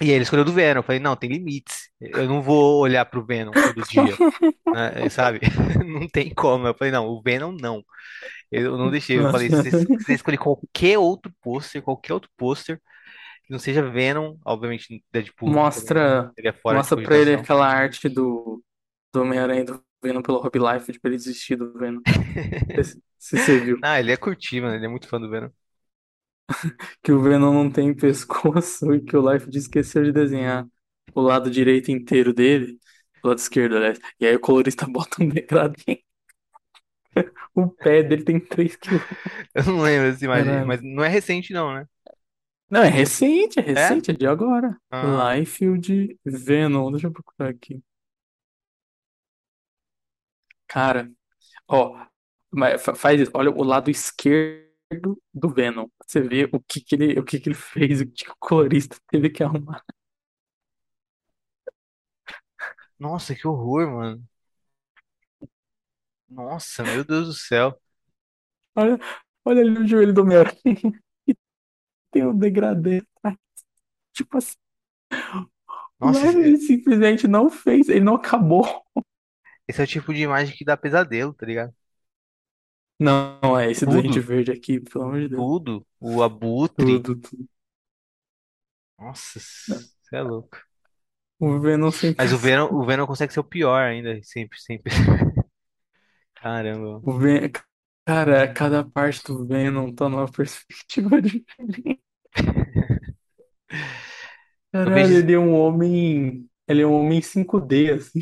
E 0.00 0.04
aí 0.04 0.10
ele 0.10 0.24
escolheu 0.24 0.44
do 0.44 0.52
Venom. 0.52 0.80
Eu 0.80 0.82
falei, 0.82 1.00
não, 1.00 1.16
tem 1.16 1.30
limites. 1.30 1.90
Eu 2.00 2.28
não 2.28 2.42
vou 2.42 2.80
olhar 2.80 3.04
pro 3.06 3.24
Venom 3.24 3.50
todo 3.50 3.88
dia, 3.88 4.02
né? 4.02 5.08
Sabe? 5.10 5.40
Não 5.84 6.06
tem 6.08 6.34
como. 6.34 6.66
Eu 6.66 6.74
falei, 6.74 6.92
não, 6.92 7.06
o 7.06 7.22
Venom 7.22 7.52
não. 7.52 7.82
Eu 8.50 8.76
não 8.76 8.90
deixei. 8.90 9.18
Eu 9.18 9.30
falei, 9.30 9.48
se 9.48 9.70
você 9.70 10.14
escolher 10.14 10.36
qualquer 10.36 10.98
outro 10.98 11.32
pôster, 11.40 11.82
qualquer 11.82 12.12
outro 12.12 12.30
pôster, 12.36 12.80
que 13.44 13.52
não 13.52 13.58
seja 13.58 13.82
Venom, 13.82 14.36
obviamente 14.44 15.02
Deadpool 15.10 15.50
Mostra, 15.50 16.30
seria 16.34 16.52
fora 16.52 16.74
de 16.74 16.78
mostra 16.80 17.02
pra 17.02 17.16
ele 17.16 17.34
aquela 17.34 17.66
arte 17.66 18.08
do, 18.08 18.62
do 19.12 19.22
Homem-Aranha 19.22 19.64
do 19.64 19.82
Venom 20.02 20.22
pelo 20.22 20.38
Rob 20.38 20.58
Liefeld 20.58 21.00
pra 21.00 21.08
ele 21.10 21.16
desistir 21.16 21.56
do 21.56 21.72
Venom. 21.72 22.00
Se, 22.84 23.02
se 23.18 23.38
você 23.38 23.58
viu. 23.58 23.78
Ah, 23.82 23.98
ele 23.98 24.12
é 24.12 24.16
curtir, 24.16 24.60
mano. 24.60 24.74
Ele 24.76 24.84
é 24.84 24.88
muito 24.88 25.08
fã 25.08 25.18
do 25.18 25.28
Venom. 25.28 25.48
Que 27.02 27.12
o 27.12 27.20
Venom 27.22 27.52
não 27.52 27.70
tem 27.70 27.94
pescoço 27.94 28.92
e 28.94 29.00
que 29.02 29.16
o 29.16 29.30
Liefeld 29.32 29.56
esqueceu 29.58 30.04
de 30.04 30.12
desenhar 30.12 30.66
o 31.14 31.20
lado 31.20 31.50
direito 31.50 31.90
inteiro 31.90 32.32
dele, 32.32 32.78
o 33.22 33.28
lado 33.28 33.38
esquerdo, 33.38 33.76
aliás. 33.76 33.98
E 34.20 34.26
aí 34.26 34.34
o 34.36 34.40
colorista 34.40 34.86
bota 34.88 35.22
um 35.22 35.28
degradê. 35.28 36.04
O 37.54 37.68
pé 37.68 38.02
dele 38.02 38.24
tem 38.24 38.38
3 38.40 38.76
quilos. 38.76 39.06
Eu 39.54 39.64
não 39.64 39.80
lembro 39.82 40.10
dessa 40.12 40.24
imagem, 40.24 40.60
Caralho. 40.60 40.64
mas 40.64 40.80
não 40.82 41.04
é 41.04 41.08
recente, 41.08 41.52
não, 41.52 41.74
né? 41.74 41.86
Não, 42.70 42.82
é 42.82 42.88
recente, 42.88 43.58
é 43.58 43.62
É? 43.74 43.96
recente, 43.96 44.10
é 44.10 44.14
de 44.14 44.26
agora. 44.26 44.76
Ah, 44.90 45.26
Liefeld 45.34 46.18
Venom, 46.24 46.90
deixa 46.90 47.06
eu 47.08 47.12
procurar 47.12 47.50
aqui. 47.50 47.82
Cara, 50.68 51.10
ó, 51.68 52.06
mas 52.52 52.82
fa- 52.84 52.94
faz 52.94 53.20
isso, 53.20 53.30
olha 53.34 53.50
o 53.52 53.64
lado 53.64 53.90
esquerdo 53.90 54.65
do 55.34 55.48
Venom. 55.52 55.88
Você 56.06 56.20
vê 56.20 56.48
o 56.52 56.60
que 56.60 56.80
que 56.80 56.94
ele, 56.94 57.18
o 57.18 57.24
que 57.24 57.40
que 57.40 57.48
ele 57.48 57.56
fez, 57.56 58.00
o 58.00 58.06
que 58.06 58.28
o 58.30 58.34
colorista 58.38 58.96
teve 59.10 59.30
que 59.30 59.42
arrumar. 59.42 59.82
nossa, 62.98 63.34
que 63.34 63.46
horror, 63.46 63.90
mano. 63.90 64.24
Nossa, 66.28 66.82
meu 66.84 67.04
Deus 67.04 67.26
do 67.28 67.34
céu. 67.34 67.80
Olha, 68.76 68.98
olha 69.44 69.60
ali 69.62 69.78
o 69.78 69.86
joelho 69.86 70.12
do 70.14 70.22
Homem-Aranha. 70.22 70.54
Tem 72.10 72.26
um 72.26 72.36
degradê. 72.36 73.02
Tipo 74.12 74.38
assim, 74.38 74.56
Nossa, 76.00 76.26
esse, 76.26 76.38
ele 76.38 76.56
simplesmente 76.58 77.26
não 77.28 77.50
fez, 77.50 77.88
ele 77.88 78.00
não 78.04 78.14
acabou. 78.16 78.64
esse 79.68 79.80
é 79.80 79.84
o 79.84 79.86
tipo 79.86 80.12
de 80.14 80.22
imagem 80.22 80.56
que 80.56 80.64
dá 80.64 80.76
pesadelo, 80.76 81.32
tá 81.34 81.46
ligado? 81.46 81.74
Não, 82.98 83.58
é 83.58 83.70
esse 83.70 83.84
Duende 83.84 84.20
Tudo, 84.20 84.26
Verde 84.26 84.52
aqui, 84.52 84.80
pelo 84.80 85.04
amor 85.04 85.20
de 85.20 85.28
Deus. 85.28 85.42
tudo. 85.42 85.86
O 86.00 86.22
abutre. 86.22 87.02
Tudo, 87.02 87.16
tudo. 87.16 87.48
Nossa, 88.98 89.38
você 89.38 90.16
é 90.16 90.22
louco. 90.22 90.58
O 91.38 91.58
Venom 91.60 91.90
sempre 91.90 92.24
Mas 92.24 92.32
o 92.32 92.38
Venom, 92.38 92.68
o 92.72 92.84
Venom 92.84 93.06
consegue 93.06 93.32
ser 93.32 93.40
o 93.40 93.44
pior 93.44 93.82
ainda, 93.82 94.18
sempre, 94.22 94.58
sempre. 94.60 94.92
Caramba. 96.34 97.02
O 97.02 97.12
Ven... 97.18 97.50
Cara, 98.06 98.52
cada 98.52 98.84
parte 98.84 99.24
do 99.24 99.46
Venom 99.46 99.92
tá 99.92 100.08
numa 100.08 100.30
perspectiva 100.30 101.20
diferente. 101.22 102.00
Caralho, 104.72 104.94
vejo, 104.94 105.14
ele 105.14 105.32
é 105.32 105.38
um 105.38 105.54
homem. 105.54 106.48
Ele 106.68 106.82
é 106.82 106.86
um 106.86 106.94
homem 106.94 107.20
5D, 107.20 107.92
assim. 107.92 108.20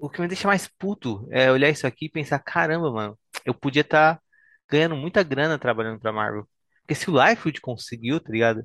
O 0.00 0.10
que 0.10 0.20
me 0.20 0.28
deixa 0.28 0.48
mais 0.48 0.68
puto 0.68 1.28
é 1.30 1.50
olhar 1.52 1.70
isso 1.70 1.86
aqui 1.86 2.06
e 2.06 2.10
pensar, 2.10 2.38
caramba, 2.40 2.90
mano, 2.92 3.18
eu 3.44 3.54
podia 3.54 3.82
estar 3.82 4.20
ganhando 4.70 4.96
muita 4.96 5.22
grana 5.22 5.58
trabalhando 5.58 6.00
pra 6.00 6.12
Marvel. 6.12 6.48
Porque 6.82 6.94
se 6.94 7.10
o 7.10 7.14
Liefeld 7.24 7.60
conseguiu, 7.60 8.20
tá 8.20 8.30
ligado? 8.32 8.64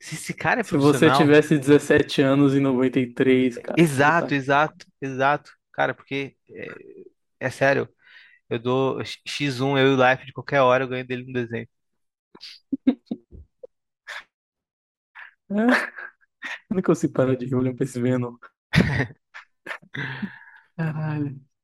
Se 0.00 0.16
esse 0.16 0.34
cara 0.34 0.60
é 0.62 0.64
Se 0.64 0.76
você 0.76 1.10
profissional, 1.10 1.10
tivesse 1.10 1.58
17 1.58 2.22
anos 2.22 2.54
em 2.54 2.60
93, 2.60 3.58
cara, 3.58 3.84
você 3.86 4.10
exato, 4.10 4.10
tá. 4.12 4.34
exato, 4.34 4.86
exato. 5.00 5.52
Cara, 5.72 5.94
porque 5.94 6.36
é, 6.50 7.46
é 7.48 7.50
sério, 7.50 7.88
eu 8.50 8.58
dou 8.60 9.00
X- 9.04 9.20
X1, 9.26 9.78
eu 9.78 9.88
e 9.92 9.94
o 9.94 9.96
Liefeld, 9.96 10.32
qualquer 10.34 10.60
hora 10.62 10.84
eu 10.84 10.88
ganho 10.88 11.06
dele 11.06 11.26
no 11.26 11.32
desenho. 11.32 11.68
Eu 16.70 16.76
não 16.76 16.82
consigo 16.82 17.12
parar 17.12 17.36
de 17.36 17.46
rir 17.46 17.54
olhando 17.54 17.76
pra 17.76 17.84
esse 17.84 18.00
Venom. 18.00 18.34
Caralho. 20.80 21.34